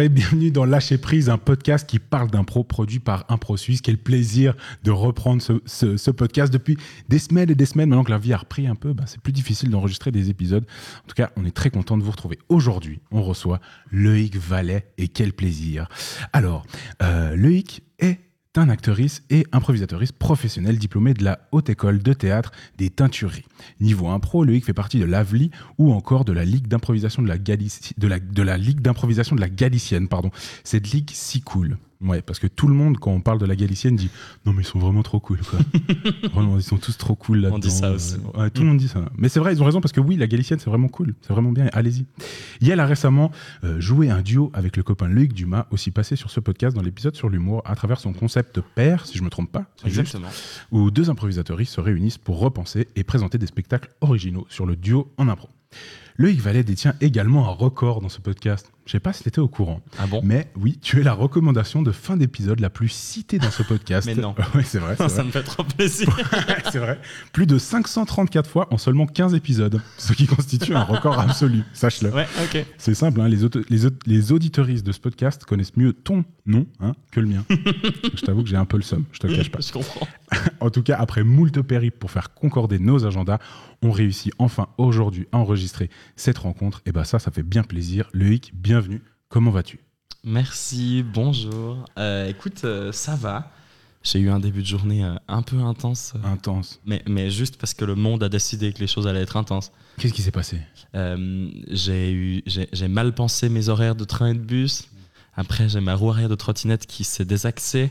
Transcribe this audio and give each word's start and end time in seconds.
Et 0.00 0.08
bienvenue 0.08 0.50
dans 0.50 0.64
Lâcher 0.64 0.98
Prise, 0.98 1.28
un 1.28 1.38
podcast 1.38 1.88
qui 1.88 2.00
parle 2.00 2.28
d'impro 2.28 2.64
produit 2.64 2.98
par 2.98 3.24
Impro 3.28 3.56
Suisse. 3.56 3.80
Quel 3.80 3.96
plaisir 3.96 4.56
de 4.82 4.90
reprendre 4.90 5.40
ce, 5.40 6.10
podcast 6.10 6.52
depuis 6.52 6.76
des 7.08 7.20
semaines 7.20 7.48
et 7.50 7.54
des 7.54 7.64
semaines. 7.64 7.90
Maintenant 7.90 8.02
que 8.02 8.10
la 8.10 8.18
vie 8.18 8.32
a 8.32 8.38
repris 8.38 8.66
un 8.66 8.74
peu, 8.74 8.92
bah, 8.92 9.04
c'est 9.06 9.20
plus 9.20 9.32
difficile 9.32 9.70
d'enregistrer 9.70 10.10
des 10.10 10.30
épisodes. 10.30 10.66
En 11.04 11.06
tout 11.06 11.14
cas, 11.14 11.30
on 11.36 11.44
est 11.44 11.54
très 11.54 11.70
content 11.70 11.96
de 11.96 12.02
vous 12.02 12.10
retrouver. 12.10 12.38
Aujourd'hui, 12.48 13.00
on 13.12 13.22
reçoit 13.22 13.60
Loïc 13.92 14.36
Vallet 14.36 14.86
et 14.98 15.06
quel 15.06 15.32
plaisir. 15.32 15.88
Alors, 16.32 16.66
euh, 17.02 17.36
Loïc 17.36 17.82
est 18.00 18.18
un 18.56 18.68
actrice 18.68 19.22
et 19.30 19.46
improvisatrice 19.52 20.12
professionnel 20.12 20.78
diplômé 20.78 21.14
de 21.14 21.24
la 21.24 21.40
Haute 21.52 21.70
École 21.70 22.02
de 22.02 22.12
Théâtre 22.12 22.52
des 22.78 22.90
Teintureries. 22.90 23.46
Niveau 23.80 24.08
impro, 24.08 24.44
Loïc 24.44 24.64
fait 24.64 24.72
partie 24.72 24.98
de 24.98 25.04
l'AVLI 25.04 25.50
ou 25.78 25.92
encore 25.92 26.24
de 26.24 26.32
la 26.32 26.44
Ligue 26.44 26.68
d'improvisation 26.68 27.22
de 27.22 27.28
la 27.28 28.56
Ligue 28.56 28.80
d'improvisation 28.80 29.36
de 29.36 29.40
la 29.40 29.48
Galicienne. 29.48 30.08
Pardon. 30.08 30.30
Cette 30.62 30.92
ligue 30.92 31.10
si 31.12 31.40
cool. 31.40 31.78
Ouais, 32.00 32.22
parce 32.22 32.38
que 32.38 32.46
tout 32.46 32.66
le 32.66 32.74
monde, 32.74 32.98
quand 32.98 33.10
on 33.10 33.20
parle 33.20 33.38
de 33.38 33.46
la 33.46 33.56
Galicienne, 33.56 33.96
dit 33.96 34.10
non, 34.44 34.52
mais 34.52 34.62
ils 34.62 34.66
sont 34.66 34.78
vraiment 34.78 35.02
trop 35.02 35.20
cool. 35.20 35.38
Quoi. 35.38 35.58
vraiment, 36.32 36.56
ils 36.56 36.62
sont 36.62 36.76
tous 36.76 36.96
trop 36.98 37.14
cool 37.14 37.38
là-dedans. 37.38 37.56
On 37.56 37.58
dit 37.58 37.70
ça 37.70 37.90
aussi. 37.92 38.16
Ouais, 38.34 38.50
tout 38.50 38.62
le 38.62 38.68
monde 38.68 38.78
dit 38.78 38.88
ça. 38.88 39.04
Mais 39.16 39.28
c'est 39.28 39.40
vrai, 39.40 39.54
ils 39.54 39.62
ont 39.62 39.64
raison 39.64 39.80
parce 39.80 39.92
que 39.92 40.00
oui, 40.00 40.16
la 40.16 40.26
Galicienne, 40.26 40.58
c'est 40.58 40.68
vraiment 40.70 40.88
cool. 40.88 41.14
C'est 41.22 41.32
vraiment 41.32 41.52
bien. 41.52 41.68
Allez-y. 41.72 42.04
Yael 42.60 42.80
a 42.80 42.86
récemment 42.86 43.30
euh, 43.64 43.80
joué 43.80 44.10
un 44.10 44.22
duo 44.22 44.50
avec 44.54 44.76
le 44.76 44.82
copain 44.82 45.08
Loïc 45.08 45.32
Dumas, 45.32 45.66
aussi 45.70 45.90
passé 45.90 46.16
sur 46.16 46.30
ce 46.30 46.40
podcast 46.40 46.76
dans 46.76 46.82
l'épisode 46.82 47.16
sur 47.16 47.28
l'humour, 47.28 47.62
à 47.64 47.74
travers 47.74 48.00
son 48.00 48.12
concept 48.12 48.60
pair, 48.60 49.06
si 49.06 49.16
je 49.16 49.22
me 49.22 49.30
trompe 49.30 49.50
pas. 49.50 49.66
juste, 49.84 50.00
Exactement. 50.00 50.28
où 50.72 50.90
deux 50.90 51.10
improvisatoristes 51.10 51.74
se 51.74 51.80
réunissent 51.80 52.18
pour 52.18 52.38
repenser 52.38 52.88
et 52.96 53.04
présenter 53.04 53.38
des 53.38 53.46
spectacles 53.46 53.90
originaux 54.00 54.46
sur 54.48 54.66
le 54.66 54.76
duo 54.76 55.12
en 55.16 55.28
impro. 55.28 55.48
Loïc 56.16 56.40
Vallet 56.40 56.62
détient 56.62 56.94
également 57.00 57.48
un 57.48 57.52
record 57.52 58.00
dans 58.00 58.08
ce 58.08 58.20
podcast. 58.20 58.70
Je 58.86 58.92
sais 58.92 59.00
pas 59.00 59.12
si 59.14 59.22
tu 59.22 59.28
étais 59.28 59.38
au 59.40 59.48
courant. 59.48 59.80
Ah 59.98 60.06
bon? 60.06 60.20
Mais 60.22 60.50
oui, 60.56 60.78
tu 60.82 61.00
es 61.00 61.02
la 61.02 61.14
recommandation 61.14 61.82
de 61.82 61.90
fin 61.90 62.18
d'épisode 62.18 62.60
la 62.60 62.68
plus 62.68 62.90
citée 62.90 63.38
dans 63.38 63.50
ce 63.50 63.62
podcast. 63.62 64.06
Mais 64.06 64.14
non. 64.14 64.34
oui, 64.54 64.62
c'est 64.64 64.78
vrai. 64.78 64.96
Ça 64.98 65.06
vrai. 65.08 65.24
me 65.24 65.30
fait 65.30 65.42
trop 65.42 65.64
plaisir. 65.64 66.08
c'est 66.70 66.78
vrai. 66.78 67.00
Plus 67.32 67.46
de 67.46 67.56
534 67.56 68.48
fois 68.48 68.68
en 68.70 68.76
seulement 68.76 69.06
15 69.06 69.34
épisodes, 69.34 69.80
ce 69.96 70.12
qui 70.12 70.26
constitue 70.26 70.74
un 70.74 70.84
record 70.84 71.18
absolu, 71.18 71.62
sache-le. 71.72 72.10
ouais, 72.10 72.26
ok. 72.44 72.64
C'est 72.76 72.94
simple, 72.94 73.20
hein, 73.20 73.28
les, 73.28 73.38
les, 73.70 74.82
de 74.82 74.92
ce 74.92 75.00
podcast 75.00 75.44
connaissent 75.44 75.76
mieux 75.76 75.92
ton 75.94 76.24
nom 76.44 76.66
hein, 76.80 76.92
que 77.10 77.20
le 77.20 77.26
mien. 77.28 77.44
je 77.48 78.20
t'avoue 78.24 78.42
que 78.42 78.48
j'ai 78.48 78.56
un 78.56 78.66
peu 78.66 78.76
le 78.76 78.82
somme, 78.82 79.04
je 79.12 79.18
te 79.18 79.26
le 79.26 79.36
cache 79.36 79.50
pas. 79.50 79.60
Je 79.60 79.72
comprends. 79.72 80.06
En 80.60 80.70
tout 80.70 80.82
cas, 80.82 80.96
après 80.98 81.22
moult 81.24 81.60
périples 81.62 81.98
pour 81.98 82.10
faire 82.10 82.32
concorder 82.34 82.78
nos 82.78 83.04
agendas, 83.06 83.38
on 83.82 83.90
réussit 83.90 84.32
enfin 84.38 84.68
aujourd'hui 84.78 85.26
à 85.32 85.38
enregistrer 85.38 85.90
cette 86.16 86.38
rencontre. 86.38 86.80
Et 86.86 86.92
bah 86.92 87.04
ça, 87.04 87.18
ça 87.18 87.30
fait 87.30 87.42
bien 87.42 87.62
plaisir. 87.62 88.08
Loïc, 88.12 88.52
bienvenue. 88.54 89.02
Comment 89.28 89.50
vas-tu? 89.50 89.80
Merci, 90.24 91.02
bonjour. 91.02 91.84
Euh, 91.98 92.28
écoute, 92.28 92.62
euh, 92.64 92.92
ça 92.92 93.14
va. 93.14 93.50
J'ai 94.02 94.18
eu 94.20 94.30
un 94.30 94.38
début 94.40 94.62
de 94.62 94.66
journée 94.66 95.04
euh, 95.04 95.14
un 95.28 95.42
peu 95.42 95.58
intense, 95.58 96.12
Intense. 96.24 96.80
mais, 96.84 97.02
mais 97.08 97.30
juste 97.30 97.56
parce 97.58 97.72
que 97.74 97.84
le 97.84 97.94
monde 97.94 98.22
a 98.22 98.28
décidé 98.28 98.72
que 98.72 98.78
les 98.80 98.86
choses 98.86 99.06
allaient 99.06 99.22
être 99.22 99.36
intenses. 99.36 99.70
Qu'est-ce 99.98 100.12
qui 100.12 100.22
s'est 100.22 100.30
passé? 100.30 100.58
J'ai 100.94 102.12
eu, 102.12 102.42
j'ai 102.46 102.68
j'ai 102.72 102.88
mal 102.88 103.14
pensé 103.14 103.48
mes 103.48 103.68
horaires 103.68 103.96
de 103.96 104.04
train 104.04 104.28
et 104.28 104.34
de 104.34 104.38
bus. 104.38 104.88
Après, 105.36 105.68
j'ai 105.68 105.80
ma 105.80 105.94
roue 105.94 106.10
arrière 106.10 106.28
de 106.28 106.34
trottinette 106.34 106.86
qui 106.86 107.02
s'est 107.04 107.24
désaxée. 107.24 107.90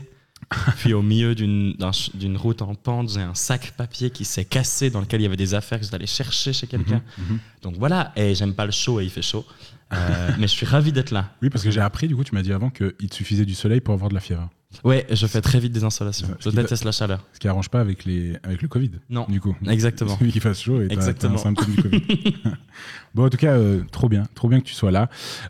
Puis 0.76 0.94
au 0.94 1.02
milieu 1.02 1.34
d'une 1.34 2.36
route 2.36 2.62
en 2.62 2.74
pente, 2.74 3.10
j'ai 3.10 3.20
un 3.20 3.34
sac 3.34 3.74
papier 3.76 4.10
qui 4.10 4.24
s'est 4.24 4.44
cassé 4.44 4.90
dans 4.90 5.00
lequel 5.00 5.20
il 5.20 5.24
y 5.24 5.26
avait 5.26 5.36
des 5.36 5.54
affaires 5.54 5.80
que 5.80 5.94
aller 5.94 6.06
chercher 6.06 6.52
chez 6.52 6.66
quelqu'un. 6.66 7.02
Mhm, 7.18 7.24
mhm. 7.28 7.38
Donc 7.62 7.76
voilà, 7.78 8.12
et 8.16 8.34
j'aime 8.34 8.54
pas 8.54 8.66
le 8.66 8.72
chaud 8.72 9.00
et 9.00 9.04
il 9.04 9.10
fait 9.10 9.22
chaud. 9.22 9.44
Euh, 9.92 10.30
mais 10.38 10.46
je 10.46 10.52
suis 10.52 10.66
ravi 10.66 10.92
d'être 10.92 11.10
là. 11.10 11.30
Oui, 11.42 11.50
parce 11.50 11.64
que 11.64 11.70
j'ai 11.70 11.80
appris, 11.80 12.08
du 12.08 12.16
coup, 12.16 12.24
tu 12.24 12.34
m'as 12.34 12.42
dit 12.42 12.52
avant 12.52 12.70
qu'il 12.70 12.92
te 12.92 13.14
suffisait 13.14 13.44
du 13.44 13.54
soleil 13.54 13.80
pour 13.80 13.94
avoir 13.94 14.08
de 14.08 14.14
la 14.14 14.20
fièvre. 14.20 14.48
Ouais, 14.82 15.06
je 15.10 15.26
fais 15.26 15.40
très 15.40 15.60
vite 15.60 15.72
des 15.72 15.84
installations. 15.84 16.28
Je 16.40 16.50
déteste 16.50 16.84
la 16.84 16.92
chaleur. 16.92 17.24
Ce 17.32 17.38
qui 17.38 17.46
arrange 17.48 17.68
pas 17.68 17.80
avec, 17.80 18.04
les, 18.04 18.36
avec 18.42 18.62
le 18.62 18.68
Covid. 18.68 18.90
Non, 19.10 19.26
Du 19.28 19.40
coup. 19.40 19.54
exactement. 19.68 20.16
Celui 20.18 20.32
qui 20.32 20.40
fasse 20.40 20.60
chaud 20.62 20.80
et 20.82 20.88
t'as- 20.88 21.28
un 21.28 21.36
symptôme 21.36 21.74
du 21.74 21.82
Covid. 21.82 22.02
bon, 23.14 23.26
en 23.26 23.30
tout 23.30 23.36
cas, 23.36 23.52
euh, 23.56 23.82
trop 23.92 24.08
bien. 24.08 24.24
Trop 24.34 24.48
bien 24.48 24.60
que 24.60 24.64
tu 24.66 24.74
sois 24.74 24.90
là. 24.90 25.08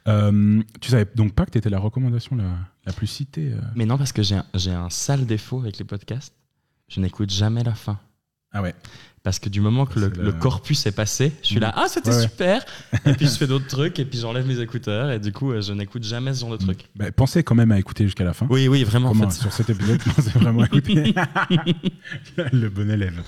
Euh, 0.09 0.61
tu 0.81 0.91
savais 0.91 1.07
donc 1.15 1.35
pas 1.35 1.47
que 1.47 1.51
tu 1.53 1.59
étais 1.59 1.71
la 1.71 1.79
recommandation 1.79 2.37
la, 2.37 2.45
la 2.87 2.93
plus 2.93 3.07
citée 3.07 3.53
euh 3.53 3.61
Mais 3.75 3.87
non, 3.87 3.97
parce 3.99 4.13
que 4.13 4.23
j'ai 4.23 4.37
un, 4.37 4.47
j'ai 4.55 4.73
un 4.73 4.91
sale 4.91 5.27
défaut 5.27 5.61
avec 5.61 5.79
les 5.79 5.85
podcasts. 5.85 6.35
Je 6.89 7.01
n'écoute 7.01 7.31
jamais 7.31 7.63
la 7.65 7.75
fin. 7.75 7.99
Ah 8.55 8.63
ouais. 8.63 8.75
Parce 9.23 9.39
que 9.39 9.49
du 9.49 9.63
moment 9.63 9.87
que 9.87 9.99
le, 9.99 10.11
C'est 10.15 10.19
le 10.21 10.25
le- 10.25 10.33
corpus 10.35 10.85
est 10.85 10.93
passé, 10.93 11.33
je 11.43 11.47
suis 11.49 11.59
là, 11.61 11.73
ah 11.77 11.87
c'était 11.89 12.11
Ouais, 12.11 12.17
ouais. 12.17 12.23
super 12.23 12.63
Et 13.07 13.15
puis 13.15 13.27
je 13.27 13.33
fais 13.37 13.47
d'autres 13.47 13.67
trucs, 13.67 13.99
et 13.99 14.05
puis 14.05 14.19
j'enlève 14.19 14.47
mes 14.47 14.61
écouteurs, 14.61 15.11
et 15.11 15.19
du 15.19 15.33
coup 15.33 15.51
euh, 15.51 15.63
je 15.63 15.73
n'écoute 15.73 16.03
jamais 16.05 16.35
ce 16.35 16.41
genre 16.43 16.51
de 16.51 16.59
trucs. 16.59 16.85
Bah, 16.95 17.11
pensez 17.11 17.43
quand 17.43 17.55
même 17.55 17.73
à 17.73 17.79
écouter 17.79 18.05
jusqu'à 18.05 18.25
la 18.25 18.35
fin. 18.35 18.47
Oui, 18.51 18.69
oui, 18.69 18.85
vraiment. 18.85 19.09
Comment, 19.09 19.25
en 19.25 19.31
fait, 19.31 19.41
sur 19.41 19.51
cet 19.53 19.71
épisode, 19.71 19.99
pensez 20.03 20.29
vraiment 20.31 20.61
à 20.65 20.67
écouter. 20.67 21.15
le 22.53 22.69
bon 22.69 22.91
élève. 22.91 23.23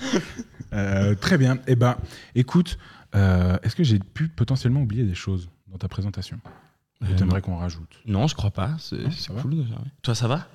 Euh, 0.74 1.14
très 1.14 1.38
bien. 1.38 1.58
Eh 1.66 1.76
ben, 1.76 1.96
écoute, 2.34 2.76
euh, 3.14 3.56
est-ce 3.62 3.74
que 3.74 3.84
j'ai 3.84 3.98
pu 3.98 4.28
potentiellement 4.28 4.82
oublier 4.82 5.04
des 5.04 5.14
choses 5.14 5.48
dans 5.68 5.78
ta 5.78 5.88
présentation 5.88 6.38
Euh, 7.02 7.06
t'aimerais 7.16 7.40
qu'on 7.40 7.56
rajoute? 7.56 8.00
Non, 8.06 8.26
je 8.26 8.34
crois 8.34 8.50
pas. 8.50 8.76
C'est 8.78 8.96
va. 9.32 9.40
cool. 9.40 9.56
déjà, 9.62 9.74
ouais. 9.76 9.90
Toi, 10.02 10.14
ça 10.14 10.28
va? 10.28 10.46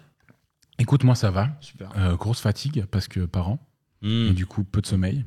Écoute, 0.78 1.04
moi, 1.04 1.16
ça 1.16 1.32
va. 1.32 1.50
Super. 1.62 1.90
Grosse 2.18 2.42
fatigue 2.42 2.86
parce 2.92 3.08
que 3.08 3.22
parents. 3.22 3.60
Hmm. 4.02 4.28
et 4.30 4.34
du 4.34 4.46
coup 4.46 4.64
peu 4.64 4.82
de 4.82 4.88
sommeil. 4.88 5.26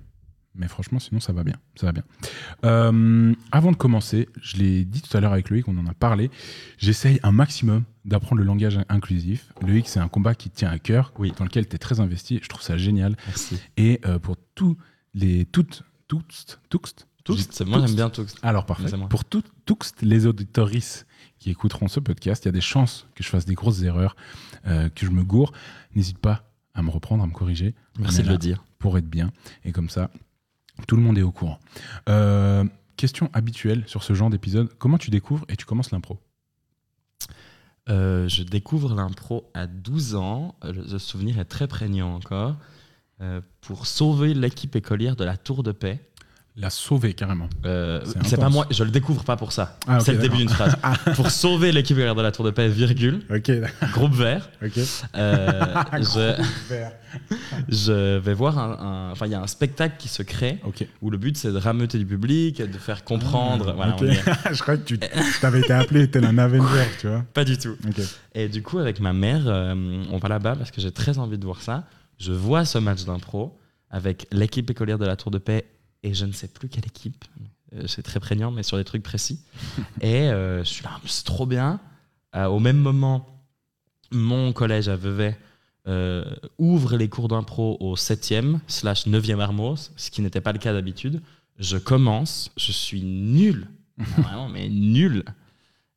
Mais 0.57 0.69
franchement, 0.69 1.01
sinon 1.01 1.19
ça 1.19 1.33
va 1.33 1.43
bien, 1.43 1.57
ça 1.75 1.87
va 1.87 1.93
bien. 1.93 2.05
Euh, 2.65 3.35
avant 3.51 3.73
de 3.73 3.77
commencer, 3.77 4.29
je 4.41 4.57
l'ai 4.57 4.85
dit 4.85 5.03
tout 5.03 5.17
à 5.17 5.21
l'heure 5.21 5.33
avec 5.33 5.51
Loïc, 5.51 5.67
on 5.67 5.77
en 5.79 5.87
a 5.87 5.95
parlé. 5.95 6.31
J'essaye 6.79 7.19
un 7.25 7.33
maximum 7.33 7.83
d'apprendre 8.05 8.39
le 8.41 8.45
langage 8.47 8.79
inclusif. 8.89 9.53
Loïc, 9.63 9.89
c'est 9.89 9.99
un 9.99 10.07
combat 10.07 10.37
qui 10.37 10.51
te 10.51 10.57
tient 10.57 10.71
à 10.71 10.79
cœur, 10.79 11.13
Oui. 11.19 11.33
dans 11.37 11.45
lequel 11.45 11.67
tu 11.67 11.75
es 11.75 11.79
très 11.79 11.99
investi. 11.99 12.39
Je 12.41 12.49
trouve 12.49 12.63
ça 12.63 12.77
génial. 12.77 13.17
Merci. 13.27 13.59
Et 13.77 14.01
euh, 14.07 14.21
pour 14.21 14.37
tous 14.55 14.77
les 15.13 15.45
toutes, 15.45 15.83
toutes, 16.07 16.61
toutes, 16.69 17.07
c'est 17.51 17.65
moi 17.65 17.81
j'aime 17.85 17.97
bien 17.97 18.11
tous. 18.11 18.35
Alors 18.43 18.65
parfait. 18.67 18.91
Pour 19.11 19.25
toutes, 19.25 19.51
toutes 19.65 19.93
les 20.03 20.27
auditorices 20.27 21.07
qui 21.39 21.51
écouteront 21.51 21.89
ce 21.89 21.99
podcast, 21.99 22.45
il 22.45 22.49
y 22.49 22.51
a 22.51 22.53
des 22.53 22.61
chances 22.61 23.09
que 23.17 23.25
je 23.25 23.29
fasse 23.29 23.45
des 23.45 23.55
grosses 23.55 23.83
erreurs, 23.83 24.15
euh, 24.67 24.89
que 24.89 25.05
je 25.05 25.11
me 25.11 25.25
gourre. 25.25 25.53
N'hésite 25.97 26.19
pas 26.19 26.54
à 26.75 26.83
me 26.83 26.91
reprendre, 26.91 27.23
à 27.23 27.27
me 27.27 27.33
corriger. 27.33 27.75
Merci 27.99 28.23
de 28.23 28.29
le 28.29 28.39
dire. 28.39 28.65
pour 28.79 28.99
être 28.99 29.09
bien. 29.09 29.31
Et 29.65 29.73
comme 29.73 29.89
ça, 29.89 30.11
tout 30.89 30.97
le 30.97 31.03
monde 31.03 31.17
est 31.19 31.23
au 31.23 31.31
courant. 31.33 31.59
Euh, 32.09 32.65
question 32.97 33.31
habituelle 33.33 33.85
sur 33.87 34.03
ce 34.03 34.13
genre 34.15 34.31
d'épisode. 34.31 34.69
Comment 34.79 34.99
tu 34.99 35.11
découvres 35.11 35.45
et 35.49 35.57
tu 35.57 35.65
commences 35.65 35.91
l'impro 35.93 36.19
Euh, 37.89 38.29
je 38.29 38.43
découvre 38.43 38.95
l'impro 38.95 39.51
à 39.55 39.67
12 39.67 40.15
ans. 40.15 40.55
Euh, 40.65 40.73
Le, 40.73 40.83
le 40.93 40.99
souvenir 40.99 41.39
est 41.39 41.45
très 41.45 41.69
prégnant 41.69 42.15
encore. 42.15 42.57
Euh, 43.21 43.41
pour 43.61 43.87
sauver 43.87 44.35
l'équipe 44.35 44.75
écolière 44.75 45.15
de 45.17 45.25
la 45.25 45.37
Tour 45.37 45.63
de 45.63 45.71
Paix. 45.73 46.01
La 46.57 46.71
sauver 46.71 47.15
carrément. 47.15 47.49
Euh, 47.65 48.01
C'est 48.25 48.37
pas 48.37 48.49
moi, 48.49 48.65
je 48.71 48.85
le 48.85 48.91
découvre 48.93 49.25
pas 49.25 49.37
pour 49.37 49.51
ça. 49.51 49.77
Ah, 49.89 49.99
c'est 49.99 50.13
le 50.13 50.19
début 50.19 50.37
d'une 50.37 50.49
phrase. 50.49 50.77
pour 51.17 51.29
sauver 51.33 51.73
l'équipe 51.73 51.97
écolière 51.97 52.15
de 52.15 52.23
la 52.23 52.31
Tour 52.31 52.45
de 52.45 52.53
Paix, 52.53 52.69
virgule, 52.69 53.23
groupe 53.93 54.15
vert. 54.15 54.49
euh, 55.17 55.65
je, 55.99 56.41
je 57.69 58.19
vais 58.19 58.35
voir 58.35 58.57
un. 58.59 59.11
Enfin, 59.11 59.27
il 59.27 59.33
y 59.33 59.35
a 59.35 59.41
un 59.43 59.49
spectacle 59.49 59.97
qui 59.99 60.07
se 60.07 60.23
crée 60.23 60.61
où 61.03 61.11
le 61.11 61.19
but 61.19 61.37
c'est 61.37 61.51
de 61.51 61.59
rameuter 61.59 61.99
du 61.99 62.07
public, 62.07 62.63
de 62.63 62.79
faire 62.79 63.03
comprendre. 63.03 63.75
voilà, 63.75 63.97
est. 64.03 64.53
je 64.55 64.63
crois 64.63 64.77
que 64.77 64.85
tu 64.85 65.01
avais 65.43 65.59
été 65.61 65.73
appelé 65.73 66.09
tel 66.09 66.25
un 66.25 66.39
Avenger, 66.39 66.87
tu 67.01 67.09
vois. 67.09 67.25
Pas 67.35 67.45
du 67.45 67.59
tout. 67.59 67.77
Et 68.33 68.49
du 68.49 68.63
coup, 68.63 68.79
avec 68.79 69.01
ma 69.01 69.13
mère, 69.13 69.43
euh, 69.47 70.05
on 70.09 70.19
va 70.19 70.29
là-bas 70.29 70.55
parce 70.55 70.71
que 70.71 70.81
j'ai 70.81 70.93
très 70.93 71.19
envie 71.19 71.37
de 71.39 71.45
voir 71.45 71.63
ça. 71.63 71.83
Je 72.19 72.31
vois 72.31 72.65
ce 72.65 72.79
match 72.79 73.05
d'impro 73.05 73.59
avec 73.91 74.29
l'équipe 74.31 74.71
écolière 74.71 74.99
de 74.99 75.07
la 75.07 75.17
Tour 75.17 75.33
de 75.33 75.39
Paix 75.39 75.67
et 76.05 76.15
je 76.15 76.27
ne 76.27 76.33
sais 76.33 76.49
plus 76.49 76.69
quelle 76.69 76.87
équipe. 76.87 77.25
Euh, 77.75 77.87
C'est 77.89 78.03
très 78.03 78.21
prégnant, 78.21 78.53
mais 78.53 78.63
sur 78.63 78.77
des 78.77 78.85
trucs 78.85 79.03
précis. 79.03 79.41
et 80.01 80.29
euh, 80.29 80.63
je 80.63 80.69
suis 80.69 80.85
là, 80.85 81.01
c'est 81.07 81.25
trop 81.25 81.47
bien. 81.47 81.81
Euh, 82.37 82.47
au 82.47 82.61
même 82.61 82.77
moment, 82.77 83.27
mon 84.13 84.53
collège 84.53 84.89
à 84.89 84.97
Vevey 84.97 85.37
euh, 85.89 86.25
ouvre 86.59 86.97
les 86.97 87.09
cours 87.09 87.29
d'impro 87.29 87.77
au 87.81 87.97
7e 87.97 88.59
slash 88.69 89.07
9e 89.07 89.41
Armos, 89.41 89.93
ce 89.97 90.11
qui 90.11 90.23
n'était 90.23 90.41
pas 90.41 90.53
le 90.53 90.59
cas 90.59 90.73
d'habitude. 90.73 91.23
Je 91.59 91.79
commence, 91.79 92.53
je 92.57 92.71
suis 92.71 93.03
nul. 93.03 93.69
Vraiment, 93.99 94.49
mais 94.49 94.69
nul. 94.69 95.25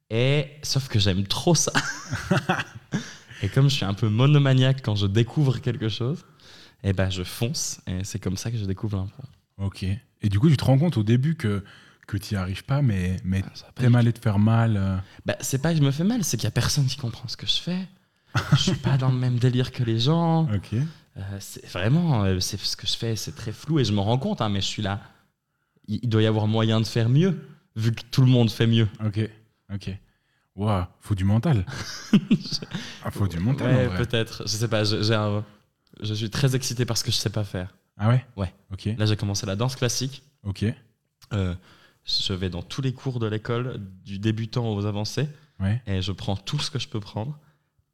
Et 0.09 0.45
sauf 0.63 0.87
que 0.87 0.99
j'aime 0.99 1.27
trop 1.27 1.53
ça. 1.53 1.73
et 3.41 3.49
comme 3.49 3.69
je 3.69 3.75
suis 3.75 3.85
un 3.85 3.93
peu 3.93 4.07
monomaniaque 4.07 4.81
quand 4.81 4.95
je 4.95 5.07
découvre 5.07 5.59
quelque 5.59 5.89
chose, 5.89 6.23
et 6.83 6.93
ben 6.93 7.09
je 7.09 7.23
fonce. 7.23 7.81
Et 7.87 8.03
c'est 8.03 8.19
comme 8.19 8.37
ça 8.37 8.51
que 8.51 8.57
je 8.57 8.65
découvre 8.65 8.97
l'impro. 8.97 9.23
Ok. 9.57 9.83
Et 9.83 10.29
du 10.29 10.39
coup, 10.39 10.49
tu 10.49 10.57
te 10.57 10.63
rends 10.65 10.77
compte 10.77 10.97
au 10.97 11.03
début 11.03 11.35
que, 11.35 11.63
que 12.07 12.17
tu 12.17 12.33
n'y 12.33 12.39
arrives 12.39 12.63
pas, 12.63 12.81
mais, 12.81 13.17
mais 13.23 13.41
pas 13.43 13.49
t'aimes 13.75 13.95
aller 13.95 14.13
te 14.13 14.19
faire 14.19 14.39
mal. 14.39 14.77
euh. 14.77 14.97
Bah, 15.25 15.35
c'est 15.41 15.61
pas 15.61 15.71
que 15.73 15.77
je 15.79 15.83
me 15.83 15.91
fais 15.91 16.03
mal, 16.03 16.23
c'est 16.23 16.37
qu'il 16.37 16.45
y 16.45 16.47
a 16.47 16.51
personne 16.51 16.85
qui 16.85 16.97
comprend 16.97 17.27
ce 17.27 17.37
que 17.37 17.47
je 17.47 17.59
fais. 17.59 17.87
je 18.51 18.55
suis 18.61 18.71
pas 18.75 18.97
dans 18.97 19.09
le 19.09 19.17
même 19.17 19.37
délire 19.39 19.71
que 19.71 19.83
les 19.83 19.99
gens. 19.99 20.47
Ok. 20.53 20.73
Euh, 21.17 21.37
c'est 21.39 21.65
vraiment, 21.69 22.25
euh, 22.25 22.39
c'est 22.39 22.59
ce 22.59 22.77
que 22.77 22.85
je 22.85 22.95
fais, 22.95 23.15
c'est 23.15 23.31
très 23.35 23.51
flou 23.51 23.79
et 23.79 23.85
je 23.85 23.91
m'en 23.91 24.03
rends 24.03 24.19
compte, 24.19 24.39
hein, 24.39 24.49
mais 24.49 24.61
je 24.61 24.67
suis 24.67 24.83
là. 24.83 25.01
Il, 25.87 25.99
il 26.03 26.09
doit 26.09 26.21
y 26.21 26.27
avoir 26.27 26.45
moyen 26.45 26.79
de 26.79 26.85
faire 26.85 27.09
mieux, 27.09 27.41
vu 27.75 27.91
que 27.91 28.03
tout 28.11 28.21
le 28.21 28.27
monde 28.27 28.51
fait 28.51 28.67
mieux. 28.67 28.87
Ok. 29.03 29.19
Ok. 29.73 29.89
Ouah, 30.55 30.95
faut 31.01 31.15
du 31.15 31.23
mental. 31.23 31.65
ah, 33.03 33.09
faut 33.11 33.27
du 33.27 33.39
mental. 33.39 33.75
Ouais, 33.89 33.97
peut-être. 33.97 34.43
Je 34.45 34.51
sais 34.51 34.67
pas. 34.67 34.83
je- 34.83 35.11
un- 35.13 35.43
je 36.01 36.13
suis 36.13 36.29
très 36.29 36.55
excité 36.55 36.85
parce 36.85 37.01
que 37.03 37.11
je 37.11 37.17
sais 37.17 37.29
pas 37.31 37.43
faire. 37.43 37.75
Ah 37.97 38.09
ouais? 38.09 38.25
Ouais. 38.35 38.53
Ok. 38.71 38.89
Là, 38.97 39.05
j'ai 39.05 39.15
commencé 39.15 39.45
la 39.45 39.55
danse 39.55 39.75
classique. 39.75 40.23
Ok. 40.43 40.65
Euh, 41.33 41.55
je 42.05 42.33
vais 42.33 42.49
dans 42.49 42.61
tous 42.61 42.81
les 42.81 42.93
cours 42.93 43.19
de 43.19 43.27
l'école, 43.27 43.79
du 44.05 44.19
débutant 44.19 44.73
aux 44.73 44.85
avancés, 44.85 45.27
Ouais. 45.59 45.81
et 45.87 46.01
je 46.01 46.11
prends 46.11 46.35
tout 46.37 46.59
ce 46.59 46.69
que 46.69 46.77
je 46.79 46.87
peux 46.87 46.99
prendre 46.99 47.37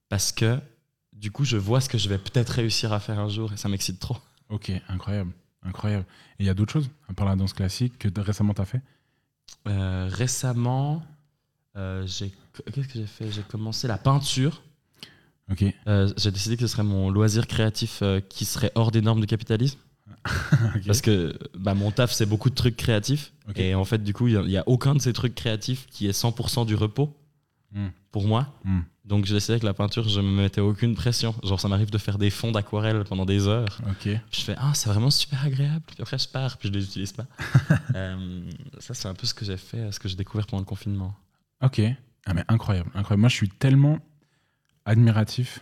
parce 0.09 0.31
que 0.33 0.59
du 1.13 1.31
coup, 1.31 1.45
je 1.45 1.55
vois 1.57 1.79
ce 1.79 1.87
que 1.87 1.97
je 1.97 2.09
vais 2.09 2.17
peut-être 2.17 2.49
réussir 2.49 2.91
à 2.91 2.99
faire 2.99 3.19
un 3.19 3.29
jour 3.29 3.53
et 3.53 3.57
ça 3.57 3.69
m'excite 3.69 3.99
trop. 3.99 4.17
Ok, 4.49 4.71
incroyable. 4.89 5.31
Incroyable. 5.63 6.05
Et 6.39 6.43
il 6.43 6.45
y 6.45 6.49
a 6.49 6.53
d'autres 6.53 6.73
choses, 6.73 6.89
à 7.09 7.13
part 7.13 7.25
la 7.25 7.35
danse 7.37 7.53
classique, 7.53 7.97
que 7.97 8.09
récemment 8.19 8.53
t'as 8.53 8.65
fait? 8.65 8.81
Euh, 9.67 10.09
récemment, 10.11 11.01
euh, 11.77 12.05
j'ai 12.05 12.33
qu'est-ce 12.73 12.87
que 12.87 12.93
j'ai 12.95 13.07
fait? 13.07 13.31
J'ai 13.31 13.43
commencé 13.43 13.87
la 13.87 13.97
peinture. 13.97 14.61
Ok. 15.49 15.63
Euh, 15.87 16.11
j'ai 16.17 16.31
décidé 16.31 16.55
que 16.57 16.61
ce 16.61 16.67
serait 16.67 16.83
mon 16.83 17.09
loisir 17.09 17.47
créatif 17.47 18.03
qui 18.29 18.43
serait 18.45 18.71
hors 18.75 18.91
des 18.91 19.01
normes 19.01 19.21
du 19.21 19.27
capitalisme. 19.27 19.79
Parce 20.85 21.01
que 21.01 21.37
bah, 21.57 21.73
mon 21.73 21.91
taf, 21.91 22.11
c'est 22.11 22.25
beaucoup 22.25 22.49
de 22.49 22.55
trucs 22.55 22.77
créatifs. 22.77 23.33
Et 23.55 23.75
en 23.75 23.85
fait, 23.85 24.03
du 24.03 24.13
coup, 24.13 24.27
il 24.27 24.39
n'y 24.41 24.57
a, 24.57 24.63
aucun 24.67 24.95
de 24.95 25.01
ces 25.01 25.13
trucs 25.13 25.35
créatifs 25.35 25.87
qui 25.87 26.07
est 26.07 26.17
100% 26.17 26.65
du 26.65 26.75
repos 26.75 27.15
Hmm. 27.73 27.87
pour 28.11 28.27
moi. 28.27 28.53
Hmm. 28.63 28.81
Donc, 29.03 29.27
décidé 29.27 29.59
que 29.59 29.65
la 29.65 29.73
peinture, 29.73 30.07
je 30.07 30.21
me 30.21 30.29
mettais 30.29 30.61
aucune 30.61 30.95
pression. 30.95 31.33
Genre, 31.43 31.59
ça 31.59 31.67
m'arrive 31.67 31.89
de 31.89 31.97
faire 31.97 32.19
des 32.19 32.29
fonds 32.29 32.51
d'aquarelle 32.51 33.03
pendant 33.03 33.25
des 33.25 33.47
heures. 33.47 33.81
Je 34.05 34.41
fais, 34.41 34.55
ah, 34.57 34.71
c'est 34.75 34.89
vraiment 34.89 35.09
super 35.09 35.43
agréable. 35.43 35.81
Puis 35.87 35.97
après, 35.99 36.19
je 36.19 36.27
pars, 36.29 36.57
puis 36.57 36.69
je 36.69 36.73
les 36.73 36.85
utilise 36.85 37.11
pas. 37.11 37.25
Euh, 37.95 38.49
ça, 38.79 38.95
c'est 38.95 39.07
un 39.07 39.13
peu 39.13 39.27
ce 39.27 39.35
que 39.35 39.45
j'ai 39.45 39.57
fait, 39.57 39.91
ce 39.91 39.99
que 39.99 40.07
j'ai 40.07 40.15
découvert 40.15 40.47
pendant 40.47 40.61
le 40.61 40.65
confinement. 40.65 41.13
Ok. 41.61 41.79
Ah 42.25 42.33
mais 42.33 42.43
incroyable, 42.47 42.89
incroyable. 42.95 43.21
Moi, 43.21 43.29
je 43.29 43.35
suis 43.35 43.49
tellement 43.49 43.99
admiratif 44.85 45.59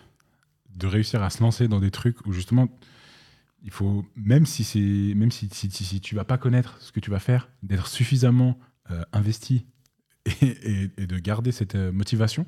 de 0.73 0.87
réussir 0.87 1.21
à 1.23 1.29
se 1.29 1.43
lancer 1.43 1.67
dans 1.67 1.79
des 1.79 1.91
trucs 1.91 2.25
où 2.25 2.31
justement, 2.31 2.69
il 3.63 3.71
faut, 3.71 4.05
même 4.15 4.45
si 4.45 4.63
c'est, 4.63 4.79
même 5.15 5.31
si, 5.31 5.49
si, 5.51 5.69
si- 5.71 5.83
si 5.85 6.01
tu 6.01 6.15
vas 6.15 6.23
pas 6.25 6.37
connaître 6.37 6.81
ce 6.81 6.91
que 6.91 6.99
tu 6.99 7.09
vas 7.11 7.19
faire, 7.19 7.49
d'être 7.63 7.87
suffisamment 7.87 8.57
euh, 8.91 9.03
investi 9.13 9.65
et, 10.25 10.45
et- 10.47 10.91
et 10.97 11.07
de 11.07 11.17
garder 11.19 11.51
cette 11.51 11.75
euh, 11.75 11.91
motivation. 11.91 12.45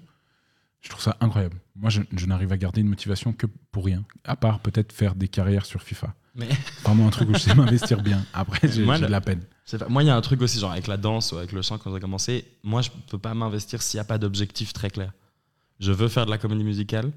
Je 0.81 0.89
trouve 0.89 1.01
ça 1.01 1.15
incroyable. 1.21 1.61
Moi, 1.77 1.89
je, 1.89 2.01
je 2.11 2.25
n'arrive 2.25 2.51
à 2.51 2.57
garder 2.57 2.81
une 2.81 2.89
motivation 2.89 3.31
que 3.31 3.47
pour 3.71 3.85
rien, 3.85 4.03
à 4.25 4.35
part 4.35 4.59
peut-être 4.59 4.91
faire 4.91 5.15
des 5.15 5.29
carrières 5.29 5.65
sur 5.65 5.81
FIFA. 5.81 6.13
Mais 6.35 6.49
Vraiment 6.83 7.07
un 7.07 7.09
truc 7.09 7.29
où 7.29 7.33
je 7.33 7.39
sais 7.39 7.55
m'investir 7.55 8.01
bien. 8.01 8.25
Après, 8.33 8.67
j'ai 8.67 8.83
de 8.85 9.05
la 9.05 9.21
peine. 9.21 9.43
pas, 9.79 9.87
moi, 9.87 10.03
il 10.03 10.07
y 10.07 10.09
a 10.09 10.15
un 10.15 10.21
truc 10.21 10.41
aussi, 10.41 10.59
genre 10.59 10.71
avec 10.73 10.87
la 10.87 10.97
danse 10.97 11.31
ou 11.31 11.37
avec 11.37 11.51
le 11.53 11.61
chant 11.61 11.77
quand 11.77 11.93
j'ai 11.93 12.01
commencé. 12.01 12.45
Moi, 12.63 12.81
je 12.81 12.89
peux 13.09 13.17
pas 13.17 13.33
m'investir 13.33 13.81
s'il 13.81 13.97
n'y 13.97 14.01
a 14.01 14.05
pas 14.05 14.17
d'objectif 14.17 14.73
très 14.73 14.89
clair. 14.89 15.13
Je 15.79 15.91
veux 15.93 16.09
faire 16.09 16.25
de 16.25 16.31
la 16.31 16.37
comédie 16.37 16.63
musicale. 16.65 17.11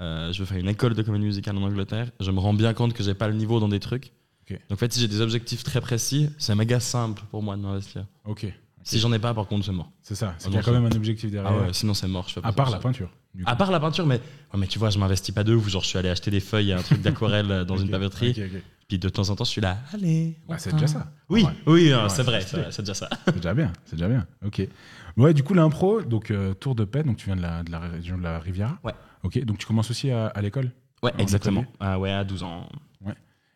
Euh, 0.00 0.32
je 0.32 0.38
veux 0.40 0.44
faire 0.46 0.58
une 0.58 0.68
école 0.68 0.94
de 0.94 1.02
comédie 1.02 1.24
musicale 1.26 1.56
en 1.56 1.62
Angleterre. 1.62 2.10
Je 2.20 2.30
me 2.30 2.38
rends 2.40 2.54
bien 2.54 2.74
compte 2.74 2.92
que 2.94 3.02
j'ai 3.02 3.14
pas 3.14 3.28
le 3.28 3.34
niveau 3.34 3.60
dans 3.60 3.68
des 3.68 3.80
trucs. 3.80 4.12
Donc, 4.50 4.58
en 4.72 4.76
fait, 4.76 4.92
si 4.92 5.00
j'ai 5.00 5.08
des 5.08 5.20
objectifs 5.20 5.62
très 5.64 5.80
précis, 5.80 6.28
c'est 6.38 6.54
méga 6.54 6.78
simple 6.80 7.22
pour 7.30 7.42
moi 7.42 7.56
de 7.56 7.62
m'investir. 7.62 8.04
Ok. 8.26 8.46
Si 8.82 8.98
j'en 8.98 9.10
ai 9.14 9.18
pas, 9.18 9.32
par 9.32 9.46
contre, 9.46 9.64
c'est 9.64 9.72
mort. 9.72 9.90
C'est 10.02 10.14
ça. 10.14 10.34
C'est 10.36 10.48
qu'il 10.48 10.56
y 10.56 10.58
a 10.58 10.62
quand 10.62 10.72
même 10.72 10.84
un 10.84 10.90
objectif 10.94 11.30
derrière. 11.30 11.50
Ah 11.50 11.62
ouais, 11.66 11.72
sinon 11.72 11.94
c'est 11.94 12.06
mort. 12.08 12.28
Je 12.28 12.34
fais 12.34 12.40
pas 12.42 12.48
à 12.48 12.50
ça. 12.50 12.56
part 12.56 12.70
la 12.70 12.78
peinture. 12.78 13.08
À 13.46 13.56
part 13.56 13.70
la 13.70 13.80
peinture, 13.80 14.04
mais, 14.06 14.16
ouais, 14.16 14.58
mais 14.60 14.66
tu 14.66 14.78
vois, 14.78 14.90
je 14.90 14.98
m'investis 14.98 15.34
pas 15.34 15.42
de 15.44 15.54
ouf. 15.54 15.68
Genre, 15.70 15.82
je 15.82 15.88
suis 15.88 15.98
allé 15.98 16.10
acheter 16.10 16.30
des 16.30 16.40
feuilles 16.40 16.70
et 16.70 16.74
un 16.74 16.82
truc 16.82 17.00
d'aquarelle 17.00 17.50
euh, 17.50 17.64
dans 17.64 17.78
une 17.78 17.88
papeterie. 17.90 18.30
ok, 18.36 18.50
ok. 18.54 18.62
Puis 18.86 18.98
de 18.98 19.08
temps 19.08 19.30
en 19.30 19.34
temps, 19.36 19.44
je 19.44 19.50
suis 19.50 19.62
là. 19.62 19.78
Allez. 19.94 20.36
Bah, 20.46 20.58
c'est 20.58 20.72
déjà 20.74 20.86
ça. 20.86 21.10
Oui, 21.30 21.42
Ouais. 21.44 21.50
oui, 21.66 21.90
euh, 21.92 22.02
Ouais, 22.02 22.08
c'est 22.10 22.22
vrai, 22.22 22.42
c'est 22.42 22.70
c'est 22.70 22.82
déjà 22.82 22.92
ça. 22.92 23.08
C'est 23.24 23.36
déjà 23.36 23.54
bien, 23.54 23.72
c'est 23.86 23.96
déjà 23.96 24.08
bien. 24.08 24.26
Ok. 24.44 24.68
Ouais, 25.16 25.32
du 25.32 25.42
coup, 25.42 25.54
l'impro, 25.54 26.02
donc 26.02 26.30
euh, 26.30 26.52
Tour 26.52 26.74
de 26.74 26.84
Paix, 26.84 27.02
donc 27.02 27.16
tu 27.16 27.24
viens 27.26 27.36
de 27.36 27.40
la, 27.42 27.62
de 27.62 27.72
la 27.72 27.78
région 27.80 28.18
de 28.18 28.22
la 28.22 28.38
Riviera. 28.38 28.78
Ouais. 28.84 28.92
Ok, 29.24 29.44
donc 29.44 29.58
tu 29.58 29.66
commences 29.66 29.90
aussi 29.90 30.10
à, 30.10 30.26
à 30.28 30.40
l'école. 30.42 30.70
Ouais, 31.02 31.12
En 31.14 31.18
exactement. 31.18 31.64
Ah 31.80 31.98
ouais, 31.98 32.10
à 32.12 32.22
12 32.24 32.42
ans. 32.44 32.68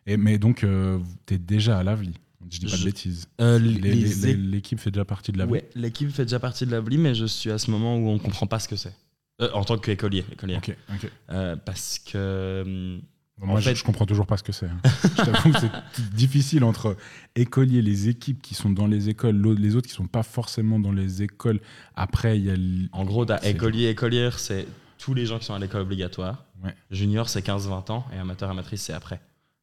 Et 0.05 0.17
mais 0.17 0.37
donc, 0.39 0.63
euh, 0.63 0.97
t'es 1.27 1.37
déjà 1.37 1.77
à 1.77 1.83
l'Avely. 1.83 2.13
Je 2.49 2.59
dis 2.59 2.65
pas 2.65 2.71
de 2.71 2.77
Je- 2.77 2.85
bêtises. 2.85 3.27
Euh, 3.41 3.59
L'équipe 3.59 4.79
fait 4.79 4.89
déjà 4.89 5.05
partie 5.05 5.31
de 5.31 5.37
l'Avely. 5.37 5.53
Ouais, 5.53 5.69
l'équipe 5.75 6.09
fait 6.09 6.23
déjà 6.23 6.39
partie 6.39 6.65
de 6.65 6.71
l'Avely, 6.71 6.97
mais 6.97 7.13
je 7.13 7.25
suis 7.25 7.51
à 7.51 7.59
ce 7.59 7.69
moment 7.69 7.95
où 7.97 8.07
on 8.09 8.17
comprend 8.17 8.47
pas 8.47 8.57
ce 8.59 8.67
que 8.67 8.75
c'est. 8.75 8.93
Euh, 9.41 9.49
en 9.53 9.63
tant 9.63 9.77
qu'écolier, 9.77 10.25
écolier. 10.31 10.55
Ok, 10.57 10.75
ok. 10.95 11.11
Euh, 11.29 11.55
parce 11.57 11.99
que. 11.99 12.99
moi, 13.37 13.57
En 13.57 13.59
je, 13.59 13.69
fait- 13.69 13.75
je 13.75 13.83
comprends 13.83 14.05
toujours 14.07 14.25
pas 14.25 14.37
ce 14.37 14.43
que 14.43 14.51
c'est. 14.51 14.65
hein. 14.65 14.79
je 15.17 15.23
t'avoue 15.23 15.51
que 15.51 15.59
c'est 15.59 16.03
difficile 16.15 16.63
entre 16.63 16.97
écoliers, 17.35 17.81
les 17.83 18.09
équipes 18.09 18.41
qui 18.41 18.55
sont 18.55 18.69
dans 18.71 18.87
les 18.87 19.09
écoles, 19.09 19.39
les 19.59 19.75
autres 19.75 19.87
qui 19.87 19.93
sont 19.93 20.07
pas 20.07 20.23
forcément 20.23 20.79
dans 20.79 20.91
les 20.91 21.21
écoles. 21.21 21.59
Après, 21.95 22.39
il 22.39 22.45
y 22.45 22.49
a. 22.51 22.55
En 22.93 23.05
gros, 23.05 23.25
écolier, 23.43 23.89
écolière, 23.89 24.39
c'est 24.39 24.65
tous 24.99 25.15
les 25.15 25.25
gens 25.25 25.39
qui 25.39 25.45
sont 25.45 25.55
à 25.55 25.59
l'école 25.59 25.81
obligatoire. 25.81 26.45
Ouais. 26.63 26.75
Junior, 26.91 27.27
c'est 27.27 27.43
15-20 27.43 27.91
ans. 27.91 28.05
Et 28.13 28.17
amateur, 28.19 28.49
amatrice, 28.49 28.83
c'est 28.83 28.93
après. 28.93 29.19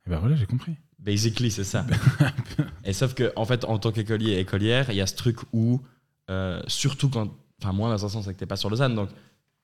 Eh 0.07 0.11
ben 0.11 0.19
voilà, 0.19 0.35
j'ai 0.35 0.47
compris. 0.47 0.73
Basically, 0.99 1.51
c'est 1.53 1.63
ça. 1.63 1.87
et 2.85 2.93
sauf 2.93 3.15
que, 3.15 3.33
en 3.37 3.45
fait, 3.45 3.65
en 3.65 3.79
tant 3.79 3.93
qu'écolier 3.93 4.33
et 4.33 4.41
écolière, 4.41 4.91
il 4.91 4.97
y 4.97 5.01
a 5.01 5.07
ce 5.07 5.15
truc 5.15 5.39
où, 5.53 5.81
euh, 6.31 6.61
surtout 6.67 7.09
quand. 7.09 7.31
Enfin, 7.63 7.73
moi, 7.73 7.89
ma 7.89 7.99
sensation, 7.99 8.23
c'est 8.23 8.35
que 8.35 8.39
t'es 8.39 8.47
pas 8.47 8.57
sur 8.57 8.71
Lausanne. 8.71 8.95
Donc, 8.97 9.11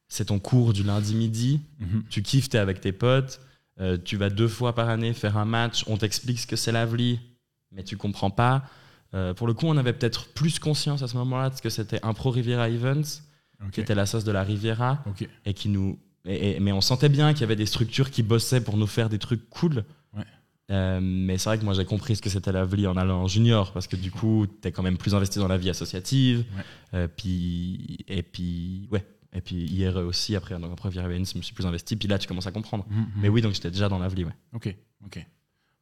c'est 0.08 0.26
ton 0.26 0.38
cours 0.38 0.72
du 0.72 0.82
lundi 0.84 1.14
midi. 1.14 1.60
Mhm. 1.80 2.04
Tu 2.10 2.22
kiffes, 2.22 2.48
t'es 2.48 2.58
avec 2.58 2.80
tes 2.80 2.92
potes. 2.92 3.40
euh, 3.80 3.96
tu 4.02 4.16
vas 4.18 4.28
deux 4.28 4.48
fois 4.48 4.74
par 4.74 4.88
année 4.90 5.14
faire 5.14 5.38
un 5.38 5.46
match. 5.46 5.84
On 5.88 5.96
t'explique 5.96 6.38
ce 6.38 6.46
que 6.46 6.56
c'est 6.56 6.70
l'Avely, 6.72 7.18
mais 7.72 7.82
tu 7.82 7.96
comprends 7.96 8.30
pas. 8.30 8.64
Euh, 9.14 9.32
pour 9.34 9.46
le 9.46 9.54
coup, 9.54 9.66
on 9.66 9.76
avait 9.78 9.92
peut-être 9.94 10.28
plus 10.28 10.58
conscience 10.58 11.02
à 11.02 11.08
ce 11.08 11.16
moment-là 11.16 11.48
de 11.50 11.56
ce 11.56 11.62
que 11.62 11.70
c'était 11.70 11.98
Impro 12.02 12.30
Riviera 12.30 12.68
Events, 12.68 13.22
Qui 13.70 13.80
était 13.80 13.94
la 13.94 14.06
sauce 14.06 14.24
de 14.24 14.32
la 14.32 14.42
Riviera 14.42 15.04
et 15.44 15.54
qui 15.54 15.68
nous 15.68 15.98
et- 16.24 16.56
et- 16.56 16.60
mais 16.60 16.72
on 16.72 16.80
sentait 16.80 17.08
bien 17.08 17.32
qu'il 17.32 17.40
y 17.40 17.44
avait 17.44 17.56
des 17.56 17.66
structures 17.66 18.10
qui 18.10 18.22
bossaient 18.22 18.62
pour 18.62 18.76
nous 18.76 18.86
faire 18.86 19.08
des 19.08 19.18
trucs 19.18 19.48
cool 19.50 19.84
Ouais. 20.16 20.24
Euh, 20.70 21.00
mais 21.02 21.36
c'est 21.38 21.48
vrai 21.48 21.58
que 21.58 21.64
moi 21.64 21.74
j'ai 21.74 21.84
compris 21.84 22.14
ce 22.16 22.22
que 22.22 22.30
c'était 22.30 22.52
la 22.52 22.64
vie 22.64 22.86
en 22.86 22.96
allant 22.96 23.22
en 23.22 23.26
junior 23.26 23.72
parce 23.72 23.86
que 23.88 23.96
du 23.96 24.10
coup 24.10 24.46
t'es 24.60 24.70
quand 24.72 24.82
même 24.84 24.96
plus 24.96 25.14
investi 25.14 25.38
dans 25.38 25.48
la 25.48 25.58
vie 25.58 25.68
associative 25.70 26.44
Ouais. 26.56 26.62
Euh, 26.94 27.08
puis 27.08 27.98
et 28.08 28.22
puis 28.22 28.88
ouais 28.92 29.04
et 29.32 29.40
puis 29.40 29.56
IRE 29.66 29.96
aussi 29.96 30.36
après 30.36 30.58
donc 30.58 30.70
après 30.72 30.90
Events, 30.96 31.24
je 31.32 31.38
me 31.38 31.42
suis 31.42 31.54
plus 31.54 31.66
investi 31.66 31.96
puis 31.96 32.06
là 32.08 32.18
tu 32.18 32.28
commences 32.28 32.46
à 32.46 32.52
comprendre 32.52 32.86
Mhm, 32.90 32.98
mhm. 33.00 33.06
mais 33.16 33.28
oui 33.28 33.42
donc 33.42 33.54
j'étais 33.54 33.70
déjà 33.70 33.88
dans 33.88 33.98
la 33.98 34.08
vie 34.08 34.24
ouais 34.24 34.34
Ok, 34.54 34.74
ok, 35.04 35.26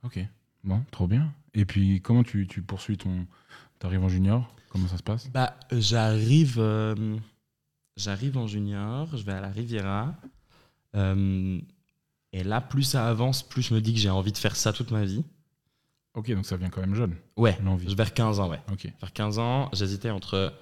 ok. 0.05 0.19
Bon, 0.65 0.83
trop 0.91 1.07
bien. 1.07 1.33
Et 1.55 1.65
puis, 1.65 2.03
comment 2.03 2.23
tu, 2.23 2.47
tu 2.47 2.61
poursuis 2.61 2.99
ton. 2.99 3.27
T'arrives 3.79 4.05
en 4.05 4.11
junior? 4.11 4.55
Comment 4.69 4.87
ça 4.89 4.99
se 4.99 5.03
passe? 5.03 5.31
Bah, 5.33 5.57
j'arrive, 5.73 6.57
euh, 6.59 7.17
j'arrive 7.97 8.37
en 8.39 8.47
junior, 8.47 9.09
je 9.17 9.23
vais 9.25 9.33
à 9.33 9.41
la 9.41 9.49
Riviera. 9.49 10.15
euh, 10.97 11.61
et 12.33 12.45
là, 12.45 12.61
plus 12.61 12.85
ça 12.85 13.09
avance, 13.09 13.43
plus 13.43 13.63
je 13.63 13.75
me 13.75 13.81
dis 13.81 13.93
que 13.95 13.99
j'ai 14.01 14.11
envie 14.11 14.33
de 14.33 14.39
faire 14.39 14.55
ça 14.57 14.73
toute 14.73 14.91
ma 14.93 15.05
vie. 15.05 15.25
Ok, 16.15 16.31
donc 16.33 16.47
ça 16.47 16.57
vient 16.57 16.71
quand 16.71 16.81
même 16.81 16.95
jeune, 16.95 17.15
Ouais, 17.37 17.59
l'envie. 17.65 17.93
vers 17.95 18.13
15 18.15 18.41
ans, 18.41 18.49
ouais. 18.51 18.61
Ok. 18.73 18.93
Vers 19.01 19.13
15 19.13 19.39
ans, 19.39 19.69
j'hésitais 19.73 20.11
entre. 20.11 20.53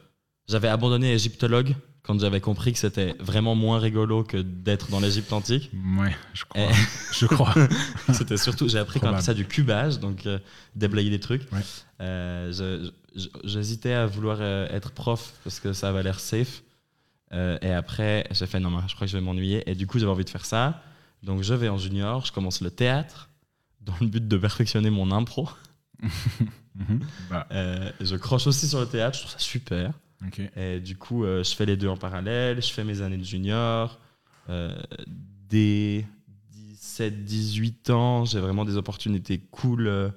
J'avais 0.48 0.68
abandonné 0.68 1.12
égyptologue 1.12 1.74
quand 2.02 2.18
j'avais 2.20 2.40
compris 2.40 2.72
que 2.72 2.78
c'était 2.78 3.14
vraiment 3.18 3.54
moins 3.54 3.78
rigolo 3.78 4.24
que 4.24 4.38
d'être 4.38 4.90
dans 4.90 5.00
l'Égypte 5.00 5.30
antique. 5.32 5.70
Ouais, 5.98 6.14
je 6.32 6.44
crois. 6.46 6.68
Je 7.12 7.26
crois. 7.26 7.54
C'était 8.14 8.36
surtout, 8.38 8.68
j'ai 8.68 8.78
appris 8.78 9.00
qu'on 9.00 9.08
appelait 9.08 9.20
ça 9.22 9.34
du 9.34 9.44
cubage, 9.46 9.98
donc 9.98 10.24
euh, 10.26 10.38
déblayer 10.76 11.10
des 11.10 11.20
trucs. 11.20 11.50
Ouais. 11.52 11.60
Euh, 12.00 12.52
je- 12.52 12.90
je- 13.18 13.28
J'hésitais 13.44 13.92
à 13.92 14.06
vouloir 14.06 14.40
être 14.42 14.92
prof 14.92 15.34
parce 15.44 15.60
que 15.60 15.72
ça 15.74 15.88
avait 15.90 16.02
l'air 16.02 16.20
safe. 16.20 16.62
Euh, 17.32 17.58
et 17.62 17.72
après, 17.72 18.26
j'ai 18.30 18.46
fait 18.46 18.60
non, 18.60 18.70
mais 18.70 18.78
je 18.88 18.94
crois 18.94 19.06
que 19.06 19.10
je 19.12 19.16
vais 19.16 19.22
m'ennuyer. 19.22 19.68
Et 19.70 19.74
du 19.74 19.86
coup, 19.86 19.98
j'avais 19.98 20.10
envie 20.12 20.24
de 20.24 20.30
faire 20.30 20.44
ça. 20.46 20.82
Donc, 21.22 21.42
je 21.42 21.54
vais 21.54 21.68
en 21.68 21.78
junior, 21.78 22.24
je 22.24 22.32
commence 22.32 22.60
le 22.60 22.70
théâtre 22.70 23.28
dans 23.80 23.94
le 24.00 24.06
but 24.06 24.26
de 24.26 24.36
perfectionner 24.36 24.90
mon 24.90 25.10
impro. 25.10 25.48
Mhm. 26.78 27.00
Bah, 27.28 27.48
Euh, 27.50 27.90
je 28.00 28.14
croche 28.14 28.46
aussi 28.46 28.68
sur 28.68 28.78
le 28.78 28.86
théâtre, 28.86 29.16
je 29.16 29.22
trouve 29.22 29.32
ça 29.32 29.40
super. 29.40 29.90
Et 30.54 30.78
du 30.78 30.96
coup, 30.96 31.24
euh, 31.24 31.42
je 31.42 31.52
fais 31.52 31.66
les 31.66 31.76
deux 31.76 31.88
en 31.88 31.96
parallèle, 31.96 32.62
je 32.62 32.70
fais 32.72 32.84
mes 32.84 33.00
années 33.02 33.16
de 33.16 33.24
junior. 33.24 33.98
Dès 35.48 36.06
17-18 36.52 37.90
ans, 37.90 38.24
j'ai 38.24 38.38
vraiment 38.38 38.64
des 38.64 38.76
opportunités 38.76 39.38
cool 39.50 40.12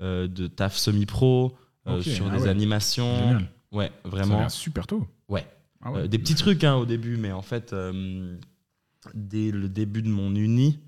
de 0.00 0.46
taf 0.46 0.76
semi-pro, 0.76 1.56
sur 2.00 2.26
ah 2.28 2.36
des 2.36 2.42
ouais. 2.44 2.48
animations. 2.48 3.16
Génial. 3.18 3.50
Ouais, 3.72 3.90
Ça 4.04 4.08
vraiment. 4.08 4.38
vient 4.38 4.48
super 4.48 4.86
tôt. 4.86 5.04
Ouais. 5.28 5.44
Ah 5.84 5.92
ouais. 5.92 6.00
Euh, 6.00 6.06
des 6.08 6.18
petits 6.18 6.34
trucs 6.34 6.64
hein, 6.64 6.74
au 6.76 6.86
début, 6.86 7.16
mais 7.16 7.32
en 7.32 7.42
fait, 7.42 7.72
euh, 7.72 8.36
dès 9.14 9.50
le 9.50 9.68
début 9.68 10.02
de 10.02 10.08
mon 10.08 10.34
uni, 10.34 10.78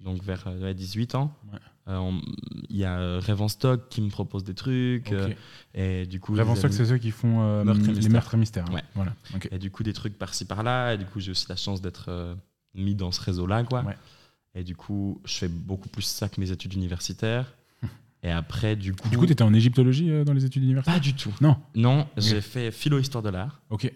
donc 0.00 0.22
vers 0.22 0.44
euh, 0.46 0.60
ouais, 0.62 0.74
18 0.74 1.14
ans, 1.16 1.34
Ouais. 1.52 1.58
euh, 1.88 1.96
on- 1.96 2.22
il 2.68 2.76
y 2.76 2.84
a 2.84 2.98
euh, 3.00 3.20
Rêve 3.20 3.42
en 3.42 3.48
stock 3.48 3.88
qui 3.88 4.00
me 4.00 4.10
propose 4.10 4.44
des 4.44 4.54
trucs. 4.54 5.08
Ok. 5.08 5.12
euh, 5.12 5.28
et 5.74 6.06
du 6.06 6.20
coup, 6.20 6.34
Rêve 6.34 6.48
en 6.48 6.52
des 6.52 6.58
stock, 6.60 6.70
amis- 6.70 6.76
c'est 6.76 6.84
ceux 6.86 6.98
qui 6.98 7.10
font 7.10 7.64
les 7.64 8.08
meurtres 8.08 8.34
et 8.34 8.36
mystères. 8.38 8.64
hein. 8.70 8.74
Ouais. 8.74 8.82
Voilà. 8.94 9.12
Et 9.50 9.58
du 9.58 9.70
coup, 9.70 9.82
des 9.82 9.92
trucs 9.92 10.16
par-ci 10.18 10.44
par-là. 10.44 10.94
Et 10.94 10.98
du 10.98 11.04
coup, 11.04 11.18
j'ai 11.20 11.30
aussi 11.32 11.46
la 11.48 11.56
chance 11.56 11.80
d'être 11.82 12.36
mis 12.74 12.94
dans 12.94 13.10
ce 13.10 13.20
réseau-là. 13.20 13.64
quoi. 13.64 13.84
Et 14.54 14.62
du 14.64 14.74
coup, 14.76 15.20
je 15.24 15.34
fais 15.34 15.48
beaucoup 15.48 15.88
plus 15.88 16.02
ça 16.02 16.28
que 16.28 16.40
mes 16.40 16.50
études 16.50 16.74
universitaires. 16.74 17.52
et 18.22 18.30
après, 18.30 18.76
du 18.76 18.92
coup. 18.94 19.08
Du 19.08 19.18
coup, 19.18 19.26
t'étais 19.26 19.42
en 19.42 19.52
égyptologie 19.54 20.10
euh, 20.10 20.24
dans 20.24 20.32
les 20.32 20.44
études 20.44 20.62
universitaires? 20.64 20.94
Pas 20.94 21.00
du 21.00 21.14
tout. 21.14 21.34
Non. 21.40 21.56
Non, 21.74 22.06
j'ai 22.16 22.40
fait 22.40 22.70
philo-histoire 22.70 23.22
de 23.22 23.30
l'art. 23.30 23.60
Ok. 23.70 23.92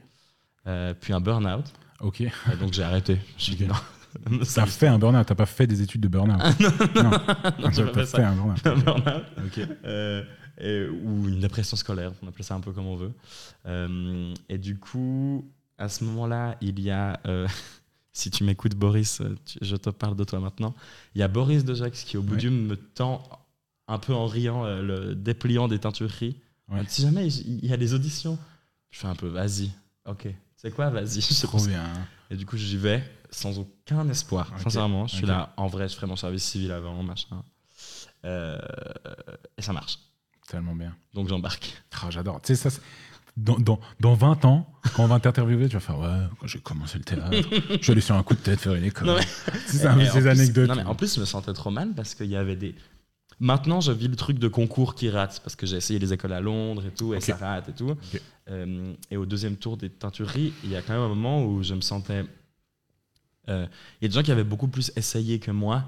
Euh, 0.67 0.95
puis 0.99 1.13
un 1.13 1.21
burn-out. 1.21 1.65
Ok. 2.01 2.21
Et 2.21 2.31
donc 2.61 2.73
j'ai 2.73 2.83
arrêté. 2.83 3.19
Je 3.39 3.43
suis 3.43 3.55
dit, 3.57 3.65
Ok. 3.65 3.71
non. 3.71 4.41
T'as 4.55 4.67
fait 4.67 4.89
un 4.89 4.99
burn-out, 4.99 5.25
t'as 5.27 5.35
pas 5.35 5.47
fait 5.47 5.67
des 5.67 5.81
études 5.81 6.03
de 6.03 6.09
burn-out. 6.09 6.39
non, 6.97 7.11
Non, 7.61 7.71
j'ai 7.71 7.83
pas 7.85 7.91
t'as 7.93 8.01
fait 8.01 8.07
ça. 8.07 8.19
fait 8.19 8.25
un 8.25 8.35
burn-out. 8.35 8.67
Un 8.67 8.77
burn-out. 8.77 9.25
Ok. 9.47 9.61
Euh, 9.85 10.23
et- 10.59 10.87
ou 10.87 11.29
une 11.29 11.41
dépression 11.41 11.77
scolaire, 11.79 12.13
on 12.23 12.29
appelle 12.29 12.45
ça 12.45 12.55
un 12.55 12.61
peu 12.61 12.73
comme 12.73 12.87
on 12.87 12.97
veut. 12.97 13.13
Euh, 13.67 14.35
et 14.51 14.59
du 14.59 14.79
coup, 14.79 15.51
à 15.79 15.89
ce 15.89 16.05
moment-là, 16.05 16.57
il 16.61 16.79
y 16.81 16.91
a, 16.91 17.19
si 18.13 18.31
tu 18.31 18.45
m'écoutes 18.45 18.75
Boris, 18.75 19.23
tu- 19.47 19.59
je 19.63 19.77
te 19.77 19.89
parle 19.89 20.15
de 20.17 20.25
toi 20.25 20.41
maintenant, 20.41 20.75
il 21.15 21.21
y 21.21 21.23
a 21.23 21.29
Boris 21.29 21.65
de 21.65 21.73
Jax 21.75 22.05
qui 22.05 22.17
au 22.19 22.23
bout 22.23 22.35
Ouais. 22.35 22.39
du 22.41 22.51
me 22.51 22.77
tend 22.77 23.23
un 23.89 23.99
peu 23.99 24.13
en 24.13 24.27
riant 24.27 24.65
le 24.67 25.15
dépliant 25.15 25.69
des 25.69 25.79
teintureries. 25.79 26.37
Ouais. 26.71 26.83
Si 26.87 27.01
jamais 27.03 27.29
il 27.29 27.65
y 27.67 27.73
a 27.73 27.77
des 27.79 27.95
auditions, 27.95 28.39
je 28.91 28.99
fais 28.99 29.07
un 29.09 29.15
peu, 29.15 29.29
vas-y, 29.29 29.71
ok, 30.07 30.29
c'est 30.63 30.71
quoi, 30.75 30.91
vas-y. 30.91 31.21
Trop 31.43 31.65
bien. 31.67 31.83
Et 32.31 32.37
du 32.37 32.47
coup, 32.47 32.57
j'y 32.57 32.77
vais 32.77 33.03
sans 33.31 33.59
aucun 33.59 34.09
espoir. 34.09 34.51
Ok, 34.55 34.63
Sincèrement, 34.63 35.07
je 35.07 35.17
suis 35.17 35.27
là, 35.27 35.53
en 35.57 35.67
vrai, 35.67 35.89
je 35.89 35.95
ferai 35.95 36.07
mon 36.07 36.17
service 36.17 36.45
civil 36.45 36.71
avant, 36.73 37.03
machin. 37.03 37.43
Euh, 38.25 38.59
et 39.59 39.63
ça 39.63 39.73
marche. 39.73 39.99
Tellement 40.49 40.75
bien. 40.75 40.95
Donc 41.15 41.29
j'embarque. 41.29 41.83
Ah, 42.03 42.11
J'adore. 42.11 42.41
Tu 42.43 42.55
sais, 42.55 42.71
ça, 42.71 42.81
dans, 43.37 43.59
dans, 43.59 43.81
dans 44.01 44.15
20 44.15 44.45
ans, 44.45 44.71
quand 44.95 45.05
on 45.05 45.07
va 45.09 45.19
t'interviewer, 45.21 45.69
tu 45.69 45.75
vas 45.75 45.81
faire 45.81 45.99
Ouais, 45.99 46.27
quand 46.39 46.47
j'ai 46.47 46.59
commencé 46.61 46.99
le 46.99 47.05
théâtre, 47.05 47.31
je 47.71 47.83
suis 47.83 47.93
allé 47.93 48.01
sur 48.01 48.15
un 48.15 48.23
coup 48.23 48.35
de 48.35 48.41
tête 48.41 48.61
faire 48.61 48.75
une 48.75 48.85
école. 48.85 49.17
Mais- 49.17 49.27
C'est 49.67 49.85
Et 49.85 49.89
en 50.09 50.13
ces 50.13 50.27
anecdotes. 50.27 50.69
Non, 50.69 50.75
mais 50.77 50.85
en 50.85 50.95
plus, 50.95 51.15
je 51.15 51.21
me 51.21 51.25
sentais 51.25 51.53
trop 51.55 51.71
mal 51.71 51.93
parce 51.95 52.15
qu'il 52.15 52.27
y 52.27 52.37
avait 52.37 52.57
des. 52.57 52.75
Maintenant, 53.41 53.81
je 53.81 53.91
vis 53.91 54.09
le 54.09 54.15
truc 54.17 54.39
de 54.39 54.47
concours 54.49 54.95
qui 54.95 55.11
rate 55.11 55.41
parce 55.43 55.57
que 55.57 55.67
j'ai 55.67 55.77
essayé 55.77 55.99
les 55.99 56.13
écoles 56.13 56.33
à 56.33 56.41
Londres 56.41 56.85
et 56.87 56.91
tout, 56.93 57.15
et 57.15 57.21
ça 57.21 57.37
rate 57.37 57.71
et 57.71 57.73
tout. 57.73 57.97
Euh, 58.49 58.95
et 59.11 59.17
au 59.17 59.25
deuxième 59.27 59.57
tour 59.57 59.77
des 59.77 59.89
teintureries, 59.91 60.53
il 60.65 60.71
y 60.71 60.77
a 60.77 60.83
quand 60.83 60.93
même 60.95 61.03
un 61.03 61.09
moment 61.09 61.45
où 61.45 61.63
je 61.63 61.75
me 61.75 61.81
sentais. 61.81 62.25
euh, 63.49 63.67
Il 64.01 64.05
y 64.05 64.07
a 64.07 64.09
des 64.09 64.15
gens 64.15 64.23
qui 64.23 64.33
avaient 64.33 64.45
beaucoup 64.45 64.69
plus 64.69 64.93
essayé 64.97 65.39
que 65.39 65.51
moi. 65.51 65.85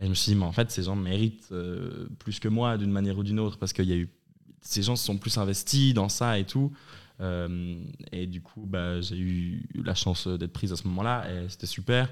Et 0.00 0.04
je 0.04 0.10
me 0.10 0.14
suis 0.14 0.32
dit, 0.32 0.36
mais 0.38 0.44
en 0.46 0.52
fait, 0.52 0.70
ces 0.70 0.84
gens 0.84 0.96
méritent 0.96 1.48
euh, 1.52 2.06
plus 2.20 2.38
que 2.40 2.48
moi 2.48 2.78
d'une 2.78 2.90
manière 2.92 3.18
ou 3.18 3.22
d'une 3.24 3.40
autre 3.40 3.58
parce 3.58 3.72
qu'il 3.72 3.86
y 3.86 3.92
a 3.92 3.96
eu. 3.96 4.08
Ces 4.62 4.82
gens 4.82 4.96
se 4.96 5.04
sont 5.04 5.18
plus 5.18 5.36
investis 5.38 5.92
dans 5.94 6.08
ça 6.08 6.38
et 6.38 6.44
tout. 6.44 6.72
Et 8.12 8.26
du 8.28 8.40
coup, 8.42 8.64
bah, 8.64 9.00
j'ai 9.00 9.18
eu 9.18 9.68
la 9.74 9.94
chance 9.96 10.28
d'être 10.28 10.52
prise 10.52 10.72
à 10.72 10.76
ce 10.76 10.86
moment-là 10.86 11.26
et 11.30 11.48
c'était 11.48 11.66
super. 11.66 12.08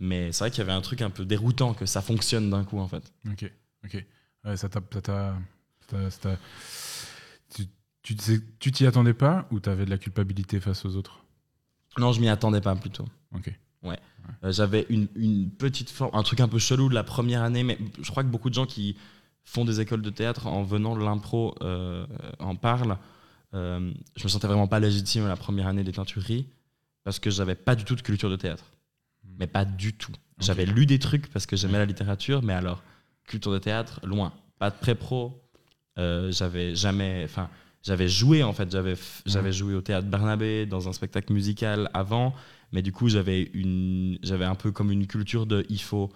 Mais 0.00 0.32
c'est 0.32 0.44
vrai 0.44 0.50
qu'il 0.50 0.58
y 0.58 0.62
avait 0.62 0.72
un 0.72 0.80
truc 0.80 1.02
un 1.02 1.10
peu 1.10 1.24
déroutant 1.26 1.74
que 1.74 1.84
ça 1.86 2.00
fonctionne 2.00 2.48
d'un 2.50 2.64
coup 2.64 2.78
en 2.78 2.88
fait. 2.88 3.12
Ok, 3.30 3.50
ok. 3.84 4.04
Ça 4.56 4.68
t'a. 4.68 4.80
ça 5.90 6.18
t'a- 6.20 6.38
Tu 8.06 8.14
t'y 8.14 8.72
tu 8.72 8.86
attendais 8.86 9.14
pas 9.14 9.48
ou 9.50 9.58
t'avais 9.58 9.84
de 9.84 9.90
la 9.90 9.98
culpabilité 9.98 10.60
face 10.60 10.84
aux 10.84 10.94
autres? 10.94 11.24
Non, 11.98 12.12
je 12.12 12.20
m'y 12.20 12.28
attendais 12.28 12.60
pas 12.60 12.76
plutôt. 12.76 13.04
Ok. 13.34 13.52
Euh, 14.44 14.52
J'avais 14.52 14.86
une, 14.90 15.08
une 15.16 15.50
petite 15.50 15.90
forme, 15.90 16.10
un 16.12 16.22
truc 16.22 16.40
un 16.40 16.48
peu 16.48 16.58
chelou 16.58 16.88
de 16.88 16.94
la 16.94 17.02
première 17.02 17.42
année, 17.42 17.64
mais 17.64 17.78
je 18.00 18.08
crois 18.10 18.22
que 18.22 18.28
beaucoup 18.28 18.48
de 18.48 18.54
gens 18.54 18.66
qui 18.66 18.96
font 19.44 19.64
des 19.64 19.80
écoles 19.80 20.02
de 20.02 20.10
théâtre 20.10 20.46
en 20.46 20.62
venant 20.62 20.96
de 20.96 21.02
l'impro 21.02 21.54
euh, 21.62 22.06
en 22.38 22.54
parlent. 22.54 22.96
Euh, 23.54 23.92
je 24.16 24.24
me 24.24 24.28
sentais 24.28 24.46
vraiment 24.46 24.68
pas 24.68 24.78
légitime 24.78 25.26
la 25.26 25.36
première 25.36 25.66
année 25.66 25.84
des 25.84 25.92
teintureries 25.92 26.48
parce 27.02 27.18
que 27.18 27.30
j'avais 27.30 27.54
pas 27.54 27.74
du 27.74 27.84
tout 27.84 27.96
de 27.96 28.02
culture 28.02 28.30
de 28.30 28.36
théâtre. 28.36 28.64
Mais 29.38 29.46
pas 29.48 29.64
du 29.64 29.92
tout. 29.92 30.12
J'avais 30.38 30.66
lu 30.66 30.86
des 30.86 30.98
trucs 30.98 31.28
parce 31.32 31.46
que 31.46 31.56
j'aimais 31.56 31.78
la 31.78 31.86
littérature, 31.86 32.42
mais 32.42 32.52
alors, 32.52 32.82
culture 33.24 33.52
de 33.52 33.58
théâtre, 33.58 34.00
loin. 34.04 34.32
Pas 34.58 34.70
de 34.70 34.76
pré-pro. 34.76 35.42
Euh, 35.98 36.30
j'avais 36.30 36.74
jamais. 36.74 37.22
Enfin, 37.24 37.48
j'avais 37.82 38.08
joué 38.08 38.42
en 38.42 38.52
fait. 38.52 38.70
J'avais 38.70 38.94
j'avais 39.26 39.52
joué 39.52 39.74
au 39.74 39.80
théâtre 39.80 40.08
Barnabé 40.08 40.66
dans 40.66 40.88
un 40.88 40.92
spectacle 40.92 41.32
musical 41.32 41.90
avant, 41.94 42.34
mais 42.72 42.82
du 42.82 42.92
coup, 42.92 43.08
j'avais 43.08 43.42
une. 43.54 44.18
J'avais 44.22 44.44
un 44.44 44.54
peu 44.56 44.72
comme 44.72 44.90
une 44.90 45.06
culture 45.06 45.46
de. 45.46 45.64
Il 45.68 45.80
faut. 45.80 46.12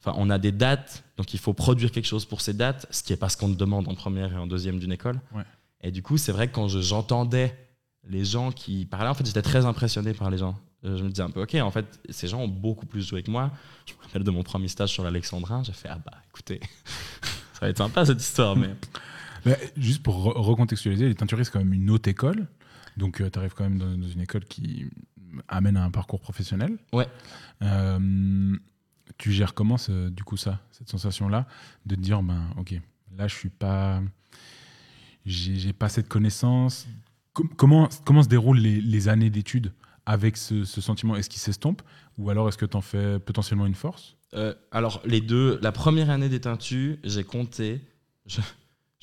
Enfin, 0.00 0.14
on 0.18 0.28
a 0.28 0.38
des 0.38 0.52
dates, 0.52 1.02
donc 1.16 1.32
il 1.32 1.40
faut 1.40 1.54
produire 1.54 1.90
quelque 1.90 2.04
chose 2.06 2.26
pour 2.26 2.42
ces 2.42 2.52
dates, 2.52 2.86
ce 2.90 3.02
qui 3.02 3.12
est 3.14 3.16
pas 3.16 3.30
ce 3.30 3.36
qu'on 3.38 3.48
te 3.50 3.56
demande 3.58 3.88
en 3.88 3.94
première 3.94 4.32
et 4.32 4.36
en 4.36 4.46
deuxième 4.46 4.78
d'une 4.78 4.92
école. 4.92 5.18
Ouais. 5.34 5.44
Et 5.80 5.90
du 5.90 6.02
coup, 6.02 6.18
c'est 6.18 6.30
vrai 6.32 6.48
que 6.48 6.54
quand 6.54 6.68
je- 6.68 6.80
j'entendais 6.82 7.56
les 8.06 8.22
gens 8.24 8.52
qui 8.52 8.84
parlaient, 8.84 9.08
en 9.08 9.14
fait, 9.14 9.24
j'étais 9.26 9.40
très 9.40 9.64
impressionné 9.64 10.12
par 10.12 10.30
les 10.30 10.36
gens. 10.36 10.60
Euh, 10.84 10.98
Je 10.98 11.04
me 11.04 11.08
disais 11.08 11.22
un 11.22 11.30
peu, 11.30 11.40
ok, 11.42 11.54
en 11.54 11.70
fait, 11.70 11.86
ces 12.10 12.28
gens 12.28 12.40
ont 12.42 12.48
beaucoup 12.48 12.84
plus 12.84 13.00
joué 13.08 13.22
que 13.22 13.30
moi. 13.30 13.50
Je 13.86 13.94
me 13.94 13.98
rappelle 14.02 14.24
de 14.24 14.30
mon 14.30 14.42
premier 14.42 14.68
stage 14.68 14.90
sur 14.90 15.04
l'Alexandrin, 15.04 15.62
j'ai 15.62 15.72
fait, 15.72 15.88
ah 15.90 15.98
bah, 16.04 16.12
écoutez, 16.28 16.60
ça 17.54 17.60
va 17.62 17.68
être 17.70 17.78
sympa 17.78 18.04
cette 18.04 18.20
histoire, 18.20 18.56
mais. 18.56 18.74
Mais 19.46 19.58
juste 19.76 20.02
pour 20.02 20.16
re- 20.16 20.38
recontextualiser, 20.40 21.08
les 21.08 21.14
teinturistes, 21.14 21.52
c'est 21.52 21.58
quand 21.58 21.64
même 21.64 21.74
une 21.74 21.90
haute 21.90 22.06
école. 22.08 22.46
Donc, 22.96 23.22
tu 23.30 23.38
arrives 23.38 23.54
quand 23.54 23.64
même 23.64 23.78
dans, 23.78 23.96
dans 23.96 24.08
une 24.08 24.20
école 24.20 24.44
qui 24.44 24.86
amène 25.48 25.76
à 25.76 25.84
un 25.84 25.90
parcours 25.90 26.20
professionnel. 26.20 26.78
Ouais. 26.92 27.08
Euh, 27.62 28.56
tu 29.18 29.32
gères 29.32 29.54
comment, 29.54 29.76
ce- 29.76 30.08
du 30.08 30.22
coup, 30.24 30.36
ça, 30.36 30.60
cette 30.70 30.88
sensation-là, 30.88 31.46
de 31.86 31.94
te 31.94 32.00
dire, 32.00 32.22
ben, 32.22 32.50
ok, 32.56 32.74
là, 33.16 33.26
je 33.28 33.34
suis 33.34 33.50
pas. 33.50 34.00
J'ai 35.26 35.56
j'ai 35.56 35.72
pas 35.72 35.88
cette 35.88 36.08
connaissance. 36.08 36.86
Com- 37.32 37.48
comment, 37.56 37.88
comment 38.04 38.22
se 38.22 38.28
déroulent 38.28 38.58
les, 38.58 38.80
les 38.80 39.08
années 39.08 39.30
d'études 39.30 39.72
avec 40.06 40.36
ce, 40.36 40.64
ce 40.64 40.80
sentiment? 40.80 41.16
Est-ce 41.16 41.30
qu'il 41.30 41.40
s'estompe? 41.40 41.82
Ou 42.18 42.30
alors 42.30 42.48
est-ce 42.48 42.58
que 42.58 42.66
tu 42.66 42.76
en 42.76 42.80
fais 42.82 43.18
potentiellement 43.18 43.66
une 43.66 43.74
force? 43.74 44.16
Euh, 44.34 44.54
alors, 44.70 45.00
les 45.04 45.20
deux, 45.20 45.58
la 45.62 45.72
première 45.72 46.10
année 46.10 46.28
des 46.28 46.40
Teintus, 46.40 46.98
j'ai 47.04 47.24
compté, 47.24 47.80
je, 48.26 48.40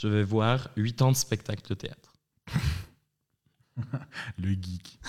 je 0.01 0.08
vais 0.08 0.24
voir 0.24 0.70
8 0.77 1.01
ans 1.03 1.12
de 1.12 1.15
spectacle 1.15 1.62
de 1.70 1.75
théâtre. 1.75 2.13
Le 4.39 4.50
geek. 4.50 5.00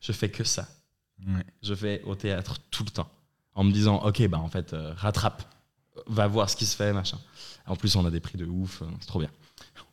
Je 0.00 0.10
fais 0.10 0.28
que 0.28 0.42
ça. 0.42 0.66
Ouais. 1.24 1.44
Je 1.62 1.72
vais 1.72 2.02
au 2.02 2.16
théâtre 2.16 2.56
tout 2.70 2.82
le 2.82 2.90
temps. 2.90 3.08
En 3.54 3.62
me 3.62 3.70
disant, 3.70 4.02
ok, 4.04 4.26
bah 4.26 4.40
en 4.40 4.48
fait, 4.48 4.72
euh, 4.72 4.92
rattrape, 4.96 5.44
va 6.08 6.26
voir 6.26 6.50
ce 6.50 6.56
qui 6.56 6.66
se 6.66 6.74
fait, 6.74 6.92
machin. 6.92 7.18
En 7.66 7.76
plus, 7.76 7.94
on 7.94 8.04
a 8.04 8.10
des 8.10 8.18
prix 8.18 8.36
de 8.36 8.44
ouf, 8.44 8.82
euh, 8.82 8.86
c'est 8.98 9.06
trop 9.06 9.20
bien. 9.20 9.30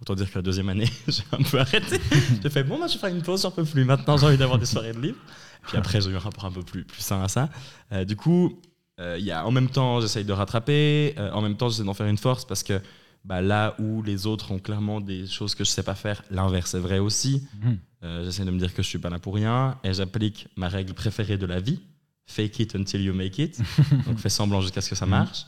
Autant 0.01 0.15
dire 0.15 0.27
que 0.27 0.39
la 0.39 0.41
deuxième 0.41 0.69
année, 0.69 0.89
j'ai 1.07 1.23
un 1.31 1.43
peu 1.43 1.59
arrêté. 1.59 2.01
j'ai 2.41 2.49
fait, 2.49 2.63
bon, 2.63 2.79
bah, 2.79 2.87
je 2.87 2.93
vais 2.93 2.99
faire 2.99 3.15
une 3.15 3.21
pause, 3.21 3.43
j'en 3.43 3.51
peux 3.51 3.63
plus. 3.63 3.85
Maintenant, 3.85 4.17
j'ai 4.17 4.25
envie 4.25 4.37
d'avoir 4.39 4.57
des 4.57 4.65
soirées 4.65 4.93
de 4.93 4.99
livres. 4.99 5.21
Puis 5.67 5.77
après, 5.77 6.01
j'ai 6.01 6.09
eu 6.09 6.15
un 6.15 6.19
rapport 6.19 6.45
un 6.45 6.51
peu 6.51 6.63
plus, 6.63 6.83
plus 6.83 7.01
sain 7.01 7.21
à 7.21 7.27
ça. 7.27 7.49
Euh, 7.91 8.05
du 8.05 8.15
coup, 8.15 8.59
il 8.97 9.23
y 9.23 9.31
a, 9.31 9.47
en 9.47 9.49
même 9.51 9.67
temps, 9.67 9.99
j'essaye 9.99 10.25
de 10.25 10.33
rattraper. 10.33 11.15
en 11.17 11.41
même 11.41 11.57
temps, 11.57 11.69
j'essaie 11.69 11.83
d'en 11.83 11.95
faire 11.95 12.05
une 12.05 12.19
force 12.19 12.45
parce 12.45 12.61
que 12.61 12.79
bah, 13.23 13.41
là 13.41 13.75
où 13.79 14.01
les 14.01 14.25
autres 14.27 14.51
ont 14.51 14.59
clairement 14.59 14.99
des 15.01 15.27
choses 15.27 15.53
que 15.55 15.63
je 15.63 15.69
sais 15.69 15.83
pas 15.83 15.95
faire, 15.95 16.23
l'inverse 16.31 16.73
est 16.73 16.79
vrai 16.79 16.99
aussi. 16.99 17.47
Mhm. 17.61 17.77
Euh, 18.03 18.23
J'essaie 18.25 18.45
de 18.45 18.51
me 18.51 18.57
dire 18.59 18.73
que 18.73 18.81
je 18.81 18.87
suis 18.87 18.97
pas 18.99 19.09
là 19.11 19.19
pour 19.19 19.35
rien 19.35 19.77
et 19.83 19.93
j'applique 19.93 20.47
ma 20.55 20.67
règle 20.69 20.93
préférée 20.93 21.37
de 21.37 21.45
la 21.45 21.59
vie 21.59 21.79
fake 22.25 22.59
it 22.59 22.75
until 22.75 23.01
you 23.01 23.13
make 23.13 23.37
it. 23.39 23.59
Donc 24.07 24.17
fais 24.17 24.29
semblant 24.29 24.61
jusqu'à 24.61 24.81
ce 24.81 24.89
que 24.89 24.95
ça 24.95 25.05
marche. 25.05 25.45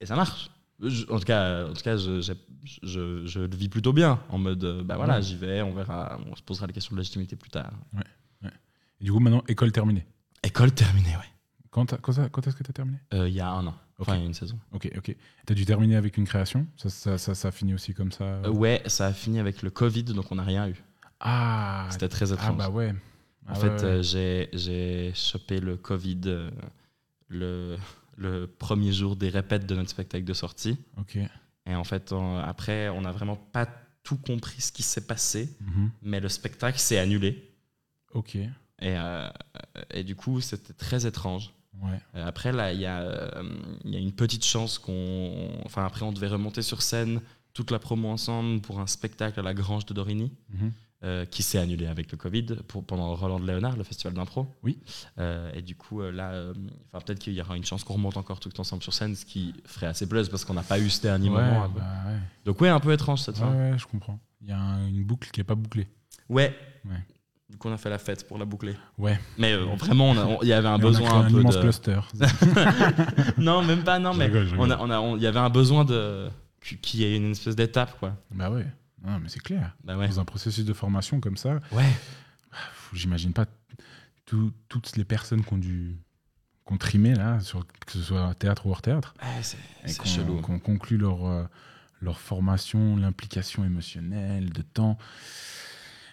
Et 0.00 0.06
ça 0.06 0.16
marche. 0.16 0.50
Je- 0.82 1.04
en 1.10 1.18
tout 1.18 1.24
cas, 1.24 1.66
en 1.66 1.72
tout 1.74 1.82
cas 1.82 1.96
je, 1.96 2.20
je, 2.82 3.26
je 3.26 3.40
le 3.40 3.56
vis 3.56 3.68
plutôt 3.68 3.92
bien. 3.92 4.18
En 4.30 4.38
mode, 4.38 4.64
euh, 4.64 4.82
bah 4.82 4.96
voilà, 4.96 5.20
j'y 5.20 5.36
vais, 5.36 5.62
on 5.62 5.72
verra, 5.74 6.18
on 6.30 6.34
se 6.34 6.42
posera 6.42 6.66
les 6.66 6.72
questions 6.72 6.94
de 6.94 7.00
légitimité 7.00 7.36
plus 7.36 7.50
tard. 7.50 7.70
Et 9.00 9.04
du 9.04 9.12
coup, 9.12 9.20
maintenant, 9.20 9.44
école 9.46 9.72
terminée. 9.72 10.06
École 10.42 10.72
terminée, 10.72 11.10
ouais. 11.16 11.30
Quand, 11.76 11.84
t'as- 11.84 11.98
quand, 11.98 12.12
ça- 12.12 12.28
quand 12.30 12.46
est-ce 12.46 12.56
que 12.56 12.62
tu 12.64 12.70
as 12.70 12.72
terminé 12.72 12.96
Euh, 13.12 13.28
Il 13.28 13.34
y 13.34 13.40
a 13.40 13.50
un 13.50 13.66
an. 13.66 13.74
Enfin, 13.98 14.12
Ok. 14.12 14.18
il 14.18 14.20
y 14.22 14.24
a 14.24 14.26
une 14.26 14.34
saison. 14.34 14.58
Ok, 14.72 14.90
ok. 14.96 15.04
Tu 15.46 15.52
as 15.52 15.54
dû 15.54 15.66
terminer 15.66 15.96
avec 15.96 16.16
une 16.16 16.24
création 16.26 16.66
ça, 16.76 16.88
ça, 16.88 17.18
ça, 17.18 17.34
ça 17.34 17.52
finit 17.52 17.74
aussi 17.74 17.92
comme 17.92 18.12
ça 18.12 18.24
Euh, 18.24 18.48
ouais, 18.50 18.82
ça 18.86 19.06
a 19.08 19.12
fini 19.12 19.38
avec 19.38 19.60
le 19.62 19.68
Covid, 19.70 20.04
donc 20.04 20.32
on 20.32 20.36
n'a 20.36 20.42
rien 20.42 20.68
eu. 20.68 20.82
Ah, 21.20 21.86
C'était 21.90 22.08
très 22.08 22.30
ah 22.32 22.34
étrange. 22.34 22.56
bah 22.56 22.70
ouais. 22.70 22.90
En 23.46 23.52
Ah 23.52 23.54
fait, 23.56 23.68
ouais, 23.68 23.84
euh, 23.84 24.48
j'ai, 24.52 25.12
chopé 25.14 25.60
le 25.60 25.76
Covid 25.76 26.20
euh, 26.26 26.50
le, 27.28 27.76
le 28.16 28.46
premier 28.46 28.92
jour 28.92 29.14
des 29.16 29.28
répètes 29.28 29.66
de 29.66 29.74
notre 29.74 29.90
spectacle 29.90 30.24
de 30.24 30.32
sortie. 30.34 30.78
ok. 30.98 31.18
Et 31.68 31.74
en 31.74 31.84
fait, 31.84 32.12
on- 32.12 32.38
après, 32.38 32.88
on 32.88 33.02
n'a 33.02 33.12
vraiment 33.12 33.36
pas 33.36 33.68
tout 34.02 34.16
compris 34.16 34.60
ce 34.62 34.70
qui 34.72 34.82
s'est 34.84 35.06
passé, 35.06 35.50
Mhm. 35.60 35.90
mais 36.02 36.20
le 36.20 36.28
spectacle 36.28 36.78
s'est 36.78 36.98
annulé. 36.98 37.50
Ok. 38.14 38.36
Et, 38.82 38.94
et 39.90 40.04
du 40.04 40.14
coup, 40.16 40.40
c'était 40.40 40.72
très 40.74 41.06
étrange. 41.06 41.52
Ouais. 41.82 42.00
Euh, 42.14 42.26
Après, 42.26 42.52
là, 42.52 42.72
il 42.72 42.80
y, 42.80 42.86
a, 42.86 43.00
euh, 43.00 43.42
il 43.84 43.92
y 43.92 43.96
a 43.96 44.00
une 44.00 44.12
petite 44.12 44.44
chance 44.44 44.78
qu'on. 44.78 45.50
Enfin, 45.64 45.84
après, 45.84 46.02
on 46.04 46.12
devait 46.12 46.28
remonter 46.28 46.62
sur 46.62 46.82
scène 46.82 47.20
toute 47.52 47.70
la 47.70 47.78
promo 47.78 48.08
ensemble 48.08 48.60
pour 48.60 48.80
un 48.80 48.86
spectacle 48.86 49.38
à 49.40 49.42
la 49.42 49.54
Grange 49.54 49.86
de 49.86 49.94
Dorigny. 49.94 50.32
Mhm. 50.50 50.72
euh, 51.04 51.26
qui 51.26 51.42
s'est 51.42 51.58
annulé 51.58 51.86
avec 51.86 52.10
le 52.10 52.16
Covid 52.16 52.46
pour, 52.66 52.82
pendant 52.82 53.14
Roland 53.14 53.38
de 53.38 53.46
Léonard, 53.46 53.76
le 53.76 53.84
festival 53.84 54.14
d'impro. 54.14 54.46
Oui. 54.62 54.78
Et 55.54 55.60
du 55.60 55.76
coup, 55.76 56.00
là, 56.00 56.52
enfin, 56.90 57.04
peut-être 57.04 57.18
qu'il 57.18 57.34
y 57.34 57.40
aura 57.40 57.54
une 57.56 57.66
chance 57.66 57.84
qu'on 57.84 57.92
remonte 57.94 58.16
encore 58.16 58.40
tout 58.40 58.58
ensemble 58.58 58.82
sur 58.82 58.94
scène, 58.94 59.14
ce 59.14 59.26
qui 59.26 59.54
ferait 59.66 59.86
assez 59.86 60.06
buzz 60.06 60.30
parce 60.30 60.44
qu'on 60.46 60.54
n'a 60.54 60.62
pas 60.62 60.80
eu 60.80 60.88
ce 60.88 61.02
dernier 61.02 61.28
Ouais, 61.28 61.42
moment. 61.44 61.68
peu. 61.68 61.80
bah 61.80 61.84
ouais. 62.06 62.18
Donc, 62.46 62.60
ouais, 62.62 62.70
un 62.70 62.80
peu 62.80 62.92
étrange 62.92 63.20
cette 63.20 63.36
fin. 63.36 63.54
ouais, 63.54 63.78
je 63.78 63.86
comprends. 63.86 64.18
Il 64.40 64.48
y 64.48 64.52
a 64.52 64.58
un- 64.58 64.88
une 64.88 65.04
boucle 65.04 65.30
qui 65.30 65.40
est 65.40 65.44
pas 65.44 65.54
bouclée. 65.54 65.86
Ouais. 66.30 66.56
Ouais. 66.86 66.96
Du 67.48 67.56
coup, 67.58 67.68
on 67.68 67.72
a 67.72 67.76
fait 67.76 67.90
la 67.90 67.98
fête 67.98 68.26
pour 68.26 68.38
la 68.38 68.44
boucler. 68.44 68.74
Ouais. 68.98 69.18
Mais 69.38 69.52
euh, 69.52 69.64
vraiment, 69.76 70.14
il 70.42 70.48
y 70.48 70.52
avait 70.52 70.66
un 70.66 70.72
Et 70.72 70.84
on 70.84 70.86
a 70.86 70.90
besoin 70.90 71.08
créé 71.08 71.18
un, 71.18 71.22
un, 71.26 71.30
peu 71.30 71.40
immense 71.40 71.54
de. 71.56 71.60
cluster. 71.60 72.00
non, 73.38 73.62
même 73.64 73.84
pas, 73.84 73.98
non, 74.00 74.14
mais 74.14 74.30
je 74.46 74.54
on 74.56 74.68
a, 74.70 74.78
on 74.78 74.90
a, 74.90 74.98
on- 75.00 75.16
il 75.16 75.22
y 75.22 75.26
avait 75.26 75.38
un 75.38 75.50
besoin 75.50 75.84
de 75.84 76.28
qu'il 76.82 77.00
y 77.00 77.04
ait 77.04 77.16
une 77.16 77.30
espèce 77.30 77.54
d'étape, 77.54 77.96
quoi. 78.00 78.16
bah 78.32 78.50
ouais. 78.50 78.66
Non, 79.04 79.20
mais 79.20 79.28
c'est 79.28 79.40
clair. 79.42 79.76
Bah 79.84 79.96
ouais. 79.96 80.08
Dans 80.08 80.18
un 80.18 80.24
processus 80.24 80.64
de 80.64 80.72
formation 80.72 81.20
comme 81.20 81.36
ça, 81.36 81.60
Ouais. 81.70 81.84
j'imagine 82.92 83.32
pas 83.32 83.46
tout- 84.24 84.52
toutes 84.68 84.96
les 84.96 85.04
personnes 85.04 85.44
qui 85.44 85.52
ont 85.54 85.58
dû 85.58 85.96
qu'on 86.64 86.78
là, 87.14 87.38
sur, 87.38 87.64
que 87.64 87.92
ce 87.92 88.02
soit 88.02 88.34
théâtre 88.34 88.66
ou 88.66 88.70
hors 88.72 88.82
théâtre, 88.82 89.14
c'est 89.42 89.56
et 89.88 89.94
qu'on 89.94 90.04
chelou. 90.04 90.40
qu'on 90.40 90.58
conclut 90.58 90.96
leur, 90.96 91.24
euh, 91.24 91.44
leur 92.00 92.18
formation, 92.18 92.96
l'implication 92.96 93.64
émotionnelle, 93.64 94.50
de 94.50 94.62
temps, 94.62 94.98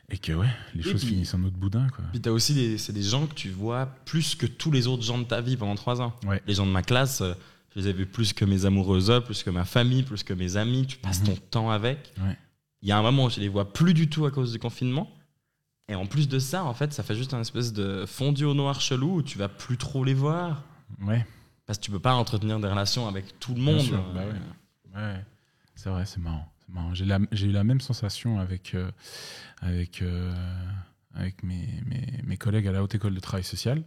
et 0.09 0.17
que 0.17 0.33
ouais, 0.33 0.47
les 0.75 0.81
Et 0.81 0.83
choses 0.91 1.01
puis- 1.01 1.09
finissent 1.13 1.33
en 1.33 1.43
autre 1.43 1.57
boudin. 1.57 1.87
Quoi. 1.89 2.05
Puis 2.11 2.21
t'as 2.21 2.31
aussi 2.31 2.53
des, 2.53 2.77
c'est 2.77 2.93
des 2.93 3.01
gens 3.03 3.25
que 3.27 3.33
tu 3.33 3.49
vois 3.49 3.85
plus 4.05 4.35
que 4.35 4.45
tous 4.45 4.71
les 4.71 4.87
autres 4.87 5.03
gens 5.03 5.17
de 5.17 5.23
ta 5.23 5.41
vie 5.41 5.57
pendant 5.57 5.75
trois 5.75 6.01
ans. 6.01 6.13
Ouais. 6.25 6.41
Les 6.47 6.53
gens 6.53 6.65
de 6.65 6.71
ma 6.71 6.83
classe, 6.83 7.21
euh, 7.21 7.33
je 7.75 7.79
les 7.79 7.87
ai 7.87 7.93
vus 7.93 8.05
plus 8.05 8.33
que 8.33 8.45
mes 8.45 8.65
amoureuses, 8.65 9.11
plus 9.25 9.41
que 9.43 9.49
ma 9.49 9.65
famille, 9.65 10.03
plus 10.03 10.23
que 10.23 10.33
mes 10.33 10.57
amis. 10.57 10.85
Tu 10.87 10.97
passes 10.97 11.21
Mhm. 11.21 11.27
ton 11.27 11.35
temps 11.49 11.69
avec. 11.71 12.13
Ouais. 12.21 12.37
Il 12.81 12.89
y 12.89 12.91
a 12.91 12.97
un 12.97 13.01
moment 13.01 13.25
où 13.25 13.29
je 13.29 13.39
les 13.39 13.47
vois 13.47 13.71
plus 13.73 13.93
du 13.93 14.09
tout 14.09 14.25
à 14.25 14.31
cause 14.31 14.51
du 14.51 14.59
confinement. 14.59 15.09
Et 15.89 15.95
en 15.95 16.05
plus 16.05 16.27
de 16.29 16.39
ça, 16.39 16.63
en 16.63 16.73
fait, 16.73 16.93
ça 16.93 17.03
fait 17.03 17.15
juste 17.15 17.33
un 17.33 17.41
espèce 17.41 17.73
de 17.73 18.05
fondu 18.05 18.45
au 18.45 18.53
noir 18.53 18.79
chelou 18.79 19.15
où 19.17 19.21
tu 19.21 19.37
vas 19.37 19.49
plus 19.49 19.77
trop 19.77 20.03
les 20.03 20.13
voir. 20.13 20.63
Ouais, 21.01 21.25
Parce 21.65 21.79
que 21.79 21.83
tu 21.85 21.91
peux 21.91 21.99
pas 21.99 22.13
entretenir 22.13 22.59
des 22.59 22.67
relations 22.67 23.07
avec 23.07 23.39
tout 23.39 23.53
le 23.53 23.61
monde. 23.61 23.79
sûr, 23.81 24.01
bah 24.13 24.21
ouais. 24.25 25.01
ouais. 25.01 25.25
c'est 25.75 25.89
vrai, 25.89 26.05
c'est 26.05 26.19
marrant. 26.19 26.47
J'ai, 26.93 27.05
la- 27.05 27.19
j'ai 27.31 27.47
eu 27.47 27.51
la 27.51 27.63
même 27.63 27.81
sensation 27.81 28.39
avec, 28.39 28.73
euh, 28.73 28.91
avec, 29.61 30.01
euh, 30.01 30.33
avec 31.13 31.43
mes, 31.43 31.67
mes, 31.85 32.21
mes 32.23 32.37
collègues 32.37 32.67
à 32.67 32.71
la 32.71 32.83
Haute 32.83 32.95
École 32.95 33.13
de 33.15 33.19
Travail 33.19 33.43
Social. 33.43 33.83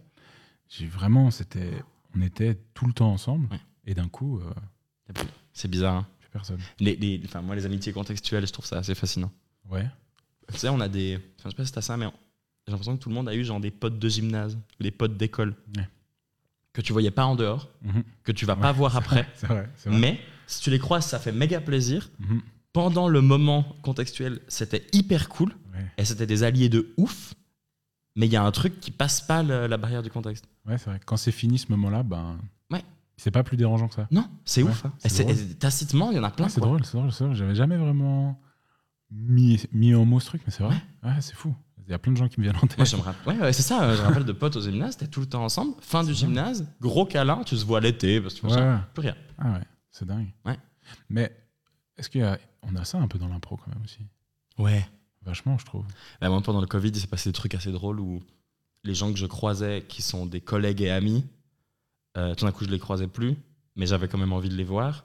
J'ai 0.69 0.87
vraiment, 0.87 1.31
c'était, 1.31 1.71
on 2.15 2.21
était 2.21 2.55
tout 2.73 2.85
le 2.85 2.93
temps 2.93 3.11
ensemble, 3.11 3.47
Ouais. 3.51 3.59
et 3.85 3.93
d'un 3.93 4.07
coup, 4.09 4.39
euh, 4.39 5.13
C'est 5.53 5.69
bizarre. 5.69 5.95
hein. 5.95 6.07
plus 6.19 6.29
personne. 6.29 6.59
Les, 6.79 6.95
les- 6.95 7.21
enfin, 7.25 7.41
moi, 7.41 7.55
les 7.55 7.65
amitiés 7.65 7.93
contextuelles, 7.93 8.45
je 8.45 8.51
trouve 8.53 8.65
ça 8.65 8.77
assez 8.77 8.95
fascinant. 8.95 9.31
Ouais. 9.69 9.87
Tu 10.51 10.57
sais, 10.59 10.69
on 10.69 10.79
a 10.79 10.87
des. 10.89 11.15
Enfin, 11.39 11.45
je 11.45 11.49
sais 11.51 11.55
pas 11.55 11.65
si 11.65 11.71
t'as 11.71 11.81
ça, 11.81 11.97
mais 11.97 12.05
on- 12.05 12.13
j'ai 12.65 12.71
l'impression 12.71 12.95
que 12.97 13.01
tout 13.01 13.09
le 13.09 13.15
monde 13.15 13.27
a 13.29 13.35
eu 13.35 13.43
genre 13.45 13.59
des 13.59 13.71
potes 13.71 13.97
de 13.99 14.09
gymnase 14.09 14.55
ou 14.79 14.83
des 14.83 14.91
potes 14.91 15.15
d'école 15.17 15.55
Ouais. 15.77 15.87
que 16.73 16.81
tu 16.81 16.91
voyais 16.93 17.11
pas 17.11 17.25
en 17.25 17.35
dehors, 17.35 17.69
Mhm. 17.81 18.03
que 18.23 18.31
tu 18.33 18.45
vas 18.45 18.55
Ouais, 18.55 18.61
pas 18.61 18.71
voir 18.73 18.95
après. 18.97 19.27
C'est 19.35 19.47
vrai, 19.47 19.69
c'est 19.77 19.89
vrai. 19.89 19.97
Mais 19.99 20.19
si 20.47 20.61
tu 20.61 20.69
les 20.69 20.79
croises, 20.79 21.05
ça 21.05 21.19
fait 21.19 21.31
méga 21.31 21.59
plaisir. 21.61 22.09
Mhm. 22.19 22.41
Pendant 22.77 23.07
le 23.07 23.21
moment 23.21 23.63
contextuel, 23.81 24.39
c'était 24.47 24.85
hyper 24.93 25.29
cool 25.29 25.49
Ouais. 25.73 25.83
et 25.97 26.05
c'était 26.05 26.27
des 26.27 26.43
alliés 26.43 26.69
de 26.69 26.93
ouf. 26.97 27.33
Mais 28.15 28.27
il 28.27 28.31
y 28.31 28.35
a 28.35 28.43
un 28.43 28.51
truc 28.51 28.79
qui 28.79 28.91
passe 28.91 29.19
pas 29.19 29.41
le- 29.41 29.65
la 29.65 29.77
barrière 29.77 30.03
du 30.03 30.11
contexte. 30.11 30.45
Ouais, 30.67 30.77
c'est 30.77 30.91
vrai. 30.91 30.99
Quand 31.03 31.17
c'est 31.17 31.31
fini 31.31 31.57
ce 31.57 31.71
moment-là, 31.71 32.03
ben. 32.03 32.37
Ouais. 32.69 32.83
C'est 33.15 33.31
pas 33.31 33.41
plus 33.43 33.57
dérangeant 33.57 33.87
que 33.87 33.95
ça. 33.95 34.07
Non, 34.11 34.27
c'est 34.45 34.61
Ouais, 34.61 34.69
ouf. 34.69 34.85
hein. 34.85 34.93
Et 35.03 35.21
et 35.31 35.55
tacitement, 35.55 36.11
il 36.11 36.17
y 36.17 36.19
en 36.19 36.23
a 36.23 36.29
plein. 36.29 36.45
Ouais, 36.45 36.51
c'est 36.51 36.61
drôle, 36.61 36.85
c'est 36.85 36.97
drôle, 36.97 37.11
c'est 37.11 37.23
drôle. 37.23 37.35
J'avais 37.35 37.55
jamais 37.55 37.77
vraiment 37.77 38.39
mis, 39.09 39.59
mis 39.71 39.95
en 39.95 40.05
mots 40.05 40.19
ce 40.19 40.27
truc, 40.27 40.43
mais 40.45 40.51
c'est 40.51 40.61
vrai. 40.63 40.75
Ouais, 41.03 41.13
c'est 41.21 41.33
fou. 41.35 41.55
Il 41.87 41.91
y 41.91 41.93
a 41.95 41.97
plein 41.97 42.11
de 42.11 42.17
gens 42.17 42.27
qui 42.27 42.39
me 42.39 42.43
viennent 42.45 42.57
en 42.57 42.67
tête. 42.67 42.77
Moi, 42.77 42.85
je 42.85 42.95
me 42.95 43.01
rappelle. 43.01 43.39
Ouais, 43.41 43.53
c'est 43.53 43.63
ça. 43.63 43.83
euh, 43.85 43.95
Je 43.95 44.01
me 44.01 44.07
rappelle 44.07 44.25
de 44.25 44.33
potes 44.33 44.55
au 44.55 44.61
gymnase, 44.61 44.91
c'était 44.93 45.07
tout 45.07 45.19
le 45.21 45.25
temps 45.25 45.43
ensemble. 45.43 45.73
Fin 45.81 46.03
du 46.03 46.13
gymnase, 46.13 46.67
gros 46.79 47.05
câlin, 47.07 47.41
tu 47.43 47.57
se 47.57 47.65
vois 47.65 47.79
l'été, 47.81 48.21
parce 48.21 48.35
que 48.39 48.45
machin, 48.45 48.75
ouais. 48.75 48.81
plus 48.93 49.01
rien. 49.01 49.15
Ah 49.39 49.53
ouais, 49.53 49.63
c'est 49.89 50.05
dingue. 50.05 50.31
Ouais. 50.45 50.59
Mais 51.09 51.35
est-ce 51.97 52.15
y 52.17 52.21
a. 52.21 52.39
On 52.63 52.75
a 52.75 52.83
ça 52.85 52.97
un 52.99 53.07
peu 53.07 53.17
dans 53.19 53.27
l'impro 53.27 53.57
quand 53.57 53.67
même 53.73 53.83
aussi. 53.83 53.99
Ouais. 54.57 54.87
Vachement, 55.23 55.57
je 55.57 55.65
trouve. 55.65 55.85
Bah, 56.21 56.29
moi, 56.29 56.41
pendant 56.41 56.61
le 56.61 56.67
Covid, 56.67 56.89
il 56.89 56.99
s'est 56.99 57.07
passé 57.07 57.29
des 57.29 57.33
trucs 57.33 57.55
assez 57.55 57.71
drôles 57.71 57.99
où 57.99 58.21
les 58.83 58.95
gens 58.95 59.11
que 59.11 59.17
je 59.19 59.25
croisais, 59.25 59.83
qui 59.87 60.01
sont 60.01 60.25
des 60.25 60.39
collègues 60.41 60.81
et 60.81 60.89
amis, 60.89 61.25
euh, 62.17 62.33
tout 62.35 62.45
d'un 62.45 62.51
coup, 62.51 62.63
je 62.65 62.69
les 62.69 62.79
croisais 62.79 63.07
plus, 63.07 63.35
mais 63.75 63.85
j'avais 63.85 64.07
quand 64.07 64.17
même 64.17 64.33
envie 64.33 64.49
de 64.49 64.55
les 64.55 64.63
voir. 64.63 65.03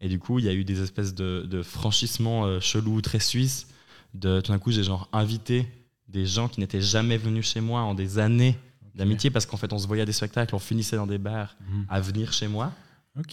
Et 0.00 0.08
du 0.08 0.18
coup, 0.18 0.38
il 0.38 0.44
y 0.44 0.48
a 0.48 0.52
eu 0.54 0.64
des 0.64 0.80
espèces 0.82 1.14
de, 1.14 1.46
de 1.48 1.62
franchissements 1.62 2.44
euh, 2.46 2.58
chelous, 2.60 3.00
très 3.00 3.20
suisses. 3.20 3.68
De, 4.14 4.40
tout 4.40 4.50
d'un 4.50 4.58
coup, 4.58 4.72
j'ai 4.72 4.82
genre 4.82 5.08
invité 5.12 5.68
des 6.08 6.26
gens 6.26 6.48
qui 6.48 6.58
n'étaient 6.60 6.80
jamais 6.80 7.16
venus 7.16 7.46
chez 7.48 7.60
moi 7.60 7.82
en 7.82 7.94
des 7.94 8.18
années 8.18 8.58
d'amitié, 8.96 9.30
parce 9.30 9.46
qu'en 9.46 9.56
fait, 9.56 9.72
on 9.72 9.78
se 9.78 9.86
voyait 9.86 10.02
à 10.02 10.06
des 10.06 10.12
spectacles, 10.12 10.54
on 10.54 10.58
finissait 10.58 10.96
dans 10.96 11.06
des 11.06 11.18
bars, 11.18 11.56
Mhm. 11.68 11.86
à 11.88 12.00
venir 12.00 12.32
chez 12.32 12.48
moi 12.48 12.72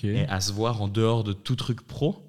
et 0.03 0.25
à 0.27 0.39
se 0.39 0.51
voir 0.53 0.81
en 0.81 0.87
dehors 0.87 1.23
de 1.23 1.33
tout 1.33 1.55
truc 1.55 1.81
pro. 1.81 2.23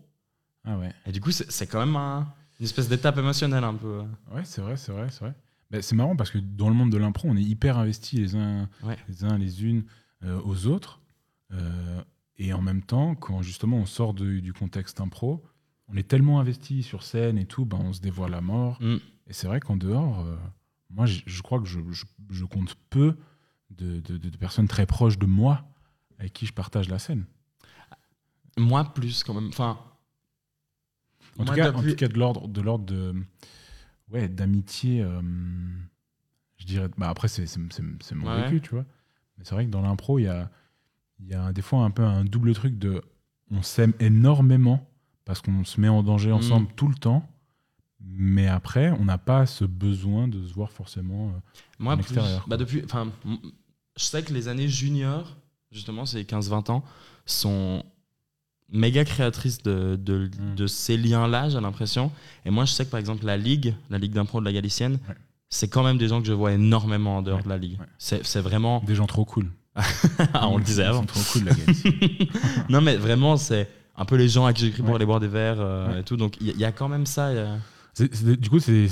Ah 0.70 0.76
ouais. 0.76 0.92
Et 1.06 1.12
du 1.12 1.20
coup, 1.20 1.30
c'est 1.30 1.66
quand 1.66 1.80
même 1.80 1.96
un- 1.96 2.30
une 2.60 2.64
espèce 2.66 2.88
d'étape 2.88 3.16
émotionnelle 3.16 3.64
un 3.64 3.74
peu. 3.74 4.02
Ouais, 4.32 4.44
c'est 4.44 4.60
vrai, 4.60 4.76
c'est 4.76 4.92
vrai, 4.92 5.08
c'est 5.10 5.20
vrai. 5.20 5.34
Mais 5.70 5.80
c'est 5.82 5.94
marrant 5.96 6.14
parce 6.16 6.30
que 6.30 6.38
dans 6.38 6.68
le 6.68 6.74
monde 6.74 6.90
de 6.90 6.98
l'impro, 6.98 7.28
on 7.28 7.36
est 7.36 7.42
hyper 7.42 7.78
investis 7.78 8.18
les 8.18 8.36
uns 8.36 8.68
Ouais. 8.82 8.96
les, 9.08 9.24
uns 9.24 9.38
les 9.38 9.64
unes 9.64 9.84
euh, 10.24 10.40
aux 10.44 10.66
autres. 10.66 11.00
Euh, 11.52 12.02
et 12.36 12.52
en 12.52 12.60
même 12.60 12.82
temps, 12.82 13.14
quand 13.14 13.40
justement 13.42 13.78
on 13.78 13.86
sort 13.86 14.12
de- 14.14 14.40
du 14.40 14.52
contexte 14.52 15.00
impro, 15.00 15.42
on 15.88 15.96
est 15.96 16.06
tellement 16.06 16.38
investi 16.40 16.82
sur 16.82 17.02
scène 17.02 17.38
et 17.38 17.46
tout, 17.46 17.64
ben 17.64 17.78
on 17.80 17.92
se 17.94 18.00
dévoile 18.00 18.34
à 18.34 18.40
mort. 18.42 18.76
Mm. 18.82 18.96
Et 19.28 19.32
c'est 19.32 19.46
vrai 19.46 19.60
qu'en 19.60 19.76
dehors, 19.76 20.20
euh, 20.20 20.36
moi, 20.90 21.06
je, 21.06 21.20
je 21.26 21.42
crois 21.42 21.60
que 21.60 21.66
je, 21.66 21.80
je- 21.90 22.04
je 22.30 22.44
compte 22.44 22.74
peu 22.90 23.16
de, 23.70 24.00
de- 24.00 24.16
de 24.18 24.36
personnes 24.36 24.68
très 24.68 24.84
proches 24.86 25.18
de 25.18 25.26
moi 25.26 25.64
avec 26.18 26.32
qui 26.32 26.44
je 26.46 26.52
partage 26.52 26.88
la 26.88 26.98
scène. 26.98 27.24
Moi, 28.58 28.84
plus 28.92 29.22
quand 29.22 29.34
même. 29.34 29.48
Enfin. 29.48 29.78
En, 31.38 31.44
tout, 31.44 31.52
cas, 31.54 31.72
en 31.72 31.82
tout 31.82 31.94
cas, 31.94 32.08
de 32.08 32.18
l'ordre 32.18 32.48
de 32.48 32.60
l'ordre 32.60 32.84
de 32.84 33.14
ouais 34.10 34.28
d'amitié. 34.28 35.02
euh, 35.02 35.20
je 36.56 36.66
dirais. 36.66 36.88
Bah 36.98 37.08
après, 37.08 37.28
c'est 37.28 37.46
mon 38.14 38.26
Ouais. 38.28 38.42
vécu, 38.42 38.60
tu 38.60 38.70
vois. 38.70 38.84
Mais 39.36 39.44
c'est 39.44 39.54
vrai 39.54 39.64
que 39.66 39.70
dans 39.70 39.82
l'impro, 39.82 40.18
il 40.18 40.22
y 40.24 40.28
a 40.28 40.50
il 41.20 41.28
y 41.28 41.34
a 41.34 41.52
des 41.52 41.62
fois 41.62 41.80
un 41.84 41.90
peu 41.90 42.02
un 42.04 42.24
double 42.24 42.54
truc 42.54 42.78
de 42.78 43.02
on 43.50 43.62
s'aime 43.62 43.92
énormément 44.00 44.86
parce 45.24 45.40
qu'on 45.40 45.64
se 45.64 45.80
met 45.80 45.88
en 45.88 46.02
danger 46.02 46.32
ensemble 46.32 46.68
tout 46.76 46.88
le 46.88 46.94
temps. 46.94 47.28
Mais 48.00 48.46
après, 48.46 48.90
on 48.92 49.04
n'a 49.04 49.18
pas 49.18 49.44
ce 49.46 49.64
besoin 49.64 50.28
de 50.28 50.44
se 50.46 50.54
voir 50.54 50.70
forcément. 50.70 51.28
euh, 51.30 51.32
Moi, 51.78 51.94
en 51.94 51.96
plus, 51.96 52.04
extérieur, 52.04 52.44
bah 52.48 52.56
depuis, 52.56 52.82
je 53.96 54.04
sais 54.04 54.22
que 54.22 54.32
les 54.32 54.46
années 54.48 54.68
juniors, 54.68 55.36
justement, 55.72 56.06
c'est 56.06 56.22
15-20 56.22 56.70
ans, 56.70 56.84
sont 57.26 57.84
méga 58.72 59.04
créatrices 59.04 59.62
de, 59.62 59.96
de, 59.96 60.28
Mm. 60.38 60.54
de 60.56 60.66
ces 60.66 60.96
liens-là, 60.96 61.48
j'ai 61.48 61.60
l'impression. 61.60 62.10
Et 62.44 62.50
moi, 62.50 62.64
je 62.64 62.72
sais 62.72 62.84
que 62.84 62.90
par 62.90 63.00
exemple, 63.00 63.24
la 63.24 63.36
Ligue, 63.36 63.74
la 63.90 63.98
Ligue 63.98 64.12
d'impro 64.12 64.40
de 64.40 64.44
la 64.44 64.52
Galicienne, 64.52 64.98
Ouais. 65.08 65.14
c'est 65.48 65.68
quand 65.68 65.82
même 65.82 65.98
des 65.98 66.08
gens 66.08 66.20
que 66.20 66.26
je 66.26 66.32
vois 66.32 66.52
énormément 66.52 67.18
en 67.18 67.22
dehors 67.22 67.38
Ouais, 67.38 67.44
de 67.44 67.48
la 67.48 67.58
Ligue. 67.58 67.78
ouais. 67.80 68.20
C'est 68.22 68.40
vraiment. 68.40 68.82
des 68.86 68.94
gens 68.94 69.06
trop 69.06 69.24
cool. 69.24 69.50
Ah, 70.34 70.48
on 70.48 70.58
le 70.58 70.64
disait 70.64 70.84
avant. 70.84 71.04
trop 71.04 71.20
cool, 71.32 71.44
la 71.44 71.54
Galicienne. 71.54 71.94
non, 72.68 72.80
mais 72.80 72.96
vraiment, 72.96 73.36
c'est 73.36 73.68
un 73.96 74.04
peu 74.04 74.16
les 74.16 74.28
gens 74.28 74.44
à 74.46 74.52
qui 74.52 74.66
j'écris 74.66 74.82
pour 74.82 74.94
aller 74.96 75.06
boire 75.06 75.20
des 75.20 75.28
verres 75.28 75.60
euh, 75.60 76.00
et 76.00 76.02
tout. 76.04 76.16
Donc, 76.16 76.36
il 76.40 76.56
y, 76.56 76.64
a 76.64 76.72
quand 76.72 76.88
même 76.88 77.06
ça. 77.06 77.30
c'est- 77.94 78.36
du 78.36 78.50
coup, 78.50 78.58
c'est 78.60 78.88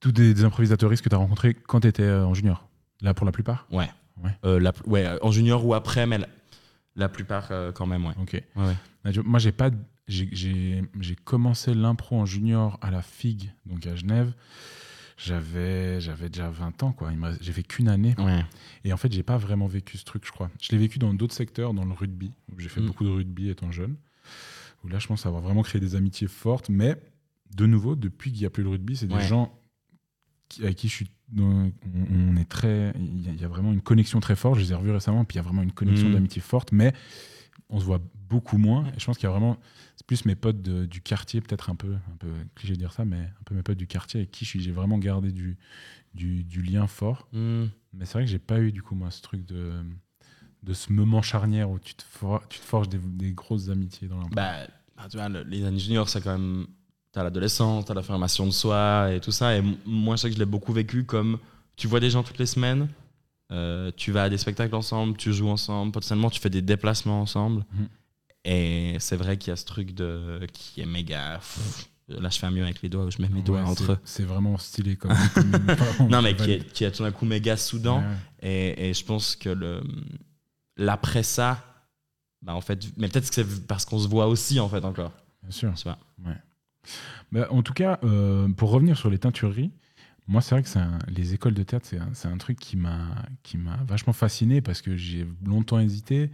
tous 0.00 0.12
des, 0.12 0.32
des 0.34 0.44
improvisateuristes 0.44 1.02
que 1.02 1.08
tu 1.08 1.14
as 1.14 1.18
rencontrés 1.18 1.54
quand 1.54 1.80
tu 1.80 1.88
étais 1.88 2.08
en 2.08 2.32
junior. 2.34 2.68
Là, 3.02 3.14
pour 3.14 3.26
la 3.26 3.32
plupart? 3.32 3.66
Ouais. 3.70 3.88
Ouais. 4.22 4.30
Euh, 4.44 4.58
la- 4.60 4.72
ouais, 4.86 5.06
euh, 5.06 5.18
en 5.22 5.30
junior 5.30 5.64
ou 5.64 5.74
après, 5.74 6.06
mais 6.06 6.18
la, 6.98 7.08
plupart 7.08 7.48
euh, 7.50 7.72
quand 7.72 7.86
même, 7.86 8.04
ouais. 8.06 8.14
Ok. 8.20 8.32
Ouais, 8.56 8.64
ouais. 8.66 8.76
Bah, 9.04 9.10
Moi, 9.24 9.38
j'ai 9.38 9.52
pas, 9.52 9.70
j'ai- 10.06 10.82
commencé 11.24 11.72
l'impro 11.74 12.16
en 12.20 12.26
junior 12.26 12.78
à 12.82 12.90
la 12.90 13.02
FIG, 13.02 13.50
donc 13.66 13.86
à 13.86 13.94
Genève. 13.96 14.32
J'avais, 15.16 16.00
j'avais 16.00 16.28
déjà 16.28 16.48
20 16.48 16.82
ans, 16.84 16.92
quoi. 16.92 17.10
J'ai 17.40 17.52
fait 17.52 17.64
qu'une 17.64 17.88
année. 17.88 18.14
Ouais. 18.18 18.44
Et 18.84 18.92
en 18.92 18.96
fait, 18.96 19.12
j'ai 19.12 19.24
pas 19.24 19.36
vraiment 19.36 19.66
vécu 19.66 19.98
ce 19.98 20.04
truc, 20.04 20.24
je 20.24 20.30
crois. 20.30 20.48
Je 20.60 20.70
l'ai 20.70 20.78
vécu 20.78 20.98
dans 21.00 21.12
d'autres 21.12 21.34
secteurs, 21.34 21.74
dans 21.74 21.84
le 21.84 21.92
rugby. 21.92 22.30
J'ai 22.56 22.68
fait 22.68 22.80
Mm. 22.80 22.86
beaucoup 22.86 23.04
de 23.04 23.10
rugby 23.10 23.48
étant 23.50 23.72
jeune. 23.72 23.96
Où 24.84 24.88
là, 24.88 25.00
je 25.00 25.08
pense 25.08 25.26
avoir 25.26 25.42
vraiment 25.42 25.62
créé 25.62 25.80
des 25.80 25.96
amitiés 25.96 26.28
fortes. 26.28 26.68
Mais 26.68 26.94
de 27.56 27.66
nouveau, 27.66 27.96
depuis 27.96 28.30
qu'il 28.30 28.40
n'y 28.40 28.46
a 28.46 28.50
plus 28.50 28.62
le 28.62 28.68
rugby, 28.68 28.96
c'est 28.96 29.08
des 29.08 29.20
gens 29.22 29.52
avec 30.62 30.76
qui 30.76 30.88
je 30.88 30.94
suis. 30.94 31.10
dans- 31.28 31.70
on, 31.84 32.32
on 32.32 32.36
est 32.36 32.48
très. 32.48 32.92
Il 32.96 33.22
y, 33.26 33.28
a, 33.28 33.32
il 33.32 33.40
y 33.40 33.44
a 33.44 33.48
vraiment 33.48 33.72
une 33.72 33.82
connexion 33.82 34.18
très 34.20 34.36
forte. 34.36 34.56
Je 34.56 34.60
les 34.62 34.72
ai 34.72 34.74
revus 34.74 34.90
récemment, 34.92 35.24
puis 35.24 35.34
il 35.36 35.38
y 35.38 35.40
a 35.40 35.42
vraiment 35.42 35.62
une 35.62 35.72
connexion 35.72 36.08
Mm. 36.08 36.12
d'amitié 36.14 36.40
forte. 36.40 36.72
Mais 36.72 36.92
on 37.68 37.78
se 37.80 37.84
voit 37.84 38.00
beaucoup 38.30 38.56
moins. 38.58 38.86
Et 38.96 38.98
je 39.00 39.04
pense 39.04 39.16
qu'il 39.18 39.24
y 39.26 39.28
a 39.28 39.30
vraiment. 39.32 39.58
C'est 39.96 40.06
plus 40.06 40.24
mes 40.24 40.34
potes 40.36 40.62
de- 40.62 40.86
du 40.86 41.00
quartier, 41.02 41.40
peut-être 41.40 41.70
un 41.70 41.74
peu, 41.74 41.94
un 41.94 42.16
peu 42.18 42.28
cliché 42.54 42.74
de 42.74 42.78
dire 42.78 42.92
ça, 42.92 43.04
mais 43.04 43.18
un 43.20 43.42
peu 43.44 43.54
mes 43.54 43.62
potes 43.62 43.76
du 43.78 43.86
quartier 43.86 44.20
avec 44.20 44.30
qui 44.30 44.44
j'ai 44.44 44.70
vraiment 44.72 44.96
gardé 44.98 45.32
du, 45.32 45.58
du, 46.14 46.44
du 46.44 46.62
lien 46.62 46.86
fort. 46.86 47.28
Hmm. 47.32 47.66
Mais 47.92 48.04
c'est 48.06 48.12
vrai 48.14 48.24
que 48.24 48.30
j'ai 48.30 48.38
pas 48.38 48.60
eu 48.60 48.70
du 48.72 48.80
coup 48.82 48.94
moi 48.94 49.10
ce 49.10 49.20
truc 49.22 49.44
de, 49.44 49.72
de 50.62 50.72
ce 50.72 50.92
moment 50.92 51.20
charnière 51.20 51.68
où 51.70 51.78
tu 51.78 51.94
te, 51.94 52.04
for- 52.04 52.46
tu 52.48 52.58
te 52.60 52.64
forges 52.64 52.88
des, 52.88 52.98
des 52.98 53.32
grosses 53.32 53.68
amitiés 53.70 54.08
dans 54.08 54.16
l'impro. 54.18 54.34
Bah, 54.34 54.66
bah, 54.96 55.06
tu 55.10 55.16
vois, 55.16 55.28
le- 55.28 55.42
les 55.42 55.78
juniors, 55.78 56.08
c'est 56.08 56.22
quand 56.22 56.38
même. 56.38 56.66
T'as 57.12 57.22
l'adolescence, 57.22 57.86
t'as 57.86 57.94
l'affirmation 57.94 58.44
de 58.46 58.50
soi 58.50 59.12
et 59.12 59.20
tout 59.20 59.32
ça. 59.32 59.56
Et 59.56 59.62
moi, 59.86 60.16
je 60.16 60.22
sais 60.22 60.28
que 60.28 60.34
je 60.34 60.38
l'ai 60.38 60.44
beaucoup 60.46 60.72
vécu 60.72 61.04
comme 61.04 61.38
tu 61.76 61.86
vois 61.86 62.00
des 62.00 62.10
gens 62.10 62.22
toutes 62.22 62.38
les 62.38 62.46
semaines, 62.46 62.88
euh, 63.50 63.90
tu 63.96 64.12
vas 64.12 64.24
à 64.24 64.28
des 64.28 64.36
spectacles 64.38 64.74
ensemble, 64.74 65.16
tu 65.16 65.32
joues 65.32 65.48
ensemble, 65.48 65.90
potentiellement 65.92 66.28
tu 66.30 66.40
fais 66.40 66.50
des 66.50 66.60
déplacements 66.62 67.20
ensemble. 67.22 67.64
Mhm. 67.72 67.88
Et 68.44 68.96
c'est 69.00 69.16
vrai 69.16 69.36
qu'il 69.38 69.50
y 69.50 69.52
a 69.52 69.56
ce 69.56 69.64
truc 69.64 69.94
de 69.94 70.40
qui 70.52 70.80
est 70.80 70.86
méga. 70.86 71.36
pff, 71.38 71.88
Là, 72.08 72.30
je 72.30 72.38
fais 72.38 72.46
un 72.46 72.50
mieux 72.50 72.62
avec 72.64 72.80
les 72.80 72.88
doigts, 72.88 73.04
où 73.04 73.10
je 73.10 73.20
mets 73.20 73.28
mes 73.28 73.42
doigts 73.42 73.60
Ouais, 73.62 73.68
entre 73.68 73.84
c'est- 73.84 73.92
eux. 73.92 73.98
C'est 74.04 74.22
vraiment 74.22 74.56
stylé 74.56 74.96
comme. 74.96 75.10
comme- 75.34 75.50
vraiment, 75.50 76.08
Non, 76.10 76.22
mais 76.22 76.34
qui 76.34 76.52
est, 76.52 76.72
qui 76.72 76.84
est 76.84 76.90
tout 76.90 77.02
d'un 77.02 77.12
coup 77.12 77.26
méga 77.26 77.56
soudain. 77.58 77.98
Ouais, 77.98 78.48
ouais. 78.48 78.74
Et, 78.78 78.88
et 78.90 78.94
je 78.94 79.04
pense 79.04 79.36
que 79.36 79.82
l'après 80.76 81.22
ça, 81.22 81.62
bah 82.42 82.54
en 82.54 82.60
fait, 82.60 82.80
mais 82.96 83.08
peut-être 83.08 83.28
que 83.28 83.34
c'est 83.34 83.66
parce 83.66 83.84
qu'on 83.84 83.98
se 83.98 84.08
voit 84.08 84.26
aussi 84.26 84.58
en 84.60 84.68
fait 84.68 84.84
encore. 84.84 85.12
Bien 85.42 85.50
sûr. 85.50 85.72
Pas. 85.84 85.98
En 87.50 87.62
tout 87.62 87.74
cas, 87.74 87.98
euh, 88.04 88.48
pour 88.48 88.70
revenir 88.70 88.96
sur 88.96 89.10
les 89.10 89.18
teintureries, 89.18 89.72
Moi, 90.26 90.42
c'est 90.42 90.54
vrai 90.54 90.62
que 90.62 91.10
les 91.10 91.32
écoles 91.32 91.54
de 91.54 91.62
théâtre, 91.62 91.88
c'est 92.12 92.28
un, 92.28 92.36
truc 92.36 92.58
qui 92.58 92.76
m'a 92.76 93.24
vachement 93.86 94.12
fasciné 94.12 94.60
parce 94.60 94.82
que 94.82 94.96
j'ai 94.96 95.26
longtemps 95.44 95.78
hésité. 95.78 96.30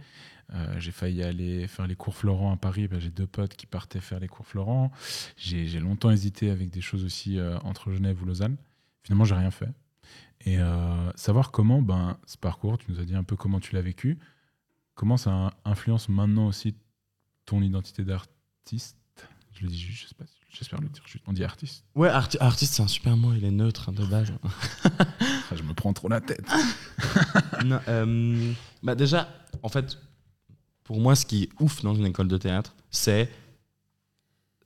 Euh, 0.53 0.79
j'ai 0.79 0.91
failli 0.91 1.23
aller 1.23 1.67
faire 1.67 1.87
les 1.87 1.95
cours 1.95 2.15
Florent 2.15 2.51
à 2.51 2.57
Paris. 2.57 2.87
Ben, 2.87 2.99
j'ai 2.99 3.09
deux 3.09 3.25
potes 3.25 3.55
qui 3.55 3.65
partaient 3.65 4.01
faire 4.01 4.19
les 4.19 4.27
cours 4.27 4.45
Florent. 4.45 4.91
J'ai 5.37 5.79
longtemps 5.79 6.11
hésité 6.11 6.49
avec 6.49 6.69
des 6.69 6.81
choses 6.81 7.05
aussi 7.05 7.39
euh, 7.39 7.57
entre 7.59 7.91
Genève 7.91 8.21
ou 8.21 8.25
Lausanne. 8.25 8.57
Finalement, 9.03 9.23
j'ai 9.25 9.35
rien 9.35 9.51
fait. 9.51 9.69
Et 10.45 10.57
savoir 11.15 11.49
comment, 11.51 11.81
ben, 11.81 12.17
ce 12.27 12.37
parcours, 12.37 12.77
tu 12.77 12.91
nous 12.91 12.99
as 12.99 13.05
dit 13.05 13.15
un 13.15 13.23
peu 13.23 13.35
comment 13.35 13.59
tu 13.59 13.73
l'as 13.73 13.81
vécu, 13.81 14.19
comment 14.93 15.17
ça 15.17 15.53
influence 15.63 16.07
maintenant 16.07 16.47
aussi 16.47 16.75
ton 17.45 17.63
identité 17.63 18.03
d'artiste? 18.03 18.97
Je 19.55 19.63
le 19.63 19.69
dis, 19.69 19.79
juste, 19.79 20.03
je 20.03 20.07
sais 20.09 20.15
pas, 20.15 20.25
j'espère 20.49 20.81
le 20.81 20.89
dire 20.89 21.03
juste. 21.07 21.23
On 21.27 21.33
dit 21.33 21.43
artiste. 21.43 21.83
Ouais, 21.95 22.09
arti- 22.09 22.37
artiste, 22.39 22.73
c'est 22.73 22.83
un 22.83 22.87
super 22.87 23.15
mot, 23.17 23.33
il 23.33 23.43
est 23.45 23.51
neutre 23.51 23.89
hein, 23.89 23.93
de 23.93 24.05
base. 24.05 24.31
Ah, 24.83 25.55
je 25.55 25.63
me 25.63 25.73
prends 25.73 25.93
trop 25.93 26.07
la 26.09 26.21
tête. 26.21 26.45
Non, 27.65 27.79
euh, 27.87 28.53
bah 28.83 28.93
déjà, 28.95 29.27
en 29.63 29.69
fait, 29.69 29.97
pour 30.83 30.99
moi, 30.99 31.15
ce 31.15 31.25
qui 31.25 31.43
est 31.43 31.49
ouf 31.59 31.81
dans 31.81 31.95
une 31.95 32.05
école 32.05 32.27
de 32.27 32.37
théâtre, 32.37 32.75
c'est 32.91 33.31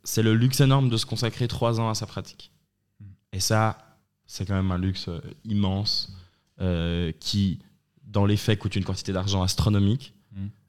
c'est 0.04 0.24
le 0.24 0.34
luxe 0.34 0.60
énorme 0.60 0.90
de 0.90 0.98
se 0.98 1.06
consacrer 1.06 1.48
trois 1.48 1.80
ans 1.80 1.90
à 1.90 1.96
sa 1.96 2.06
pratique. 2.08 2.52
Mm. 3.00 3.06
Et 3.34 3.40
ça, 3.40 3.96
c'est 4.26 4.46
quand 4.46 4.56
même 4.56 4.72
un 4.72 4.78
luxe 4.78 5.08
euh, 5.08 5.22
immense 5.46 6.14
euh, 6.62 7.12
qui, 7.20 7.60
dans 8.04 8.26
les 8.26 8.38
faits, 8.38 8.60
coûte 8.60 8.76
une 8.76 8.84
quantité 8.84 9.14
d'argent 9.14 9.44
astronomique. 9.44 10.14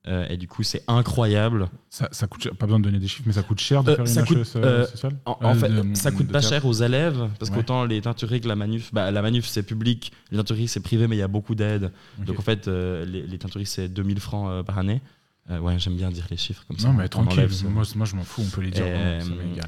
Euh, 0.09 0.27
et 0.31 0.39
du 0.39 0.49
coup, 0.49 0.63
c'est 0.63 0.83
incroyable. 0.89 1.69
Ça, 1.91 2.09
ça 2.11 2.27
coûte 2.27 2.43
cher- 2.43 2.55
pas 2.57 2.65
besoin 2.67 2.79
de 2.79 2.85
donner 2.85 2.99
des 2.99 3.07
chiffres, 3.07 3.25
mais 3.27 3.35
ça 3.35 3.43
coûte 3.43 3.61
cher 3.61 3.85
de 3.85 3.91
Euh, 3.91 3.97
faire 3.97 4.09
ça 4.09 4.21
une 4.21 4.27
coûte, 4.27 4.39
HES 4.39 4.57
euh, 4.57 4.87
sociale 4.87 5.17
En, 5.27 5.37
en 5.43 5.55
fait, 5.55 5.69
de- 5.69 5.95
ça 5.95 6.11
coûte 6.11 6.33
pas 6.33 6.41
cher 6.41 6.65
aux 6.65 6.73
élèves 6.73 7.29
parce 7.39 7.51
Ouais. 7.51 7.59
qu'autant 7.59 7.85
les 7.85 8.01
teinturies 8.01 8.41
que 8.41 8.49
la 8.49 8.57
manuf, 8.57 8.95
bah, 8.95 9.11
la 9.11 9.21
manuf 9.21 9.47
c'est 9.47 9.63
public, 9.63 10.11
les 10.31 10.39
teinturies 10.39 10.69
c'est 10.69 10.81
privé, 10.81 11.07
mais 11.07 11.17
il 11.17 11.19
y 11.19 11.23
a 11.23 11.29
beaucoup 11.29 11.55
d'aides. 11.55 11.93
Ok. 12.19 12.25
Donc 12.25 12.39
en 12.39 12.43
fait, 12.43 12.67
les, 12.67 13.27
les 13.27 13.39
teinturies 13.39 13.67
c'est 13.67 13.89
2000 13.89 14.21
francs 14.21 14.65
par 14.65 14.79
année. 14.79 15.03
Ouais, 15.51 15.79
j'aime 15.81 15.97
bien 15.97 16.11
dire 16.11 16.27
les 16.31 16.37
chiffres 16.37 16.65
comme 16.69 16.79
ça. 16.79 16.87
Non, 16.89 16.95
mais 16.95 17.09
tranquille, 17.09 17.41
enlève 17.41 17.65
moi, 17.69 17.83
moi 17.97 18.07
je 18.07 18.15
m'en 18.17 18.23
fous, 18.23 18.43
on 18.47 18.51
peut 18.51 18.61
les 18.63 18.71
dire. 18.71 18.87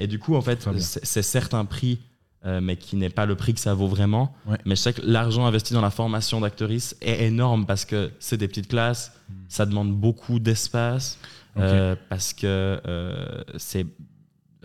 et, 0.01 0.07
du 0.07 0.19
coup, 0.19 0.35
en 0.37 0.41
fait, 0.41 0.67
c'est 0.79 1.23
certes 1.23 1.55
un 1.55 1.65
prix, 1.67 1.99
euh, 2.45 2.61
mais 2.61 2.77
qui 2.77 2.97
n'est 2.97 3.11
pas 3.11 3.25
le 3.27 3.37
prix 3.37 3.55
que 3.55 3.61
ça 3.61 3.73
vaut 3.75 3.87
vraiment. 3.87 4.35
Ouais. 4.47 4.59
Mais 4.65 4.75
je 4.75 4.81
sais 4.81 4.93
que 4.93 5.03
l'argent 5.05 5.47
investi 5.47 5.75
dans 5.75 5.81
la 5.81 5.91
formation 5.91 6.41
d'actrice 6.41 6.97
est 7.01 7.25
énorme 7.27 7.67
parce 7.67 7.85
que 7.85 8.11
c'est 8.19 8.37
des 8.37 8.49
petites 8.49 8.69
classes, 8.69 9.13
Mm. 9.29 9.35
ça 9.49 9.67
demande 9.67 9.93
beaucoup 9.93 10.39
d'espace, 10.39 11.19
euh, 11.57 11.97
parce 12.09 12.33
que 12.35 12.81
euh, 12.87 13.43
c'est. 13.57 13.87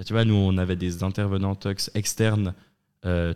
Tu 0.05 0.13
vois, 0.13 0.25
nous, 0.25 0.35
on 0.35 0.57
avait 0.57 0.75
des 0.75 1.03
intervenants 1.03 1.55
tux 1.55 1.89
externes 1.95 2.53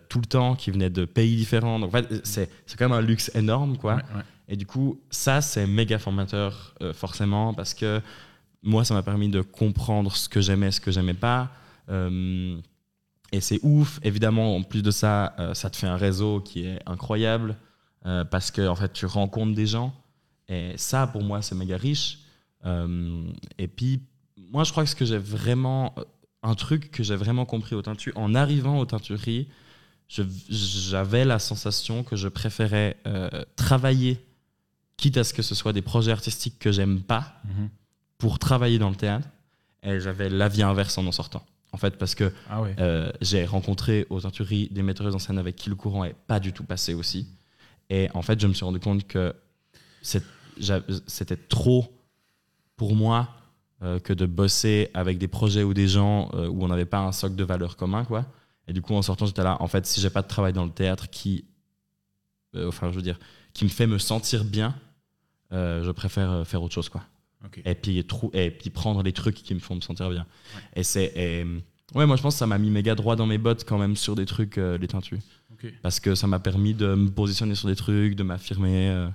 tout 0.08 0.18
le 0.20 0.26
temps 0.26 0.54
qui 0.54 0.70
venaient 0.70 0.90
de 0.90 1.06
pays 1.06 1.34
différents. 1.34 1.78
Donc, 1.78 1.94
en 1.94 2.02
fait, 2.02 2.20
c'est 2.26 2.50
quand 2.76 2.88
même 2.90 2.98
un 2.98 3.00
luxe 3.00 3.30
énorme, 3.34 3.78
quoi. 3.78 3.94
Ouais, 3.94 4.02
ouais. 4.16 4.22
Et 4.48 4.56
du 4.56 4.66
coup, 4.66 5.00
ça, 5.08 5.40
c'est 5.40 5.66
méga 5.66 5.98
formateur, 5.98 6.74
forcément, 6.92 7.54
parce 7.54 7.72
que 7.72 8.02
moi, 8.62 8.84
ça 8.84 8.92
m'a 8.92 9.02
permis 9.02 9.30
de 9.30 9.40
comprendre 9.40 10.14
ce 10.14 10.28
que 10.28 10.40
j'aimais, 10.42 10.70
ce 10.72 10.80
que 10.80 10.90
j'aimais 10.90 11.14
pas. 11.14 11.50
Et 13.32 13.40
c'est 13.40 13.58
ouf. 13.62 13.98
Évidemment, 14.02 14.56
en 14.56 14.62
plus 14.62 14.82
de 14.82 14.90
ça, 14.90 15.34
euh, 15.38 15.54
ça 15.54 15.70
te 15.70 15.76
fait 15.76 15.86
un 15.86 15.96
réseau 15.96 16.40
qui 16.40 16.64
est 16.66 16.78
incroyable, 16.86 17.56
euh, 18.06 18.24
parce 18.24 18.50
que 18.50 18.66
en 18.68 18.76
fait, 18.76 18.92
tu 18.92 19.06
rencontres 19.06 19.54
des 19.54 19.66
gens. 19.66 19.94
Et 20.48 20.72
ça, 20.76 21.06
pour 21.06 21.22
moi, 21.22 21.40
c'est 21.42 21.54
méga 21.54 21.76
riche. 21.78 22.18
Euh, 22.66 23.24
et 23.58 23.68
puis, 23.68 24.02
moi, 24.36 24.64
je 24.64 24.70
crois 24.72 24.84
que 24.84 24.90
ce 24.90 24.94
que 24.96 25.04
j'ai 25.06 25.18
vraiment. 25.18 25.94
Un 26.44 26.56
truc 26.56 26.90
que 26.90 27.04
j'ai 27.04 27.14
vraiment 27.14 27.44
compris 27.46 27.76
au 27.76 27.82
teintu, 27.82 28.12
en 28.16 28.34
arrivant 28.34 28.80
aux 28.80 28.84
teinturies, 28.84 29.46
je- 30.08 30.24
j'avais 30.50 31.24
la 31.24 31.38
sensation 31.38 32.02
que 32.02 32.16
je 32.16 32.26
préférais 32.26 32.96
travailler, 33.54 34.18
quitte 34.96 35.16
à 35.18 35.22
ce 35.24 35.32
que 35.34 35.42
ce 35.42 35.54
soit 35.54 35.72
des 35.72 35.82
projets 35.82 36.10
artistiques 36.10 36.58
que 36.58 36.72
j'aime 36.72 37.00
pas, 37.00 37.40
Mhm. 37.44 37.68
pour 38.18 38.40
travailler 38.40 38.78
dans 38.80 38.90
le 38.90 38.96
théâtre. 38.96 39.28
Et 39.84 40.00
j'avais 40.00 40.28
l'avis 40.28 40.64
inverse 40.64 40.98
en 40.98 41.06
en 41.06 41.12
sortant. 41.12 41.44
En 41.72 41.78
fait, 41.78 41.96
parce 41.96 42.14
que 42.14 42.30
Ah 42.50 42.62
euh, 42.78 43.10
j'ai 43.22 43.46
rencontré 43.46 44.06
aux 44.10 44.20
teinturies 44.20 44.68
des 44.70 44.82
metteuses 44.82 45.14
en 45.14 45.18
scène 45.18 45.38
avec 45.38 45.56
qui 45.56 45.70
le 45.70 45.74
courant 45.74 46.04
est 46.04 46.14
pas 46.26 46.38
du 46.38 46.52
tout 46.52 46.64
passé 46.64 46.92
aussi. 46.92 47.26
Et 47.88 48.08
en 48.12 48.20
fait, 48.20 48.38
je 48.38 48.46
me 48.46 48.52
suis 48.52 48.64
rendu 48.64 48.78
compte 48.78 49.06
que 49.06 49.34
c'était 50.02 51.36
trop 51.36 51.90
pour 52.76 52.94
moi 52.94 53.28
euh, 53.82 53.98
que 53.98 54.12
de 54.12 54.26
bosser 54.26 54.90
avec 54.92 55.16
des 55.16 55.28
projets 55.28 55.62
ou 55.62 55.72
des 55.72 55.88
gens 55.88 56.30
euh, 56.34 56.46
où 56.46 56.62
on 56.62 56.68
n'avait 56.68 56.84
pas 56.84 57.00
un 57.00 57.12
socle 57.12 57.36
de 57.36 57.44
valeurs 57.44 57.76
commun, 57.76 58.04
quoi. 58.04 58.26
Et 58.68 58.72
du 58.74 58.82
coup, 58.82 58.94
en 58.94 59.02
sortant, 59.02 59.24
j'étais 59.26 59.42
là. 59.42 59.56
En 59.60 59.66
fait, 59.66 59.86
si 59.86 60.00
j'ai 60.00 60.10
pas 60.10 60.22
de 60.22 60.28
travail 60.28 60.52
dans 60.52 60.64
le 60.64 60.70
théâtre 60.70 61.08
qui, 61.10 61.46
enfin, 62.54 62.90
je 62.90 62.96
veux 62.96 63.02
dire, 63.02 63.18
qui 63.54 63.64
me 63.64 63.70
fait 63.70 63.86
me 63.86 63.98
sentir 63.98 64.44
bien, 64.44 64.74
je 65.50 65.90
préfère 65.90 66.46
faire 66.46 66.62
autre 66.62 66.74
chose, 66.74 66.88
quoi 66.88 67.02
Et 67.64 67.74
puis, 67.74 68.04
et 68.32 68.50
puis 68.50 68.70
prendre 68.70 69.02
les 69.02 69.12
trucs 69.12 69.36
qui 69.36 69.54
me 69.54 69.60
font 69.60 69.74
me 69.74 69.80
sentir 69.80 70.10
bien. 70.10 70.26
Et 70.76 70.82
c'est. 70.82 71.12
et, 71.16 71.44
ouais, 71.94 72.06
moi 72.06 72.16
je 72.16 72.22
pense 72.22 72.34
que 72.34 72.38
ça 72.38 72.46
m'a 72.46 72.58
mis 72.58 72.70
méga 72.70 72.94
droit 72.94 73.16
dans 73.16 73.26
mes 73.26 73.38
bottes 73.38 73.64
quand 73.64 73.78
même 73.78 73.96
sur 73.96 74.14
des 74.14 74.26
trucs, 74.26 74.58
euh, 74.58 74.78
les 74.78 74.88
teintus. 74.88 75.20
Parce 75.82 76.00
que 76.00 76.14
ça 76.14 76.26
m'a 76.26 76.40
permis 76.40 76.74
de 76.74 76.94
me 76.94 77.08
positionner 77.10 77.54
sur 77.54 77.68
des 77.68 77.76
trucs, 77.76 78.16
de 78.16 78.22
m'affirmer. 78.22 78.88
euh, 78.90 79.08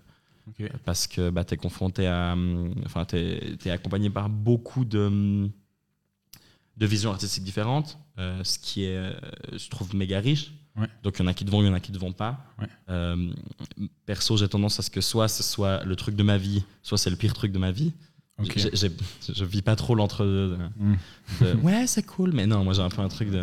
parce 0.85 1.07
que 1.07 1.29
bah, 1.29 1.43
tu 1.43 1.53
es 1.55 1.57
confronté 1.57 2.07
à. 2.07 2.33
hum, 2.33 2.73
Enfin, 2.85 3.05
tu 3.05 3.17
es, 3.17 3.69
accompagné 3.69 4.09
par 4.09 4.29
beaucoup 4.29 4.85
de, 4.85 4.99
hum, 4.99 5.51
de 6.77 6.85
visions 6.85 7.11
artistiques 7.11 7.43
différentes, 7.43 7.97
euh, 8.17 8.43
ce 8.43 8.57
qui 8.59 8.85
est, 8.85 8.95
euh, 8.95 9.13
je 9.51 9.69
trouve, 9.69 9.93
méga 9.95 10.19
riche. 10.19 10.53
Ouais. 10.77 10.87
Donc 11.03 11.17
il 11.17 11.23
y 11.23 11.25
en 11.25 11.27
a 11.27 11.33
qui 11.33 11.43
te 11.43 11.49
vont, 11.49 11.61
il 11.61 11.65
y 11.65 11.69
en 11.69 11.73
a 11.73 11.79
qui 11.79 11.91
te 11.91 11.97
vont 11.97 12.13
pas. 12.13 12.45
Ouais. 12.59 13.27
Perso, 14.05 14.37
j'ai 14.37 14.47
tendance 14.47 14.79
à 14.79 14.83
ce 14.83 14.91
que 14.91 15.01
soit 15.01 15.27
ce 15.27 15.41
soit 15.41 15.83
le 15.83 15.95
truc 15.95 16.15
de 16.15 16.23
ma 16.23 16.37
vie, 16.37 16.63
soit 16.83 16.99
c'est 16.99 17.09
le 17.09 17.15
pire 17.15 17.33
truc 17.33 17.51
de 17.51 17.57
ma 17.57 17.71
vie. 17.71 17.93
Ok. 18.39 18.53
J'ai- 18.55 18.69
j'ai- 18.73 18.91
je 19.33 19.45
vis 19.45 19.61
pas 19.63 19.75
trop 19.75 19.95
l'entre-deux. 19.95 20.49
de- 20.49 20.57
Mm. 20.77 20.97
de, 21.41 21.53
ouais, 21.61 21.87
c'est 21.87 22.03
cool, 22.05 22.31
mais 22.33 22.45
non, 22.45 22.63
moi 22.63 22.73
j'ai 22.73 22.81
un 22.81 22.89
peu 22.89 23.01
un 23.01 23.07
truc 23.07 23.29
de. 23.31 23.41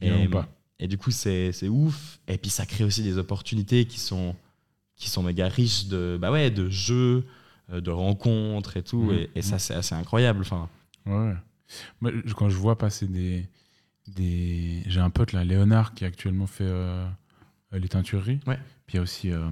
Et, 0.00 0.28
pas. 0.28 0.48
du 0.86 0.96
coup, 0.98 1.10
c'est 1.10 1.52
ouf. 1.68 2.18
Et 2.28 2.38
puis 2.38 2.50
ça 2.50 2.66
crée 2.66 2.84
aussi 2.84 3.02
des 3.02 3.18
opportunités 3.18 3.84
qui 3.86 3.98
sont, 3.98 4.34
qui 4.94 5.08
sont 5.10 5.22
méga 5.22 5.48
riches 5.48 5.86
de, 5.86 6.18
bah 6.20 6.30
ouais, 6.30 6.50
de 6.50 6.68
jeux, 6.70 7.24
euh, 7.72 7.80
de 7.80 7.90
rencontres 7.90 8.76
et 8.76 8.82
tout. 8.82 9.04
Mhm. 9.04 9.12
Et, 9.14 9.30
et 9.36 9.42
ça, 9.42 9.58
c'est 9.58 9.74
assez 9.74 9.94
incroyable. 9.94 10.40
Enfin, 10.42 10.68
Ouais. 11.06 11.34
Moi, 12.00 12.12
quand 12.36 12.48
je 12.50 12.56
vois 12.56 12.76
passer 12.78 13.06
des. 13.06 13.46
des... 14.08 14.82
J'ai 14.86 15.00
un 15.00 15.10
pote 15.10 15.32
là, 15.32 15.42
Léonard, 15.44 15.94
qui 15.94 16.04
actuellement 16.04 16.46
fait 16.46 16.64
euh, 16.66 17.04
les 17.72 17.88
teintureries. 17.88 18.38
Ouais. 18.46 18.58
Puis 18.86 18.94
il 18.94 18.96
y 18.96 18.98
a 18.98 19.02
aussi. 19.02 19.32
euh, 19.32 19.50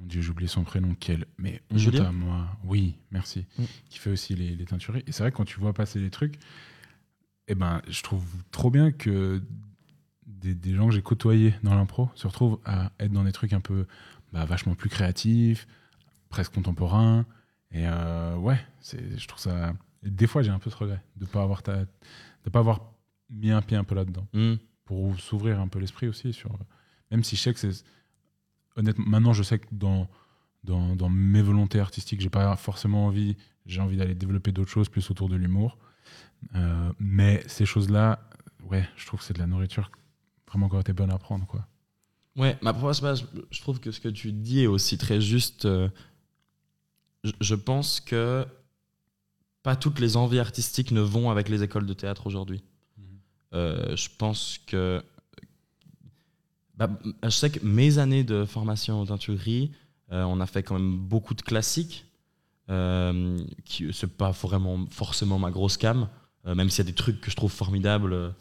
mon 0.00 0.06
Dieu, 0.06 0.22
j'ai 0.22 0.30
oublié 0.30 0.48
son 0.48 0.64
prénom. 0.64 0.94
Quel. 0.98 1.26
Mais 1.38 1.60
honte 1.70 1.78
Julien 1.78 2.06
à 2.06 2.12
moi. 2.12 2.48
Oui, 2.64 2.96
merci. 3.10 3.46
Mm. 3.58 3.64
Qui 3.88 3.98
fait 3.98 4.10
aussi 4.10 4.34
les, 4.34 4.56
les. 4.56 4.64
Et 4.64 5.12
c'est 5.12 5.22
vrai 5.22 5.32
quand 5.32 5.44
tu 5.44 5.60
vois 5.60 5.72
passer 5.72 6.00
les 6.00 6.10
trucs, 6.10 6.38
eh 7.48 7.54
ben, 7.54 7.82
je 7.88 8.02
trouve 8.02 8.24
trop 8.50 8.70
bien 8.70 8.92
que 8.92 9.42
des, 10.26 10.54
des 10.54 10.74
gens 10.74 10.88
que 10.88 10.94
j'ai 10.94 11.02
côtoyés 11.02 11.54
dans 11.62 11.74
l'impro 11.74 12.10
se 12.14 12.26
retrouvent 12.26 12.60
à 12.64 12.92
être 12.98 13.12
dans 13.12 13.24
des 13.24 13.32
trucs 13.32 13.52
un 13.52 13.60
peu 13.60 13.86
bah, 14.32 14.44
vachement 14.44 14.74
plus 14.74 14.88
créatifs, 14.88 15.66
presque 16.28 16.54
contemporains. 16.54 17.26
Et 17.72 17.86
euh, 17.86 18.36
ouais, 18.36 18.58
c'est, 18.80 19.18
je 19.18 19.28
trouve 19.28 19.40
ça. 19.40 19.74
Des 20.02 20.26
fois, 20.26 20.42
j'ai 20.42 20.50
un 20.50 20.58
peu 20.58 20.70
ce 20.70 20.76
regret 20.76 21.02
de 21.16 21.26
pas 21.26 21.42
avoir 21.42 21.62
ta, 21.62 21.84
de 21.84 22.50
pas 22.50 22.60
avoir 22.60 22.92
mis 23.28 23.50
un 23.50 23.62
pied 23.62 23.76
un 23.76 23.84
peu 23.84 23.94
là-dedans 23.94 24.26
hmm, 24.32 24.54
pour 24.84 25.18
s'ouvrir 25.20 25.60
un 25.60 25.68
peu 25.68 25.78
l'esprit 25.78 26.08
aussi 26.08 26.32
sur. 26.32 26.50
Même 27.10 27.24
si 27.24 27.36
je 27.36 27.40
sais 27.40 27.52
que 27.52 27.60
c'est 27.60 27.84
honnêtement, 28.80 29.06
maintenant 29.06 29.32
je 29.32 29.42
sais 29.42 29.58
que 29.58 29.66
dans 29.72 30.08
dans, 30.64 30.94
dans 30.96 31.08
mes 31.08 31.42
volontés 31.42 31.80
artistiques, 31.80 32.20
j'ai 32.20 32.30
pas 32.30 32.54
forcément 32.56 33.06
envie, 33.06 33.36
j'ai 33.66 33.80
envie 33.80 33.96
d'aller 33.96 34.14
développer 34.14 34.52
d'autres 34.52 34.70
choses 34.70 34.88
plus 34.88 35.10
autour 35.10 35.28
de 35.28 35.36
l'humour. 35.36 35.78
Euh, 36.54 36.92
mais 36.98 37.42
ces 37.46 37.66
choses-là, 37.66 38.28
ouais, 38.64 38.88
je 38.96 39.06
trouve 39.06 39.20
que 39.20 39.26
c'est 39.26 39.34
de 39.34 39.38
la 39.38 39.46
nourriture 39.46 39.90
vraiment 40.48 40.68
qui 40.68 40.74
aurait 40.74 40.82
été 40.82 40.92
bonne 40.92 41.10
à 41.10 41.18
prendre, 41.18 41.46
quoi. 41.46 41.66
Ouais, 42.36 42.58
après, 42.64 42.92
je, 42.94 43.60
trouve 43.60 43.80
que 43.80 43.90
ce 43.90 44.00
que 44.00 44.08
tu 44.08 44.32
dis 44.32 44.60
est 44.60 44.66
aussi 44.66 44.98
très 44.98 45.20
juste. 45.20 45.64
euh, 45.64 45.88
je, 47.24 47.54
pense 47.54 48.00
que 48.00 48.46
pas 49.62 49.76
toutes 49.76 49.98
les 49.98 50.16
envies 50.16 50.38
artistiques 50.38 50.90
ne 50.92 51.00
vont 51.00 51.30
avec 51.30 51.48
les 51.48 51.62
écoles 51.62 51.86
de 51.86 51.92
théâtre 51.92 52.26
aujourd'hui. 52.26 52.62
Euh, 53.52 53.96
je 53.96 54.08
pense 54.16 54.58
que. 54.66 55.02
Bah, 56.80 56.88
je 57.24 57.28
sais 57.28 57.50
que 57.50 57.64
mes 57.64 57.98
années 57.98 58.24
de 58.24 58.44
formation 58.46 59.00
en 59.02 59.06
teinturerie, 59.06 59.70
euh, 60.12 60.24
on 60.24 60.40
a 60.40 60.46
fait 60.46 60.62
quand 60.62 60.74
même 60.74 60.96
beaucoup 60.96 61.34
de 61.34 61.42
classiques. 61.42 62.06
Euh, 62.70 63.36
qui 63.64 63.92
c'est 63.92 64.06
pas 64.06 64.30
vraiment 64.30 64.86
forcément 64.90 65.40
ma 65.40 65.50
grosse 65.50 65.76
cam, 65.76 66.08
euh, 66.46 66.54
même 66.54 66.70
s'il 66.70 66.84
y 66.84 66.88
a 66.88 66.90
des 66.90 66.94
trucs 66.96 67.20
que 67.20 67.28
je 67.30 67.34
trouve 67.36 67.50
formidables. 67.50 68.32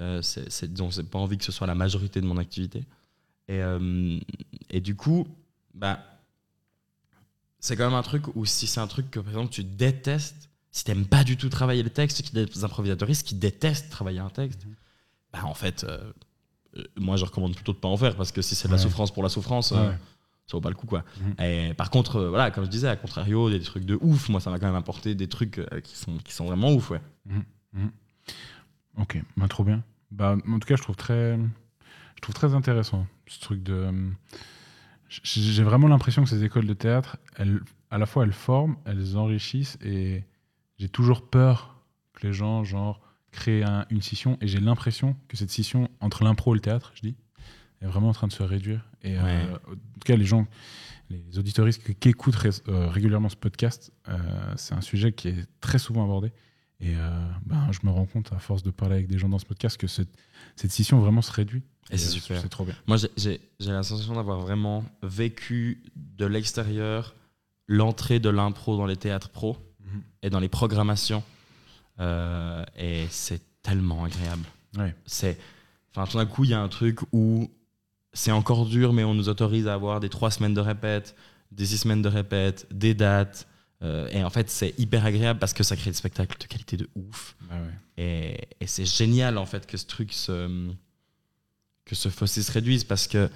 Euh, 0.00 0.20
c'est, 0.22 0.50
c'est, 0.50 0.72
disons, 0.72 0.90
j'ai 0.90 1.04
pas 1.04 1.18
envie 1.18 1.38
que 1.38 1.44
ce 1.44 1.52
soit 1.52 1.66
la 1.68 1.76
majorité 1.76 2.20
de 2.20 2.26
mon 2.26 2.36
activité. 2.38 2.80
Et, 3.46 3.62
euh, 3.62 4.18
et 4.68 4.80
du 4.80 4.96
coup, 4.96 5.28
bah, 5.74 6.00
c'est 7.60 7.76
quand 7.76 7.84
même 7.84 7.94
un 7.98 8.02
truc 8.02 8.34
où 8.36 8.44
si 8.44 8.66
c'est 8.66 8.80
un 8.80 8.86
truc 8.86 9.10
que 9.10 9.20
par 9.20 9.30
exemple 9.30 9.52
tu 9.52 9.64
détestes, 9.64 10.48
si 10.72 10.84
t'aimes 10.84 11.06
pas 11.06 11.24
du 11.24 11.36
tout 11.36 11.48
travailler 11.48 11.82
le 11.84 11.90
texte, 11.90 12.20
a 12.36 12.44
des 12.44 12.64
improvisatoristes 12.64 13.26
qui 13.26 13.34
détestent 13.36 13.90
travailler 13.90 14.20
un 14.20 14.30
texte, 14.30 14.64
Mhm. 14.66 14.74
bah 15.32 15.44
en 15.44 15.54
fait, 15.54 15.84
euh, 15.84 16.12
moi, 16.96 17.16
je 17.16 17.24
recommande 17.24 17.54
plutôt 17.54 17.72
de 17.72 17.78
pas 17.78 17.88
en 17.88 17.96
faire 17.96 18.16
parce 18.16 18.30
que 18.32 18.42
si 18.42 18.54
c'est 18.54 18.68
de 18.68 18.72
la 18.72 18.78
Ouais. 18.78 18.82
souffrance 18.84 19.12
pour 19.12 19.22
la 19.22 19.28
souffrance, 19.28 19.72
Ouais. 19.72 19.78
euh, 19.78 19.92
ça 20.46 20.56
vaut 20.56 20.60
pas 20.60 20.68
le 20.70 20.74
coup, 20.76 20.86
quoi. 20.86 21.04
Mhm. 21.20 21.44
Et 21.44 21.74
par 21.74 21.90
contre, 21.90 22.16
euh, 22.16 22.28
voilà, 22.28 22.50
comme 22.50 22.64
je 22.64 22.70
disais, 22.70 22.88
à 22.88 22.96
contrario, 22.96 23.50
des 23.50 23.60
trucs 23.60 23.84
de 23.84 23.98
ouf, 24.00 24.28
moi, 24.28 24.40
ça 24.40 24.50
m'a 24.50 24.58
quand 24.58 24.66
même 24.66 24.74
apporté 24.76 25.14
des 25.14 25.28
trucs 25.28 25.58
euh, 25.58 25.80
qui 25.82 25.96
sont, 25.96 26.16
qui 26.18 26.32
sont 26.32 26.46
vraiment 26.46 26.72
ouf, 26.72 26.90
ouais. 26.90 27.00
Ok, 28.96 29.22
bah, 29.36 29.48
trop 29.48 29.64
bien. 29.64 29.82
Bah, 30.10 30.36
en 30.48 30.58
tout 30.58 30.66
cas, 30.66 30.76
je 30.76 30.82
trouve 30.82 30.96
très, 30.96 31.36
je 32.16 32.20
trouve 32.20 32.34
très 32.34 32.54
intéressant 32.54 33.06
ce 33.26 33.40
truc 33.40 33.62
de. 33.62 33.72
euh, 33.74 34.10
J'ai 35.22 35.62
vraiment 35.62 35.88
l'impression 35.88 36.22
que 36.24 36.28
ces 36.28 36.44
écoles 36.44 36.66
de 36.66 36.74
théâtre, 36.74 37.16
elles, 37.36 37.60
à 37.90 37.98
la 37.98 38.06
fois, 38.06 38.24
elles 38.24 38.32
forment, 38.32 38.76
elles 38.84 39.16
enrichissent, 39.16 39.78
et 39.82 40.24
j'ai 40.78 40.88
toujours 40.88 41.28
peur 41.28 41.76
que 42.14 42.26
les 42.26 42.32
gens, 42.32 42.64
genre, 42.64 43.00
créent 43.30 43.62
un- 43.62 43.86
une 43.90 44.02
scission, 44.02 44.38
et 44.40 44.48
j'ai 44.48 44.60
l'impression 44.60 45.16
que 45.28 45.36
cette 45.36 45.50
scission 45.50 45.88
entre 46.00 46.24
l'impro 46.24 46.54
et 46.54 46.56
le 46.56 46.60
théâtre, 46.60 46.92
je 46.94 47.02
dis, 47.02 47.14
est 47.80 47.86
vraiment 47.86 48.08
en 48.08 48.12
train 48.14 48.26
de 48.28 48.32
se 48.32 48.42
réduire. 48.42 48.88
Et 49.02 49.16
euh, 49.16 49.54
en 49.54 49.74
tout 49.74 50.04
cas, 50.04 50.16
les 50.16 50.24
gens, 50.24 50.46
les 51.10 51.38
auditoristes 51.38 51.82
qui, 51.84 51.94
qui 51.94 52.08
écoutent 52.08 52.34
ré- 52.36 52.50
euh, 52.68 52.88
régulièrement 52.88 53.28
ce 53.28 53.36
podcast, 53.36 53.92
euh, 54.08 54.18
c'est 54.56 54.74
un 54.74 54.80
sujet 54.80 55.12
qui 55.12 55.28
est 55.28 55.46
très 55.60 55.78
souvent 55.78 56.04
abordé. 56.04 56.32
Et 56.80 56.94
ben, 57.44 57.66
je 57.72 57.80
me 57.82 57.90
rends 57.90 58.06
compte, 58.06 58.32
à 58.32 58.38
force 58.38 58.62
de 58.62 58.70
parler 58.70 58.94
avec 58.94 59.08
des 59.08 59.18
gens 59.18 59.28
dans 59.28 59.40
ce 59.40 59.44
podcast, 59.46 59.76
que 59.76 59.88
cette, 59.88 60.10
cette 60.54 60.70
scission 60.70 61.00
vraiment 61.00 61.22
se 61.22 61.32
réduit. 61.32 61.64
Et 61.90 61.98
c'est 61.98 62.08
super. 62.10 62.40
C'est 62.40 62.48
trop 62.48 62.64
bien. 62.64 62.74
Moi, 62.86 62.98
j'ai 63.16 63.40
la 63.58 63.82
sensation 63.82 64.14
d'avoir 64.14 64.38
vraiment 64.38 64.84
vécu 65.02 65.82
de 65.96 66.24
l'extérieur 66.24 67.16
l'entrée 67.66 68.20
de 68.20 68.28
l'impro 68.28 68.76
dans 68.76 68.86
les 68.86 68.96
théâtres 68.96 69.28
pro 69.30 69.56
Mhm. 69.84 70.02
et 70.22 70.30
dans 70.30 70.38
les 70.38 70.48
programmations. 70.48 71.24
Euh, 72.00 72.64
et 72.76 73.06
c'est 73.10 73.42
tellement 73.62 74.04
agréable. 74.04 74.44
Ouais. 74.76 74.94
C'est, 75.06 75.38
enfin, 75.90 76.06
tout 76.10 76.18
d'un 76.18 76.26
coup, 76.26 76.44
il 76.44 76.50
y 76.50 76.54
a 76.54 76.60
un 76.60 76.68
truc 76.68 77.00
où 77.12 77.50
c'est 78.12 78.32
encore 78.32 78.66
dur, 78.66 78.92
mais 78.92 79.04
on 79.04 79.14
nous 79.14 79.28
autorise 79.28 79.66
à 79.68 79.74
avoir 79.74 80.00
des 80.00 80.08
trois 80.08 80.30
semaines 80.30 80.54
de 80.54 80.60
répète, 80.60 81.14
des 81.52 81.66
six 81.66 81.78
semaines 81.78 82.02
de 82.02 82.08
répète, 82.08 82.66
des 82.70 82.94
dates. 82.94 83.46
Euh, 83.82 84.08
et 84.08 84.24
en 84.24 84.30
fait, 84.30 84.50
c'est 84.50 84.74
hyper 84.78 85.04
agréable 85.04 85.38
parce 85.38 85.52
que 85.52 85.62
ça 85.62 85.76
crée 85.76 85.90
des 85.90 85.96
spectacles 85.96 86.36
de 86.38 86.46
qualité 86.46 86.76
de 86.76 86.88
ouf. 86.96 87.36
Bah 87.48 87.54
ouais. 87.56 88.02
Et, 88.02 88.48
et 88.60 88.66
c'est 88.66 88.84
génial 88.84 89.38
en 89.38 89.46
fait 89.46 89.66
que 89.66 89.76
ce 89.76 89.86
truc 89.86 90.12
se, 90.12 90.68
que 91.84 91.94
ce 91.94 92.08
fossé 92.08 92.42
se 92.42 92.52
réduise 92.52 92.84
parce 92.84 93.06
que 93.06 93.30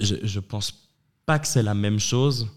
je, 0.00 0.16
je 0.22 0.40
pense 0.40 0.90
pas 1.26 1.38
que 1.38 1.46
c'est 1.46 1.62
la 1.62 1.74
même 1.74 1.98
chose 1.98 2.48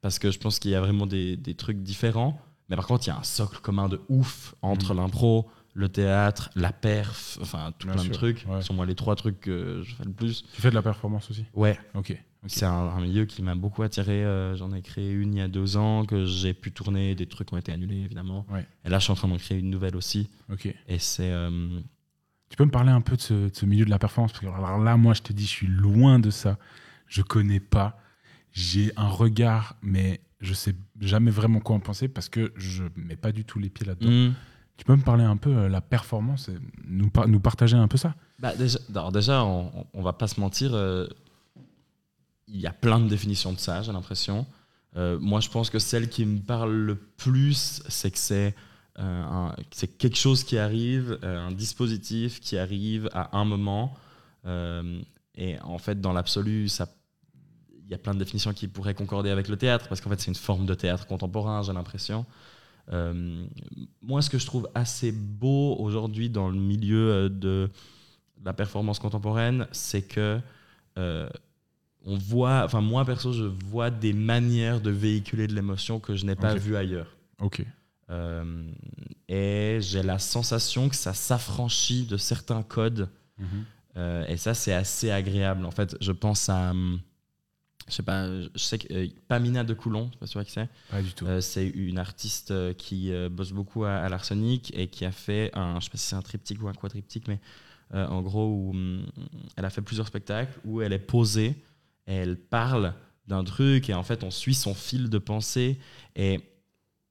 parce 0.00 0.18
que 0.18 0.30
je 0.30 0.38
pense 0.38 0.58
qu'il 0.58 0.70
y 0.70 0.74
a 0.74 0.80
vraiment 0.80 1.06
des, 1.06 1.36
des 1.36 1.54
trucs 1.54 1.82
différents. 1.82 2.40
Mais 2.68 2.76
par 2.76 2.86
contre, 2.86 3.06
il 3.06 3.10
y 3.10 3.12
a 3.12 3.18
un 3.18 3.22
socle 3.22 3.60
commun 3.60 3.88
de 3.88 4.00
ouf 4.08 4.54
entre 4.62 4.92
l'impro, 4.94 5.48
le 5.74 5.88
théâtre, 5.88 6.50
la 6.56 6.72
perf, 6.72 7.38
enfin 7.40 7.72
tout 7.78 7.86
Bien 7.86 7.94
plein 7.96 8.04
de 8.04 8.10
trucs. 8.12 8.44
ouais. 8.48 8.60
Ce 8.60 8.68
sont 8.68 8.74
moi 8.74 8.86
les 8.86 8.94
trois 8.94 9.14
trucs 9.14 9.40
que 9.40 9.82
je 9.84 9.94
fais 9.94 10.04
le 10.04 10.12
plus. 10.12 10.44
Tu 10.54 10.60
fais 10.62 10.70
de 10.70 10.74
la 10.74 10.82
performance 10.82 11.30
aussi? 11.30 11.44
Ouais, 11.54 11.78
Ok. 11.94 12.16
c'est 12.46 12.64
un, 12.64 12.72
un 12.72 13.00
milieu 13.00 13.24
qui 13.26 13.42
m'a 13.42 13.54
beaucoup 13.54 13.82
attiré. 13.82 14.24
euh, 14.24 14.56
J'en 14.56 14.72
ai 14.72 14.82
créé 14.82 15.12
une 15.12 15.34
il 15.34 15.38
y 15.38 15.42
a 15.42 15.48
deux 15.48 15.76
ans, 15.76 16.04
que 16.04 16.24
j'ai 16.24 16.54
pu 16.54 16.72
tourner. 16.72 17.14
Des 17.14 17.26
trucs 17.26 17.52
ont 17.52 17.56
été 17.58 17.70
annulés 17.72 17.98
évidemment. 18.00 18.46
Ouais. 18.50 18.66
Et 18.84 18.88
là, 18.88 18.98
je 18.98 19.04
suis 19.04 19.12
en 19.12 19.16
train 19.16 19.28
d'en 19.28 19.36
créer 19.36 19.58
une 19.58 19.70
nouvelle 19.70 19.94
aussi. 19.96 20.28
ok. 20.50 20.66
Et 20.88 20.98
c'est. 20.98 21.30
euh, 21.30 21.78
Tu 22.48 22.56
peux 22.56 22.64
me 22.64 22.70
parler 22.70 22.90
un 22.90 23.00
peu 23.02 23.16
de 23.16 23.20
ce, 23.20 23.34
de 23.34 23.50
ce 23.54 23.66
milieu 23.66 23.84
de 23.84 23.90
la 23.90 23.98
performance? 23.98 24.32
Parce 24.32 24.44
que 24.44 24.50
alors 24.50 24.78
là, 24.78 24.96
moi, 24.96 25.12
je 25.14 25.22
te 25.22 25.32
dis, 25.32 25.44
je 25.44 25.50
suis 25.50 25.66
loin 25.68 26.18
de 26.18 26.30
ça. 26.30 26.58
Je 27.06 27.22
connais 27.22 27.60
pas. 27.60 27.98
J'ai 28.52 28.90
un 28.96 29.08
regard, 29.08 29.76
mais 29.82 30.20
je 30.46 30.54
sais 30.54 30.74
jamais 31.00 31.30
vraiment 31.30 31.60
quoi 31.60 31.76
en 31.76 31.80
penser 31.80 32.08
parce 32.08 32.28
que 32.28 32.52
je 32.56 32.84
mets 32.96 33.16
pas 33.16 33.32
du 33.32 33.44
tout 33.44 33.58
les 33.58 33.68
pieds 33.68 33.86
là-dedans. 33.86 34.10
hmm. 34.10 34.34
Tu 34.76 34.84
peux 34.84 34.94
me 34.94 35.02
parler 35.02 35.24
un 35.24 35.38
peu 35.38 35.52
de 35.54 35.60
la 35.68 35.80
performance 35.80 36.48
et 36.50 36.56
nous, 36.86 37.08
par- 37.08 37.28
nous 37.28 37.40
partager 37.40 37.76
un 37.76 37.88
peu 37.88 37.96
ça? 37.96 38.14
Bah, 38.38 38.54
déjà, 38.54 38.78
alors 38.90 39.10
déjà, 39.10 39.42
on, 39.44 39.86
on 39.94 40.02
va 40.02 40.12
pas 40.12 40.28
se 40.28 40.38
mentir, 40.38 40.74
euh, 40.74 41.06
il 42.46 42.60
y 42.60 42.66
a 42.66 42.72
plein 42.72 43.00
de 43.00 43.08
définitions 43.08 43.52
de 43.54 43.58
ça, 43.58 43.80
j'ai 43.82 43.92
l'impression. 43.92 44.46
Euh, 44.96 45.18
moi, 45.18 45.40
je 45.40 45.48
pense 45.48 45.70
que 45.70 45.78
celle 45.78 46.08
qui 46.08 46.24
me 46.26 46.40
parle 46.40 46.72
le 46.74 46.94
plus, 46.94 47.82
c'est 47.88 48.10
que 48.10 48.18
c'est 48.18 48.54
euh, 48.98 49.48
c'est 49.70 49.88
quelque 49.98 50.16
chose 50.16 50.44
qui 50.44 50.56
arrive, 50.58 51.18
euh, 51.22 51.48
un 51.48 51.52
dispositif 51.52 52.40
qui 52.40 52.56
arrive 52.56 53.08
à 53.12 53.36
un 53.36 53.44
moment. 53.44 53.94
euh, 54.46 55.00
et 55.34 55.58
en 55.60 55.78
fait, 55.78 56.00
dans 56.00 56.14
l'absolu, 56.14 56.68
ça 56.68 56.86
y 57.90 57.94
a 57.94 57.98
plein 57.98 58.14
de 58.14 58.18
définitions 58.18 58.52
qui 58.52 58.68
pourraient 58.68 58.94
concorder 58.94 59.30
avec 59.30 59.48
le 59.48 59.56
théâtre, 59.56 59.88
parce 59.88 60.00
qu'en 60.00 60.10
fait, 60.10 60.20
c'est 60.20 60.28
une 60.28 60.34
forme 60.34 60.66
de 60.66 60.74
théâtre 60.74 61.06
contemporain, 61.06 61.62
j'ai 61.62 61.72
l'impression. 61.72 62.24
Euh, 62.92 63.44
moi, 64.02 64.22
ce 64.22 64.30
que 64.30 64.38
je 64.38 64.46
trouve 64.46 64.68
assez 64.74 65.12
beau 65.12 65.76
aujourd'hui 65.78 66.30
dans 66.30 66.48
le 66.48 66.56
milieu 66.58 67.10
euh, 67.12 67.28
de 67.28 67.68
la 68.44 68.52
performance 68.52 68.98
contemporaine, 68.98 69.66
c'est 69.72 70.02
que 70.02 70.38
euh, 70.98 71.28
on 72.04 72.16
voit, 72.16 72.62
enfin 72.64 72.80
moi 72.80 73.04
perso, 73.04 73.32
je 73.32 73.44
vois 73.44 73.90
des 73.90 74.12
manières 74.12 74.80
de 74.80 74.90
véhiculer 74.90 75.46
de 75.48 75.54
l'émotion 75.54 75.98
que 75.98 76.14
je 76.14 76.24
n'ai 76.24 76.36
pas 76.36 76.52
Ok. 76.54 76.60
vues 76.60 76.76
ailleurs. 76.76 77.16
Ok. 77.40 77.64
Euh, 78.08 78.62
et 79.28 79.78
j'ai 79.80 80.04
la 80.04 80.20
sensation 80.20 80.88
que 80.88 80.94
ça 80.94 81.12
s'affranchit 81.12 82.04
de 82.06 82.16
certains 82.16 82.62
codes 82.62 83.08
Mhm. 83.38 84.24
et 84.28 84.36
ça, 84.36 84.54
c'est 84.54 84.72
assez 84.72 85.10
agréable. 85.10 85.64
En 85.66 85.70
fait, 85.72 85.96
je 86.00 86.12
pense 86.12 86.48
à. 86.48 86.72
Je 87.88 87.94
sais 87.94 88.02
pas, 88.02 88.26
je 88.28 88.48
sais 88.56 88.78
que 88.78 88.92
euh, 88.92 89.08
Pamina 89.28 89.62
de 89.62 89.72
Coulon, 89.74 90.10
je 90.20 90.26
sais 90.26 90.32
pas 90.32 90.40
vois 90.40 90.44
qui 90.44 90.52
c'est. 90.52 90.68
Pas 90.90 91.02
du 91.02 91.12
tout. 91.12 91.26
Euh, 91.26 91.40
c'est 91.40 91.68
une 91.68 91.98
artiste 91.98 92.50
euh, 92.50 92.72
qui 92.72 93.12
bosse 93.30 93.52
beaucoup 93.52 93.84
à, 93.84 93.92
à 93.92 94.08
l'Arsenic 94.08 94.72
et 94.76 94.88
qui 94.88 95.04
a 95.04 95.12
fait 95.12 95.50
un, 95.54 95.78
je 95.78 95.84
sais 95.84 95.90
pas 95.90 95.98
si 95.98 96.06
c'est 96.08 96.16
un 96.16 96.22
triptyque 96.22 96.62
ou 96.62 96.68
un 96.68 96.74
quadriptyque, 96.74 97.28
mais 97.28 97.38
en 97.92 98.20
gros, 98.20 98.48
où, 98.48 98.70
hum, 98.70 99.06
elle 99.56 99.64
a 99.64 99.70
fait 99.70 99.82
plusieurs 99.82 100.08
spectacles 100.08 100.58
où 100.64 100.82
elle 100.82 100.92
est 100.92 100.98
posée, 100.98 101.54
et 102.08 102.14
elle 102.14 102.36
parle 102.36 102.94
d'un 103.28 103.44
truc 103.44 103.88
et 103.90 103.94
en 103.94 104.02
fait, 104.02 104.24
on 104.24 104.30
suit 104.30 104.54
son 104.54 104.74
fil 104.74 105.08
de 105.08 105.18
pensée 105.18 105.78
et 106.14 106.40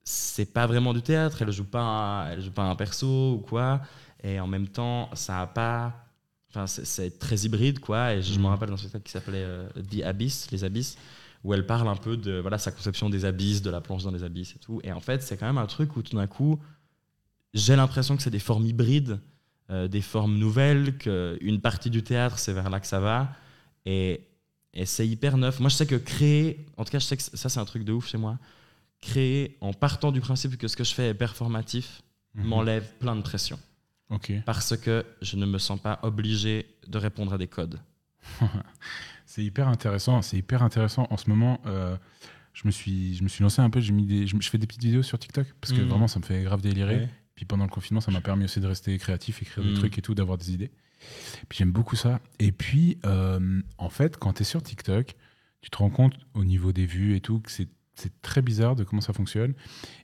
c'est 0.03 0.53
pas 0.53 0.67
vraiment 0.67 0.93
du 0.93 1.01
théâtre. 1.01 1.41
Elle 1.41 1.51
joue 1.51 1.65
pas, 1.65 1.81
un, 1.81 2.31
elle 2.31 2.41
joue 2.41 2.51
pas 2.51 2.63
un 2.63 2.75
perso 2.75 3.33
ou 3.33 3.39
quoi, 3.39 3.81
et 4.23 4.39
en 4.39 4.47
même 4.47 4.67
temps, 4.67 5.09
ça 5.13 5.41
a 5.41 5.47
pas. 5.47 6.04
Enfin, 6.55 6.67
c'est- 6.67 7.19
très 7.19 7.35
hybride, 7.41 7.79
quoi. 7.79 8.13
Et 8.13 8.21
je 8.21 8.33
me 8.35 8.43
Mhm. 8.43 8.45
rappelle 8.45 8.69
d'un 8.69 8.77
spectacle 8.77 9.03
qui 9.03 9.11
s'appelait 9.11 9.43
euh, 9.43 9.67
The 9.91 10.03
Abyss, 10.03 10.49
les 10.51 10.63
abysses, 10.63 10.97
où 11.43 11.53
elle 11.53 11.65
parle 11.65 11.87
un 11.89 11.95
peu 11.97 12.15
de 12.15 12.39
voilà 12.39 12.57
sa 12.57 12.71
conception 12.71 13.09
des 13.09 13.25
abysses, 13.25 13.61
de 13.61 13.69
la 13.69 13.81
planche 13.81 14.03
dans 14.03 14.11
les 14.11 14.23
abysses 14.23 14.55
et 14.55 14.59
tout. 14.59 14.79
Et 14.83 14.91
en 14.93 15.01
fait, 15.01 15.21
c'est 15.21 15.35
quand 15.37 15.45
même 15.47 15.57
un 15.57 15.65
truc 15.67 15.95
où 15.97 16.01
tout 16.01 16.15
d'un 16.15 16.27
coup, 16.27 16.59
j'ai 17.53 17.75
l'impression 17.75 18.15
que 18.15 18.23
c'est 18.23 18.29
des 18.31 18.39
formes 18.39 18.65
hybrides, 18.65 19.19
euh, 19.69 19.87
des 19.89 20.01
formes 20.01 20.37
nouvelles, 20.37 20.97
qu'une 20.97 21.59
partie 21.59 21.89
du 21.89 22.03
théâtre, 22.03 22.39
c'est 22.39 22.53
vers 22.53 22.69
là 22.69 22.79
que 22.79 22.87
ça 22.87 22.99
va. 23.01 23.31
Et, 23.85 24.21
et 24.73 24.85
c'est 24.85 25.07
hyper 25.07 25.37
neuf. 25.37 25.59
Moi, 25.59 25.69
je 25.69 25.75
sais 25.75 25.85
que 25.85 25.95
créer, 25.95 26.65
en 26.77 26.85
tout 26.85 26.91
cas, 26.91 26.99
je 26.99 27.05
sais 27.05 27.17
que 27.17 27.23
ça, 27.23 27.49
c'est 27.49 27.59
un 27.59 27.65
truc 27.65 27.83
de 27.83 27.91
ouf 27.91 28.07
chez 28.07 28.17
moi. 28.17 28.39
Créer 29.01 29.57
en 29.61 29.73
partant 29.73 30.11
du 30.11 30.21
principe 30.21 30.57
que 30.57 30.67
ce 30.69 30.75
que 30.77 30.83
je 30.85 30.93
fais 30.93 31.09
est 31.09 31.13
performatif 31.13 32.01
Mhm. 32.33 32.45
m'enlève 32.47 32.87
plein 32.99 33.15
de 33.15 33.21
pression. 33.21 33.59
Parce 34.45 34.77
que 34.77 35.05
je 35.21 35.35
ne 35.35 35.45
me 35.45 35.57
sens 35.57 35.79
pas 35.81 35.99
obligé 36.03 36.65
de 36.87 36.97
répondre 36.97 37.33
à 37.33 37.37
des 37.37 37.47
codes. 37.47 37.79
C'est 39.25 39.43
hyper 39.43 39.67
intéressant. 39.67 40.21
C'est 40.21 40.37
hyper 40.37 40.63
intéressant. 40.63 41.07
En 41.09 41.17
ce 41.17 41.29
moment, 41.29 41.59
euh, 41.65 41.97
je, 42.53 42.63
me 42.65 42.71
suis, 42.71 43.15
je 43.15 43.23
me 43.23 43.27
suis 43.27 43.43
lancé 43.43 43.61
un 43.61 43.69
peu. 43.69 43.79
J'ai 43.81 43.93
mis 43.93 44.05
des, 44.05 44.27
je, 44.27 44.35
je 44.39 44.49
fais 44.49 44.57
des 44.57 44.67
petites 44.67 44.83
vidéos 44.83 45.03
sur 45.03 45.17
TikTok 45.19 45.47
parce 45.59 45.73
que 45.73 45.81
Mhm. 45.81 45.87
vraiment, 45.89 46.07
ça 46.07 46.19
me 46.19 46.25
fait 46.25 46.43
grave 46.43 46.61
délirer. 46.61 46.95
Ouais. 46.97 47.09
Puis 47.35 47.45
pendant 47.45 47.65
le 47.65 47.69
confinement, 47.69 48.01
ça 48.01 48.11
m'a 48.11 48.21
permis 48.21 48.45
aussi 48.45 48.59
de 48.61 48.67
rester 48.67 48.97
créatif, 48.97 49.41
écrire 49.41 49.63
des 49.63 49.71
Mhm. 49.71 49.77
trucs 49.77 49.97
et 49.97 50.01
tout, 50.01 50.15
d'avoir 50.15 50.37
des 50.37 50.51
idées. 50.53 50.71
Puis 51.49 51.57
j'aime 51.57 51.71
beaucoup 51.71 51.95
ça. 51.95 52.19
Et 52.39 52.51
puis, 52.51 52.97
euh, 53.05 53.61
en 53.77 53.89
fait, 53.89 54.17
quand 54.17 54.33
tu 54.33 54.41
es 54.43 54.45
sur 54.45 54.63
TikTok, 54.63 55.15
tu 55.61 55.69
te 55.69 55.77
rends 55.77 55.89
compte 55.89 56.13
au 56.33 56.45
niveau 56.45 56.71
des 56.71 56.85
vues 56.85 57.15
et 57.15 57.21
tout 57.21 57.39
que 57.39 57.51
c'est 57.51 57.67
c'est 57.95 58.21
très 58.21 58.41
bizarre 58.41 58.75
de 58.75 58.83
comment 58.83 59.01
ça 59.01 59.13
fonctionne. 59.13 59.53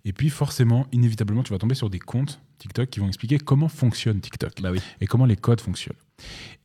Et 0.05 0.13
puis 0.13 0.29
forcément, 0.29 0.87
inévitablement, 0.91 1.43
tu 1.43 1.51
vas 1.51 1.59
tomber 1.59 1.75
sur 1.75 1.89
des 1.89 1.99
comptes 1.99 2.39
TikTok 2.57 2.89
qui 2.89 2.99
vont 2.99 3.07
expliquer 3.07 3.37
comment 3.37 3.67
fonctionne 3.67 4.19
TikTok 4.21 4.61
Bah 4.61 4.71
oui. 4.71 4.79
et 5.01 5.07
comment 5.07 5.25
les 5.25 5.35
codes 5.35 5.61
fonctionnent. 5.61 5.97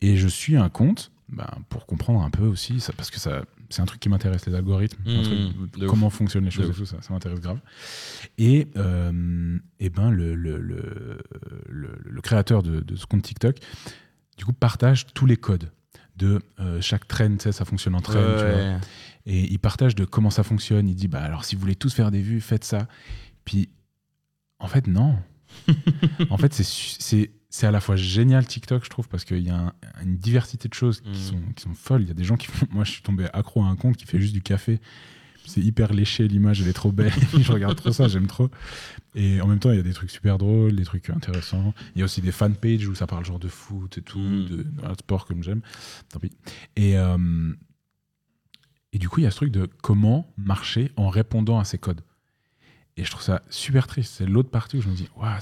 Et 0.00 0.16
je 0.16 0.28
suis 0.28 0.56
un 0.56 0.68
compte 0.68 1.10
ben, 1.28 1.48
pour 1.68 1.86
comprendre 1.86 2.22
un 2.22 2.30
peu 2.30 2.44
aussi, 2.44 2.78
ça, 2.80 2.92
parce 2.92 3.10
que 3.10 3.18
ça, 3.18 3.44
c'est 3.70 3.82
un 3.82 3.86
truc 3.86 3.98
qui 3.98 4.08
m'intéresse, 4.08 4.46
les 4.46 4.54
algorithmes, 4.54 5.02
un 5.06 5.18
Mmh, 5.20 5.68
truc- 5.70 5.86
comment 5.88 6.08
fonctionnent 6.10 6.44
les 6.44 6.50
choses 6.52 6.70
et 6.70 6.72
tout 6.74 6.86
ça, 6.86 6.98
ça 7.02 7.12
m'intéresse 7.12 7.40
grave. 7.40 7.58
Et, 8.38 8.68
euh, 8.76 9.58
et 9.80 9.90
ben 9.90 10.10
le, 10.10 10.34
le, 10.36 10.58
le, 10.58 12.20
créateur 12.22 12.62
de, 12.62 12.80
de 12.80 12.94
ce 12.96 13.06
compte 13.06 13.22
TikTok, 13.22 13.56
du 14.38 14.44
coup, 14.44 14.52
partage 14.52 15.06
tous 15.14 15.26
les 15.26 15.36
codes 15.36 15.70
de 16.16 16.40
euh, 16.60 16.80
chaque 16.80 17.06
sais, 17.40 17.52
ça 17.52 17.64
fonctionne 17.64 17.94
en 17.94 18.00
tu 18.38 18.44
vois. 18.44 18.80
Et 19.26 19.50
il 19.52 19.58
partage 19.58 19.94
de 19.96 20.04
comment 20.04 20.30
ça 20.30 20.42
fonctionne. 20.44 20.88
Il 20.88 20.94
dit, 20.94 21.08
bah 21.08 21.20
alors 21.22 21.44
si 21.44 21.54
vous 21.56 21.60
voulez 21.60 21.74
tous 21.76 21.92
faire 21.92 22.10
des 22.10 22.22
vues, 22.22 22.40
faites 22.40 22.64
ça. 22.64 22.86
Puis, 23.44 23.68
en 24.58 24.68
fait, 24.68 24.86
non. 24.86 25.16
en 26.30 26.36
fait, 26.38 26.52
c'est 26.54 26.64
c'est 26.64 27.30
c'est 27.48 27.66
à 27.66 27.70
la 27.70 27.80
fois 27.80 27.96
génial 27.96 28.46
TikTok, 28.46 28.84
je 28.84 28.90
trouve, 28.90 29.08
parce 29.08 29.24
qu'il 29.24 29.38
y 29.42 29.48
a 29.50 29.56
un- 29.56 29.72
une 30.02 30.16
diversité 30.18 30.68
de 30.68 30.74
choses 30.74 31.00
qui, 31.00 31.10
Mm. 31.10 31.14
sont, 31.14 31.40
qui 31.56 31.62
sont 31.62 31.74
folles. 31.74 32.02
Il 32.02 32.08
y 32.08 32.10
a 32.10 32.14
des 32.14 32.24
gens 32.24 32.36
qui 32.36 32.48
font. 32.48 32.66
Moi, 32.70 32.84
je 32.84 32.90
suis 32.92 33.02
tombé 33.02 33.26
accro 33.32 33.62
à 33.62 33.66
un 33.66 33.76
compte 33.76 33.96
qui 33.96 34.04
fait 34.04 34.20
juste 34.20 34.34
du 34.34 34.42
café. 34.42 34.78
c'est 35.48 35.60
hyper 35.60 35.92
léché, 35.92 36.26
l'image, 36.26 36.60
elle 36.60 36.66
est 36.68 36.72
trop 36.72 36.90
belle. 36.90 37.12
je 37.40 37.52
regarde 37.52 37.76
trop 37.76 37.92
ça, 37.92 38.08
j'aime 38.08 38.26
trop. 38.26 38.50
Et 39.14 39.40
en 39.40 39.46
même 39.46 39.60
temps, 39.60 39.70
il 39.70 39.76
y 39.76 39.80
a 39.80 39.82
des 39.84 39.92
trucs 39.92 40.10
super 40.10 40.38
drôles, 40.38 40.74
des 40.74 40.84
trucs 40.84 41.08
intéressants. 41.08 41.72
Il 41.94 42.00
y 42.00 42.02
a 42.02 42.04
aussi 42.04 42.20
des 42.20 42.32
fan 42.32 42.54
pages 42.56 42.86
où 42.88 42.94
ça 42.96 43.06
parle 43.06 43.24
genre 43.24 43.38
de 43.38 43.46
foot 43.48 43.96
et 43.96 44.02
tout, 44.02 44.18
Mm. 44.18 44.44
de, 44.46 44.56
de 44.64 44.94
sport 44.98 45.24
comme 45.24 45.42
j'aime. 45.44 45.60
Tant 46.12 46.18
pis. 46.18 46.32
Et, 46.74 46.98
euh, 46.98 47.16
et 48.96 48.98
du 48.98 49.10
coup, 49.10 49.20
il 49.20 49.24
y 49.24 49.26
a 49.26 49.30
ce 49.30 49.36
truc 49.36 49.52
de 49.52 49.68
comment 49.82 50.32
marcher 50.38 50.90
en 50.96 51.10
répondant 51.10 51.58
à 51.58 51.64
ces 51.64 51.76
codes. 51.76 52.00
Et 52.96 53.04
je 53.04 53.10
trouve 53.10 53.22
ça 53.22 53.42
super 53.50 53.86
triste. 53.86 54.14
C'est 54.14 54.24
l'autre 54.24 54.48
partie 54.48 54.78
où 54.78 54.80
je 54.80 54.88
me 54.88 54.94
dis, 54.94 55.06
ouah, 55.18 55.38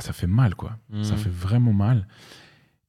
ça 0.00 0.12
fait 0.12 0.26
mal, 0.26 0.56
quoi. 0.56 0.76
Ça 1.02 1.12
Mhm. 1.12 1.18
fait 1.18 1.30
vraiment 1.30 1.72
mal. 1.72 2.08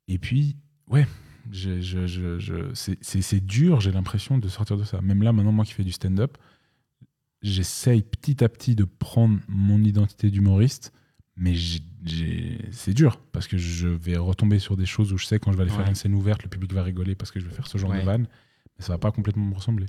Et 0.08 0.18
puis, 0.18 0.56
ouais, 0.90 1.06
je, 1.52 1.80
je- 1.82 2.08
je- 2.08 2.40
je- 2.40 2.74
c'est- 2.74 3.40
dur, 3.46 3.80
j'ai 3.80 3.92
l'impression, 3.92 4.40
de 4.40 4.48
sortir 4.50 4.76
de 4.76 4.84
ça. 4.84 5.02
Même 5.02 5.22
là, 5.22 5.32
maintenant, 5.34 5.52
moi 5.52 5.66
qui 5.66 5.74
fais 5.74 5.84
du 5.84 5.92
stand-up, 5.92 6.36
j'essaye 7.44 8.02
petit 8.02 8.44
à 8.44 8.50
petit 8.50 8.74
de 8.74 8.86
prendre 8.86 9.40
mon 9.48 9.84
identité 9.84 10.32
d'humoriste, 10.32 10.92
mais 11.36 11.54
c'est 12.72 12.96
dur 12.96 13.22
parce 13.32 13.48
que 13.48 13.58
je 13.60 13.88
vais 13.88 14.18
retomber 14.18 14.58
sur 14.58 14.76
des 14.78 14.88
choses 14.88 15.14
où 15.14 15.18
je 15.20 15.26
sais 15.28 15.38
quand 15.38 15.52
je 15.52 15.58
vais 15.58 15.64
aller 15.64 15.72
faire 15.72 15.88
une 15.88 15.94
scène 15.94 16.16
ouverte, 16.16 16.42
le 16.42 16.50
public 16.50 16.74
va 16.74 16.82
rigoler 16.82 17.14
parce 17.14 17.30
que 17.30 17.40
je 17.40 17.46
vais 17.46 17.54
faire 17.54 17.68
ce 17.68 17.78
genre 17.78 17.92
Ouais. 17.92 18.00
de 18.00 18.06
vanne, 18.06 18.28
mais 18.78 18.86
ça 18.86 18.94
va 18.94 18.98
pas 18.98 19.12
complètement 19.12 19.46
me 19.46 19.56
ressembler. 19.56 19.88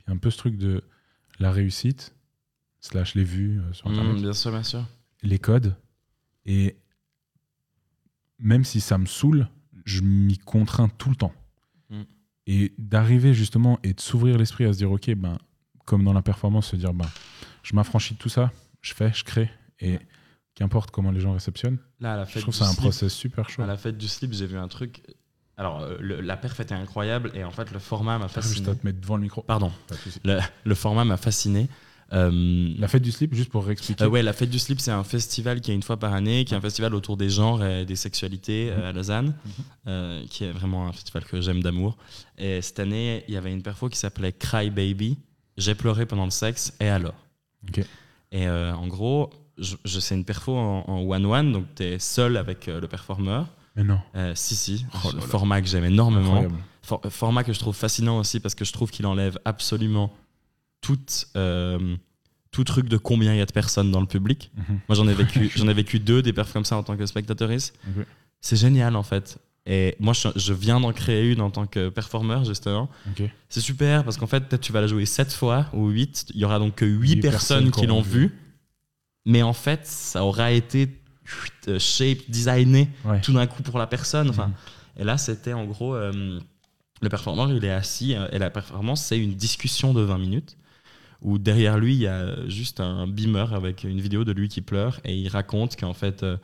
Il 0.00 0.08
y 0.08 0.10
a 0.10 0.14
un 0.14 0.18
peu 0.18 0.30
ce 0.30 0.38
truc 0.38 0.56
de 0.56 0.82
la 1.38 1.50
réussite, 1.50 2.14
slash 2.80 3.14
les 3.14 3.24
vues 3.24 3.60
euh, 3.60 3.72
sur 3.72 3.86
Internet 3.88 4.16
Mm, 4.16 4.22
bien 4.22 4.32
sûr, 4.32 4.50
bien 4.50 4.62
sûr. 4.62 4.84
les 5.22 5.38
codes 5.38 5.76
et 6.44 6.76
même 8.38 8.64
si 8.64 8.80
ça 8.80 8.98
me 8.98 9.06
saoule, 9.06 9.48
je 9.84 10.00
m'y 10.00 10.36
contrains 10.38 10.88
tout 10.88 11.10
le 11.10 11.16
temps. 11.16 11.32
Mm. 11.90 12.02
Et 12.46 12.74
d'arriver 12.78 13.34
justement 13.34 13.78
et 13.84 13.94
de 13.94 14.00
s'ouvrir 14.00 14.36
l'esprit 14.36 14.64
à 14.64 14.72
se 14.72 14.78
dire 14.78 14.90
ok 14.90 15.14
ben 15.14 15.38
comme 15.84 16.04
dans 16.04 16.12
la 16.12 16.22
performance 16.22 16.68
se 16.68 16.76
dire 16.76 16.92
ben 16.92 17.08
je 17.62 17.74
m'affranchis 17.74 18.14
de 18.14 18.18
tout 18.18 18.28
ça, 18.28 18.50
je 18.80 18.94
fais, 18.94 19.12
je 19.12 19.22
crée 19.24 19.50
et 19.78 19.98
qu'importe 20.54 20.90
comment 20.90 21.10
les 21.10 21.20
gens 21.20 21.32
réceptionnent. 21.32 21.78
Là, 22.00 22.14
à 22.14 22.16
la 22.18 22.24
Je 22.24 22.40
trouve 22.40 22.54
ça 22.54 22.68
un 22.68 22.74
process 22.74 23.12
super 23.12 23.48
chaud. 23.48 23.62
À 23.62 23.66
la 23.66 23.76
fête 23.76 23.96
du 23.96 24.08
slip, 24.08 24.32
j'ai 24.32 24.46
vu 24.46 24.56
un 24.56 24.68
truc. 24.68 25.02
Alors, 25.58 25.80
euh, 25.80 25.96
le- 26.00 26.20
la 26.20 26.36
perf 26.36 26.58
était 26.60 26.74
incroyable 26.74 27.30
et 27.34 27.44
en 27.44 27.50
fait, 27.50 27.70
le 27.72 27.78
format 27.78 28.18
m'a 28.18 28.26
Juste 28.26 28.38
à 28.38 28.42
fasciné. 28.42 28.74
te 28.76 28.86
mettre 28.86 29.00
devant 29.00 29.16
le 29.16 29.22
micro. 29.22 29.42
Pardon, 29.42 29.70
le, 30.24 30.40
le 30.64 30.74
format 30.74 31.04
m'a 31.04 31.16
fasciné. 31.16 31.68
Euh, 32.14 32.74
La 32.78 32.88
fête 32.88 33.02
du 33.02 33.10
slip, 33.10 33.32
juste 33.34 33.50
pour 33.50 33.64
réexpliquer. 33.64 34.04
Euh, 34.04 34.08
ouais, 34.08 34.22
la 34.22 34.34
fête 34.34 34.50
du 34.50 34.58
slip, 34.58 34.80
c'est 34.80 34.90
un 34.90 35.04
festival 35.04 35.60
qui 35.62 35.70
est 35.70 35.74
une 35.74 35.82
fois 35.82 35.96
par 35.98 36.12
année, 36.12 36.44
qui 36.44 36.52
est 36.52 36.56
un 36.56 36.60
festival 36.60 36.94
autour 36.94 37.16
des 37.16 37.30
genres 37.30 37.64
et 37.64 37.86
des 37.86 37.96
sexualités 37.96 38.70
euh, 38.70 38.90
à 38.90 38.92
Lausanne, 38.92 39.34
euh, 39.86 40.22
qui 40.28 40.44
est 40.44 40.52
vraiment 40.52 40.88
un 40.88 40.92
festival 40.92 41.24
que 41.24 41.40
j'aime 41.40 41.62
d'amour. 41.62 41.96
Et 42.36 42.60
cette 42.60 42.80
année, 42.80 43.24
il 43.28 43.34
y 43.34 43.36
avait 43.38 43.52
une 43.52 43.62
perfo 43.62 43.88
qui 43.88 43.98
s'appelait 43.98 44.32
Cry 44.32 44.68
Baby. 44.70 45.16
J'ai 45.56 45.74
pleuré 45.74 46.04
pendant 46.04 46.24
le 46.26 46.30
sexe, 46.30 46.74
et 46.80 46.88
alors 46.88 47.14
Ok. 47.68 47.82
Et 48.32 48.48
en 48.48 48.86
gros, 48.88 49.30
je, 49.58 49.76
je- 49.84 50.00
c'est 50.00 50.14
une 50.14 50.24
perfo 50.24 50.54
en 50.56 51.00
one-one, 51.06 51.52
donc 51.52 51.64
tu 51.76 51.82
es 51.84 51.98
seul 51.98 52.36
avec 52.36 52.66
le 52.66 52.86
performeur. 52.88 53.46
Mais 53.76 53.84
non. 53.84 54.00
Euh, 54.14 54.32
si, 54.34 54.54
si, 54.56 54.84
Oh 54.92 55.08
le 55.12 55.16
là 55.18 55.20
là. 55.22 55.26
format 55.28 55.62
que 55.62 55.68
j'aime 55.68 55.84
énormément. 55.84 56.44
For- 56.82 57.00
format 57.10 57.44
que 57.44 57.52
je 57.52 57.58
trouve 57.58 57.74
fascinant 57.76 58.18
aussi 58.18 58.40
parce 58.40 58.54
que 58.54 58.64
je 58.64 58.72
trouve 58.72 58.90
qu'il 58.90 59.06
enlève 59.06 59.38
absolument 59.44 60.12
tout, 60.80 60.98
euh, 61.36 61.96
tout 62.50 62.64
truc 62.64 62.88
de 62.88 62.96
combien 62.96 63.32
il 63.32 63.38
y 63.38 63.40
a 63.40 63.46
de 63.46 63.52
personnes 63.52 63.90
dans 63.90 64.00
le 64.00 64.06
public. 64.06 64.50
Mhm. 64.56 64.80
Moi, 64.88 64.96
j'en 64.96 65.08
ai 65.08 65.14
vécu, 65.14 65.50
j'en 65.56 65.68
ai 65.68 65.74
vécu 65.74 66.00
deux 66.00 66.22
des 66.22 66.32
perfs 66.32 66.52
comme 66.52 66.64
ça 66.64 66.76
en 66.76 66.82
tant 66.82 66.96
que 66.96 67.06
spectatrice. 67.06 67.72
C'est 68.40 68.56
génial 68.56 68.96
en 68.96 69.02
fait. 69.04 69.38
Et 69.64 69.94
moi, 70.00 70.12
je, 70.12 70.26
je 70.34 70.52
viens 70.52 70.80
d'en 70.80 70.92
créer 70.92 71.30
une 71.30 71.40
en 71.40 71.50
tant 71.50 71.66
que 71.68 71.88
performeur 71.88 72.44
justement. 72.44 72.90
C'est 73.48 73.60
super 73.60 74.02
parce 74.04 74.16
qu'en 74.16 74.26
fait, 74.26 74.40
peut-être 74.40 74.60
tu 74.62 74.72
vas 74.72 74.80
la 74.80 74.88
jouer 74.88 75.06
sept 75.06 75.32
fois 75.32 75.66
ou 75.72 75.88
huit. 75.88 76.26
Il 76.34 76.40
y 76.40 76.44
aura 76.44 76.58
donc 76.58 76.74
que 76.74 76.84
huit 76.84 77.14
Huit 77.14 77.20
personnes, 77.20 77.66
personnes 77.66 77.70
qui 77.70 77.86
l'ont 77.86 78.02
vu. 78.02 78.20
vue. 78.22 78.38
Mais 79.24 79.42
en 79.42 79.52
fait, 79.52 79.86
ça 79.86 80.24
aura 80.24 80.50
été 80.50 80.88
shape, 81.78 82.18
designé 82.28 82.88
Ouais. 83.04 83.20
tout 83.20 83.32
d'un 83.32 83.46
coup 83.46 83.62
pour 83.62 83.78
la 83.78 83.86
personne. 83.86 84.30
Enfin, 84.30 84.46
Mhm. 84.48 84.54
Et 85.00 85.04
là, 85.04 85.16
c'était 85.18 85.52
en 85.54 85.64
gros, 85.64 85.94
euh, 85.94 86.38
le 87.00 87.08
performeur, 87.08 87.50
il 87.52 87.64
est 87.64 87.70
assis 87.70 88.14
euh, 88.14 88.28
et 88.32 88.38
la 88.38 88.50
performance, 88.50 89.02
c'est 89.04 89.18
une 89.18 89.34
discussion 89.34 89.94
de 89.94 90.02
20 90.02 90.18
minutes 90.18 90.56
où 91.22 91.38
derrière 91.38 91.78
lui, 91.78 91.94
il 91.94 92.00
y 92.00 92.06
a 92.06 92.46
juste 92.48 92.80
un 92.80 93.06
beamer 93.06 93.54
avec 93.54 93.84
une 93.84 94.00
vidéo 94.00 94.24
de 94.24 94.32
lui 94.32 94.48
qui 94.48 94.60
pleure 94.60 95.00
et 95.04 95.16
il 95.16 95.28
raconte 95.28 95.76
qu'en 95.76 95.94
fait, 95.94 96.22
euh, 96.24 96.36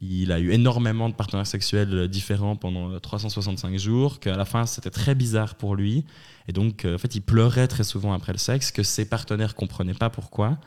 il 0.00 0.30
a 0.30 0.38
eu 0.38 0.52
énormément 0.52 1.08
de 1.08 1.14
partenaires 1.14 1.46
sexuels 1.46 1.92
euh, 1.92 2.06
différents 2.08 2.54
pendant 2.54 2.92
euh, 2.92 2.98
365 3.00 3.76
jours, 3.78 4.20
qu'à 4.20 4.36
la 4.36 4.44
fin, 4.44 4.64
c'était 4.64 4.90
très 4.90 5.14
bizarre 5.16 5.56
pour 5.56 5.74
lui. 5.74 6.04
Et 6.46 6.52
donc, 6.52 6.84
euh, 6.84 6.94
en 6.94 6.98
fait, 6.98 7.16
il 7.16 7.20
pleurait 7.22 7.66
très 7.66 7.82
souvent 7.84 8.12
après 8.12 8.30
le 8.32 8.38
sexe, 8.38 8.70
que 8.70 8.84
ses 8.84 9.06
partenaires 9.08 9.54
comprenaient 9.56 9.94
pas 9.94 10.08
pourquoi. 10.10 10.58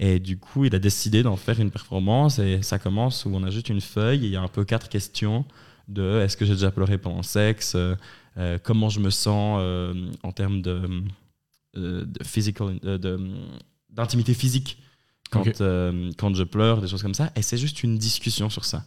Et 0.00 0.20
du 0.20 0.38
coup, 0.38 0.64
il 0.64 0.74
a 0.74 0.78
décidé 0.78 1.22
d'en 1.22 1.36
faire 1.36 1.58
une 1.60 1.70
performance 1.72 2.38
et 2.38 2.62
ça 2.62 2.78
commence 2.78 3.24
où 3.24 3.30
on 3.34 3.42
a 3.42 3.50
juste 3.50 3.68
une 3.68 3.80
feuille 3.80 4.24
et 4.24 4.26
il 4.28 4.32
y 4.32 4.36
a 4.36 4.40
un 4.42 4.48
peu 4.48 4.64
quatre 4.64 4.88
questions 4.88 5.44
de 5.88 6.20
est-ce 6.20 6.36
que 6.36 6.44
j'ai 6.44 6.52
déjà 6.52 6.70
pleuré 6.70 6.98
pendant 6.98 7.16
le 7.16 7.22
sexe, 7.24 7.72
euh, 7.74 7.96
euh, 8.36 8.58
comment 8.62 8.90
je 8.90 9.00
me 9.00 9.10
sens 9.10 9.58
euh, 9.60 10.10
en 10.22 10.30
termes 10.32 10.62
de, 10.62 10.82
euh, 11.76 12.04
de 12.04 12.24
physical, 12.24 12.78
de- 12.82 13.18
d'intimité 13.90 14.34
physique 14.34 14.78
quand, 15.30 15.42
quand 16.16 16.34
je 16.34 16.44
pleure, 16.44 16.80
des 16.80 16.88
choses 16.88 17.02
comme 17.02 17.14
ça. 17.14 17.32
Et 17.36 17.42
c'est 17.42 17.58
juste 17.58 17.82
une 17.82 17.98
discussion 17.98 18.48
sur 18.50 18.64
ça. 18.64 18.84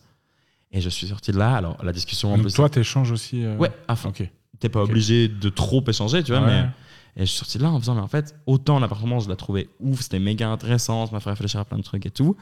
Et 0.72 0.80
je 0.80 0.90
suis 0.90 1.08
sorti 1.08 1.32
de 1.34 1.38
là. 1.38 1.56
Alors, 1.56 1.84
la 1.84 1.92
discussion 1.92 2.38
Donc 2.38 2.54
toi, 2.54 2.70
t'échanges 2.70 3.12
aussi. 3.12 3.46
ouais, 3.46 3.72
à 3.90 3.96
fond. 3.98 4.10
Ok. 4.10 4.24
T'es 4.60 4.70
pas 4.70 4.84
obligé 4.84 5.28
de 5.28 5.50
trop 5.50 5.84
échanger, 5.88 6.24
tu 6.24 6.32
vois, 6.32 6.42
Ouais. 6.42 6.48
mais. 6.64 6.70
Et 7.16 7.22
je 7.22 7.26
suis 7.26 7.40
sorti 7.40 7.58
de 7.58 7.64
là 7.64 7.72
en 7.72 7.80
faisant, 7.80 7.96
mais 7.96 8.02
en 8.02 8.08
fait, 8.08 8.36
autant 8.46 8.80
la 8.80 8.88
performance, 8.88 9.26
je 9.26 9.30
la 9.30 9.36
trouvais 9.36 9.70
ouf, 9.80 10.02
c'était 10.02 10.20
méga 10.20 10.50
intéressant, 10.50 11.06
ça 11.06 11.12
m'a 11.12 11.20
fait 11.20 11.30
réfléchir 11.30 11.60
à 11.60 11.66
plein 11.66 11.78
de 11.78 11.84
trucs 11.84 12.06
et 12.06 12.12
tout. 12.12 12.36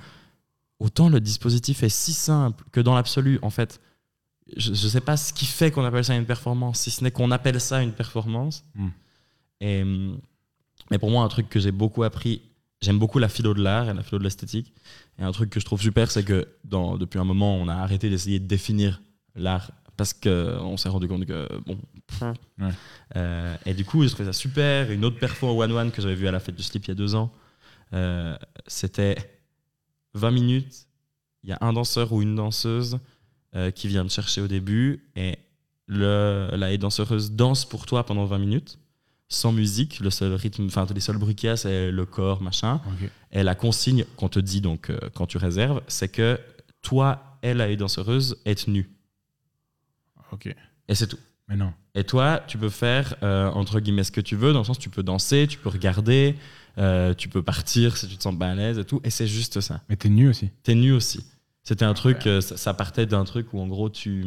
Autant 0.79 1.09
le 1.09 1.19
dispositif 1.19 1.83
est 1.83 1.89
si 1.89 2.13
simple 2.13 2.63
que 2.71 2.79
dans 2.79 2.95
l'absolu, 2.95 3.39
en 3.41 3.49
fait, 3.49 3.81
je, 4.55 4.73
je 4.73 4.87
sais 4.87 5.01
pas 5.01 5.17
ce 5.17 5.33
qui 5.33 5.45
fait 5.45 5.71
qu'on 5.71 5.83
appelle 5.83 6.05
ça 6.05 6.15
une 6.15 6.25
performance, 6.25 6.81
si 6.81 6.91
ce 6.91 7.03
n'est 7.03 7.11
qu'on 7.11 7.31
appelle 7.31 7.59
ça 7.59 7.81
une 7.81 7.93
performance. 7.93 8.63
Mm. 8.75 8.87
Et, 9.61 9.81
hum, 9.81 10.19
mais 10.91 10.97
pour 10.97 11.11
moi, 11.11 11.23
un 11.23 11.27
truc 11.27 11.49
que 11.49 11.59
j'ai 11.59 11.71
beaucoup 11.71 12.03
appris, 12.03 12.41
j'aime 12.81 12.99
beaucoup 12.99 13.19
la 13.19 13.29
philo 13.29 13.53
de 13.53 13.61
l'art 13.61 13.89
et 13.89 13.93
la 13.93 14.03
philo 14.03 14.19
de 14.19 14.23
l'esthétique. 14.23 14.73
Et 15.17 15.23
un 15.23 15.31
truc 15.31 15.49
que 15.49 15.59
je 15.59 15.65
trouve 15.65 15.81
super, 15.81 16.09
c'est 16.11 16.23
que 16.23 16.47
dans, 16.63 16.97
depuis 16.97 17.19
un 17.19 17.23
moment, 17.23 17.55
on 17.55 17.67
a 17.67 17.75
arrêté 17.75 18.09
d'essayer 18.09 18.39
de 18.39 18.47
définir 18.47 19.01
l'art 19.35 19.71
parce 19.97 20.13
qu'on 20.13 20.77
s'est 20.77 20.89
rendu 20.89 21.07
compte 21.07 21.25
que, 21.25 21.47
bon. 21.65 21.77
Ouais. 22.59 22.71
Euh, 23.15 23.55
et 23.65 23.73
du 23.73 23.85
coup, 23.85 24.03
je 24.03 24.09
trouvais 24.09 24.25
ça 24.25 24.33
super. 24.33 24.91
Une 24.91 25.05
autre 25.05 25.17
perfo 25.19 25.47
en 25.47 25.57
one-one 25.57 25.91
que 25.91 26.01
j'avais 26.01 26.15
vue 26.15 26.27
à 26.27 26.31
la 26.31 26.39
fête 26.39 26.55
du 26.55 26.63
slip 26.63 26.85
il 26.85 26.89
y 26.89 26.91
a 26.91 26.95
deux 26.95 27.15
ans, 27.15 27.31
euh, 27.93 28.37
c'était 28.67 29.17
20 30.13 30.31
minutes. 30.31 30.87
Il 31.43 31.49
y 31.49 31.53
a 31.53 31.57
un 31.61 31.73
danseur 31.73 32.11
ou 32.11 32.21
une 32.21 32.35
danseuse 32.35 32.99
euh, 33.55 33.71
qui 33.71 33.87
vient 33.87 34.05
te 34.05 34.11
chercher 34.11 34.41
au 34.41 34.47
début 34.47 35.09
et 35.15 35.37
le, 35.87 36.49
la 36.53 36.75
danseuse 36.77 37.31
danse 37.31 37.65
pour 37.65 37.85
toi 37.85 38.05
pendant 38.05 38.25
20 38.25 38.37
minutes 38.39 38.79
sans 39.27 39.51
musique. 39.51 39.99
Le 39.99 40.09
seul 40.09 40.33
rythme, 40.33 40.65
enfin, 40.65 40.85
les 40.93 40.99
seuls 40.99 41.17
bruits 41.17 41.35
qu'il 41.35 41.47
y 41.47 41.51
a, 41.51 41.57
c'est 41.57 41.91
le 41.91 42.05
corps, 42.05 42.41
machin. 42.41 42.81
Et 43.31 43.43
la 43.43 43.55
consigne 43.55 44.05
qu'on 44.17 44.29
te 44.29 44.39
dit 44.39 44.61
donc 44.61 44.91
quand 45.13 45.27
tu 45.27 45.37
réserves, 45.37 45.81
c'est 45.87 46.09
que 46.09 46.39
toi 46.81 47.37
et 47.41 47.53
la 47.53 47.73
danseuse 47.75 48.37
êtes 48.45 48.67
nus. 48.67 48.89
Ok. 50.31 50.53
Et 50.87 50.95
c'est 50.95 51.07
tout. 51.07 51.19
Mais 51.49 51.55
non. 51.55 51.73
Et 51.95 52.03
toi, 52.03 52.41
tu 52.47 52.57
peux 52.57 52.69
faire 52.69 53.15
euh, 53.23 53.49
entre 53.49 53.79
guillemets 53.79 54.03
ce 54.03 54.11
que 54.11 54.21
tu 54.21 54.35
veux, 54.35 54.53
dans 54.53 54.59
le 54.59 54.65
sens 54.65 54.77
où 54.77 54.81
tu 54.81 54.89
peux 54.89 55.03
danser, 55.03 55.47
tu 55.49 55.57
peux 55.57 55.69
regarder, 55.69 56.35
euh, 56.77 57.13
tu 57.13 57.27
peux 57.27 57.41
partir 57.41 57.97
si 57.97 58.07
tu 58.07 58.15
te 58.15 58.23
sens 58.23 58.37
pas 58.37 58.49
à 58.49 58.55
l'aise 58.55 58.77
et 58.77 58.85
tout. 58.85 59.01
Et 59.03 59.09
c'est 59.09 59.27
juste 59.27 59.59
ça. 59.59 59.81
Mais 59.89 59.95
t'es 59.95 60.09
nu 60.09 60.29
aussi. 60.29 60.49
T'es 60.63 60.75
nu 60.75 60.93
aussi. 60.93 61.25
C'était 61.63 61.85
un 61.85 61.93
truc, 61.93 62.25
euh, 62.27 62.39
ça, 62.39 62.55
ça 62.55 62.73
partait 62.73 63.05
d'un 63.05 63.25
truc 63.25 63.53
où 63.53 63.59
en 63.59 63.67
gros 63.67 63.89
tu, 63.89 64.25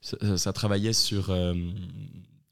ça, 0.00 0.38
ça 0.38 0.52
travaillait 0.52 0.92
sur 0.92 1.30
euh, 1.30 1.54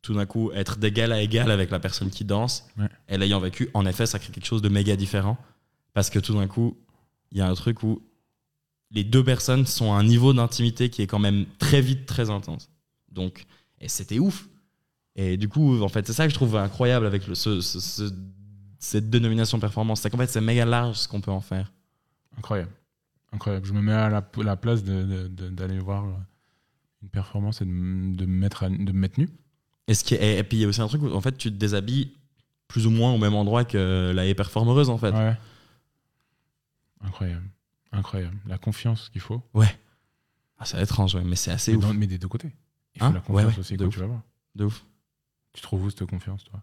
tout 0.03 0.15
d'un 0.15 0.27
coup 0.27 0.51
être 0.53 0.79
d'égal 0.79 1.13
à 1.13 1.23
égal 1.23 1.51
avec 1.51 1.71
la 1.71 1.79
personne 1.79 2.11
qui 2.11 2.25
danse. 2.25 2.67
Ouais. 2.77 2.89
Et 3.09 3.17
l'ayant 3.17 3.41
vécu, 3.41 3.71
en 3.73 3.87
effet, 3.87 4.07
ça 4.07 4.19
crée 4.19 4.33
quelque 4.33 4.47
chose 4.47 4.63
de 4.63 4.69
méga 4.69 4.97
différent 4.97 5.39
parce 5.95 6.11
que 6.11 6.19
tout 6.19 6.35
d'un 6.35 6.49
coup, 6.49 6.77
il 7.31 7.39
y 7.39 7.41
a 7.41 7.49
un 7.49 7.55
truc 7.55 7.83
où 7.83 8.03
les 8.91 9.05
deux 9.05 9.25
personnes 9.25 9.65
sont 9.65 9.93
à 9.93 9.97
un 9.97 10.05
niveau 10.05 10.33
d'intimité 10.33 10.91
qui 10.91 11.03
est 11.03 11.07
quand 11.07 11.19
même 11.19 11.47
très 11.59 11.81
vite 11.81 12.05
très 12.05 12.31
intense. 12.31 12.69
Donc, 13.11 13.47
et 13.83 13.89
c'était 13.89 14.19
ouf. 14.19 14.49
Et 15.17 15.37
du 15.37 15.49
coup, 15.49 15.83
en 15.83 15.89
fait, 15.89 16.07
c'est 16.07 16.13
ça 16.15 16.25
que 16.25 16.31
je 16.31 16.35
trouve 16.35 16.57
incroyable 16.57 17.05
avec 17.07 17.27
le, 17.27 17.35
ce- 17.35 17.61
ce- 17.61 17.81
ce- 17.81 18.15
cette 18.79 19.11
dénomination 19.11 19.61
performance. 19.61 20.01
C'est 20.01 20.09
qu'en 20.11 20.17
fait, 20.19 20.29
c'est 20.29 20.41
méga 20.41 20.65
large 20.65 20.97
ce 20.97 21.09
qu'on 21.09 21.21
peut 21.21 21.31
en 21.31 21.41
faire. 21.41 21.71
Incroyable. 22.39 22.71
Incroyable. 23.33 23.67
Je 23.67 23.73
me 23.73 23.83
mets 23.83 23.93
à 23.93 24.09
la, 24.09 24.27
la 24.39 24.57
place 24.57 24.83
d'aller 24.85 25.79
voir 25.81 26.05
une 27.03 27.09
performance 27.09 27.61
et 27.61 27.65
de, 27.67 27.71
de, 27.71 28.27
me, 28.27 28.39
mettre 28.39 28.69
de 28.69 28.75
me 28.93 28.93
mettre 28.93 29.21
nu. 29.21 29.29
Et, 29.89 29.95
ce 29.95 30.03
qui 30.05 30.15
est- 30.15 30.39
et 30.39 30.43
puis 30.45 30.59
il 30.59 30.61
y 30.61 30.65
a 30.65 30.69
aussi 30.69 30.81
un 30.81 30.87
truc 30.89 31.03
où 31.03 31.11
en 31.13 31.21
fait 31.21 31.37
tu 31.37 31.51
te 31.51 31.57
déshabilles 31.57 32.13
plus 32.69 32.87
ou 32.87 32.91
moins 32.91 33.13
au 33.13 33.19
même 33.19 33.35
endroit 33.35 33.65
que 33.65 34.13
la 34.15 34.35
performeuse 34.35 34.89
en 34.89 34.97
fait. 34.99 35.13
Ouais. 35.13 35.37
Incroyable. 37.01 37.47
Incroyable. 37.91 38.37
La 38.47 38.59
confiance 38.59 39.09
qu'il 39.11 39.21
faut. 39.21 39.43
Ah, 40.59 40.65
c'est 40.65 40.81
étrange, 40.81 41.17
ouais, 41.17 41.25
mais 41.25 41.35
c'est 41.37 41.51
assez 41.51 41.73
Mais, 41.73 41.79
ouf. 41.79 41.85
dans- 41.85 41.95
mais 41.95 42.07
des 42.07 42.19
deux 42.19 42.29
côtés. 42.29 42.53
Il 42.95 42.99
faut 43.01 43.05
Hein 43.07 43.13
la 43.13 43.21
confiance 43.21 43.37
Ouais, 43.47 43.53
ouais, 43.53 43.59
aussi 43.59 43.77
de 43.77 43.85
ouf. 43.87 43.95
tu 43.95 44.01
vas 44.01 44.07
voir. 44.07 44.21
De 44.55 44.65
ouf. 44.65 44.85
Tu 45.53 45.61
trouves 45.63 45.85
où 45.85 45.91
cette 45.91 46.05
confiance, 46.07 46.45
toi? 46.45 46.63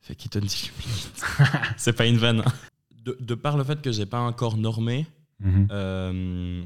Fake 0.00 0.24
it 0.26 0.36
until 0.36 0.66
you 0.66 0.72
make 0.78 1.04
it. 1.04 1.24
C'est 1.76 1.92
pas 1.92 2.06
une 2.06 2.16
vanne. 2.18 2.40
hein. 2.40 2.52
De, 3.04 3.16
de 3.20 3.34
par 3.34 3.56
le 3.56 3.64
fait 3.64 3.80
que 3.82 3.90
j'ai 3.92 4.06
pas 4.06 4.18
un 4.18 4.32
corps 4.32 4.56
normé 4.56 5.06
Mhm. 5.40 5.66
euh, 5.72 6.62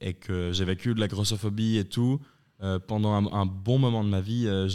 et 0.00 0.14
que 0.14 0.50
j'ai 0.52 0.64
vécu 0.64 0.94
de 0.94 1.00
la 1.00 1.08
grossophobie 1.08 1.76
et 1.76 1.84
tout, 1.84 2.20
euh, 2.62 2.78
pendant 2.78 3.12
un, 3.12 3.26
un 3.38 3.44
bon 3.44 3.78
moment 3.78 4.02
de 4.02 4.08
ma 4.08 4.22
vie, 4.22 4.46
euh, 4.46 4.66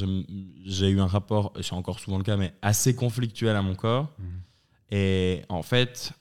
j'ai 0.65 0.89
eu 0.89 0.99
un 0.99 1.07
rapport, 1.07 1.51
c'est 1.59 1.73
encore 1.73 1.99
souvent 1.99 2.19
le 2.19 2.23
cas, 2.23 2.37
mais 2.37 2.53
assez 2.61 2.95
conflictuel 2.95 3.55
à 3.55 3.63
mon 3.63 3.73
corps. 3.73 4.11
Mhm. 4.19 4.25
Et 4.91 5.41
en 5.49 5.63
fait, 5.63 6.11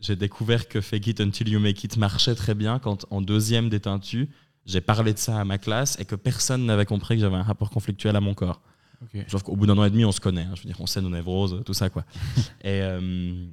j'ai 0.00 0.16
découvert 0.16 0.66
que 0.68 0.80
Fake 0.80 1.06
It 1.06 1.20
Until 1.20 1.48
You 1.50 1.60
Make 1.60 1.84
It 1.84 1.96
marchait 1.98 2.34
très 2.34 2.54
bien 2.56 2.80
quand, 2.80 3.06
en 3.10 3.20
deuxième 3.22 3.68
déteintu, 3.68 4.28
j'ai 4.66 4.80
parlé 4.80 5.14
de 5.14 5.18
ça 5.18 5.40
à 5.40 5.44
ma 5.44 5.56
classe 5.58 5.98
et 5.98 6.04
que 6.04 6.14
personne 6.16 6.66
n'avait 6.66 6.84
compris 6.86 7.14
que 7.14 7.20
j'avais 7.22 7.36
un 7.36 7.42
rapport 7.42 7.70
conflictuel 7.70 8.14
à 8.16 8.20
mon 8.20 8.34
corps. 8.34 8.60
Ok. 9.02 9.24
Sauf 9.28 9.42
qu'au 9.42 9.56
bout 9.56 9.66
d'un 9.66 9.78
an 9.78 9.84
et 9.84 9.90
demi, 9.90 10.04
on 10.04 10.12
se 10.12 10.20
connaît. 10.20 10.42
hein. 10.42 10.52
Je 10.54 10.62
veux 10.62 10.66
dire, 10.66 10.80
on 10.80 10.86
sait 10.86 11.00
nos 11.00 11.10
névroses, 11.10 11.62
tout 11.64 11.74
ça, 11.74 11.88
quoi. 11.90 12.04
et, 12.62 12.80
euh, 12.82 13.46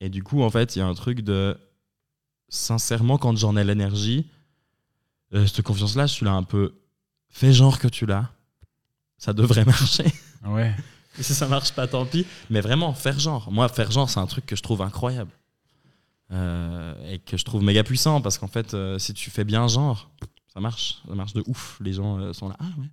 et 0.00 0.08
du 0.08 0.22
coup, 0.22 0.42
en 0.42 0.50
fait, 0.50 0.76
il 0.76 0.78
y 0.78 0.82
a 0.82 0.86
un 0.86 0.94
truc 0.94 1.20
de. 1.22 1.58
Sincèrement, 2.48 3.16
quand 3.18 3.36
j'en 3.36 3.56
ai 3.56 3.64
l'énergie, 3.64 4.26
euh, 5.34 5.46
cette 5.46 5.62
confiance-là, 5.62 6.06
je 6.06 6.12
suis 6.14 6.24
là 6.26 6.32
un 6.32 6.42
peu. 6.42 6.74
Fais 7.28 7.52
genre 7.52 7.78
que 7.78 7.86
tu 7.88 8.06
l'as. 8.06 8.28
Ça 9.18 9.32
devrait 9.32 9.64
marcher. 9.66 10.12
Ouais. 10.44 10.74
Et 11.18 11.22
si 11.22 11.34
ça 11.34 11.46
marche 11.46 11.72
pas, 11.72 11.86
tant 11.86 12.06
pis. 12.06 12.26
Mais 12.50 12.60
vraiment, 12.60 12.92
faire 12.94 13.18
genre. 13.18 13.50
Moi, 13.52 13.68
faire 13.68 13.90
genre, 13.90 14.08
c'est 14.10 14.20
un 14.20 14.26
truc 14.26 14.46
que 14.46 14.56
je 14.56 14.62
trouve 14.62 14.82
incroyable. 14.82 15.30
Euh, 16.32 16.94
et 17.12 17.18
que 17.18 17.36
je 17.36 17.44
trouve 17.44 17.62
méga 17.62 17.82
puissant 17.82 18.20
parce 18.20 18.38
qu'en 18.38 18.46
fait, 18.46 18.74
euh, 18.74 18.98
si 18.98 19.12
tu 19.14 19.30
fais 19.30 19.42
bien 19.44 19.66
genre, 19.66 20.08
ça 20.52 20.60
marche. 20.60 21.02
Ça 21.06 21.14
marche 21.14 21.32
de 21.32 21.42
ouf. 21.46 21.78
Les 21.80 21.92
gens 21.92 22.18
euh, 22.18 22.32
sont 22.32 22.48
là. 22.48 22.56
Ah 22.58 22.70
ouais. 22.78 22.90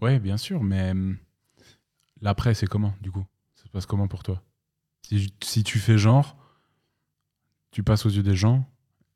Ouais, 0.00 0.18
bien 0.18 0.36
sûr, 0.36 0.62
mais 0.62 0.90
hum, 0.90 1.18
l'après, 2.20 2.54
c'est 2.54 2.66
comment, 2.66 2.94
du 3.00 3.10
coup? 3.10 3.26
Ça 3.54 3.64
se 3.64 3.68
passe 3.68 3.86
comment 3.86 4.08
pour 4.08 4.22
toi? 4.22 4.42
Si, 5.02 5.32
si 5.42 5.64
tu 5.64 5.78
fais 5.78 5.98
genre, 5.98 6.36
tu 7.70 7.82
passes 7.82 8.06
aux 8.06 8.10
yeux 8.10 8.22
des 8.22 8.36
gens, 8.36 8.64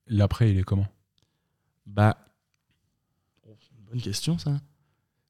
l'après, 0.06 0.50
il 0.50 0.58
est 0.58 0.64
comment? 0.64 0.88
Bah. 1.86 2.18
une 3.46 3.84
bonne 3.84 4.00
question, 4.00 4.38
ça. 4.38 4.60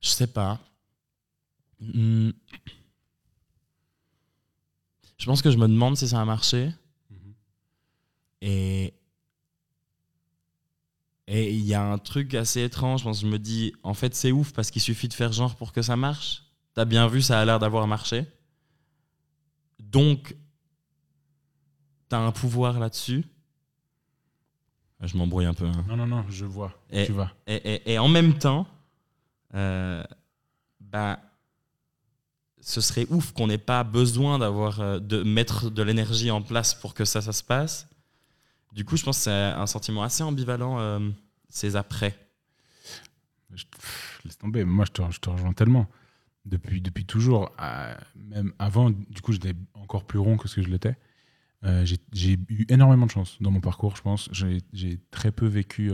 Je 0.00 0.08
sais 0.08 0.26
pas. 0.26 0.60
Hmm. 1.80 2.30
Je 5.18 5.26
pense 5.26 5.42
que 5.42 5.50
je 5.50 5.58
me 5.58 5.68
demande 5.68 5.96
si 5.96 6.08
ça 6.08 6.20
a 6.20 6.24
marché. 6.24 6.70
Et. 8.40 8.92
Et 11.26 11.52
il 11.54 11.64
y 11.64 11.72
a 11.74 11.82
un 11.82 11.96
truc 11.98 12.34
assez 12.34 12.62
étrange. 12.62 13.02
Je 13.18 13.26
me 13.26 13.38
dis, 13.38 13.72
en 13.82 13.94
fait, 13.94 14.14
c'est 14.14 14.30
ouf 14.32 14.52
parce 14.52 14.70
qu'il 14.70 14.82
suffit 14.82 15.08
de 15.08 15.14
faire 15.14 15.32
genre 15.32 15.54
pour 15.56 15.72
que 15.72 15.80
ça 15.82 15.96
marche. 15.96 16.42
T'as 16.74 16.84
bien 16.84 17.06
vu, 17.06 17.22
ça 17.22 17.40
a 17.40 17.44
l'air 17.44 17.58
d'avoir 17.58 17.86
marché. 17.86 18.26
Donc, 19.80 20.36
t'as 22.08 22.18
un 22.18 22.32
pouvoir 22.32 22.78
là-dessus. 22.78 23.24
Je 25.00 25.16
m'embrouille 25.16 25.44
un 25.46 25.54
peu. 25.54 25.66
hein. 25.66 25.84
Non, 25.88 25.96
non, 25.96 26.06
non, 26.06 26.24
je 26.28 26.44
vois. 26.44 26.72
Et- 26.90 27.06
tu 27.06 27.12
vas. 27.12 27.30
Et, 27.46 27.54
et- 27.56 27.92
et 27.94 27.98
en 27.98 28.08
même 28.08 28.38
temps, 28.38 28.66
euh, 29.54 30.02
bah, 30.80 31.20
ce 32.60 32.80
serait 32.80 33.06
ouf 33.10 33.32
qu'on 33.32 33.46
n'ait 33.46 33.58
pas 33.58 33.84
besoin 33.84 34.38
d'avoir 34.38 34.80
euh, 34.80 34.98
de 34.98 35.22
mettre 35.22 35.70
de 35.70 35.82
l'énergie 35.82 36.30
en 36.30 36.40
place 36.42 36.74
pour 36.74 36.94
que 36.94 37.04
ça, 37.04 37.20
ça 37.20 37.32
se 37.32 37.42
passe. 37.44 37.86
Du 38.74 38.84
coup, 38.84 38.96
je 38.96 39.04
pense 39.04 39.18
que 39.18 39.22
c'est 39.24 39.30
un 39.30 39.66
sentiment 39.66 40.02
assez 40.02 40.22
ambivalent, 40.24 40.80
euh, 40.80 40.98
ces 41.48 41.76
après. 41.76 42.14
Je- 43.54 43.64
laisse 44.24 44.36
tomber, 44.36 44.64
moi, 44.64 44.84
je 44.84 44.90
te, 45.18 45.30
rejoins 45.30 45.52
tellement. 45.52 45.88
Depuis, 46.44 46.80
depuis 46.80 47.06
toujours, 47.06 47.52
euh, 47.62 47.94
même 48.16 48.52
avant, 48.58 48.90
du 48.90 49.20
coup, 49.22 49.32
j'étais 49.32 49.54
encore 49.74 50.04
plus 50.04 50.18
rond 50.18 50.36
que 50.36 50.48
ce 50.48 50.56
que 50.56 50.62
je 50.62 50.68
l'étais. 50.68 50.96
Euh, 51.62 51.86
j'ai- 52.12 52.38
eu 52.48 52.66
énormément 52.68 53.06
de 53.06 53.10
chance 53.12 53.38
dans 53.40 53.52
mon 53.52 53.60
parcours, 53.60 53.96
je 53.96 54.02
pense. 54.02 54.28
J'ai 54.32 54.98
très 55.10 55.30
peu 55.30 55.46
vécu 55.46 55.90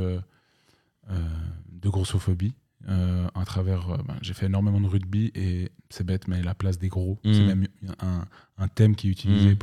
de 1.08 1.88
grossophobie. 1.88 2.54
Euh, 2.88 3.28
à 3.34 3.44
travers, 3.44 3.90
euh, 3.90 3.96
ben, 4.08 4.16
j'ai 4.22 4.32
fait 4.32 4.46
énormément 4.46 4.80
de 4.80 4.86
rugby 4.86 5.30
et 5.34 5.70
c'est 5.90 6.04
bête, 6.04 6.28
mais 6.28 6.42
la 6.42 6.54
place 6.54 6.78
des 6.78 6.88
gros, 6.88 7.18
Mm. 7.24 7.32
c'est 7.34 7.44
même 7.44 7.66
un, 8.00 8.24
un 8.56 8.68
thème 8.68 8.96
qui 8.96 9.08
est 9.08 9.10
utilisé 9.10 9.50
Mm. 9.54 9.56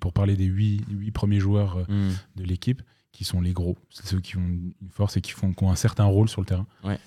pour, 0.00 0.12
parler 0.12 0.36
des 0.36 0.46
huit, 0.46 0.84
huit 0.90 1.12
premiers 1.12 1.38
joueurs 1.40 1.84
euh, 1.88 2.10
de 2.36 2.42
l'équipe, 2.44 2.82
qui 3.12 3.24
sont 3.24 3.40
les 3.40 3.52
gros. 3.52 3.78
C'est 3.90 4.06
ceux 4.06 4.20
qui 4.20 4.36
ont 4.36 4.40
une 4.46 4.72
force 4.90 5.16
et 5.16 5.20
qui, 5.20 5.30
font, 5.30 5.52
qui 5.52 5.62
ont 5.62 5.70
un 5.70 5.76
certain 5.76 6.04
rôle 6.04 6.28
sur 6.28 6.40
le 6.40 6.46
terrain. 6.46 6.66
Ouais. 6.82 6.98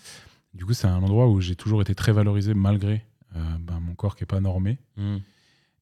Du 0.54 0.66
coup, 0.66 0.74
c'est 0.74 0.88
un 0.88 1.04
endroit 1.04 1.28
où 1.30 1.42
j'ai 1.42 1.56
toujours 1.58 1.82
été 1.82 1.94
très 1.96 2.14
valorisé 2.14 2.54
malgré 2.54 3.04
ben, 3.36 3.80
mon 3.82 3.94
corps 3.94 4.16
qui 4.16 4.24
n'est 4.24 4.28
pas 4.28 4.40
normé. 4.40 4.80
Mm. 4.96 5.18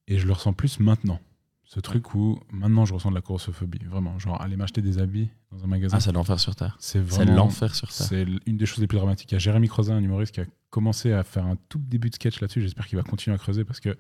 Et 0.07 0.17
je 0.17 0.25
le 0.27 0.33
ressens 0.33 0.53
plus 0.53 0.79
maintenant. 0.79 1.19
Ce 1.67 1.79
truc 1.79 2.13
où 2.13 2.39
maintenant 2.51 2.85
je 2.85 2.93
ressens 2.93 3.09
de 3.09 3.15
la 3.15 3.21
grossophobie. 3.21 3.79
Vraiment. 3.85 4.17
Genre 4.19 4.39
aller 4.41 4.55
m'acheter 4.55 4.81
des 4.81 4.99
habits 4.99 5.29
dans 5.51 5.63
un 5.63 5.67
magasin. 5.67 5.97
Ah, 5.97 5.99
c'est 5.99 6.11
l'enfer 6.11 6.39
sur 6.39 6.55
Terre. 6.55 6.77
c'est 6.79 6.99
l'enfer 7.25 7.73
sur 7.75 7.87
Terre. 7.91 8.05
C'est 8.07 8.25
une 8.45 8.57
des 8.57 8.65
choses 8.65 8.79
les 8.79 8.87
plus 8.87 8.97
dramatiques. 8.97 9.31
Il 9.31 9.35
y 9.35 9.37
a 9.37 9.39
Jérémy 9.39 9.67
Crozin, 9.67 9.95
un 9.95 10.01
humoriste, 10.03 10.33
qui 10.33 10.41
a 10.41 10.45
commencé 10.69 11.11
à 11.11 11.23
faire 11.23 11.45
un 11.45 11.55
tout 11.69 11.79
début 11.79 12.09
de 12.09 12.15
sketch 12.15 12.39
là-dessus. 12.39 12.61
J'espère 12.61 12.85
qu'il 12.87 12.97
va 12.97 13.03
continuer 13.03 13.33
à 13.35 13.37
creuser 13.39 13.63
parce 13.63 13.79
que, 13.79 13.97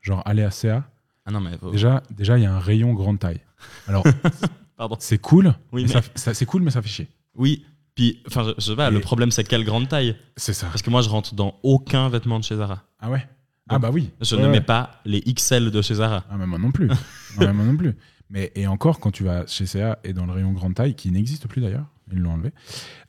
genre, 0.00 0.22
aller 0.24 0.42
à 0.42 0.50
CA, 0.50 0.88
Ah 1.26 1.30
non, 1.30 1.40
mais. 1.40 1.58
faut- 1.58 1.70
déjà, 1.70 2.02
déjà, 2.10 2.38
il 2.38 2.42
y 2.42 2.46
a 2.46 2.54
un 2.54 2.58
rayon 2.60 2.94
grande 2.94 3.18
taille. 3.18 3.40
Alors, 3.86 4.04
Pardon. 4.76 4.96
c'est 4.98 5.18
cool, 5.18 5.54
Oui, 5.72 5.86
mais 5.86 6.00
c'est 6.16 6.46
cool, 6.46 6.62
mais 6.62 6.70
ça 6.70 6.80
fait 6.82 6.88
chier. 6.88 7.08
Oui, 7.34 7.64
puis, 7.94 8.22
enfin, 8.26 8.44
je, 8.44 8.52
je 8.58 8.70
sais 8.70 8.76
pas, 8.76 8.90
le 8.90 9.00
problème, 9.00 9.30
c'est 9.30 9.44
quelle 9.44 9.64
grande 9.64 9.88
taille 9.88 10.16
C'est 10.36 10.52
ça. 10.54 10.66
Parce 10.68 10.82
que 10.82 10.90
moi, 10.90 11.02
je 11.02 11.08
rentre 11.10 11.34
dans 11.34 11.58
aucun 11.62 12.08
vêtement 12.08 12.38
de 12.38 12.44
chez 12.44 12.56
Zara. 12.56 12.82
Ah 12.98 13.10
ouais? 13.10 13.26
Ah 13.68 13.78
bah 13.78 13.90
oui. 13.92 14.10
Je 14.20 14.34
Ouais, 14.36 14.42
ne 14.42 14.46
ouais. 14.46 14.52
mets 14.52 14.60
pas 14.60 15.00
les 15.04 15.20
XL 15.22 15.70
de 15.70 15.82
chez 15.82 15.94
Zara. 15.94 16.24
Ah 16.30 16.36
mais 16.36 16.46
moi 16.46 16.58
non 16.58 16.70
plus. 16.72 16.90
Ah, 16.90 16.96
mais 17.40 17.52
moi 17.52 17.64
non 17.64 17.76
plus. 17.76 17.94
Mais 18.30 18.52
et 18.54 18.66
encore, 18.66 19.00
quand 19.00 19.10
tu 19.10 19.24
vas 19.24 19.46
chez 19.46 19.66
CA 19.66 19.98
et 20.04 20.12
dans 20.12 20.26
le 20.26 20.32
rayon 20.32 20.52
grande 20.52 20.74
taille, 20.74 20.94
qui 20.94 21.10
n'existe 21.10 21.46
plus 21.48 21.60
d'ailleurs, 21.60 21.86
ils 22.12 22.18
l'ont 22.18 22.32
enlevé, 22.32 22.50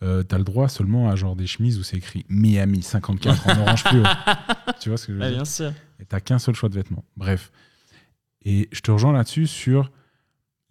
euh, 0.03 0.23
t'as 0.23 0.37
le 0.37 0.43
droit 0.43 0.69
seulement 0.69 1.09
à 1.09 1.15
genre 1.15 1.35
des 1.35 1.47
chemises 1.47 1.77
où 1.79 1.83
c'est 1.83 1.97
écrit 1.97 2.25
Miami 2.29 2.81
54 2.81 3.47
en 3.49 3.61
orange 3.61 3.83
fluo. 3.83 4.03
tu 4.79 4.89
vois 4.89 4.97
ce 4.97 5.07
que 5.07 5.13
je 5.13 5.17
veux 5.17 5.25
dire 5.25 5.35
bien 5.35 5.45
sûr. 5.45 5.73
Et 5.99 6.05
t'as 6.05 6.19
qu'un 6.19 6.39
seul 6.39 6.55
choix 6.55 6.69
de 6.69 6.75
vêtements. 6.75 7.03
Bref. 7.17 7.51
Et 8.43 8.69
je 8.71 8.81
te 8.81 8.91
rejoins 8.91 9.13
là-dessus 9.13 9.47
sur. 9.47 9.91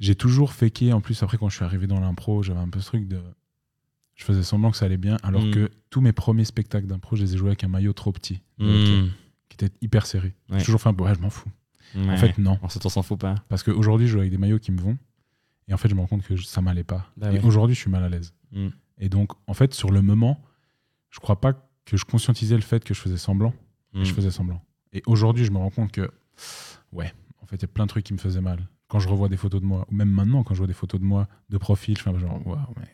J'ai 0.00 0.14
toujours 0.14 0.52
faké, 0.52 0.92
en 0.92 1.00
plus, 1.00 1.22
après 1.22 1.38
quand 1.38 1.48
je 1.48 1.56
suis 1.56 1.64
arrivé 1.64 1.86
dans 1.86 2.00
l'impro, 2.00 2.42
j'avais 2.42 2.60
un 2.60 2.68
peu 2.68 2.80
ce 2.80 2.86
truc 2.86 3.06
de. 3.08 3.20
Je 4.14 4.24
faisais 4.24 4.42
semblant 4.42 4.70
que 4.70 4.76
ça 4.76 4.84
allait 4.86 4.96
bien, 4.96 5.16
alors 5.24 5.42
Mm. 5.42 5.50
que 5.50 5.70
tous 5.90 6.00
mes 6.00 6.12
premiers 6.12 6.44
spectacles 6.44 6.86
d'impro, 6.86 7.16
je 7.16 7.22
les 7.24 7.34
ai 7.34 7.36
joués 7.36 7.48
avec 7.50 7.64
un 7.64 7.68
maillot 7.68 7.92
trop 7.92 8.12
petit, 8.12 8.40
Mm. 8.58 9.08
Qui 9.56 9.64
était 9.64 9.74
hyper 9.80 10.06
serré. 10.06 10.34
Ouais. 10.50 10.58
J'ai 10.58 10.64
toujours 10.64 10.80
fait 10.80 10.88
un 10.88 10.94
peu, 10.94 11.04
ouais, 11.04 11.14
je 11.14 11.20
m'en 11.20 11.30
fous. 11.30 11.50
En 11.96 12.16
fait, 12.16 12.38
non. 12.38 12.58
En 12.62 12.68
fait, 12.68 12.84
on 12.84 12.88
s'en 12.88 13.02
fout 13.02 13.18
pas. 13.20 13.36
Parce 13.48 13.62
qu'aujourd'hui, 13.62 14.06
je 14.08 14.12
joue 14.14 14.18
avec 14.18 14.30
des 14.32 14.38
maillots 14.38 14.58
qui 14.58 14.72
me 14.72 14.80
vont. 14.80 14.98
Et 15.68 15.74
en 15.74 15.76
fait, 15.76 15.88
je 15.88 15.94
me 15.94 16.00
rends 16.00 16.06
compte 16.08 16.22
que 16.26 16.36
ça 16.36 16.60
m'allait 16.60 16.82
pas. 16.84 17.06
Bah 17.16 17.30
et 17.32 17.38
ouais. 17.38 17.44
aujourd'hui, 17.44 17.74
je 17.76 17.80
suis 17.80 17.90
mal 17.90 18.02
à 18.02 18.08
l'aise. 18.08 18.34
Mm. 18.52 18.68
Et 18.98 19.08
donc, 19.08 19.32
en 19.46 19.54
fait, 19.54 19.72
sur 19.74 19.90
le 19.92 20.02
moment, 20.02 20.42
je 21.10 21.20
crois 21.20 21.40
pas 21.40 21.52
que 21.84 21.96
je 21.96 22.04
conscientisais 22.04 22.56
le 22.56 22.62
fait 22.62 22.82
que 22.84 22.94
je 22.94 23.00
faisais 23.00 23.16
semblant. 23.16 23.54
Et 23.94 24.04
je 24.04 24.10
Mm. 24.12 24.14
faisais 24.16 24.30
semblant. 24.32 24.60
Et 24.92 25.02
aujourd'hui, 25.06 25.44
je 25.44 25.52
me 25.52 25.58
rends 25.58 25.70
compte 25.70 25.92
que, 25.92 26.10
ouais, 26.92 27.12
en 27.40 27.46
fait, 27.46 27.56
il 27.56 27.62
y 27.62 27.64
a 27.64 27.68
plein 27.68 27.84
de 27.84 27.90
trucs 27.90 28.04
qui 28.04 28.12
me 28.12 28.18
faisaient 28.18 28.40
mal. 28.40 28.66
Quand 28.88 28.98
je 28.98 29.08
revois 29.08 29.28
des 29.28 29.36
photos 29.36 29.60
de 29.60 29.66
moi, 29.66 29.86
ou 29.90 29.94
même 29.94 30.10
maintenant, 30.10 30.42
quand 30.42 30.54
je 30.54 30.58
vois 30.58 30.66
des 30.66 30.72
photos 30.74 31.00
de 31.00 31.06
moi 31.06 31.28
de 31.48 31.58
profil, 31.58 31.96
je 31.96 32.02
fais 32.02 32.10
un 32.10 32.12
peu 32.12 32.18
genre, 32.18 32.44
waouh, 32.46 32.58
mais 32.76 32.88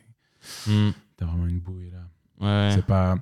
Mm. 0.73 0.91
t'as 1.17 1.25
vraiment 1.25 1.47
une 1.47 1.59
bouée 1.59 1.91
là. 1.91 2.07
Ouais. 2.39 2.71
C'est 2.75 2.85
pas. 2.85 3.15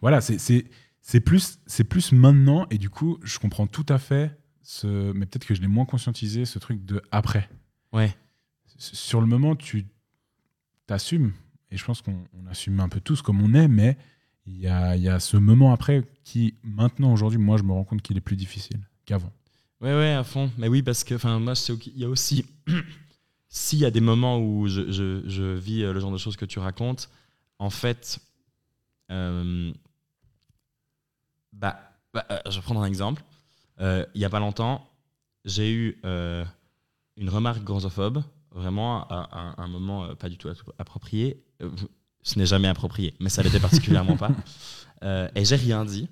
Voilà, 0.00 0.20
c'est- 0.20 0.64
c'est 1.02 1.20
plus, 1.20 1.58
c'est 1.66 1.84
plus 1.84 2.12
maintenant. 2.12 2.66
Et 2.70 2.78
du 2.78 2.88
coup, 2.88 3.18
je 3.22 3.38
comprends 3.38 3.66
tout 3.66 3.86
à 3.88 3.98
fait 3.98 4.38
ce. 4.62 5.12
Mais 5.12 5.26
peut-être 5.26 5.44
que 5.44 5.54
je 5.54 5.60
l'ai 5.60 5.68
moins 5.68 5.84
conscientisé, 5.84 6.44
ce 6.44 6.58
truc 6.58 6.84
de 6.84 7.02
après. 7.10 7.50
Ouais. 7.92 8.16
Sur 8.78 9.20
le 9.20 9.26
moment, 9.26 9.54
tu 9.54 9.86
t'assumes. 10.86 11.32
Et 11.70 11.76
je 11.76 11.84
pense 11.84 12.02
qu'on 12.02 12.24
on 12.34 12.46
assume 12.46 12.80
un 12.80 12.88
peu 12.88 13.00
tous 13.00 13.20
comme 13.22 13.42
on 13.42 13.54
est, 13.54 13.68
mais 13.68 13.96
il 14.46 14.58
y 14.58 14.68
a, 14.68 14.96
y 14.96 15.08
a 15.08 15.20
ce 15.20 15.36
moment 15.36 15.72
après 15.72 16.04
qui, 16.24 16.54
maintenant, 16.62 17.12
aujourd'hui, 17.12 17.38
moi, 17.38 17.56
je 17.56 17.62
me 17.62 17.72
rends 17.72 17.84
compte 17.84 18.02
qu'il 18.02 18.16
est 18.16 18.22
plus 18.22 18.36
difficile 18.36 18.80
qu'avant. 19.04 19.32
Ouais, 19.80 19.94
ouais, 19.94 20.12
à 20.12 20.22
fond. 20.22 20.50
Mais 20.58 20.68
oui, 20.68 20.82
parce 20.82 21.02
que, 21.02 21.14
enfin, 21.14 21.38
moi, 21.38 21.54
il 21.68 21.98
y 21.98 22.04
a 22.04 22.08
aussi, 22.08 22.44
s'il 23.48 23.78
y 23.80 23.84
a 23.84 23.90
des 23.90 24.00
moments 24.00 24.38
où 24.38 24.68
je, 24.68 24.90
je, 24.92 25.22
je 25.26 25.56
vis 25.56 25.82
euh, 25.82 25.92
le 25.92 26.00
genre 26.00 26.12
de 26.12 26.18
choses 26.18 26.36
que 26.36 26.44
tu 26.44 26.58
racontes, 26.58 27.10
en 27.58 27.70
fait, 27.70 28.20
euh, 29.10 29.72
bah, 31.52 31.78
bah, 32.12 32.24
euh, 32.30 32.38
je 32.48 32.56
vais 32.56 32.62
prendre 32.62 32.82
un 32.82 32.86
exemple. 32.86 33.22
Euh, 33.80 34.04
il 34.14 34.20
y 34.20 34.24
a 34.24 34.30
pas 34.30 34.38
longtemps, 34.40 34.88
j'ai 35.44 35.72
eu 35.72 36.00
euh, 36.04 36.44
une 37.16 37.28
remarque 37.30 37.62
grossophobe, 37.64 38.22
vraiment 38.50 39.06
à, 39.08 39.54
à 39.58 39.62
un 39.62 39.68
moment 39.68 40.14
pas 40.14 40.28
du 40.28 40.36
tout 40.36 40.48
approprié. 40.78 41.42
Ce 42.22 42.38
n'est 42.38 42.46
jamais 42.46 42.68
approprié, 42.68 43.14
mais 43.20 43.28
ça 43.30 43.42
l'était 43.42 43.60
particulièrement 43.60 44.16
pas. 44.16 44.30
Et 45.34 45.44
j'ai 45.44 45.56
rien 45.56 45.84
dit, 45.84 46.08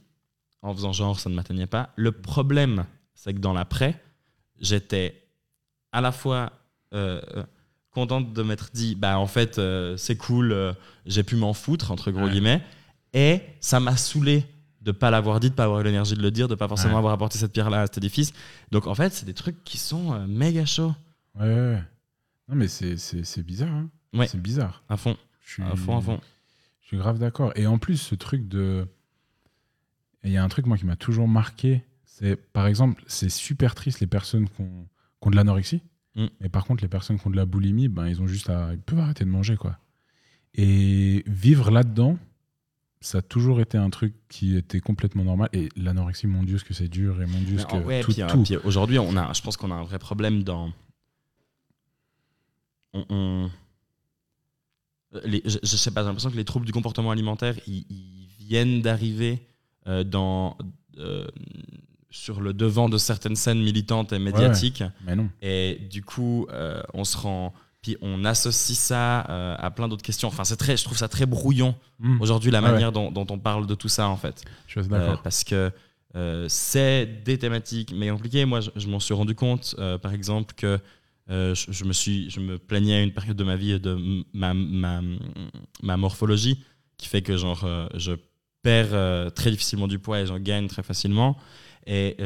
en 0.62 0.74
faisant 0.74 0.92
genre 0.92 1.20
ça 1.20 1.30
ne 1.30 1.34
m'atteignait 1.36 1.66
pas. 1.68 1.90
Le 1.94 2.10
problème, 2.10 2.86
c'est 3.14 3.32
que 3.34 3.38
dans 3.38 3.52
l'après, 3.52 4.02
j'étais 4.58 5.22
à 5.92 6.00
la 6.00 6.10
fois 6.10 6.50
contente 7.90 8.32
de 8.32 8.42
m'être 8.42 8.70
dit, 8.72 8.94
bah 8.96 9.18
en 9.18 9.26
fait, 9.28 9.60
c'est 9.96 10.16
cool, 10.16 10.74
j'ai 11.06 11.22
pu 11.22 11.36
m'en 11.36 11.52
foutre, 11.52 11.92
entre 11.92 12.10
gros 12.10 12.24
Ouais. 12.24 12.30
guillemets, 12.30 12.64
et 13.12 13.40
ça 13.60 13.78
m'a 13.78 13.96
saoulé 13.96 14.44
de 14.80 14.92
pas 14.92 15.10
l'avoir 15.10 15.40
dit, 15.40 15.50
de 15.50 15.54
pas 15.54 15.64
avoir 15.64 15.80
eu 15.80 15.84
l'énergie 15.84 16.14
de 16.14 16.22
le 16.22 16.30
dire, 16.30 16.48
de 16.48 16.54
pas 16.54 16.68
forcément 16.68 16.94
Ouais. 16.94 16.98
avoir 16.98 17.12
apporté 17.12 17.38
cette 17.38 17.52
pierre-là 17.52 17.82
à 17.82 17.86
cet 17.86 17.98
édifice. 17.98 18.32
Donc 18.70 18.86
en 18.86 18.94
fait, 18.94 19.12
c'est 19.12 19.26
des 19.26 19.34
trucs 19.34 19.62
qui 19.64 19.76
sont 19.78 20.12
euh, 20.14 20.26
méga 20.26 20.64
chauds 20.64 20.94
Ouais, 21.38 21.46
ouais. 21.46 21.82
Non, 22.48 22.56
mais 22.56 22.66
c'est- 22.68 23.42
bizarre. 23.42 23.72
Hein. 23.74 23.90
Ouais. 24.14 24.26
C'est 24.26 24.40
bizarre. 24.40 24.82
à 24.88 24.96
fond, 24.96 25.16
Je 25.44 25.52
suis, 25.52 25.62
à 25.62 25.76
fond, 25.76 25.96
à 25.96 26.00
fond. 26.00 26.20
Je 26.82 26.86
suis 26.88 26.96
grave 26.96 27.18
d'accord. 27.18 27.52
Et 27.56 27.66
en 27.66 27.78
plus, 27.78 27.96
ce 27.98 28.14
truc 28.16 28.48
de. 28.48 28.86
Il 30.24 30.30
y 30.32 30.36
a 30.36 30.42
un 30.44 30.48
truc, 30.48 30.66
moi, 30.66 30.76
qui 30.76 30.84
m'a 30.86 30.96
toujours 30.96 31.28
marqué. 31.28 31.84
C'est, 32.04 32.36
par 32.36 32.66
exemple, 32.66 33.02
c'est 33.06 33.30
super 33.30 33.74
triste 33.74 34.00
les 34.00 34.06
personnes 34.06 34.48
qui 34.48 34.60
ont, 34.62 34.88
qui 35.22 35.28
ont 35.28 35.30
de 35.30 35.36
l'anorexie. 35.36 35.82
Mm. 36.16 36.26
Mais 36.40 36.48
par 36.48 36.64
contre, 36.64 36.82
les 36.82 36.88
personnes 36.88 37.18
qui 37.18 37.26
ont 37.26 37.30
de 37.30 37.36
la 37.36 37.46
boulimie, 37.46 37.86
ben, 37.88 38.06
ils 38.08 38.20
ont 38.20 38.26
juste 38.26 38.50
à. 38.50 38.72
Ils 38.72 38.80
peuvent 38.80 38.98
arrêter 38.98 39.24
de 39.24 39.30
manger, 39.30 39.56
quoi. 39.56 39.78
Et 40.54 41.22
vivre 41.26 41.70
là-dedans, 41.70 42.18
ça 43.00 43.18
a 43.18 43.22
toujours 43.22 43.60
été 43.60 43.78
un 43.78 43.88
truc 43.90 44.14
qui 44.28 44.56
était 44.56 44.80
complètement 44.80 45.24
normal. 45.24 45.48
Et 45.52 45.68
l'anorexie, 45.76 46.26
mon 46.26 46.42
Dieu, 46.42 46.58
ce 46.58 46.64
que 46.64 46.74
c'est 46.74 46.88
dur. 46.88 47.20
Et 47.22 47.26
mon 47.26 47.40
Dieu, 47.40 47.58
ce 47.58 47.66
que. 47.66 47.76
Ouais, 47.76 48.00
tout, 48.02 48.12
puis, 48.12 48.22
euh, 48.22 48.26
tout. 48.28 48.42
puis 48.42 48.56
aujourd'hui, 48.58 48.98
on 48.98 49.16
a, 49.16 49.32
je 49.32 49.40
pense 49.42 49.56
qu'on 49.56 49.70
a 49.70 49.74
un 49.74 49.84
vrai 49.84 49.98
problème 49.98 50.42
dans. 50.42 50.70
On, 52.92 53.04
on- 53.08 53.50
les- 55.24 55.42
je, 55.44 55.58
je 55.62 55.76
sais 55.76 55.90
pas, 55.90 56.02
j'ai 56.02 56.06
l'impression 56.08 56.30
que 56.30 56.36
les 56.36 56.44
troubles 56.44 56.66
du 56.66 56.72
comportement 56.72 57.10
alimentaire, 57.10 57.56
ils, 57.66 57.84
ils 57.88 58.28
viennent 58.38 58.80
d'arriver 58.82 59.46
euh, 59.86 60.04
dans 60.04 60.56
euh, 60.98 61.26
sur 62.10 62.40
le 62.40 62.52
devant 62.52 62.88
de 62.88 62.98
certaines 62.98 63.36
scènes 63.36 63.62
militantes 63.62 64.12
et 64.12 64.18
médiatiques. 64.18 64.82
Mais 65.04 65.16
non. 65.16 65.28
Et 65.42 65.78
du 65.90 66.02
coup, 66.02 66.46
euh, 66.50 66.82
on 66.94 67.04
se 67.04 67.16
rend. 67.16 67.54
Puis 67.82 67.96
on 68.02 68.24
associe 68.26 68.76
ça 68.78 69.24
euh, 69.30 69.56
à 69.58 69.70
plein 69.70 69.88
d'autres 69.88 70.02
questions. 70.02 70.28
Enfin, 70.28 70.44
c'est 70.44 70.56
très, 70.56 70.76
je 70.76 70.84
trouve 70.84 70.98
ça 70.98 71.08
très 71.08 71.26
brouillon 71.26 71.74
Mm. 71.98 72.20
aujourd'hui 72.22 72.50
la 72.50 72.62
Ouais, 72.62 72.70
manière 72.72 72.92
dont, 72.92 73.10
dont 73.10 73.26
on 73.30 73.38
parle 73.38 73.66
de 73.66 73.74
tout 73.74 73.88
ça 73.88 74.08
en 74.08 74.16
fait. 74.16 74.42
Je 74.66 74.70
suis 74.72 74.80
assez 74.80 74.88
Euh, 74.92 74.98
d'accord. 74.98 75.22
parce 75.22 75.44
que 75.44 75.70
euh, 76.16 76.46
c'est 76.48 77.06
des 77.24 77.36
thématiques 77.38 77.92
mais 77.94 78.08
compliquées. 78.10 78.44
Moi, 78.46 78.60
je, 78.60 78.70
je 78.76 78.88
m'en 78.88 79.00
suis 79.00 79.14
rendu 79.14 79.34
compte, 79.34 79.74
par 80.02 80.12
exemple, 80.14 80.54
que 80.56 80.78
je, 81.28 81.54
je 81.68 81.84
me 81.84 81.92
suis, 81.92 82.28
je 82.30 82.40
me 82.40 82.58
plaignais 82.58 82.94
à 82.96 83.02
une 83.02 83.12
période 83.12 83.36
de 83.36 83.44
ma 83.44 83.56
vie 83.56 83.78
de 83.78 84.24
ma, 84.34 84.52
ma, 84.54 85.00
ma 85.82 85.96
morphologie 85.96 86.62
qui 86.96 87.06
fait 87.08 87.22
que 87.22 87.36
genre 87.36 87.64
je 87.94 88.12
perds 88.62 89.32
très 89.34 89.50
difficilement 89.50 89.86
du 89.88 89.98
poids 89.98 90.20
et 90.20 90.26
j'en 90.26 90.38
gagne 90.38 90.66
très 90.68 90.82
facilement. 90.82 91.36
Et 91.86 92.16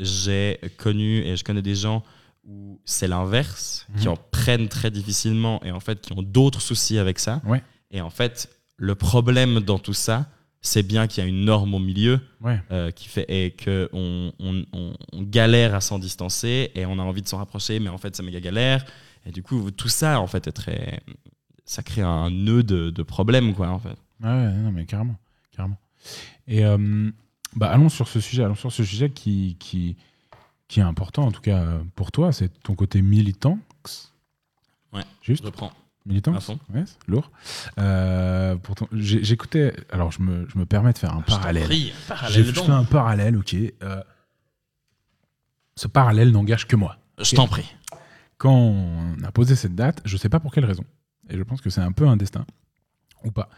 j'ai 0.00 0.58
connu 0.76 1.18
et 1.20 1.36
je 1.36 1.44
connais 1.44 1.62
des 1.62 1.74
gens 1.76 2.02
où 2.48 2.80
c'est 2.84 3.06
l'inverse, 3.08 3.86
qui 3.98 4.06
Mhm. 4.06 4.12
en 4.12 4.16
prennent 4.30 4.68
très 4.68 4.90
difficilement 4.90 5.62
et 5.62 5.70
en 5.70 5.80
fait 5.80 6.00
qui 6.00 6.12
ont 6.14 6.22
d'autres 6.22 6.60
soucis 6.62 6.98
avec 6.98 7.18
ça. 7.18 7.40
Ouais. 7.44 7.62
Et 7.90 8.00
en 8.00 8.10
fait, 8.10 8.48
le 8.78 8.94
problème 8.94 9.60
dans 9.60 9.78
tout 9.78 9.92
ça, 9.92 10.26
c'est 10.60 10.82
bien 10.82 11.06
qu'il 11.06 11.22
y 11.22 11.26
a 11.26 11.28
une 11.28 11.44
norme 11.44 11.74
au 11.74 11.78
milieu 11.78 12.20
Ouais. 12.40 12.60
euh, 12.72 12.90
qui 12.90 13.06
fait 13.08 13.26
et 13.28 13.50
que 13.52 13.88
on, 13.92 14.32
on- 14.40 14.64
on- 14.72 14.94
on 15.12 15.22
galère 15.22 15.74
à 15.74 15.80
s'en 15.80 15.98
distancer 15.98 16.70
et 16.74 16.84
on 16.86 16.98
a 16.98 17.02
envie 17.02 17.22
de 17.22 17.28
s'en 17.28 17.36
rapprocher, 17.38 17.78
mais 17.80 17.90
en 17.90 17.98
fait 17.98 18.16
c'est 18.16 18.22
méga 18.22 18.40
galère. 18.40 18.84
Et 19.26 19.30
du 19.30 19.42
coup, 19.42 19.70
tout 19.70 19.88
ça 19.88 20.20
en 20.20 20.26
fait 20.26 20.46
est 20.48 20.52
très, 20.52 21.00
ça 21.64 21.82
crée 21.82 22.02
un 22.02 22.30
nœud 22.30 22.62
de, 22.62 22.90
de 22.90 23.02
problèmes 23.02 23.54
quoi 23.54 23.68
en 23.68 23.78
fait. 23.78 23.96
Ah 24.22 24.36
ouais, 24.36 24.52
non, 24.54 24.72
mais 24.72 24.84
carrément. 24.86 25.16
carrément. 25.54 25.76
Et 26.46 26.64
euh, 26.64 27.10
bah, 27.54 27.70
allons 27.70 27.88
sur 27.90 28.08
ce 28.08 28.20
sujet, 28.20 28.42
allons 28.42 28.54
sur 28.54 28.72
ce 28.72 28.82
sujet 28.84 29.10
qui, 29.10 29.56
qui, 29.60 29.96
qui 30.68 30.80
est 30.80 30.84
important, 30.84 31.24
en 31.24 31.32
tout 31.32 31.40
cas 31.40 31.64
pour 31.96 32.12
toi, 32.12 32.32
c'est 32.32 32.48
ton 32.62 32.74
côté 32.74 33.02
militant. 33.02 33.58
Ouais, 34.92 35.02
Juste 35.22 35.44
Je 35.44 35.50
prends 35.50 35.72
Militant. 36.06 36.32
Ouais, 36.32 36.84
c'est 36.86 36.96
lourd. 37.06 37.30
Euh, 37.78 38.56
pourtant, 38.56 38.88
j'écoutais. 38.92 39.74
Alors, 39.90 40.10
je 40.10 40.22
me, 40.22 40.48
je 40.48 40.58
me 40.58 40.64
permets 40.64 40.94
de 40.94 40.98
faire 40.98 41.14
un 41.14 41.20
parallèle. 41.20 41.70
J'ai 41.70 41.92
parallèle 42.08 42.44
fait 42.54 42.70
un 42.70 42.84
parallèle, 42.84 43.36
ok. 43.36 43.54
Euh, 43.82 44.02
ce 45.76 45.86
parallèle 45.86 46.30
n'engage 46.30 46.66
que 46.66 46.76
moi. 46.76 46.96
Je 47.18 47.36
t'en 47.36 47.46
prie. 47.46 47.74
Quand 48.38 48.54
on 48.54 49.16
a 49.22 49.32
posé 49.32 49.54
cette 49.54 49.74
date, 49.74 50.00
je 50.06 50.16
sais 50.16 50.30
pas 50.30 50.40
pour 50.40 50.52
quelle 50.52 50.64
raison, 50.64 50.84
et 51.28 51.36
je 51.36 51.42
pense 51.42 51.60
que 51.60 51.68
c'est 51.68 51.82
un 51.82 51.92
peu 51.92 52.08
un 52.08 52.16
destin, 52.16 52.46
ou 53.24 53.30
pas. 53.30 53.48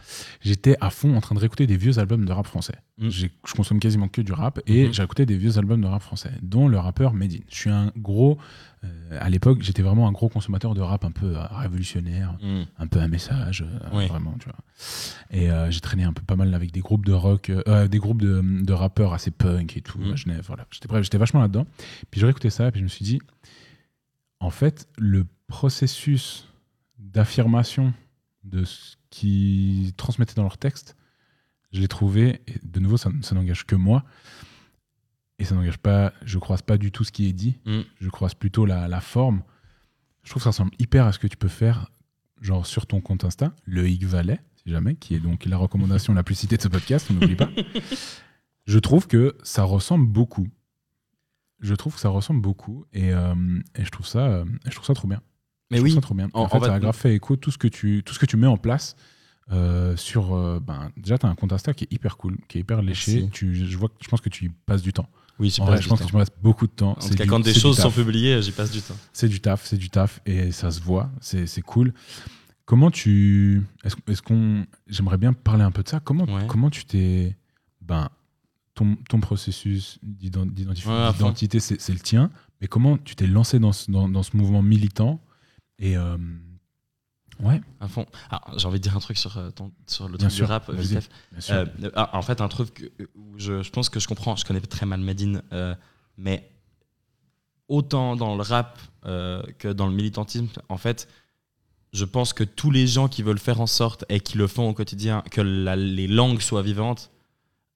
J'étais 0.40 0.76
à 0.80 0.90
fond 0.90 1.16
en 1.16 1.20
train 1.20 1.34
de 1.34 1.40
réécouter 1.40 1.66
des 1.66 1.76
vieux 1.76 1.98
albums 1.98 2.24
de 2.24 2.32
rap 2.32 2.46
français. 2.46 2.76
Mm. 2.98 3.08
Je 3.10 3.26
consomme 3.54 3.80
quasiment 3.80 4.08
que 4.08 4.20
du 4.22 4.32
rap, 4.32 4.60
et 4.66 4.92
j'ai 4.92 5.02
écouté 5.02 5.26
des 5.26 5.36
vieux 5.36 5.58
albums 5.58 5.80
de 5.80 5.86
rap 5.86 6.02
français, 6.02 6.32
dont 6.42 6.68
le 6.68 6.78
rappeur 6.78 7.12
Medine. 7.14 7.42
Je 7.50 7.54
suis 7.56 7.70
un 7.70 7.92
gros. 7.96 8.38
euh, 8.84 9.18
à 9.20 9.28
l'époque, 9.28 9.60
j'étais 9.62 9.82
vraiment 9.82 10.08
un 10.08 10.12
gros 10.12 10.28
consommateur 10.30 10.72
de 10.74 10.80
rap 10.80 11.04
un 11.04 11.10
peu 11.10 11.36
euh, 11.36 11.42
révolutionnaire, 11.50 12.36
Mm. 12.42 12.62
un 12.78 12.86
peu 12.86 12.98
un 13.00 13.08
message, 13.08 13.62
euh, 13.62 13.78
Oui. 13.92 14.06
vraiment, 14.06 14.34
tu 14.40 14.48
vois. 14.48 14.58
Et 15.30 15.48
j'ai 15.70 15.80
traîné 15.80 16.04
un 16.04 16.12
peu 16.14 16.22
pas 16.22 16.36
mal 16.36 16.54
avec 16.54 16.72
des 16.72 16.80
groupes 16.80 17.04
de 17.04 17.12
rock, 17.12 17.50
des 17.90 17.98
groupes 17.98 18.22
de, 18.22 18.40
de 18.64 18.72
rappeurs 18.72 19.12
assez 19.12 19.30
punk 19.30 19.76
et 19.76 19.82
tout. 19.82 19.98
Mm. 19.98 20.12
à 20.12 20.16
Genève, 20.16 20.44
voilà. 20.46 20.66
J'étais 20.70 20.88
bref, 20.88 21.02
j'étais 21.04 21.18
vachement 21.18 21.40
là-dedans. 21.40 21.66
Puis 22.10 22.20
j'ai 22.20 22.26
réécouté 22.26 22.48
ça, 22.50 22.68
et 22.68 22.70
puis 22.70 22.80
je 22.80 22.84
me 22.84 22.88
suis 22.88 23.04
dit, 23.04 23.18
en 24.40 24.50
fait, 24.50 24.88
le 24.98 25.26
processus 25.48 26.48
d'affirmation 26.98 27.92
de 28.44 28.64
ce 28.64 28.96
qu'ils 29.10 29.92
transmettaient 29.94 30.34
dans 30.34 30.42
leur 30.42 30.58
texte, 30.58 30.96
je 31.72 31.80
l'ai 31.80 31.88
trouvé, 31.88 32.40
et 32.46 32.54
de 32.62 32.80
nouveau, 32.80 32.96
ça, 32.96 33.10
ça 33.22 33.34
n'engage 33.34 33.64
que 33.66 33.76
moi, 33.76 34.04
et 35.38 35.44
ça 35.44 35.54
n'engage 35.54 35.78
pas, 35.78 36.12
je 36.24 36.38
croise 36.38 36.62
pas 36.62 36.78
du 36.78 36.90
tout 36.92 37.04
ce 37.04 37.12
qui 37.12 37.26
est 37.28 37.32
dit, 37.32 37.58
Mm. 37.64 37.80
je 38.00 38.08
croise 38.08 38.34
plutôt 38.34 38.66
la, 38.66 38.88
la 38.88 39.00
forme. 39.00 39.42
Je 40.22 40.30
trouve 40.30 40.40
que 40.40 40.44
ça 40.44 40.50
ressemble 40.50 40.72
hyper 40.78 41.06
à 41.06 41.12
ce 41.12 41.18
que 41.18 41.26
tu 41.26 41.36
peux 41.36 41.48
faire, 41.48 41.90
genre 42.40 42.66
sur 42.66 42.86
ton 42.86 43.00
compte 43.00 43.24
Insta, 43.24 43.54
le 43.64 43.88
Hic 43.88 44.04
Valet, 44.04 44.40
si 44.56 44.70
jamais, 44.70 44.94
qui 44.96 45.14
est 45.14 45.20
donc 45.20 45.44
la 45.46 45.56
recommandation 45.56 46.12
la 46.12 46.22
plus 46.22 46.34
citée 46.34 46.56
de 46.56 46.62
ce 46.62 46.68
podcast, 46.68 47.06
on 47.10 47.14
n'oublie 47.14 47.36
pas. 47.36 47.48
Je 48.66 48.78
trouve 48.78 49.06
que 49.06 49.36
ça 49.42 49.62
ressemble 49.64 50.06
beaucoup. 50.06 50.46
Je 51.60 51.74
trouve 51.74 51.94
que 51.94 52.00
ça 52.00 52.08
ressemble 52.10 52.40
beaucoup, 52.42 52.84
et, 52.92 53.12
euh, 53.12 53.34
et 53.74 53.84
je 53.84 53.90
trouve 53.90 54.06
ça, 54.06 54.26
euh, 54.26 54.44
je 54.66 54.70
trouve 54.70 54.86
ça 54.86 54.94
trop 54.94 55.08
bien. 55.08 55.20
Mais 55.70 55.78
Je 55.78 55.82
oui. 55.82 55.92
ça 55.92 56.00
trop 56.00 56.14
bien. 56.14 56.28
En, 56.32 56.42
En- 56.42 56.48
fait, 56.48 56.68
en 56.84 56.92
fait- 56.92 57.14
écho 57.14 57.36
tout 57.36 57.50
ce 57.50 57.58
que 57.58 57.68
tu, 57.68 58.02
tout 58.04 58.12
ce 58.14 58.18
que 58.18 58.26
tu 58.26 58.36
mets 58.36 58.46
en 58.46 58.56
place. 58.56 58.96
euh, 59.52 59.96
sur 59.96 60.32
euh, 60.34 60.60
ben, 60.60 60.92
déjà 60.96 61.18
tu 61.18 61.26
as 61.26 61.28
un 61.28 61.34
compte 61.34 61.52
Insta 61.52 61.74
qui 61.74 61.82
est 61.82 61.92
hyper 61.92 62.16
cool 62.16 62.36
qui 62.46 62.58
est 62.58 62.60
hyper 62.60 62.82
léché 62.82 63.28
tu, 63.32 63.52
je 63.56 63.76
vois 63.76 63.88
je 64.00 64.06
pense 64.06 64.20
que 64.20 64.28
tu 64.28 64.44
y 64.44 64.48
passes 64.48 64.80
du 64.82 64.92
temps 64.92 65.08
Oui, 65.40 65.52
en 65.58 65.64
vrai, 65.64 65.82
je 65.82 65.88
pense 65.88 65.98
temps. 65.98 66.04
que 66.04 66.10
tu 66.12 66.16
passes 66.16 66.30
beaucoup 66.40 66.68
de 66.68 66.72
temps 66.72 66.92
En 66.92 66.94
tout 66.94 67.08
cas, 67.16 67.24
du- 67.24 67.28
quand 67.30 67.40
des 67.40 67.52
choses 67.52 67.76
sont 67.80 67.90
publiées, 67.90 68.40
j'y 68.42 68.52
passe 68.52 68.70
du 68.70 68.80
temps. 68.80 68.94
c'est 69.12 69.26
du 69.28 69.40
taf 69.40 69.64
c'est 69.66 69.76
du 69.76 69.90
taf 69.90 70.20
et 70.24 70.52
ça 70.52 70.70
se 70.70 70.80
voit 70.80 71.10
c'est 71.20 71.48
c'est 71.48 71.62
cool 71.62 71.92
comment 72.64 72.92
tu 72.92 73.64
est-ce 73.82 73.96
est-ce 74.06 74.22
qu'on 74.22 74.66
j'aimerais 74.86 75.18
bien 75.18 75.32
parler 75.32 75.64
un 75.64 75.72
peu 75.72 75.82
de 75.82 75.88
ça 75.88 75.98
comment 75.98 76.26
Ouais. 76.32 76.46
comment 76.46 76.70
tu 76.70 76.84
t'es 76.84 77.36
ben 77.82 78.08
ton, 78.74 78.94
ton 79.08 79.18
processus 79.18 79.98
Ouais, 80.04 81.10
d'identité 81.12 81.58
c'est 81.58 81.80
c'est 81.80 81.92
le 81.92 81.98
tien 81.98 82.30
mais 82.60 82.68
comment 82.68 82.96
tu 82.98 83.16
t'es 83.16 83.26
lancé 83.26 83.58
dans 83.58 83.72
ce, 83.72 83.90
dans, 83.90 84.08
dans 84.08 84.22
ce 84.22 84.36
mouvement 84.36 84.62
militant 84.62 85.20
et 85.80 85.96
euh, 85.96 86.16
ouais 87.40 87.60
À 87.80 87.88
fond. 87.88 88.06
Ah, 88.30 88.40
J'ai 88.56 88.66
envie 88.66 88.78
de 88.78 88.82
dire 88.84 88.96
un 88.96 89.00
truc 89.00 89.16
sur, 89.18 89.36
euh, 89.38 89.50
ton- 89.50 89.72
sur 89.86 90.08
le 90.08 90.16
Bien 90.18 90.28
truc 90.28 90.36
sûr, 90.36 90.46
du 90.46 90.52
rap, 90.52 90.70
vas-y. 90.70 90.86
vite 90.86 91.00
fait. 91.00 91.10
bien 91.32 91.40
sûr 91.40 91.54
Euh, 91.54 91.90
ah, 91.94 92.16
en 92.16 92.22
fait, 92.22 92.40
un 92.40 92.48
truc 92.48 92.74
que- 92.74 93.08
je, 93.36 93.62
je 93.62 93.70
pense 93.70 93.88
que 93.88 93.98
je 93.98 94.06
comprends, 94.06 94.36
je 94.36 94.44
connais 94.44 94.60
très 94.60 94.86
mal 94.86 95.00
Medine, 95.00 95.42
euh, 95.52 95.74
mais 96.18 96.48
autant 97.68 98.16
dans 98.16 98.36
le 98.36 98.42
rap 98.42 98.78
euh, 99.06 99.42
que 99.58 99.68
dans 99.68 99.86
le 99.86 99.94
militantisme, 99.94 100.48
en 100.68 100.76
fait, 100.76 101.08
je 101.92 102.04
pense 102.04 102.32
que 102.32 102.44
tous 102.44 102.70
les 102.70 102.86
gens 102.86 103.08
qui 103.08 103.22
veulent 103.22 103.38
faire 103.38 103.60
en 103.60 103.66
sorte 103.66 104.04
et 104.08 104.20
qui 104.20 104.36
le 104.38 104.46
font 104.46 104.68
au 104.68 104.74
quotidien, 104.74 105.22
que 105.30 105.40
la- 105.40 105.76
les 105.76 106.06
langues 106.06 106.40
soient 106.40 106.62
vivantes, 106.62 107.10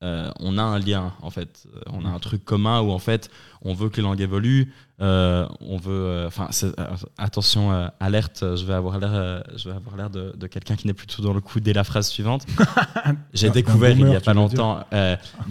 euh, 0.05 0.31
on 0.39 0.59
a 0.59 0.63
un 0.63 0.79
lien 0.79 1.13
en 1.23 1.31
fait. 1.31 1.65
Euh, 1.75 1.81
On 1.91 2.05
a 2.05 2.09
un 2.09 2.19
truc 2.19 2.45
commun 2.45 2.81
où 2.83 2.91
en 2.93 2.99
fait 2.99 3.31
on 3.63 3.73
veut 3.75 3.89
que 3.89 3.97
les 3.97 4.03
langues 4.03 4.21
évoluent. 4.21 4.73
euh, 5.01 5.49
on 5.61 5.79
veut. 5.79 6.25
Enfin, 6.27 6.49
euh, 6.63 6.73
attention, 7.19 7.91
alerte. 7.99 8.41
Je 8.57 8.65
vais 8.65 8.75
avoir 8.75 8.99
l'air, 8.99 9.43
je 9.57 9.69
vais 9.71 9.75
avoir 9.75 9.97
l'air 9.97 10.11
de, 10.11 10.35
de 10.37 10.47
quelqu'un 10.47 10.77
qui 10.77 10.87
n'est 10.87 10.93
plutôt 10.95 11.23
dans 11.23 11.33
le 11.33 11.41
coup 11.41 11.59
dès 11.61 11.73
la 11.73 11.83
phrase 11.85 12.09
suivante. 12.09 12.45
J'ai 13.33 13.51
découvert 13.51 13.91
il 13.99 14.09
y 14.09 14.15
a 14.17 14.21
pas 14.21 14.35
longtemps. 14.35 14.85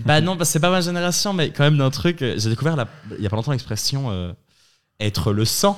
bah 0.06 0.22
non, 0.22 0.36
bah, 0.36 0.45
c'est 0.45 0.60
pas 0.60 0.72
ma 0.72 0.82
génération, 0.82 1.34
mais 1.34 1.49
quand 1.51 1.64
même 1.64 1.78
d'un 1.78 1.89
truc. 1.89 2.20
J'ai 2.20 2.49
découvert 2.49 2.76
la- 2.76 2.88
il 3.18 3.24
y 3.24 3.28
a 3.28 3.30
pas 3.30 3.36
longtemps 3.36 3.51
l'expression 3.51 4.34
être 4.99 5.34
le 5.34 5.45
sang. 5.45 5.78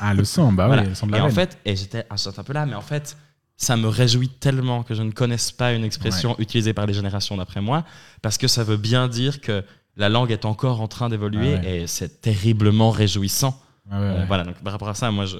ah 0.00 0.14
le 0.14 0.24
sang 0.24 0.52
bah 0.52 0.66
Voilà. 0.68 0.82
ouais 0.82 0.88
le 0.88 0.94
sang 0.94 1.06
de 1.06 1.12
la 1.12 1.18
Et 1.18 1.20
en 1.20 1.30
fait, 1.30 1.58
et 1.64 1.76
j'étais 1.76 2.06
j'étais 2.16 2.38
un 2.40 2.44
peu 2.44 2.52
là, 2.52 2.66
mais 2.66 2.74
en 2.74 2.80
fait, 2.80 3.16
ça 3.56 3.76
me 3.76 3.88
réjouit 3.88 4.28
tellement 4.28 4.82
que 4.82 4.94
je 4.94 5.02
ne 5.02 5.10
connaisse 5.12 5.50
pas 5.52 5.72
une 5.72 5.84
expression 5.84 6.38
utilisée 6.38 6.74
par 6.74 6.86
les 6.86 6.92
générations 6.94 7.36
d'après 7.36 7.60
moi, 7.60 7.84
parce 8.22 8.36
que 8.38 8.48
ça 8.48 8.64
veut 8.64 8.76
bien 8.76 9.08
dire 9.08 9.40
que 9.40 9.64
la 9.96 10.08
langue 10.10 10.30
est 10.30 10.44
encore 10.44 10.80
en 10.82 10.88
train 10.88 11.08
d'évoluer 11.08 11.54
Ah 11.56 11.60
ouais. 11.62 11.76
et 11.82 11.86
c'est 11.86 12.20
terriblement 12.20 12.90
réjouissant. 12.90 13.58
Ah 13.90 13.98
ouais, 14.00 14.06
Euh, 14.06 14.18
ouais. 14.20 14.26
voilà, 14.26 14.44
donc 14.44 14.56
par 14.56 14.72
rapport 14.72 14.88
à 14.90 14.94
ça, 14.94 15.10
moi, 15.10 15.24
je, 15.24 15.38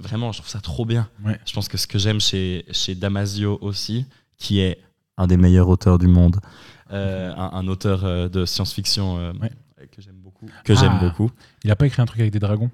vraiment, 0.00 0.32
je 0.32 0.38
trouve 0.40 0.50
ça 0.50 0.60
trop 0.60 0.84
bien. 0.84 1.08
Ouais. 1.24 1.38
Je 1.46 1.52
pense 1.54 1.68
que 1.68 1.78
ce 1.78 1.86
que 1.86 1.98
j'aime 1.98 2.20
chez, 2.20 2.66
chez 2.72 2.94
Damasio 2.94 3.58
aussi, 3.62 4.04
qui 4.36 4.60
est 4.60 4.78
un 5.16 5.26
des 5.26 5.36
meilleurs 5.38 5.68
auteurs 5.68 5.98
du 5.98 6.08
monde, 6.08 6.40
euh, 6.92 7.32
un, 7.34 7.50
un 7.54 7.68
auteur 7.68 8.04
euh, 8.04 8.28
de 8.28 8.44
science-fiction 8.44 9.18
euh, 9.18 9.32
Ouais. 9.40 9.50
que 9.90 10.02
j'aime 10.02 10.16
beaucoup, 10.16 10.46
que 10.64 10.72
Ah. 10.74 10.76
j'aime 10.78 10.98
beaucoup. 11.00 11.30
il 11.64 11.70
a 11.70 11.76
pas 11.76 11.86
écrit 11.86 12.02
un 12.02 12.06
truc 12.06 12.20
avec 12.20 12.32
des 12.32 12.38
dragons? 12.38 12.70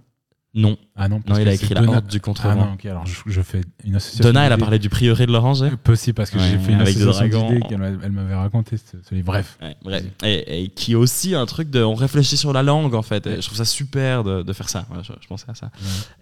Non, 0.59 0.79
Ah 0.97 1.07
non, 1.09 1.23
non, 1.29 1.37
il 1.39 1.47
a 1.47 1.53
écrit 1.53 1.75
La 1.75 1.83
Donna- 1.83 1.99
Horde 1.99 2.07
du 2.07 2.17
Ah 2.17 2.21
Contrevent. 2.21 2.55
non, 2.67 2.73
ok, 2.73 2.87
alors 2.87 3.05
je, 3.07 3.15
je 3.27 3.43
fais 3.43 3.61
une 3.85 3.95
association. 3.97 4.25
Donna, 4.25 4.47
elle 4.47 4.53
a 4.53 4.57
parlé 4.59 4.79
du 4.79 4.89
prieuré 4.89 5.27
de 5.27 5.33
l'Oranger? 5.33 5.71
Possible 5.85 6.15
parce 6.15 6.31
que 6.31 6.39
j'ai 6.39 6.57
Ouais, 6.57 6.59
fait 6.59 6.73
une 6.73 6.81
association 6.81 7.49
d'idées 7.51 7.61
qu'elle 7.69 8.01
elle 8.03 8.11
m'avait 8.13 8.35
raconté 8.35 8.79
ce, 8.79 8.97
ce 9.07 9.15
livre. 9.15 9.27
Bref. 9.27 9.59
Ouais, 9.61 9.77
bref. 9.85 10.05
Et, 10.25 10.63
et 10.65 10.69
qui 10.71 10.93
est 10.93 10.97
aussi 10.97 11.35
un 11.35 11.45
truc 11.45 11.69
de. 11.69 11.83
On 11.83 11.95
réfléchit 11.95 12.39
sur 12.39 12.55
la 12.55 12.63
langue, 12.63 12.95
en 12.95 13.03
fait. 13.03 13.27
Et 13.27 13.37
je 13.37 13.47
trouve 13.47 13.59
ça 13.59 13.67
super 13.67 14.25
de, 14.25 14.43
de 14.43 14.53
faire 14.55 14.71
ça. 14.71 14.87
Voilà, 14.89 15.03
je, 15.03 15.13
je 15.21 15.27
pensais 15.27 15.45
à 15.49 15.55
ça. 15.55 15.71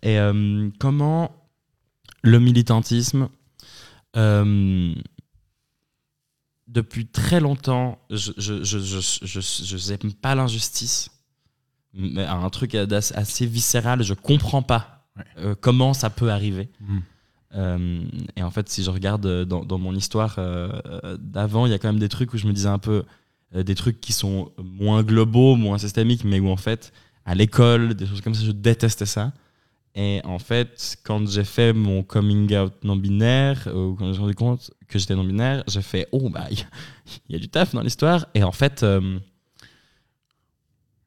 Et 0.03 0.19
euh, 0.19 0.69
comment 0.81 1.31
le 2.23 2.41
militantisme. 2.41 3.29
euh, 4.17 4.93
depuis 6.67 7.07
très 7.07 7.41
longtemps, 7.41 7.99
je 8.11 8.33
je, 8.37 8.65
je, 8.65 8.79
je, 8.79 8.99
je, 9.23 9.41
je 9.41 9.91
n'aime 9.91 10.13
pas 10.15 10.35
l'injustice. 10.35 11.11
Un 11.97 12.51
truc 12.51 12.75
assez, 12.75 13.47
viscéral, 13.47 14.03
je 14.03 14.15
comprends 14.15 14.63
pas 14.63 14.91
Ouais. 15.17 15.23
euh, 15.39 15.55
comment 15.61 15.95
ça 15.95 16.11
peut 16.11 16.31
arriver. 16.33 16.69
Mm. 16.81 16.99
Euh, 17.57 18.03
et 18.35 18.43
en 18.43 18.51
fait, 18.51 18.69
si 18.69 18.83
je 18.83 18.91
regarde 18.91 19.25
euh, 19.27 19.45
dans, 19.45 19.65
dans 19.65 19.79
mon 19.79 19.95
histoire 19.95 20.35
euh, 20.39 21.17
d'avant, 21.21 21.67
il 21.67 21.71
y 21.71 21.73
a 21.73 21.79
quand 21.79 21.87
même 21.89 22.01
des 22.01 22.09
trucs 22.09 22.35
où 22.35 22.37
je 22.39 22.49
me 22.49 22.53
disais 22.53 22.69
un 22.69 22.81
peu 22.81 23.05
des 23.55 23.77
trucs 23.77 24.01
qui 24.01 24.13
sont 24.13 24.51
moins 24.59 25.05
globaux, 25.05 25.55
moins 25.55 25.79
systémiques, 25.79 26.25
mais 26.25 26.41
où 26.41 26.49
en 26.49 26.57
fait, 26.57 26.93
à 27.25 27.37
l'école, 27.37 27.95
des 27.95 28.07
choses 28.07 28.21
comme 28.23 28.35
ça, 28.35 28.45
je 28.45 28.51
détestais 28.51 29.07
ça. 29.07 29.33
Et 29.95 30.21
en 30.25 30.41
fait, 30.41 30.97
quand 31.05 31.29
j'ai 31.29 31.45
fait 31.45 31.73
mon 31.73 32.03
coming 32.03 32.53
out 32.57 32.73
non 32.83 32.97
binaire, 32.97 33.69
euh, 33.69 33.91
ou 33.91 33.95
quand 33.95 34.13
j'ai 34.13 34.19
rendu 34.19 34.35
compte 34.35 34.73
que 34.89 34.99
j'étais 34.99 35.15
non 35.15 35.23
binaire, 35.23 35.63
j'ai 35.69 35.83
fait 35.83 36.09
oh 36.11 36.29
bah 36.31 36.47
il 36.51 36.59
y, 36.59 36.63
a- 36.63 36.67
il 37.29 37.33
y 37.35 37.37
a 37.37 37.39
du 37.39 37.49
taf 37.49 37.73
dans 37.73 37.83
l'histoire. 37.83 38.27
Et 38.35 38.43
en 38.43 38.51
fait, 38.51 38.83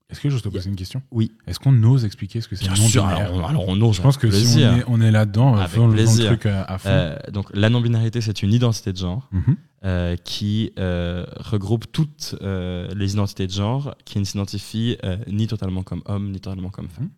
Est-ce 0.10 0.22
que 0.22 0.30
je 0.30 0.38
te 0.40 0.48
pose 0.48 0.66
une 0.66 0.76
question? 0.78 1.02
Oui. 1.12 1.34
Est-ce 1.48 1.60
qu'on 1.60 1.84
ose 1.84 2.06
expliquer 2.06 2.40
ce 2.40 2.48
que 2.48 2.56
c'est 2.56 2.66
bien 2.70 2.76
nom 2.82 2.88
sûr, 2.88 3.06
alors, 3.06 3.34
on- 3.34 3.46
alors 3.46 3.66
on 3.68 3.82
ose. 3.82 3.98
Je 3.98 4.02
pense 4.02 4.18
que 4.18 4.28
avec 4.28 4.40
si 4.40 4.46
on 4.48 4.54
plaisir. 4.54 4.74
est, 4.78 4.84
on 4.88 5.02
est 5.02 5.12
là-dedans, 5.12 5.56
Avec 5.58 5.70
faisons 5.72 5.88
le 5.88 5.94
plaisir. 5.94 6.26
truc 6.28 6.46
à, 6.46 6.64
à 6.64 6.78
fond. 6.78 6.90
Euh, 6.90 7.18
donc 7.34 7.48
la 7.54 7.70
non 7.70 7.82
binarité, 7.82 8.22
c'est 8.22 8.42
une 8.42 8.54
identité 8.54 8.94
de 8.94 8.98
genre. 8.98 9.28
Mhm. 9.32 9.58
euh, 9.86 10.16
qui 10.16 10.72
euh, 10.80 11.26
regroupe 11.38 11.86
toutes 11.92 12.36
euh, 12.42 12.88
les 12.96 13.14
identités 13.14 13.46
de 13.48 13.52
genre 13.52 13.94
qui 14.06 14.18
ne 14.18 14.24
s'identifient 14.24 14.98
euh, 15.04 15.18
ni 15.28 15.46
totalement 15.46 15.84
comme 15.84 16.02
homme 16.06 16.32
ni 16.32 16.40
totalement 16.40 16.70
comme 16.72 16.88
femme. 16.90 17.04
Mhm. 17.06 17.12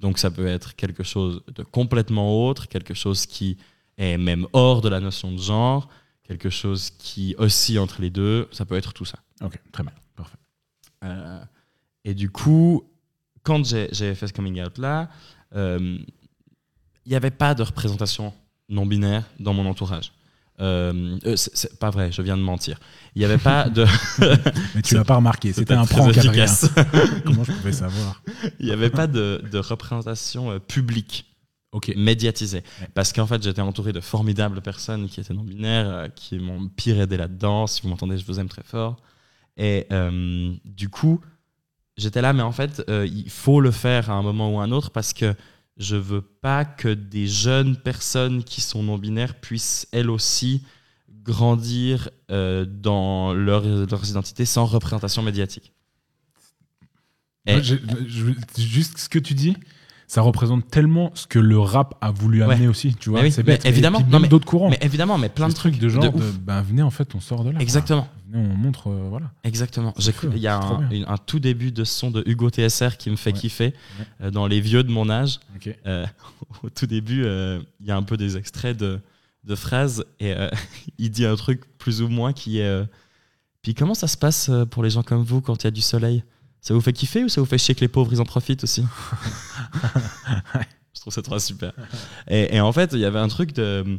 Donc 0.00 0.18
ça 0.18 0.30
peut 0.30 0.46
être 0.46 0.76
quelque 0.76 1.02
chose 1.02 1.42
de 1.54 1.62
complètement 1.64 2.46
autre, 2.46 2.68
quelque 2.68 2.94
chose 2.94 3.26
qui 3.26 3.56
est 3.98 4.16
même 4.18 4.46
hors 4.52 4.80
de 4.80 4.88
la 4.88 5.00
notion 5.00 5.32
de 5.32 5.38
genre, 5.38 5.88
quelque 6.22 6.50
chose 6.50 6.90
qui 6.98 7.34
oscille 7.38 7.78
entre 7.80 8.00
les 8.00 8.10
deux, 8.10 8.48
ça 8.52 8.64
peut 8.64 8.76
être 8.76 8.92
tout 8.92 9.04
ça. 9.06 9.18
Ok, 9.42 9.58
très 9.72 9.82
bien. 9.82 9.92
Parfait. 10.14 10.36
Euh, 12.06 12.10
et 12.10 12.14
du 12.14 12.30
coup, 12.30 12.84
quand 13.42 13.64
j'ai 13.64 13.88
j'ai 13.92 14.14
fait 14.14 14.26
ce 14.28 14.32
coming 14.32 14.60
out 14.62 14.78
là, 14.78 15.08
euh, 15.54 15.98
il 17.06 17.10
n'y 17.10 17.16
avait 17.16 17.30
pas 17.30 17.54
de 17.54 17.62
représentation 17.62 18.32
non 18.68 18.86
binaire 18.86 19.24
dans 19.40 19.52
mon 19.54 19.66
entourage. 19.66 20.12
Euh, 20.60 21.18
euh, 21.26 21.34
c'est- 21.36 21.76
pas 21.80 21.90
vrai, 21.90 22.12
je 22.12 22.22
viens 22.22 22.36
de 22.36 22.42
mentir. 22.42 22.78
Il 23.14 23.18
n'y 23.18 23.24
avait 23.24 23.38
pas 23.38 23.68
de. 23.68 23.84
Mais 24.74 24.82
tu 24.82 24.94
l'as 24.94 25.04
pas 25.04 25.16
remarqué, 25.16 25.52
c'était 25.52 25.74
un 25.74 25.84
prank 25.84 26.16
efficace. 26.16 26.70
Comment 27.24 27.42
je 27.44 27.52
pouvais 27.52 27.72
savoir 27.72 28.22
Il 28.60 28.66
n'y 28.66 28.72
avait 28.72 28.90
pas 28.90 29.06
de, 29.08 29.42
de 29.50 29.58
représentation 29.58 30.52
euh, 30.52 30.58
publique, 30.60 31.26
Ok. 31.72 31.92
médiatisée. 31.96 32.62
Ouais. 32.80 32.88
Parce 32.94 33.12
qu'en 33.12 33.26
fait, 33.26 33.42
j'étais 33.42 33.62
entouré 33.62 33.92
de 33.92 33.98
formidables 34.00 34.62
personnes 34.62 35.08
qui 35.08 35.18
étaient 35.20 35.34
non-binaires, 35.34 35.88
euh, 35.90 36.08
qui 36.08 36.38
m'ont 36.38 36.68
pire 36.68 37.00
aidé 37.00 37.16
là-dedans. 37.16 37.66
Si 37.66 37.82
vous 37.82 37.88
m'entendez, 37.88 38.16
je 38.16 38.24
vous 38.24 38.38
aime 38.38 38.48
très 38.48 38.62
fort. 38.62 38.96
Et 39.56 39.86
euh, 39.90 40.54
du 40.64 40.88
coup, 40.88 41.20
j'étais 41.96 42.20
là, 42.22 42.32
mais 42.32 42.42
en 42.42 42.52
fait, 42.52 42.82
euh, 42.88 43.06
il 43.06 43.30
faut 43.30 43.60
le 43.60 43.70
faire 43.70 44.10
à 44.10 44.14
un 44.14 44.22
moment 44.22 44.54
ou 44.54 44.60
à 44.60 44.64
un 44.64 44.70
autre 44.72 44.90
parce 44.90 45.12
que 45.12 45.34
je 45.76 45.96
veux 45.96 46.20
pas 46.22 46.64
que 46.64 46.88
des 46.88 47.26
jeunes 47.26 47.76
personnes 47.76 48.44
qui 48.44 48.60
sont 48.60 48.82
non-binaires 48.82 49.34
puissent 49.40 49.88
elles 49.92 50.10
aussi 50.10 50.62
grandir 51.24 52.10
euh, 52.30 52.64
dans 52.64 53.32
leur, 53.34 53.64
leurs 53.64 54.08
identités 54.10 54.44
sans 54.44 54.66
représentation 54.66 55.22
médiatique. 55.22 55.72
Et- 57.46 57.62
je- 58.06 58.32
juste 58.58 58.98
ce 58.98 59.08
que 59.08 59.18
tu 59.18 59.34
dis, 59.34 59.56
ça 60.06 60.20
représente 60.22 60.68
tellement 60.68 61.10
ce 61.14 61.26
que 61.26 61.38
le 61.38 61.58
rap 61.58 61.94
a 62.00 62.10
voulu 62.10 62.44
Ouais. 62.44 62.52
amener 62.54 62.68
aussi, 62.68 62.94
tu 62.94 63.10
vois. 63.10 63.22
Oui, 63.22 63.32
c'est 63.32 63.42
bête. 63.42 63.64
Et 63.64 63.68
évidemment. 63.68 64.00
puis 64.02 64.10
Non, 64.12 64.20
mais- 64.20 64.28
d'autres 64.28 64.46
courants. 64.46 64.70
Mais 64.70 64.78
évidemment, 64.82 65.18
mais 65.18 65.28
plein 65.28 65.48
de 65.48 65.54
trucs 65.54 65.78
de 65.78 65.88
genre 65.88 66.02
de, 66.12 66.20
ben, 66.42 66.60
venez 66.62 66.82
en 66.82 66.90
fait, 66.90 67.14
on 67.14 67.20
sort 67.20 67.44
de 67.44 67.50
là. 67.50 67.60
Exactement. 67.60 68.06
Venez, 68.30 68.46
on 68.46 68.56
montre, 68.56 68.88
euh, 68.90 69.06
voilà. 69.08 69.30
Exactement. 69.44 69.94
Il 70.34 70.38
y 70.38 70.46
a 70.46 70.58
un, 70.58 70.78
bien. 70.80 70.90
une- 70.90 71.04
un 71.08 71.16
tout 71.16 71.40
début 71.40 71.72
de 71.72 71.84
son 71.84 72.10
de 72.10 72.22
Hugo 72.26 72.50
TSR 72.50 72.96
qui 72.98 73.10
me 73.10 73.16
fait 73.16 73.32
Ouais. 73.32 73.38
kiffer 73.38 73.64
Ouais. 73.98 74.06
euh, 74.22 74.30
dans 74.30 74.46
les 74.46 74.60
vieux 74.60 74.82
de 74.82 74.90
mon 74.90 75.08
âge. 75.10 75.40
Euh, 75.86 76.04
au 76.62 76.70
tout 76.70 76.86
début, 76.86 77.24
il 77.24 77.86
y 77.86 77.90
a 77.90 77.96
un 77.96 78.02
peu 78.02 78.16
des 78.16 78.36
extraits 78.36 78.76
de, 78.76 79.00
de 79.44 79.54
phrases 79.54 80.04
et 80.20 80.34
il 80.98 81.10
dit 81.10 81.24
un 81.26 81.36
truc 81.36 81.62
plus 81.78 82.02
ou 82.02 82.08
moins 82.08 82.32
qui 82.32 82.58
est. 82.60 82.82
Puis 83.62 83.72
comment 83.74 83.94
ça 83.94 84.08
se 84.08 84.16
passe 84.18 84.50
pour 84.70 84.82
les 84.82 84.90
gens 84.90 85.02
comme 85.02 85.22
vous 85.22 85.40
quand 85.40 85.62
il 85.62 85.66
y 85.66 85.68
a 85.68 85.70
du 85.70 85.80
soleil? 85.80 86.22
Ça 86.66 86.72
vous 86.72 86.80
fait 86.80 86.94
kiffer 86.94 87.22
ou 87.24 87.28
ça 87.28 87.42
vous 87.42 87.46
fait 87.46 87.58
chier 87.58 87.74
que 87.74 87.82
les 87.82 87.88
pauvres 87.88 88.10
ils 88.10 88.22
en 88.22 88.24
profitent 88.24 88.64
aussi? 88.64 88.82
Je 90.94 91.00
trouve 91.00 91.12
ça 91.12 91.20
trop 91.20 91.38
super. 91.38 91.72
Et, 92.26 92.56
et 92.56 92.60
en 92.60 92.72
fait, 92.72 92.92
il 92.94 93.00
y 93.00 93.04
avait 93.04 93.18
un 93.18 93.28
truc 93.28 93.52
de. 93.52 93.98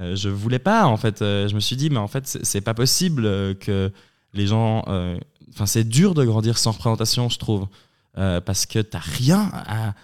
euh, 0.00 0.16
je 0.16 0.30
voulais 0.30 0.58
pas, 0.58 0.86
en 0.86 0.96
fait. 0.96 1.20
euh, 1.20 1.48
je 1.48 1.54
me 1.54 1.60
suis 1.60 1.76
dit, 1.76 1.90
mais 1.90 1.98
en 1.98 2.08
fait, 2.08 2.26
c'est 2.42 2.62
pas 2.62 2.72
possible 2.72 3.26
euh, 3.26 3.52
que 3.54 3.92
les 4.32 4.46
gens. 4.46 4.84
euh, 4.88 5.18
Enfin, 5.50 5.66
c'est 5.66 5.84
dur 5.84 6.14
de 6.14 6.24
grandir 6.24 6.56
sans 6.56 6.70
représentation, 6.70 7.28
je 7.28 7.38
trouve. 7.38 7.66
Parce 8.14 8.64
que 8.66 8.78
t'as 8.80 8.98
rien 9.00 9.50
à. 9.52 9.94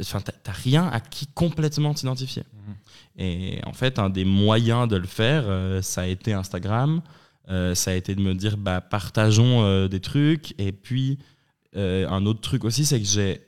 Enfin, 0.00 0.20
t'as 0.20 0.52
rien 0.52 0.86
à 0.88 1.00
qui 1.00 1.26
complètement 1.26 1.92
t'identifier. 1.92 2.44
Mhm. 2.54 2.74
Et 3.18 3.60
en 3.66 3.72
fait, 3.74 3.98
un 3.98 4.08
des 4.10 4.24
moyens 4.24 4.88
de 4.88 4.96
le 4.96 5.06
faire, 5.06 5.44
ça 5.82 6.02
a 6.02 6.06
été 6.06 6.32
Instagram. 6.32 7.02
Euh, 7.50 7.74
ça 7.74 7.90
a 7.90 7.94
été 7.94 8.14
de 8.14 8.20
me 8.20 8.34
dire, 8.34 8.56
bah, 8.56 8.80
partageons 8.80 9.62
euh, 9.64 9.88
des 9.88 10.00
trucs. 10.00 10.54
Et 10.58 10.72
puis, 10.72 11.18
euh, 11.76 12.08
un 12.08 12.26
autre 12.26 12.40
truc 12.40 12.64
aussi, 12.64 12.84
c'est 12.84 13.00
que 13.00 13.06
j'ai 13.06 13.40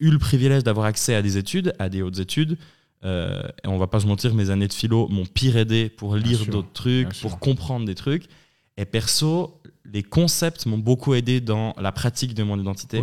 eu 0.00 0.10
le 0.10 0.18
privilège 0.18 0.64
d'avoir 0.64 0.86
accès 0.86 1.14
à 1.14 1.22
des 1.22 1.38
études, 1.38 1.74
à 1.78 1.88
des 1.88 2.02
hautes 2.02 2.18
études. 2.18 2.58
Euh, 3.04 3.42
et 3.62 3.68
on 3.68 3.78
va 3.78 3.86
pas 3.86 4.00
se 4.00 4.06
mentir, 4.06 4.34
mes 4.34 4.50
années 4.50 4.68
de 4.68 4.72
philo 4.72 5.06
m'ont 5.08 5.26
pire 5.26 5.56
aidé 5.56 5.88
pour 5.88 6.16
lire 6.16 6.46
d'autres 6.46 6.72
trucs, 6.72 7.14
sûr. 7.14 7.28
pour 7.28 7.38
comprendre 7.38 7.86
des 7.86 7.94
trucs. 7.94 8.24
Et 8.76 8.84
perso, 8.84 9.60
les 9.84 10.02
concepts 10.02 10.66
m'ont 10.66 10.78
beaucoup 10.78 11.14
aidé 11.14 11.40
dans 11.40 11.74
la 11.78 11.92
pratique 11.92 12.34
de 12.34 12.42
mon 12.42 12.58
identité. 12.58 13.02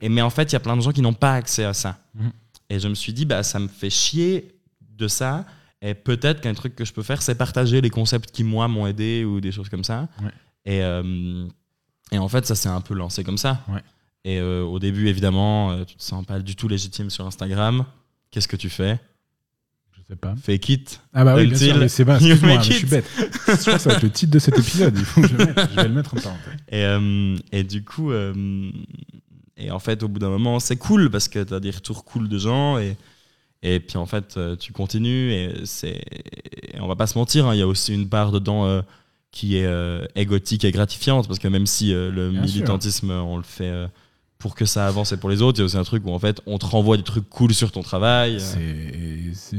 Et 0.00 0.08
mais 0.08 0.22
en 0.22 0.30
fait, 0.30 0.44
il 0.44 0.52
y 0.54 0.56
a 0.56 0.60
plein 0.60 0.76
de 0.76 0.82
gens 0.82 0.92
qui 0.92 1.02
n'ont 1.02 1.12
pas 1.12 1.34
accès 1.34 1.64
à 1.64 1.74
ça. 1.74 1.98
Mhm. 2.14 2.32
Et 2.70 2.80
je 2.80 2.88
me 2.88 2.94
suis 2.94 3.12
dit, 3.12 3.24
bah, 3.24 3.42
ça 3.42 3.58
me 3.58 3.68
fait 3.68 3.90
chier 3.90 4.48
de 4.80 5.08
ça. 5.08 5.44
Et 5.82 5.94
peut-être 5.94 6.40
qu'un 6.40 6.54
truc 6.54 6.74
que 6.74 6.84
je 6.84 6.92
peux 6.92 7.02
faire, 7.02 7.20
c'est 7.20 7.34
partager 7.34 7.80
les 7.80 7.90
concepts 7.90 8.30
qui, 8.30 8.42
moi, 8.42 8.66
m'ont 8.68 8.86
aidé 8.86 9.24
ou 9.24 9.40
des 9.40 9.52
choses 9.52 9.68
comme 9.68 9.84
ça. 9.84 10.08
Ouais. 10.22 10.30
Et, 10.64 10.82
euh, 10.82 11.46
et 12.12 12.18
en 12.18 12.28
fait, 12.28 12.46
ça 12.46 12.54
s'est 12.54 12.68
un 12.68 12.80
peu 12.80 12.94
lancé 12.94 13.24
comme 13.24 13.38
ça. 13.38 13.62
Ouais. 13.68 13.82
Et 14.24 14.38
euh, 14.38 14.62
au 14.62 14.78
début, 14.78 15.08
évidemment, 15.08 15.70
euh, 15.70 15.84
tu 15.84 15.96
te 15.96 16.02
sens 16.02 16.24
pas 16.24 16.40
du 16.40 16.56
tout 16.56 16.68
légitime 16.68 17.10
sur 17.10 17.26
Instagram. 17.26 17.84
Qu'est-ce 18.30 18.48
que 18.48 18.56
tu 18.56 18.68
fais? 18.68 18.98
Je 19.92 20.00
sais 20.08 20.16
pas. 20.16 20.34
Fake 20.36 20.68
it. 20.68 21.00
Ah 21.12 21.24
bah 21.24 21.34
oui, 21.36 21.46
bien 21.46 21.58
sûr, 21.58 21.76
mais 21.78 21.88
c'est 21.88 22.04
pas. 22.04 22.18
mais 22.42 22.62
je 22.62 22.72
suis 22.72 22.86
bête. 22.86 23.08
Je 23.16 23.52
crois 23.60 23.74
que 23.74 23.78
ça 23.78 23.90
va 23.90 23.96
être 23.96 24.02
le 24.02 24.10
titre 24.10 24.32
de 24.32 24.38
cet 24.38 24.58
épisode. 24.58 24.96
Il 24.96 25.04
faut 25.04 25.20
que 25.20 25.28
je 25.28 25.36
le 25.36 25.46
mette. 25.46 25.70
Je 25.70 25.76
vais 25.76 25.88
le 25.88 25.94
mettre 25.94 26.14
en 26.14 26.20
parenthèse. 26.20 26.54
Et, 26.68 26.84
euh, 26.84 27.36
et 27.52 27.64
du 27.64 27.84
coup, 27.84 28.10
euh, 28.10 28.70
et 29.56 29.70
en 29.70 29.78
fait, 29.78 30.02
au 30.02 30.08
bout 30.08 30.18
d'un 30.18 30.30
moment, 30.30 30.60
c'est 30.60 30.76
cool 30.76 31.10
parce 31.10 31.28
que 31.28 31.42
tu 31.42 31.54
as 31.54 31.60
des 31.60 31.70
retours 31.70 32.04
cool 32.04 32.28
de 32.28 32.38
gens. 32.38 32.78
Et, 32.78 32.96
et 33.62 33.80
puis 33.80 33.96
en 33.96 34.06
fait, 34.06 34.38
tu 34.58 34.72
continues. 34.72 35.32
Et, 35.32 35.54
c'est, 35.64 36.02
on 36.80 36.88
va 36.88 36.96
pas 36.96 37.06
se 37.06 37.18
mentir, 37.18 37.46
hein, 37.46 37.54
il 37.54 37.58
y 37.58 37.62
a 37.62 37.66
aussi 37.66 37.94
une 37.94 38.08
part 38.08 38.32
dedans 38.32 38.82
qui 39.36 39.58
est 39.58 39.66
euh, 39.66 40.06
égotique 40.14 40.64
et 40.64 40.72
gratifiante. 40.72 41.26
Parce 41.28 41.38
que 41.38 41.48
même 41.48 41.66
si 41.66 41.92
euh, 41.92 42.10
le 42.10 42.30
Bien 42.30 42.46
sûr. 42.46 42.54
militantisme, 42.54 43.10
on 43.10 43.36
le 43.36 43.42
fait 43.42 43.68
euh, 43.68 43.86
pour 44.38 44.54
que 44.54 44.64
ça 44.64 44.86
avance 44.86 45.12
et 45.12 45.18
pour 45.18 45.28
les 45.28 45.42
autres, 45.42 45.58
il 45.58 45.60
y 45.60 45.62
a 45.62 45.66
aussi 45.66 45.76
un 45.76 45.84
truc 45.84 46.06
où 46.06 46.10
en 46.10 46.18
fait, 46.18 46.40
on 46.46 46.56
te 46.56 46.64
renvoie 46.64 46.96
des 46.96 47.02
trucs 47.02 47.28
cool 47.28 47.52
sur 47.52 47.70
ton 47.70 47.82
travail. 47.82 48.38
C'est 48.40 49.56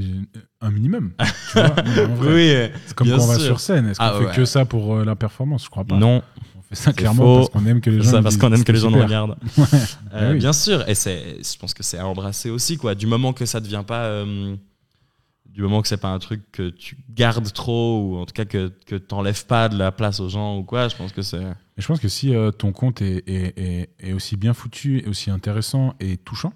un 0.62 0.72
minimum. 0.72 1.12
Tu 1.20 1.60
vois 1.60 1.76
Oui, 2.22 2.50
euh, 2.52 2.70
C'est 2.88 2.96
comme 2.96 3.08
bien 3.08 3.18
quand 3.18 3.24
on 3.24 3.28
va 3.28 3.38
sur 3.40 3.60
scène. 3.60 3.88
Est-ce 3.90 4.00
qu'on 4.00 4.06
Ah 4.06 4.18
fait 4.20 4.26
ouais. 4.26 4.36
que 4.36 4.46
ça 4.46 4.66
pour 4.66 4.96
euh, 4.96 5.06
la 5.06 5.16
performance? 5.16 5.66
Je 5.66 5.70
crois 5.70 5.84
pas. 5.86 5.96
non. 5.98 6.24
On 6.58 6.62
fait 6.64 6.76
ça 6.76 6.92
clairement 6.92 7.24
faux. 7.24 7.38
parce 7.38 7.64
qu'on 7.64 7.70
aime 7.70 7.80
que 7.82 7.90
les 7.92 8.02
gens. 8.02 8.12
ça 8.12 8.22
parce 8.24 8.36
qu'on 8.38 8.52
aime 8.52 8.64
que 8.64 8.72
les 8.72 8.80
gens 8.80 8.90
nous 8.92 9.02
regardent. 9.02 9.38
Ouais. 9.58 9.66
Euh, 9.74 9.78
Ah 10.12 10.30
oui. 10.32 10.38
Bien 10.40 10.54
sûr, 10.54 10.84
et 10.90 10.96
je 10.96 11.58
pense 11.60 11.74
que 11.76 11.84
c'est 11.84 11.98
à 12.00 12.08
embrasser 12.08 12.50
aussi, 12.50 12.78
quoi. 12.78 12.94
Du 12.96 13.06
moment 13.08 13.32
que 13.32 13.46
ça 13.46 13.60
devient 13.60 13.84
pas, 13.86 14.06
euh, 14.06 14.56
du 15.58 15.64
moment 15.64 15.82
que 15.82 15.88
c'est 15.88 15.98
pas 15.98 16.12
un 16.14 16.20
truc 16.20 16.44
que 16.52 16.70
tu 16.70 16.96
gardes 17.10 17.52
trop 17.52 18.00
ou 18.04 18.18
en 18.18 18.26
tout 18.26 18.34
cas 18.34 18.46
que 18.46 18.72
que 18.86 18.96
t'enlèves 18.96 19.46
pas 19.48 19.68
de 19.70 19.78
la 19.78 19.92
place 19.92 20.20
aux 20.20 20.30
gens 20.30 20.58
ou 20.58 20.64
quoi, 20.64 20.88
je 20.88 20.96
pense 20.96 21.12
que 21.12 21.22
c'est. 21.24 21.42
Je 21.78 21.86
pense 21.88 22.00
que 22.00 22.08
si 22.08 22.34
euh, 22.34 22.52
ton 22.52 22.72
compte 22.72 23.02
est, 23.02 23.24
est- 23.28 23.58
est- 23.60 23.90
est 24.00 24.14
aussi 24.14 24.38
bien 24.38 24.54
foutu, 24.54 25.00
et 25.00 25.08
aussi 25.08 25.32
intéressant 25.32 25.96
et 26.00 26.16
touchant, 26.18 26.54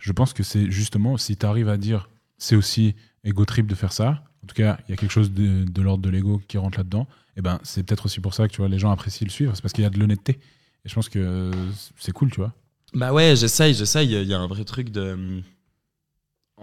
je 0.00 0.10
pense 0.12 0.32
que 0.32 0.42
c'est 0.42 0.70
justement 0.70 1.16
si 1.18 1.36
tu 1.36 1.44
arrives 1.46 1.68
à 1.68 1.76
dire 1.76 2.08
c'est 2.38 2.56
aussi 2.56 2.94
ego 3.24 3.44
trip 3.44 3.66
de 3.66 3.74
faire 3.74 3.92
ça, 3.92 4.24
en 4.42 4.46
tout 4.46 4.54
cas, 4.54 4.78
il 4.88 4.92
y 4.92 4.94
a 4.94 4.96
quelque 4.96 5.12
chose 5.12 5.32
de, 5.32 5.64
de 5.64 5.82
l'ordre 5.82 6.02
de 6.02 6.08
l'ego 6.08 6.40
qui 6.48 6.56
rentre 6.56 6.78
là-dedans, 6.78 7.06
et 7.36 7.42
ben 7.42 7.60
c'est 7.62 7.82
peut-être 7.82 8.06
aussi 8.06 8.20
pour 8.20 8.32
ça 8.32 8.48
que 8.48 8.52
tu 8.52 8.58
vois, 8.62 8.68
les 8.68 8.78
gens 8.78 8.90
apprécient 8.90 9.26
le 9.26 9.30
suivre, 9.30 9.54
c'est 9.54 9.60
parce 9.62 9.74
qu'il 9.74 9.84
y 9.84 9.86
a 9.86 9.90
de 9.90 9.98
l'honnêteté. 9.98 10.38
Et 10.84 10.88
je 10.88 10.94
pense 10.94 11.10
que 11.10 11.50
c'est 11.98 12.12
cool, 12.12 12.30
tu 12.30 12.40
vois. 12.40 12.54
Bah 12.94 13.12
ouais, 13.12 13.36
j'essaye, 13.36 13.74
j'essaye. 13.74 14.10
Il 14.10 14.26
y 14.28 14.32
a 14.32 14.38
un 14.40 14.46
vrai 14.46 14.64
truc 14.64 14.90
de. 14.90 15.42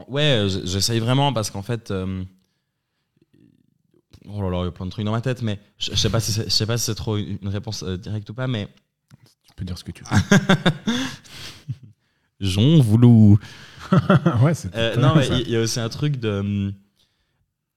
Ouais, 0.08 0.48
j'essaye 0.64 1.00
vraiment 1.00 1.34
parce 1.34 1.50
qu'en 1.50 1.62
fait. 1.62 1.92
Euh, 1.92 2.24
oh 4.30 4.42
là 4.42 4.50
là, 4.50 4.62
il 4.62 4.66
y 4.66 4.68
a 4.68 4.72
plein 4.72 4.86
de 4.86 4.92
trucs 4.92 5.06
dans 5.06 5.12
ma 5.12 5.22
tête, 5.22 5.42
mais 5.42 5.60
je 5.78 5.96
sais 5.96 6.10
pas 6.10 6.20
si 6.20 6.32
c'est, 6.32 6.46
je 6.46 6.50
sais 6.50 6.66
pas 6.66 6.78
si 6.78 6.86
c'est 6.86 6.96
trop 6.96 7.18
une 7.18 7.48
réponse 7.48 7.84
euh, 7.84 7.98
directe 7.98 8.30
ou 8.30 8.34
pas, 8.34 8.48
mais. 8.48 8.68
Tu 9.48 9.54
peux 9.56 9.66
dire 9.66 9.78
ce 9.78 9.84
que 9.84 9.92
tu 9.92 10.04
veux. 10.04 10.10
Jean 12.40 12.80
voulou. 12.80 13.40
ouais, 14.42 14.54
c'est. 14.54 14.76
Euh, 14.76 14.96
non, 14.98 15.16
mais 15.16 15.28
il 15.28 15.50
y, 15.50 15.56
a 15.56 15.62
aussi 15.62 15.80
un 15.80 15.90
truc 15.90 16.18
de. 16.18 16.74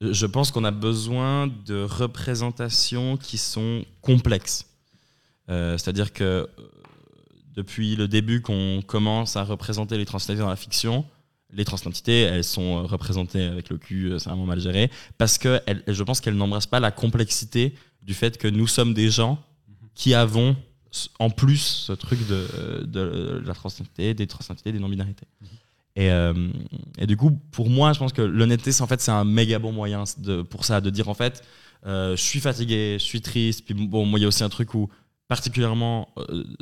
Je 0.03 0.27
pense 0.27 0.51
qu'on 0.51 0.65
a 0.65 0.71
besoin 0.71 1.47
de 1.47 1.83
représentations 1.83 3.17
qui 3.17 3.39
sont 3.39 3.85
complexes. 4.03 4.67
c'est-à-dire 5.49 6.13
que 6.13 6.49
depuis 7.55 7.97
le 7.97 8.09
début 8.09 8.41
qu'on 8.41 8.83
commence 8.87 9.37
à 9.37 9.45
représenter 9.45 9.99
les 9.99 10.07
transidentités 10.07 10.43
dans 10.43 10.49
la 10.49 10.57
fiction, 10.57 11.05
les 11.53 11.65
transidentités, 11.65 12.23
elles 12.23 12.45
sont 12.45 12.79
euh, 12.79 12.83
représentées 12.83 13.45
avec 13.45 13.71
le 13.71 13.79
cul, 13.79 14.07
euh, 14.07 14.19
c'est 14.19 14.29
vraiment 14.29 14.47
mal 14.47 14.61
géré, 14.61 14.91
parce 15.19 15.39
que 15.39 15.61
je 15.87 16.03
pense 16.03 16.21
qu'elles 16.21 16.37
n'embrassent 16.37 16.67
pas 16.67 16.81
la 16.81 16.91
complexité 16.91 17.75
du 18.03 18.15
fait 18.15 18.39
que 18.39 18.49
nous 18.49 18.67
sommes 18.67 18.95
des 18.95 19.11
gens 19.11 19.43
qui 19.95 20.15
avons 20.15 20.57
en 21.19 21.31
plus 21.31 21.59
ce 21.59 21.93
truc 21.93 22.27
de, 22.27 22.85
de 22.85 23.43
la 23.45 23.55
transidentité, 23.55 24.15
des 24.15 24.27
transidentités, 24.27 24.73
des 24.73 24.79
non-binarités. 24.79 25.27
Et, 25.97 26.11
euh, 26.11 26.49
du 27.07 27.17
coup, 27.17 27.31
pour 27.53 27.69
moi, 27.69 27.93
je 27.93 27.99
pense 27.99 28.13
que 28.13 28.23
l'honnêteté, 28.23 28.73
c'est 28.73 28.83
en 28.83 28.87
fait, 28.87 29.07
un 29.09 29.25
méga 29.25 29.59
bon 29.59 29.73
moyen 29.73 30.05
pour 30.49 30.65
ça, 30.65 30.81
de 30.81 30.91
dire 30.91 31.09
en 31.09 31.15
fait, 31.15 31.45
je 31.85 32.15
suis 32.17 32.41
fatigué, 32.41 32.97
je 32.99 33.05
suis 33.05 33.21
triste. 33.21 33.65
Puis 33.65 33.75
bon, 33.75 34.05
moi, 34.07 34.19
il 34.19 34.23
y 34.23 34.25
a 34.25 34.29
aussi 34.29 34.43
un 34.43 34.49
truc 34.49 34.75
où, 34.75 34.89
particulièrement 35.29 36.09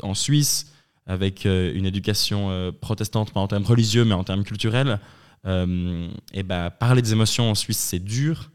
en 0.03 0.15
Suisse, 0.15 0.73
avec 1.09 1.47
euh, 1.47 1.73
une 1.75 1.87
éducation 1.87 2.51
euh, 2.51 2.71
protestante, 2.71 3.33
pas 3.33 3.41
en 3.41 3.49
termes 3.49 3.65
religieux, 3.65 4.05
mais 4.05 4.15
en 4.15 4.25
termes 4.25 4.45
culturels, 4.45 5.01
euh, 5.47 6.09
et 6.35 6.43
bah, 6.43 6.71
parler 6.71 7.03
des 7.03 7.13
émotions 7.13 7.51
en 7.51 7.55
Suisse, 7.55 7.79
c'est 7.79 7.99
dur. 7.99 8.51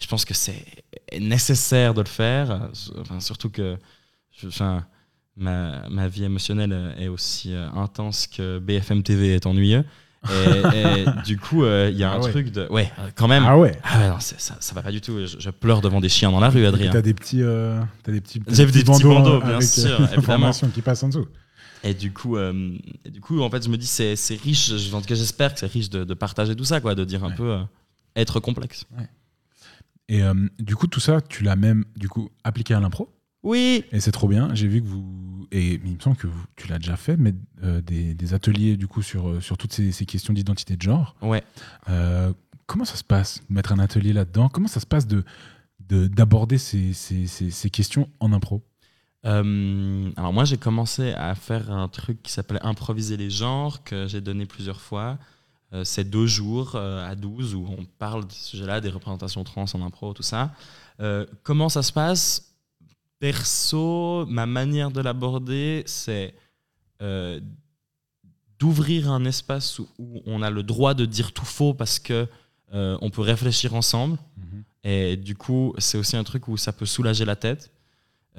je 0.00 0.06
pense 0.06 0.24
que 0.24 0.34
c'est 0.34 0.64
nécessaire 1.18 1.92
de 1.92 2.00
le 2.00 2.08
faire, 2.08 2.70
enfin, 2.98 3.20
surtout 3.20 3.50
que 3.50 3.76
enfin, 4.46 4.86
ma, 5.36 5.88
ma, 5.90 6.08
vie 6.08 6.24
émotionnelle 6.24 6.94
est 6.98 7.08
aussi 7.08 7.52
intense 7.74 8.26
que 8.26 8.58
BFM 8.58 9.02
TV 9.02 9.34
est 9.34 9.44
ennuyeux. 9.44 9.84
Et, 10.24 11.04
du 11.26 11.36
coup, 11.36 11.64
il 11.64 11.96
y 11.96 12.04
a 12.04 12.12
ah 12.12 12.16
un 12.16 12.20
truc 12.20 12.52
de. 12.52 12.66
Ouais, 12.70 12.90
quand 13.16 13.26
même. 13.26 13.44
Ah 13.46 13.58
ouais. 13.58 13.78
Ah 13.82 13.98
ouais 13.98 14.08
non, 14.08 14.20
ça, 14.20 14.36
ça, 14.38 14.74
va 14.74 14.82
pas 14.82 14.92
du 14.92 15.00
tout. 15.00 15.18
Je, 15.26 15.50
pleure 15.50 15.80
devant 15.80 16.00
des 16.00 16.08
chiens 16.08 16.30
dans 16.30 16.40
la 16.40 16.48
rue, 16.48 16.64
Adrien. 16.64 16.90
T'as 16.92 17.02
des 17.02 17.14
petits. 17.14 17.42
as 17.42 18.10
des 18.10 18.20
petits, 18.20 18.40
J'ai 18.48 18.66
des 18.66 18.84
petits 18.84 19.02
bandeaux, 19.02 19.40
bien 19.40 19.60
sûr. 19.60 20.08
évidemment. 20.16 20.52
qui 20.52 20.80
passent 20.80 21.02
en 21.02 21.08
dessous. 21.08 21.26
Et 21.82 21.94
du 21.94 22.12
coup, 22.12 22.36
euh, 22.36 22.76
du 23.10 23.20
coup, 23.20 23.40
en 23.40 23.50
fait, 23.50 23.64
je 23.64 23.68
me 23.68 23.76
dis 23.76 23.86
c'est 23.86 24.16
c'est 24.16 24.36
riche. 24.36 24.72
En 24.92 25.00
tout 25.00 25.06
cas, 25.06 25.14
j'espère 25.14 25.54
que 25.54 25.60
c'est 25.60 25.66
riche 25.66 25.90
de, 25.90 26.04
de, 26.04 26.14
partager 26.14 26.54
tout 26.54 26.64
ça, 26.64 26.80
quoi, 26.80 26.94
de 26.94 27.04
dire 27.04 27.24
un 27.24 27.30
peu 27.30 27.52
euh, 27.52 27.62
être 28.16 28.40
complexe. 28.40 28.86
Et 30.08 30.22
euh, 30.22 30.34
du 30.58 30.76
coup, 30.76 30.86
tout 30.86 31.00
ça, 31.00 31.20
tu 31.20 31.42
l'as 31.42 31.56
même 31.56 31.84
du 31.96 32.08
coup 32.08 32.30
appliqué 32.44 32.74
à 32.74 32.80
l'impro? 32.80 33.08
Oui. 33.42 33.84
Et 33.92 34.00
c'est 34.00 34.12
trop 34.12 34.28
bien. 34.28 34.54
J'ai 34.54 34.68
vu 34.68 34.82
que 34.82 34.86
vous 34.86 35.48
et 35.52 35.80
il 35.84 35.94
me 35.94 36.00
semble 36.00 36.16
que 36.16 36.28
tu 36.56 36.68
l'as 36.68 36.78
déjà 36.78 36.96
fait, 36.96 37.16
mais 37.16 37.34
des, 37.62 38.14
des, 38.14 38.34
ateliers 38.34 38.76
du 38.76 38.86
coup 38.86 39.02
sur 39.02 39.42
sur 39.42 39.56
toutes 39.56 39.72
ces, 39.72 39.90
ces 39.90 40.06
questions 40.06 40.34
d'identité 40.34 40.76
de 40.76 40.82
genre. 40.82 41.16
Ouais. 41.22 41.42
comment 42.66 42.84
ça 42.84 42.96
se 42.96 43.04
passe 43.04 43.42
mettre 43.48 43.72
un 43.72 43.78
atelier 43.78 44.12
là-dedans? 44.12 44.48
Comment 44.48 44.68
ça 44.68 44.80
se 44.80 44.86
passe 44.86 45.06
de 45.06 45.24
d'aborder 45.88 46.56
ces, 46.58 46.92
ces, 46.92 47.26
ces 47.26 47.70
questions 47.70 48.08
en 48.20 48.32
impro? 48.32 48.62
Euh, 49.26 50.10
alors 50.16 50.32
moi 50.32 50.44
j'ai 50.44 50.56
commencé 50.56 51.12
à 51.12 51.34
faire 51.34 51.70
un 51.70 51.88
truc 51.88 52.22
qui 52.22 52.32
s'appelait 52.32 52.64
improviser 52.64 53.18
les 53.18 53.28
genres 53.28 53.84
que 53.84 54.06
j'ai 54.06 54.20
donné 54.20 54.46
plusieurs 54.46 54.80
fois. 54.80 55.18
Euh, 55.72 55.84
c'est 55.84 56.04
deux 56.04 56.26
jours 56.26 56.72
euh, 56.74 57.08
à 57.08 57.14
12 57.14 57.54
où 57.54 57.66
on 57.78 57.84
parle 57.98 58.26
de 58.26 58.32
ce 58.32 58.44
sujet-là, 58.50 58.80
des 58.80 58.88
représentations 58.88 59.44
trans 59.44 59.66
en 59.72 59.82
impro, 59.82 60.12
tout 60.14 60.22
ça. 60.22 60.52
comment 61.42 61.68
ça 61.68 61.82
se 61.82 61.92
passe? 61.92 62.54
Perso, 63.18 64.24
ma 64.26 64.46
manière 64.46 64.90
de 64.90 65.00
l'aborder, 65.02 65.82
c'est 65.86 66.34
d'ouvrir 68.58 69.10
un 69.10 69.24
espace 69.24 69.78
où, 69.78 70.22
on 70.26 70.42
a 70.42 70.50
le 70.50 70.62
droit 70.62 70.92
de 70.94 71.06
dire 71.06 71.32
tout 71.32 71.44
faux 71.44 71.74
parce 71.74 71.98
que 71.98 72.26
on 72.72 73.10
peut 73.10 73.22
réfléchir 73.22 73.74
ensemble. 73.74 74.18
Mhm. 74.36 74.64
Et 74.84 75.16
du 75.16 75.34
coup, 75.34 75.74
c'est 75.78 75.98
aussi 75.98 76.16
un 76.16 76.24
truc 76.24 76.48
où 76.48 76.56
ça 76.56 76.72
peut 76.72 76.86
soulager 76.86 77.26
la 77.26 77.36
tête. 77.36 77.70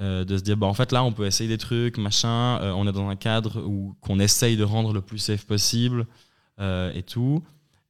Euh, 0.00 0.24
de 0.24 0.38
se 0.38 0.42
dire, 0.42 0.56
bah, 0.56 0.66
en 0.66 0.74
fait, 0.74 0.90
là, 0.90 1.04
on 1.04 1.12
peut 1.12 1.26
essayer 1.26 1.48
des 1.48 1.58
trucs, 1.58 1.98
machin, 1.98 2.58
euh, 2.60 2.72
on 2.72 2.88
est 2.88 2.92
dans 2.92 3.08
un 3.08 3.16
cadre 3.16 3.62
où 3.64 3.94
qu'on 4.00 4.18
essaye 4.18 4.56
de 4.56 4.64
rendre 4.64 4.92
le 4.92 5.02
plus 5.02 5.18
safe 5.18 5.44
possible 5.44 6.06
euh, 6.60 6.92
et 6.94 7.02
tout. 7.02 7.42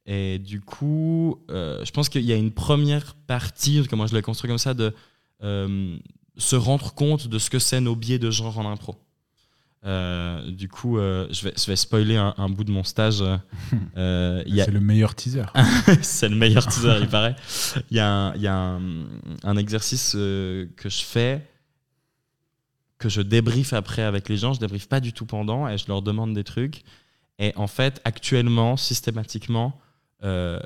Et 0.05 0.37
du 0.37 0.59
coup, 0.59 1.39
je 1.49 1.89
pense 1.91 2.09
qu'il 2.09 2.23
y 2.23 2.33
a 2.33 2.35
une 2.35 2.51
première 2.51 3.15
partie, 3.15 3.85
comment 3.89 4.05
je 4.05 4.13
l'ai 4.13 4.21
construit 4.21 4.49
comme 4.49 4.57
ça, 4.57 4.73
de 4.73 4.93
se 5.41 6.55
rendre 6.57 6.93
compte 6.93 7.29
de 7.29 7.39
ce 7.39 7.49
que 7.49 7.59
c'est 7.59 7.79
nos 7.79 7.95
biais 7.95 8.19
de 8.19 8.29
genre 8.29 8.59
en 8.59 8.69
impro. 8.69 8.95
du 10.51 10.67
coup, 10.67 10.97
je, 10.97 11.43
vais, 11.45 11.53
je 11.57 11.65
vais 11.67 11.77
spoiler 11.77 12.17
un, 12.17 12.49
bout 12.49 12.65
de 12.65 12.71
mon 12.71 12.83
stage. 12.83 13.23
c'est 13.95 14.71
le 14.71 14.81
meilleur 14.81 15.15
teaser. 15.15 15.45
c'est 16.01 16.27
le 16.27 16.35
meilleur 16.35 16.67
teaser, 16.67 16.97
il 16.99 17.07
paraît. 17.07 17.37
Il 17.89 17.95
y 17.95 18.01
a 18.01 18.09
un, 18.09 18.35
y 18.35 18.47
a 18.47 18.57
un, 18.57 18.81
un 19.43 19.55
exercice 19.55 20.11
que 20.11 20.67
je 20.83 21.01
fais 21.01 21.47
que 22.97 23.09
je 23.09 23.21
débriefe 23.21 23.73
après 23.73 24.03
avec 24.03 24.29
les 24.29 24.37
gens. 24.37 24.53
Je 24.53 24.59
débriefe 24.59 24.87
pas 24.87 24.99
du 24.99 25.13
tout 25.13 25.25
pendant 25.25 25.67
et 25.67 25.77
je 25.77 25.85
leur 25.87 26.01
demande 26.01 26.33
des 26.33 26.43
trucs. 26.43 26.83
Et 27.39 27.53
en 27.55 27.67
fait, 27.67 28.01
actuellement, 28.05 28.77
systématiquement, 28.77 29.79
euh, 30.23 30.59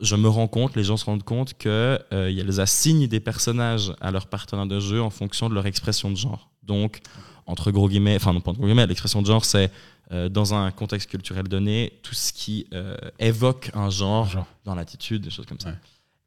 je 0.00 0.16
me 0.16 0.28
rends 0.28 0.48
compte, 0.48 0.76
les 0.76 0.84
gens 0.84 0.96
se 0.96 1.04
rendent 1.04 1.22
compte 1.22 1.54
qu'ils 1.54 1.70
euh, 1.70 2.58
assignent 2.58 3.06
des 3.06 3.20
personnages 3.20 3.94
à 4.00 4.10
leurs 4.10 4.26
partenaires 4.26 4.66
de 4.66 4.80
jeu 4.80 5.00
en 5.00 5.10
fonction 5.10 5.48
de 5.48 5.54
leur 5.54 5.66
expression 5.66 6.10
de 6.10 6.16
genre. 6.16 6.50
Donc, 6.62 7.00
entre 7.46 7.70
gros 7.70 7.88
guillemets, 7.88 8.16
enfin 8.16 8.32
non 8.32 8.40
pas 8.40 8.50
entre 8.50 8.58
gros 8.58 8.66
guillemets, 8.66 8.86
l'expression 8.86 9.22
de 9.22 9.26
genre, 9.26 9.44
c'est 9.44 9.70
euh, 10.12 10.28
dans 10.28 10.52
un 10.52 10.70
contexte 10.72 11.08
culturel 11.08 11.48
donné, 11.48 11.98
tout 12.02 12.14
ce 12.14 12.32
qui 12.32 12.66
évoque 13.18 13.70
un 13.74 13.88
genre, 13.88 14.46
dans 14.64 14.74
l'attitude, 14.74 15.22
des 15.22 15.30
choses 15.30 15.46
comme 15.46 15.60
ça. 15.60 15.72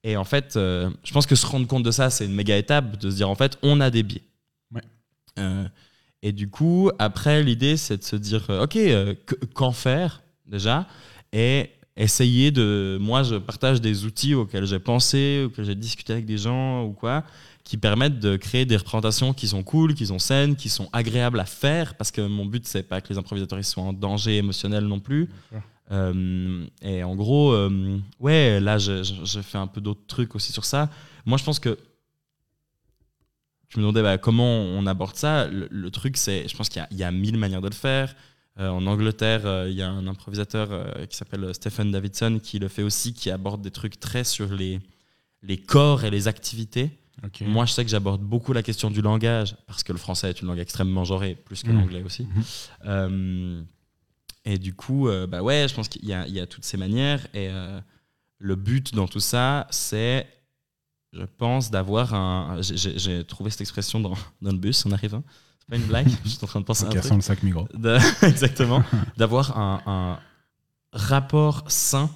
Et 0.03 0.15
en 0.15 0.23
fait, 0.23 0.53
je 0.55 1.11
pense 1.11 1.25
que 1.25 1.35
se 1.35 1.45
rendre 1.45 1.67
compte 1.67 1.83
de 1.83 1.91
ça, 1.91 2.09
c'est 2.09 2.25
une 2.25 2.33
méga 2.33 2.55
étape 2.55 2.97
de 2.97 3.09
se 3.09 3.17
dire 3.17 3.29
en 3.29 3.35
fait, 3.35 3.57
on 3.61 3.81
a 3.81 3.89
des 3.89 4.03
biais. 4.03 4.23
Euh, 5.37 5.67
et 6.21 6.31
du 6.31 6.49
coup, 6.49 6.89
après, 6.99 7.43
l'idée, 7.43 7.77
c'est 7.77 7.97
de 7.97 8.03
se 8.03 8.15
dire, 8.15 8.45
euh, 8.49 8.63
OK, 8.63 8.75
euh, 8.75 9.13
qu'en 9.53 9.71
faire 9.71 10.23
déjà 10.45 10.87
Et 11.31 11.69
essayer 11.95 12.51
de... 12.51 12.97
Moi, 12.99 13.23
je 13.23 13.35
partage 13.35 13.81
des 13.81 14.05
outils 14.05 14.33
auxquels 14.33 14.65
j'ai 14.65 14.79
pensé, 14.79 15.43
auxquels 15.45 15.65
j'ai 15.65 15.75
discuté 15.75 16.13
avec 16.13 16.25
des 16.25 16.37
gens 16.37 16.83
ou 16.83 16.91
quoi, 16.91 17.23
qui 17.63 17.77
permettent 17.77 18.19
de 18.19 18.37
créer 18.37 18.65
des 18.65 18.77
représentations 18.77 19.33
qui 19.33 19.47
sont 19.47 19.63
cool, 19.63 19.93
qui 19.93 20.07
sont 20.07 20.19
saines, 20.19 20.55
qui 20.55 20.69
sont 20.69 20.89
agréables 20.93 21.39
à 21.39 21.45
faire, 21.45 21.95
parce 21.95 22.11
que 22.11 22.21
mon 22.21 22.45
but, 22.45 22.65
c'est 22.65 22.83
pas 22.83 23.01
que 23.01 23.09
les 23.09 23.17
improvisateurs 23.17 23.63
soient 23.65 23.83
en 23.83 23.93
danger 23.93 24.37
émotionnel 24.37 24.85
non 24.85 24.99
plus. 24.99 25.29
et 25.91 27.03
en 27.03 27.15
gros, 27.15 27.55
ouais, 28.19 28.59
là, 28.59 28.77
je, 28.77 29.03
je, 29.03 29.41
fais 29.41 29.57
un 29.57 29.67
peu 29.67 29.81
d'autres 29.81 30.05
trucs 30.07 30.35
aussi 30.35 30.53
sur 30.53 30.65
ça. 30.65 30.89
Moi, 31.25 31.37
je 31.37 31.43
pense 31.43 31.59
que 31.59 31.77
tu 33.69 33.79
me 33.79 33.83
demandais 33.83 34.01
bah, 34.01 34.17
comment 34.17 34.61
on 34.61 34.85
aborde 34.85 35.15
ça. 35.15 35.47
Le, 35.47 35.91
truc, 35.91 36.17
c'est, 36.17 36.47
je 36.47 36.55
pense 36.55 36.69
qu'il 36.69 36.85
y, 36.91 37.03
a 37.03 37.11
mille 37.11 37.37
manières 37.37 37.61
de 37.61 37.67
le 37.67 37.73
faire. 37.73 38.15
Euh, 38.59 38.69
en 38.69 38.87
Angleterre, 38.87 39.45
euh, 39.45 39.67
il 39.69 39.75
y 39.75 39.81
a 39.81 39.89
un 39.89 40.07
improvisateur 40.07 40.69
euh, 40.71 41.05
qui 41.05 41.15
s'appelle 41.15 41.53
Stephen 41.53 41.91
Davidson 41.91 42.39
qui 42.41 42.59
le 42.59 42.69
fait 42.69 42.81
aussi, 42.81 43.13
qui 43.13 43.29
aborde 43.29 43.61
des 43.61 43.71
trucs 43.71 43.99
très 43.99 44.23
sur 44.23 44.51
les, 44.53 44.79
les 45.43 45.57
corps 45.57 46.05
et 46.05 46.09
les 46.09 46.27
activités. 46.27 46.91
Moi, 47.41 47.65
je 47.65 47.73
sais 47.73 47.83
que 47.83 47.89
j'aborde 47.89 48.21
beaucoup 48.21 48.53
la 48.53 48.63
question 48.63 48.91
du 48.91 49.01
langage, 49.01 49.55
parce 49.65 49.83
que 49.83 49.91
le 49.91 49.97
français 49.97 50.29
est 50.29 50.41
une 50.41 50.47
langue 50.47 50.59
extrêmement 50.59 51.03
genrée, 51.03 51.35
plus 51.35 51.63
que 51.63 51.71
mmh. 51.71 51.79
l'anglais 51.79 52.03
aussi. 52.03 52.27
Mmh. 52.85 53.63
et 54.45 54.59
du 54.59 54.75
coup, 54.75 55.09
bah 55.27 55.41
ouais, 55.41 55.65
je 55.67 55.73
pense 55.73 55.87
qu'il 55.87 56.03
y, 56.03 56.09
y, 56.09 56.39
a 56.39 56.45
toutes 56.45 56.63
ces 56.63 56.77
manières. 56.77 57.25
Et 57.33 57.49
le 58.37 58.55
but 58.55 58.93
dans 58.93 59.07
tout 59.07 59.19
ça, 59.19 59.65
c'est 59.71 60.27
je 61.13 61.23
pense, 61.23 61.71
d'avoir 61.71 62.13
un. 62.13 62.61
J'ai 62.61 63.23
trouvé 63.23 63.49
cette 63.49 63.61
expression 63.61 63.99
dans, 63.99 64.13
dans, 64.41 64.51
le 64.51 64.57
bus 64.57 64.85
en 64.85 64.91
arrivant. 64.91 65.23
C'est 65.59 65.69
pas 65.69 65.75
une 65.77 65.87
blague, 65.87 66.07
je 66.23 66.29
suis 66.29 66.39
en 66.43 66.47
train 66.47 66.59
de 66.59 66.65
penser 66.65 66.85
à 66.85 66.87
un 66.87 66.91
truc. 66.91 67.11
le 67.11 67.21
sac 67.21 67.43
micro. 67.43 67.67
exactement. 68.23 68.83
d'avoir 69.17 69.57
un, 69.57 69.81
un, 69.85 70.19
rapport 70.93 71.63
sain 71.69 72.09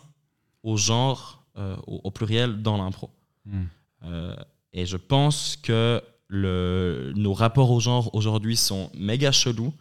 au 0.63 0.77
genre, 0.77 1.43
euh, 1.57 1.75
au, 1.87 2.11
pluriel, 2.11 2.61
dans 2.61 2.77
l'impro. 2.77 3.09
Hmm. 3.45 3.63
Euh, 4.03 4.35
et 4.73 4.85
je 4.85 4.97
pense 4.97 5.57
que 5.61 6.01
le, 6.27 7.13
nos 7.15 7.33
rapports 7.33 7.71
au 7.71 7.79
genre 7.79 8.13
aujourd'hui 8.15 8.55
sont 8.55 8.89
méga 8.95 9.31
chelous. 9.31 9.73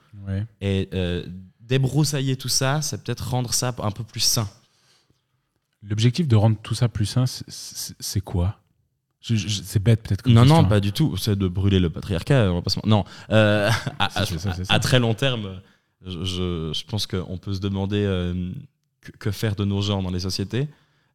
Et 0.60 0.88
euh, 0.94 1.26
débroussailler 1.60 2.36
tout 2.36 2.48
ça, 2.48 2.82
c'est 2.82 3.02
peut-être 3.02 3.30
rendre 3.30 3.52
ça 3.52 3.74
un 3.78 3.90
peu 3.90 4.04
plus 4.04 4.20
sain. 4.20 4.48
L'objectif 5.82 6.28
de 6.28 6.36
rendre 6.36 6.56
tout 6.62 6.74
ça 6.74 6.88
plus 6.88 7.06
sain, 7.06 7.24
c'est 7.26 8.20
quoi? 8.20 8.59
C'est 9.20 9.82
bête 9.82 10.02
peut-être. 10.02 10.28
Non, 10.28 10.44
non, 10.44 10.64
pas 10.64 10.80
du 10.80 10.92
tout. 10.92 11.16
C'est 11.16 11.36
de 11.36 11.46
brûler 11.48 11.78
le 11.80 11.90
patriarcat. 11.90 12.50
Non, 12.84 13.04
euh, 13.30 13.70
à, 13.98 14.78
très 14.80 14.98
long 14.98 15.14
terme, 15.14 15.60
je, 16.04 16.24
je- 16.72 16.84
pense 16.86 17.06
qu'on 17.06 17.36
peut 17.38 17.52
se 17.54 17.60
demander 17.60 18.02
euh, 18.04 18.50
que, 19.00 19.10
que 19.12 19.30
faire 19.30 19.54
de 19.56 19.64
nos 19.64 19.82
gens 19.82 20.02
dans 20.02 20.10
les 20.10 20.20
sociétés. 20.20 20.68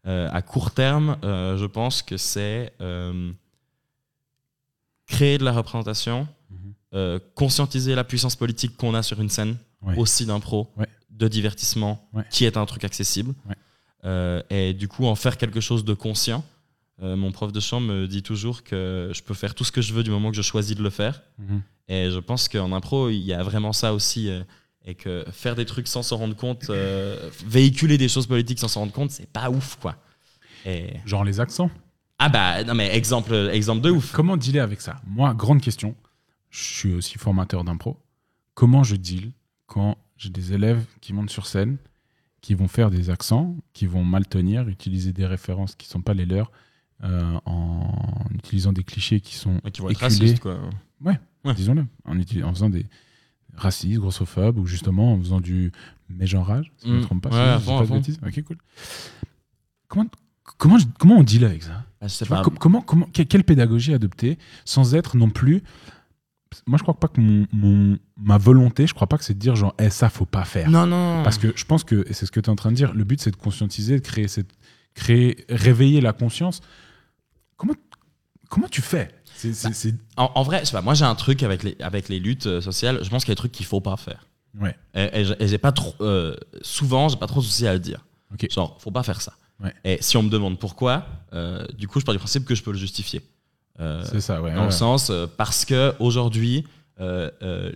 Euh, 0.05 0.29
à 0.31 0.41
court 0.43 0.69
terme, 0.71 1.17
euh, 1.23 1.57
je 1.57 1.65
pense 1.65 2.03
que 2.03 2.15
c'est 2.17 2.71
euh, 2.79 3.31
créer 5.07 5.37
de 5.37 5.43
la 5.43 5.51
représentation, 5.51 6.27
Mhm. 6.51 6.73
euh, 6.93 7.19
conscientiser 7.33 7.95
la 7.95 8.03
puissance 8.03 8.35
politique 8.35 8.77
qu'on 8.77 8.93
a 8.93 9.01
sur 9.03 9.19
une 9.21 9.29
scène, 9.29 9.57
Ouais. 9.81 9.97
aussi 9.97 10.25
d'impro, 10.25 10.71
Ouais. 10.77 10.87
de 11.09 11.27
divertissement, 11.27 12.07
Ouais. 12.13 12.23
qui 12.29 12.45
est 12.45 12.57
un 12.57 12.65
truc 12.65 12.83
accessible. 12.83 13.33
Euh, 14.03 14.43
et 14.51 14.73
du 14.73 14.87
coup, 14.87 15.05
en 15.07 15.15
faire 15.15 15.37
quelque 15.37 15.59
chose 15.59 15.83
de 15.83 15.93
conscient. 15.95 16.43
Euh, 17.01 17.15
mon 17.15 17.31
prof 17.31 17.51
de 17.51 17.59
chant 17.59 17.81
me 17.81 18.07
dit 18.07 18.23
toujours 18.23 18.63
que 18.63 19.11
je 19.13 19.21
peux 19.21 19.33
faire 19.33 19.53
tout 19.53 19.63
ce 19.65 19.71
que 19.71 19.81
je 19.81 19.93
veux 19.93 20.03
du 20.03 20.11
moment 20.11 20.31
que 20.31 20.37
je 20.37 20.41
choisis 20.41 20.75
de 20.75 20.83
le 20.83 20.89
faire. 20.89 21.21
Mhm. 21.39 21.61
Et 21.87 22.09
je 22.09 22.19
pense 22.19 22.47
qu'en 22.47 22.71
impro, 22.71 23.09
il 23.09 23.17
y 23.21 23.33
a 23.33 23.43
vraiment 23.43 23.73
ça 23.73 23.93
aussi. 23.93 24.29
euh, 24.29 24.43
et 24.85 24.95
que 24.95 25.25
faire 25.31 25.55
des 25.55 25.65
trucs 25.65 25.87
sans 25.87 26.03
s'en 26.03 26.17
rendre 26.17 26.35
compte, 26.35 26.69
euh, 26.69 27.29
véhiculer 27.45 27.97
des 27.97 28.07
choses 28.07 28.27
politiques 28.27 28.59
sans 28.59 28.67
s'en 28.67 28.81
rendre 28.81 28.93
compte, 28.93 29.11
c'est 29.11 29.27
pas 29.27 29.49
ouf, 29.49 29.77
quoi. 29.81 29.95
Et... 30.65 30.93
Genre 31.05 31.23
les 31.23 31.39
accents. 31.39 31.71
Ah 32.19 32.29
bah, 32.29 32.63
non 32.63 32.75
mais 32.75 32.95
exemple, 32.95 33.33
exemple 33.51 33.81
de 33.81 33.89
ouf. 33.89 34.11
Comment 34.13 34.37
dealer 34.37 34.61
avec 34.61 34.81
ça? 34.81 35.01
Moi, 35.05 35.33
grande 35.33 35.61
question. 35.61 35.95
Je 36.49 36.63
suis 36.63 36.93
aussi 36.93 37.17
formateur 37.17 37.63
d'impro. 37.63 37.97
Comment 38.53 38.83
je 38.83 38.95
deal 38.95 39.31
quand 39.65 39.97
j'ai 40.17 40.29
des 40.29 40.53
élèves 40.53 40.85
qui 41.01 41.11
montent 41.11 41.29
sur 41.29 41.47
scène, 41.47 41.77
qui 42.41 42.53
vont 42.53 42.67
faire 42.67 42.89
des 42.89 43.09
accents, 43.09 43.57
qui 43.73 43.87
vont 43.87 44.03
mal 44.03 44.27
tenir, 44.27 44.69
utiliser 44.69 45.11
des 45.11 45.25
références 45.25 45.75
qui 45.75 45.87
ne 45.87 45.91
sont 45.91 46.01
pas 46.01 46.13
les 46.13 46.25
leurs, 46.25 46.51
euh, 47.03 47.39
en 47.45 48.25
utilisant 48.33 48.73
des 48.73 48.83
clichés 48.83 49.19
qui 49.19 49.35
sont 49.35 49.59
Qui 49.73 49.81
vont 49.81 49.89
être 49.89 49.99
racistes, 49.99 50.39
quoi. 50.39 50.57
Ouais. 51.03 51.19
disons-le, 51.55 51.85
en, 52.05 52.53
faisant 52.53 52.69
des 52.69 52.85
racistes, 53.55 53.99
grossophobes, 53.99 54.57
ou 54.57 54.65
justement 54.65 55.13
en 55.13 55.19
faisant 55.19 55.41
du 55.41 55.71
mégenrage, 56.09 56.71
si 56.77 56.87
je 56.87 56.91
ne 56.91 56.97
me 56.97 57.01
Mm. 57.01 57.05
trompe 57.05 57.23
pas. 57.23 57.53
Ouais, 57.53 57.59
si 57.59 57.65
fond, 57.65 57.79
pas 57.79 57.85
de 57.85 57.91
bêtises. 57.91 58.19
Ok, 58.25 58.41
cool. 58.43 58.57
Comment, 59.87 60.05
comment, 60.57 60.77
je- 60.77 60.85
comment 60.99 61.17
on 61.17 61.23
deal 61.23 61.45
avec 61.45 61.63
ça? 61.63 61.83
Ah, 62.01 62.07
Tu 62.07 62.23
vois, 62.25 62.37
pas. 62.37 62.43
com- 62.43 62.57
comment, 62.59 62.81
comment, 62.81 63.07
que- 63.13 63.21
quelle 63.23 63.43
pédagogie 63.43 63.93
adopter 63.93 64.37
sans 64.65 64.95
être 64.95 65.17
non 65.17 65.29
plus. 65.29 65.63
Moi, 66.67 66.77
je 66.77 66.83
crois 66.83 66.97
pas 66.99 67.07
que 67.09 67.19
mon, 67.19 67.45
mon- 67.51 67.97
ma 68.17 68.37
volonté, 68.37 68.87
je 68.87 68.93
crois 68.93 69.07
pas 69.07 69.17
que 69.17 69.23
c'est 69.25 69.33
de 69.33 69.39
dire 69.39 69.55
genre, 69.55 69.75
eh, 69.79 69.89
ça, 69.89 70.09
faut 70.09 70.25
pas 70.25 70.45
faire. 70.45 70.69
Non, 70.69 70.85
non. 70.85 71.21
Parce 71.23 71.37
que 71.37 71.51
je 71.55 71.65
pense 71.65 71.83
que, 71.83 72.05
et 72.07 72.13
c'est 72.13 72.25
ce 72.25 72.31
que 72.31 72.39
tu 72.39 72.45
es 72.45 72.49
en 72.49 72.55
train 72.55 72.71
de 72.71 72.75
dire, 72.77 72.93
le 72.93 73.03
but, 73.03 73.19
c'est 73.19 73.31
de 73.31 73.35
conscientiser, 73.35 73.95
de 73.99 74.03
créer 74.05 74.27
cette. 74.27 74.51
Créer, 74.93 75.43
réveiller 75.49 75.99
la 75.99 76.13
conscience. 76.13 76.61
Comment, 77.57 77.73
comment 78.49 78.67
tu 78.67 78.81
fais? 78.81 79.09
C'est- 79.33 79.93
En, 80.17 80.31
en 80.35 80.43
vrai, 80.43 80.59
je 80.61 80.65
sais 80.65 80.71
pas, 80.71 80.81
moi 80.81 80.93
j'ai 80.93 81.03
un 81.05 81.15
truc 81.15 81.43
avec 81.43 81.63
les, 81.63 81.75
avec 81.81 82.07
les 82.09 82.19
luttes 82.19 82.47
euh, 82.47 82.61
sociales, 82.61 82.99
je 83.03 83.09
pense 83.09 83.23
qu'il 83.25 83.31
y 83.31 83.33
a 83.33 83.35
des 83.35 83.39
trucs 83.39 83.51
qu'il 83.51 83.65
faut 83.65 83.81
pas 83.81 83.97
faire. 83.97 84.25
Ouais. 84.59 84.75
Et, 84.93 85.19
et 85.21 85.25
j'ai- 85.25 85.43
et 85.43 85.47
j'ai 85.47 85.57
pas 85.57 85.71
trop. 85.73 85.93
euh, 86.01 86.35
souvent, 86.61 87.09
j'ai 87.09 87.17
pas 87.17 87.27
trop 87.27 87.41
de 87.41 87.45
souci 87.45 87.67
à 87.67 87.73
le 87.73 87.79
dire. 87.79 88.05
Ok. 88.33 88.49
Genre, 88.51 88.77
faut 88.79 88.91
pas 88.91 89.03
faire 89.03 89.21
ça. 89.21 89.33
Ouais. 89.61 89.73
Et 89.83 89.97
si 90.01 90.15
on 90.17 90.23
me 90.23 90.29
demande 90.29 90.57
pourquoi, 90.59 91.05
euh, 91.33 91.65
du 91.77 91.87
coup, 91.87 91.99
je 91.99 92.05
pars 92.05 92.13
du 92.13 92.19
principe 92.19 92.45
que 92.45 92.55
je 92.55 92.63
peux 92.63 92.71
le 92.71 92.77
justifier. 92.77 93.21
Euh, 93.81 94.03
C'est 94.09 94.21
ça, 94.21 94.41
ouais. 94.41 94.53
dans 94.53 94.59
ouais. 94.59 94.65
le 94.65 94.71
sens 94.71 95.11
parce 95.37 95.65
que 95.65 95.93
aujourd'hui, 95.99 96.65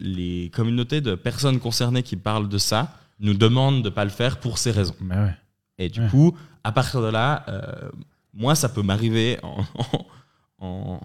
les 0.01 0.49
communautés 0.53 1.01
de 1.01 1.15
personnes 1.15 1.59
concernées 1.59 2.03
qui 2.03 2.15
parlent 2.15 2.47
de 2.49 2.57
ça 2.57 2.93
nous 3.19 3.33
demandent 3.33 3.83
de 3.83 3.89
pas 3.89 4.05
le 4.05 4.09
faire 4.09 4.39
pour 4.39 4.57
ces 4.57 4.71
raisons. 4.71 4.95
Mais 5.01 5.15
ouais. 5.15 5.35
Et 5.77 5.89
du 5.89 6.05
coup, 6.07 6.37
à 6.63 6.71
partir 6.71 7.01
de 7.01 7.07
là, 7.07 7.45
moi, 8.33 8.55
ça 8.55 8.69
peut 8.69 8.81
m'arriver 8.81 9.37
en, 9.43 9.63
en, 10.59 10.99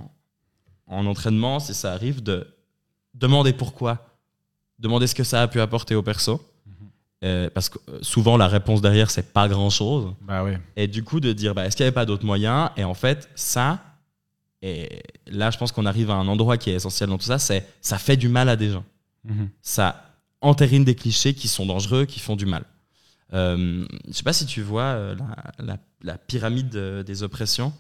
en 0.86 1.06
entraînement, 1.06 1.60
si 1.60 1.74
ça 1.74 1.92
arrive, 1.92 2.22
de 2.22 2.46
demander 3.14 3.52
pourquoi, 3.52 4.06
demander 4.78 5.06
ce 5.06 5.14
que 5.14 5.24
ça 5.24 5.42
a 5.42 5.48
pu 5.48 5.60
apporter 5.60 5.94
au 5.94 6.02
perso. 6.02 6.40
Mhm. 6.66 6.72
Euh, 7.24 7.50
parce 7.54 7.68
que 7.68 7.78
euh, 7.88 7.98
souvent, 8.02 8.36
la 8.36 8.48
réponse 8.48 8.80
derrière, 8.82 9.10
c'est 9.10 9.32
pas 9.32 9.48
grand 9.48 9.70
chose. 9.70 10.12
Bah. 10.20 10.44
Et 10.76 10.86
du 10.88 11.02
coup, 11.04 11.20
de 11.20 11.32
dire, 11.32 11.54
bah, 11.54 11.66
est-ce 11.66 11.76
qu'il 11.76 11.84
n'y 11.84 11.88
avait 11.88 11.94
pas 11.94 12.06
d'autres 12.06 12.26
moyens? 12.26 12.70
Et 12.76 12.84
en 12.84 12.94
fait, 12.94 13.28
ça, 13.34 13.80
et 14.62 15.02
là, 15.26 15.50
je 15.50 15.58
pense 15.58 15.72
qu'on 15.72 15.86
arrive 15.86 16.10
à 16.10 16.14
un 16.14 16.26
endroit 16.28 16.56
qui 16.58 16.70
est 16.70 16.74
essentiel 16.74 17.08
dans 17.10 17.18
tout 17.18 17.26
ça, 17.26 17.38
c'est 17.38 17.66
ça 17.80 17.98
fait 17.98 18.16
du 18.16 18.28
mal 18.28 18.48
à 18.48 18.56
des 18.56 18.70
gens 18.70 18.84
Mhm. 19.26 19.48
ça 19.62 20.10
entérine 20.42 20.84
des 20.84 20.94
clichés 20.94 21.32
qui 21.32 21.48
sont 21.48 21.64
dangereux, 21.64 22.04
qui 22.04 22.20
font 22.20 22.36
du 22.36 22.44
mal. 22.44 22.64
Euh, 23.32 23.86
je 24.06 24.12
sais 24.12 24.22
pas 24.22 24.34
si 24.34 24.44
tu 24.44 24.60
vois 24.60 24.82
euh, 24.82 25.16
la, 25.58 25.64
la- 25.64 25.78
la 26.04 26.18
pyramide 26.18 26.76
euh, 26.76 27.02
des 27.02 27.22
oppressions. 27.22 27.72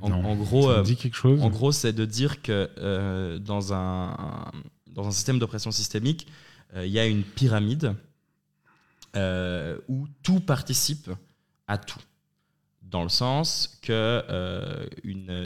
En, 0.00 0.10
Non. 0.10 0.24
en 0.24 0.36
gros, 0.36 0.62
Ça 0.62 0.68
me 0.68 0.74
euh, 0.74 0.82
dit 0.82 0.96
quelque 0.96 1.16
chose. 1.16 1.42
en 1.42 1.48
gros, 1.50 1.72
c'est 1.72 1.92
de 1.92 2.04
dire 2.04 2.42
que 2.42 2.70
euh, 2.78 3.38
dans, 3.38 3.72
un, 3.72 4.50
dans 4.86 5.06
un 5.06 5.10
système 5.10 5.38
d'oppression 5.38 5.70
systémique, 5.72 6.28
euh, 6.74 6.86
il 6.86 6.92
y 6.92 6.98
a 6.98 7.06
une 7.06 7.24
pyramide 7.24 7.94
euh, 9.16 9.78
où 9.88 10.06
tout 10.22 10.40
participe 10.40 11.10
à 11.66 11.78
tout. 11.78 12.00
Dans 12.82 13.02
le 13.02 13.08
sens 13.08 13.78
que 13.82 14.22
une, 15.04 15.44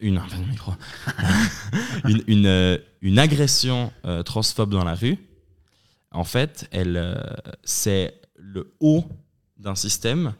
une, 0.00 0.20
une, 2.04 2.22
une, 2.26 2.80
une, 3.00 3.18
agression 3.18 3.92
transphobe 4.24 4.70
dans 4.70 4.84
la 4.84 4.94
rue, 4.94 5.18
en 6.10 6.24
fait, 6.24 6.68
elle, 6.72 7.16
c'est 7.62 8.20
le 8.36 8.74
haut 8.80 9.04
d'un 9.56 9.74
système 9.76 10.34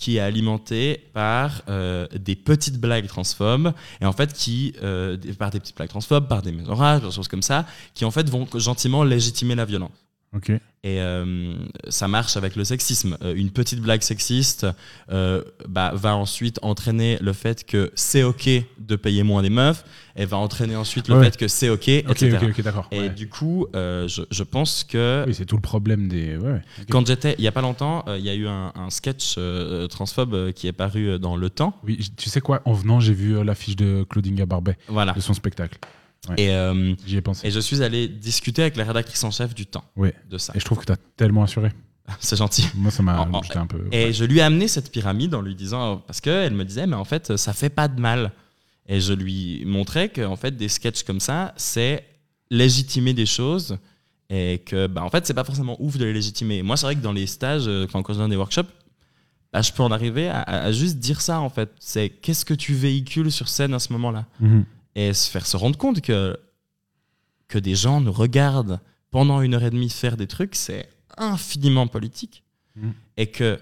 qui 0.00 0.16
est 0.16 0.20
alimenté 0.20 1.10
par 1.12 1.62
euh, 1.68 2.06
des 2.18 2.34
petites 2.34 2.80
blagues 2.80 3.06
transphobes 3.06 3.72
et 4.00 4.06
en 4.06 4.12
fait 4.12 4.32
qui 4.32 4.74
euh, 4.82 5.18
par 5.38 5.50
des 5.50 5.60
petites 5.60 5.76
blagues 5.76 5.90
transphobes 5.90 6.26
par 6.26 6.40
des 6.40 6.52
mésorages 6.52 7.02
des 7.02 7.10
choses 7.10 7.28
comme 7.28 7.42
ça 7.42 7.66
qui 7.94 8.06
en 8.06 8.10
fait 8.10 8.28
vont 8.30 8.46
gentiment 8.54 9.04
légitimer 9.04 9.54
la 9.54 9.66
violence 9.66 10.09
Et 10.82 11.00
euh, 11.00 11.54
ça 11.88 12.06
marche 12.08 12.36
avec 12.36 12.54
le 12.56 12.64
sexisme. 12.64 13.18
Euh, 13.22 13.34
une 13.34 13.50
petite 13.50 13.80
blague 13.80 14.00
sexiste 14.00 14.64
euh, 15.10 15.42
bah, 15.68 15.90
va 15.94 16.14
ensuite 16.16 16.58
entraîner 16.62 17.18
le 17.20 17.32
fait 17.32 17.66
que 17.66 17.90
c'est 17.96 18.22
ok 18.22 18.48
de 18.78 18.96
payer 18.96 19.22
moins 19.24 19.42
des 19.42 19.50
meufs, 19.50 19.84
et 20.16 20.24
va 20.26 20.36
entraîner 20.38 20.76
ensuite 20.76 21.08
le 21.08 21.16
Ouais. 21.18 21.24
fait 21.24 21.36
que 21.36 21.48
c'est 21.48 21.68
ok, 21.68 21.80
Ok, 22.08 22.22
etc. 22.22 22.38
ok, 22.42 22.48
ok, 22.50 22.62
d'accord. 22.62 22.88
Et 22.92 23.00
Ouais. 23.00 23.10
du 23.10 23.28
coup, 23.28 23.66
je, 23.74 24.22
je 24.30 24.42
pense 24.44 24.84
que 24.84 25.24
Oui, 25.26 25.34
c'est 25.34 25.46
tout 25.46 25.56
le 25.56 25.62
problème 25.62 26.08
des. 26.08 26.36
Ouais, 26.36 26.62
quand 26.90 27.06
j'étais, 27.06 27.34
il 27.38 27.44
y 27.44 27.48
a 27.48 27.52
pas 27.52 27.62
longtemps, 27.62 28.04
il 28.08 28.24
y 28.24 28.30
a 28.30 28.34
eu 28.34 28.46
un, 28.46 28.72
un 28.74 28.88
sketch 28.90 29.36
transphobe 29.90 30.52
qui 30.52 30.66
est 30.68 30.72
paru 30.72 31.18
dans 31.18 31.36
Le 31.36 31.50
Temps. 31.50 31.76
Oui, 31.84 31.98
tu 32.16 32.30
sais 32.30 32.40
quoi? 32.40 32.62
En 32.64 32.72
venant, 32.72 33.00
j'ai 33.00 33.14
vu 33.14 33.42
l'affiche 33.44 33.76
de 33.76 34.04
Claudine 34.08 34.44
Barbet 34.44 34.78
Voilà. 34.88 35.12
de 35.12 35.20
son 35.20 35.34
spectacle. 35.34 35.78
Et, 36.36 36.50
euh, 36.50 36.94
J'y 37.06 37.16
ai 37.16 37.20
pensé. 37.22 37.46
et 37.46 37.50
je 37.50 37.60
suis 37.60 37.82
allé 37.82 38.06
discuter 38.08 38.62
avec 38.62 38.76
la 38.76 38.84
rédactrice 38.84 39.24
en 39.24 39.30
chef 39.30 39.54
du 39.54 39.66
Temps 39.66 39.84
de 40.28 40.38
ça. 40.38 40.52
Et 40.54 40.60
je 40.60 40.64
trouve 40.64 40.78
que 40.78 40.84
tu 40.84 40.92
as 40.92 40.98
tellement 41.16 41.42
assuré. 41.44 41.70
C'est 42.20 42.36
gentil. 42.36 42.66
Moi, 42.74 42.90
ça 42.90 43.02
m'a. 43.02 43.20
En- 43.20 43.32
en- 43.34 43.42
J'étais 43.42 43.56
un 43.58 43.66
peu. 43.66 43.86
Et 43.92 44.12
je 44.12 44.24
lui 44.24 44.38
ai 44.38 44.42
amené 44.42 44.68
cette 44.68 44.90
pyramide 44.92 45.34
en 45.34 45.40
lui 45.42 45.54
disant, 45.54 45.98
parce 46.06 46.20
qu'elle 46.20 46.52
me 46.52 46.64
disait, 46.64 46.86
mais 46.86 46.96
en 46.96 47.04
fait, 47.04 47.36
ça 47.36 47.52
fait 47.52 47.70
pas 47.70 47.88
de 47.88 48.00
mal. 48.00 48.32
Et 48.86 49.00
je 49.00 49.12
lui 49.12 49.62
montrais 49.66 50.08
que 50.08 50.20
en 50.22 50.36
fait, 50.36 50.56
des 50.56 50.68
sketchs 50.68 51.04
comme 51.04 51.20
ça, 51.20 51.54
c'est 51.56 52.04
légitimer 52.50 53.14
des 53.14 53.26
choses 53.26 53.78
et 54.28 54.62
que, 54.66 54.86
bah, 54.88 55.02
en 55.04 55.10
fait, 55.10 55.26
c'est 55.26 55.34
pas 55.34 55.44
forcément 55.44 55.76
ouf 55.80 55.96
de 55.96 56.04
les 56.04 56.12
légitimer. 56.12 56.62
Moi, 56.62 56.76
c'est 56.76 56.86
vrai 56.86 56.96
que 56.96 57.00
dans 57.00 57.12
les 57.12 57.26
stages, 57.26 57.66
euh, 57.66 57.86
quand, 57.90 58.02
quand 58.02 58.12
je 58.12 58.18
donne 58.18 58.30
des 58.30 58.36
workshops, 58.36 58.68
bah, 59.52 59.62
je 59.62 59.72
peux 59.72 59.82
en 59.82 59.90
arriver 59.90 60.28
à, 60.28 60.40
à- 60.40 60.62
à 60.64 60.72
juste 60.72 60.98
dire 60.98 61.20
ça, 61.20 61.40
en 61.40 61.48
fait. 61.50 61.70
C'est 61.80 62.08
qu'est-ce 62.10 62.44
que 62.44 62.54
tu 62.54 62.74
véhicules 62.74 63.30
sur 63.32 63.48
scène 63.48 63.72
à 63.74 63.78
ce 63.78 63.92
moment-là? 63.92 64.26
Mhm. 64.40 64.64
Et 64.94 65.12
se 65.14 65.30
faire 65.30 65.46
se 65.46 65.56
rendre 65.56 65.78
compte 65.78 66.00
que, 66.00 66.36
que 67.48 67.58
des 67.58 67.74
gens 67.74 68.00
nous 68.00 68.12
regardent 68.12 68.80
pendant 69.10 69.40
une 69.42 69.54
heure 69.54 69.64
et 69.64 69.70
demie 69.70 69.90
faire 69.90 70.16
des 70.16 70.26
trucs, 70.26 70.54
c'est 70.54 70.88
infiniment 71.16 71.86
politique. 71.86 72.44
Mhm. 72.76 72.94
Et 73.16 73.26
que 73.30 73.58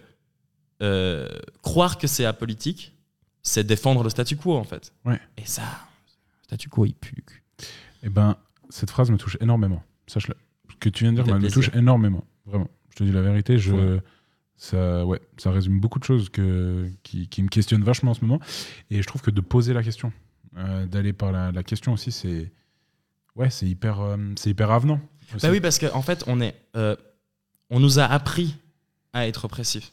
euh, 0.83 1.29
croire 1.62 1.99
que 1.99 2.07
c'est 2.07 2.24
apolitique, 2.24 2.95
c'est 3.43 3.64
défendre 3.64 4.05
le 4.05 4.11
statu 4.11 4.37
quo, 4.37 4.55
en 4.57 4.64
fait. 4.64 4.93
Ouais. 5.05 5.20
Et 5.37 5.47
ça, 5.47 5.62
le 5.62 6.45
statu 6.45 6.68
quo, 6.68 6.85
il 6.87 6.95
pue. 6.95 7.24
Eh 8.03 8.09
ben, 8.09 8.37
cette 8.68 8.91
phrase 8.91 9.11
me 9.11 9.16
touche 9.16 9.37
énormément. 9.41 9.83
Sache-le. 10.07 10.35
Ce 10.70 10.76
que 10.76 10.89
tu 10.89 11.05
viens 11.05 11.12
de 11.12 11.22
dire 11.22 11.39
me 11.39 11.51
touche 11.51 11.70
énormément. 11.74 12.24
Vraiment. 12.47 12.68
Je 12.91 12.97
te 12.97 13.05
dis 13.05 13.12
la 13.12 13.22
vérité. 13.22 13.59
Je, 13.59 13.72
Ouais. 13.74 14.01
ça, 14.57 15.05
ouais, 15.07 15.20
ça 15.37 15.51
résume 15.51 15.81
beaucoup 15.81 15.99
de 15.99 16.05
choses 16.05 16.29
que, 16.29 16.89
qui, 17.03 17.29
qui 17.29 17.43
me 17.43 17.49
questionnent 17.49 17.85
vachement 17.85 18.11
en 18.12 18.14
ce 18.14 18.24
moment. 18.24 18.41
Et 18.91 19.03
je 19.03 19.07
trouve 19.07 19.22
que 19.22 19.31
de 19.31 19.41
poser 19.41 19.72
la 19.72 19.83
question, 19.83 20.12
euh, 20.59 20.86
d'aller 20.86 21.12
par 21.12 21.32
la, 21.32 21.52
la 21.52 21.62
question 21.62 21.92
aussi, 21.92 22.12
c'est. 22.12 22.50
Ouais, 23.36 23.50
c'est 23.50 23.66
hyper, 23.66 24.00
euh, 24.00 24.16
c'est 24.36 24.50
hyper 24.50 24.70
avenant. 24.70 25.00
aussi. 25.34 25.46
Bah 25.46 25.52
oui, 25.52 25.61
parce 25.61 25.78
qu'en 25.78 25.94
en 25.96 26.02
fait, 26.02 26.24
on, 26.26 26.40
est, 26.40 26.54
euh, 26.76 26.96
on 27.70 27.78
nous 27.80 27.98
a 27.98 28.04
appris 28.04 28.56
à 29.12 29.26
être 29.28 29.44
oppressif. 29.44 29.92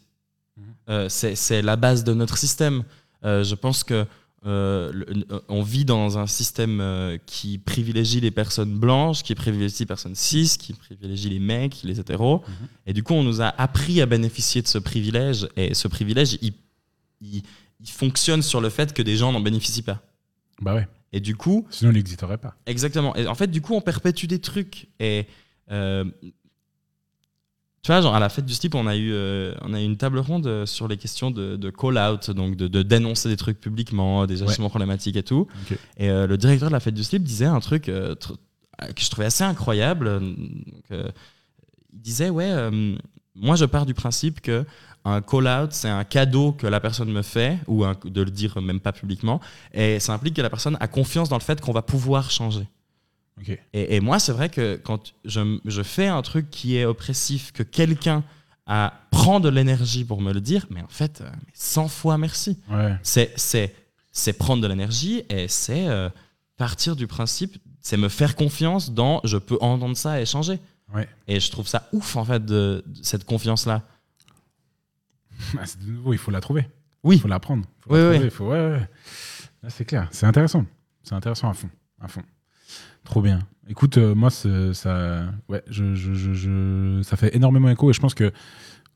Mhm. 0.57 1.09
C'est 1.09 1.61
la 1.61 1.76
base 1.76 2.03
de 2.03 2.13
notre 2.13 2.38
système. 2.38 2.84
Je 3.24 3.55
pense 3.55 3.84
que 3.84 4.05
le- 4.43 5.26
on 5.49 5.61
vit 5.63 5.86
dans 5.86 6.18
un 6.20 6.28
système 6.28 7.18
qui 7.26 7.57
privilégie 7.57 8.20
les 8.22 8.32
personnes 8.32 8.78
blanches, 8.78 9.24
qui 9.24 9.34
privilégie 9.36 9.76
les 9.80 9.86
personnes 9.86 10.16
cis, 10.16 10.55
qui 10.59 10.74
privilégie 10.74 11.30
les 11.30 11.39
mecs, 11.39 11.82
les 11.84 11.99
hétéros. 11.99 12.43
Mhm. 12.47 12.68
Et 12.88 12.93
du 12.93 13.03
coup, 13.03 13.13
on 13.13 13.24
nous 13.24 13.41
a 13.41 13.47
appris 13.47 14.01
à 14.01 14.05
bénéficier 14.05 14.61
de 14.61 14.68
ce 14.68 14.78
privilège. 14.78 15.47
Et 15.55 15.74
ce 15.74 15.88
privilège, 15.88 16.38
il, 16.41 16.53
il- 17.22 17.43
il 17.80 17.89
fonctionne 17.89 18.41
sur 18.41 18.61
le 18.61 18.70
fait 18.70 18.93
que 18.93 19.01
des 19.01 19.18
gens 19.18 19.32
n'en 19.32 19.41
bénéficient 19.41 19.82
pas. 19.84 20.01
Bah 20.62 20.76
ouais. 20.76 20.88
Et 21.14 21.20
du 21.20 21.36
coup, 21.36 21.66
Sinon, 21.70 21.91
il 21.91 21.95
n'existerait 21.95 22.38
pas. 22.38 22.56
Exactement. 22.66 23.16
Et 23.16 23.28
en 23.28 23.36
fait, 23.36 23.47
du 23.47 23.62
coup, 23.62 23.74
on 23.74 23.82
perpétue 23.82 24.26
des 24.26 24.39
trucs. 24.39 24.88
Et 24.99 25.28
euh, 25.72 26.03
tu 27.82 27.91
vois, 27.91 28.01
genre 28.01 28.16
à 28.16 28.20
la 28.20 28.30
fête 28.30 28.45
du 28.45 28.53
slip, 28.53 28.74
on 28.76 28.88
a 28.88 28.95
eu, 28.97 29.12
euh, 29.14 29.53
on 29.62 29.74
a 29.74 29.82
eu 29.82 29.86
une 29.86 29.95
table 29.97 30.18
ronde 30.18 30.47
euh, 30.47 30.66
sur 30.66 30.88
les 30.88 30.97
questions 30.97 31.30
de, 31.32 31.56
de 31.56 31.70
call-out, 31.70 32.32
donc 32.32 32.56
de, 32.56 32.68
de 32.68 32.82
dénoncer 32.82 33.30
des 33.30 33.38
trucs 33.38 33.60
publiquement, 33.60 34.26
des 34.26 34.41
agissements 34.43 34.70
problématiques 34.70 35.16
et 35.18 35.24
tout. 35.24 35.47
Et 35.97 36.10
euh, 36.10 36.26
le 36.28 36.38
directeur 36.38 36.70
de 36.70 36.74
la 36.74 36.80
fête 36.80 36.95
du 36.95 37.03
slip 37.03 37.24
disait 37.24 37.45
un 37.45 37.60
truc 37.60 37.88
tr- 37.88 38.36
que 38.78 39.01
je 39.01 39.10
trouvais 39.10 39.28
assez 39.28 39.43
incroyable. 39.43 40.20
donc, 40.20 40.36
il 40.89 42.01
disait 42.01 42.30
ouais, 42.30 42.72
moi 43.36 43.56
je 43.56 43.66
pars 43.66 43.86
du 43.86 43.93
principe 43.93 44.41
que 44.41 44.66
un 45.06 45.22
call-out 45.22 45.72
c'est 45.72 45.88
un 45.89 46.03
cadeau 46.03 46.51
que 46.51 46.68
la 46.68 46.80
personne 46.80 47.12
me 47.12 47.22
fait 47.22 47.60
ou 47.68 47.86
un- 47.86 47.95
de 48.03 48.22
le 48.22 48.32
dire 48.32 48.60
même 48.62 48.80
pas 48.80 48.91
publiquement, 48.91 49.39
et 49.74 49.99
ça 49.99 50.14
implique 50.14 50.36
que 50.36 50.41
la 50.41 50.49
personne 50.49 50.76
a 50.80 50.88
confiance 50.88 51.30
dans 51.30 51.38
le 51.38 51.43
fait 51.43 51.62
qu'on 51.62 51.72
va 51.74 51.82
pouvoir 51.84 52.30
changer. 52.32 52.68
Et, 53.74 53.95
et 53.97 53.99
moi, 53.99 54.18
c'est 54.20 54.32
vrai 54.32 54.47
que 54.49 54.78
quand 54.78 55.14
je, 55.26 55.60
je 55.66 55.84
fais 55.84 56.08
un 56.08 56.22
truc 56.22 56.49
qui 56.49 56.78
est 56.78 56.86
oppressif, 56.86 57.51
que 57.51 57.64
quelqu'un 57.64 58.24
a, 58.66 58.93
prend 59.12 59.39
de 59.41 59.49
l'énergie 59.49 60.06
pour 60.06 60.22
me 60.22 60.32
le 60.34 60.39
dire, 60.41 60.66
mais 60.70 60.82
en 60.82 60.88
fait, 60.88 61.22
euh, 61.22 61.30
100 61.53 61.88
fois 61.89 62.18
merci. 62.18 62.58
Ouais. 62.72 62.95
C'est, 63.03 64.34
prendre 64.39 64.62
de 64.64 64.68
l'énergie 64.68 65.24
et 65.30 65.47
c'est 65.49 65.86
euh, 65.88 66.10
partir 66.58 66.95
du 66.95 67.06
principe, 67.08 67.58
c'est 67.82 67.97
me 67.97 68.08
faire 68.10 68.36
confiance 68.36 68.91
dans 68.91 69.20
je 69.26 69.38
peux 69.38 69.58
entendre 69.60 69.97
ça 69.97 70.22
et 70.22 70.26
changer. 70.26 70.58
Ouais. 70.93 71.08
Et 71.28 71.39
je 71.41 71.51
trouve 71.51 71.68
ça 71.68 71.89
ouf, 71.91 72.16
en 72.16 72.24
fait, 72.24 72.43
de, 72.45 72.84
de 72.88 73.03
cette 73.03 73.26
confiance-là. 73.26 73.82
Ah, 75.60 75.66
c'est 75.66 75.84
de 75.86 75.92
nouveau, 75.92 76.14
il 76.14 76.18
faut 76.20 76.32
la 76.32 76.42
trouver. 76.42 76.68
Oui. 77.04 77.16
Il 77.18 77.22
faut 77.22 77.28
la 77.28 77.40
prendre. 77.40 77.66
Faut 77.82 77.94
Oui, 77.94 78.00
la 78.00 78.10
oui. 78.10 78.16
trouver, 78.16 78.30
faut- 78.30 78.46
ouais, 78.50 78.60
ouais. 78.72 78.90
Là, 79.64 79.70
c'est 79.70 79.86
clair. 79.86 80.08
C'est 80.12 80.26
intéressant. 80.26 80.66
C'est 81.04 81.14
intéressant 81.16 81.50
à 81.50 81.54
fond. 81.54 81.70
À 82.02 82.08
fond. 82.08 82.24
Trop 83.04 83.22
bien. 83.22 83.40
Écoute, 83.68 83.98
euh, 83.98 84.16
moi, 84.16 84.30
ça, 84.32 85.26
ouais, 85.50 85.64
je, 85.68 85.94
je- 85.96 87.02
ça 87.04 87.18
fait 87.18 87.36
énormément 87.36 87.70
écho 87.70 87.90
et 87.90 87.94
je 87.94 88.00
pense 88.00 88.14
que 88.16 88.32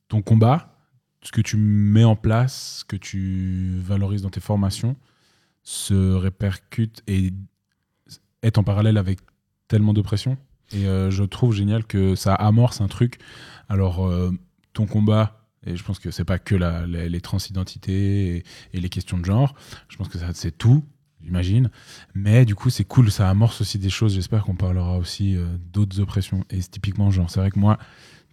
ton 0.08 0.22
combat, 0.22 0.76
ce 1.22 1.32
que 1.32 1.42
tu 1.42 1.58
mets 1.58 2.04
en 2.04 2.16
place, 2.16 2.80
ce 2.80 2.86
que 2.86 2.96
tu 2.96 3.78
valorises 3.80 4.22
dans 4.24 4.30
tes 4.30 4.40
formations, 4.40 4.96
se 5.64 6.14
répercute 6.16 7.04
et 7.08 7.32
est 8.42 8.58
en 8.58 8.64
parallèle 8.64 8.98
avec 8.98 9.20
tellement 9.68 9.94
d'oppression. 9.94 10.38
Et 10.72 10.88
euh, 10.88 11.12
je 11.12 11.24
trouve 11.24 11.54
génial 11.54 11.84
que 11.86 12.16
ça 12.16 12.34
amorce 12.34 12.82
un 12.82 12.88
truc. 12.88 13.20
Alors, 13.70 14.08
euh, 14.08 14.32
ton 14.74 14.86
combat, 14.88 15.39
et 15.70 15.78
je 15.78 15.84
pense 15.84 16.00
que 16.00 16.12
c'est 16.12 16.26
pas 16.26 16.40
que 16.40 16.56
la- 16.56 16.86
les, 16.88 17.10
les 17.10 17.22
transidentités 17.22 18.38
et, 18.38 18.44
et 18.74 18.80
les 18.82 18.90
questions 18.90 19.18
de 19.18 19.26
genre, 19.26 19.56
je 19.88 19.96
pense 19.98 20.08
que 20.10 20.18
ça, 20.18 20.28
c'est 20.34 20.58
tout, 20.58 20.84
j'imagine. 21.24 21.70
Mais 22.16 22.46
du 22.46 22.56
coup, 22.56 22.70
c'est 22.70 22.86
cool, 22.86 23.12
ça 23.12 23.30
amorce 23.30 23.62
aussi 23.62 23.78
des 23.80 23.90
choses. 23.90 24.14
J'espère 24.16 24.44
qu'on 24.44 24.56
parlera 24.56 24.98
aussi 24.98 25.36
euh, 25.36 25.46
d'autres 25.74 26.00
oppressions. 26.00 26.44
Et 26.50 26.60
typiquement 26.60 27.12
genre, 27.12 27.30
c'est 27.30 27.40
vrai 27.40 27.52
que 27.52 27.60
moi, 27.60 27.78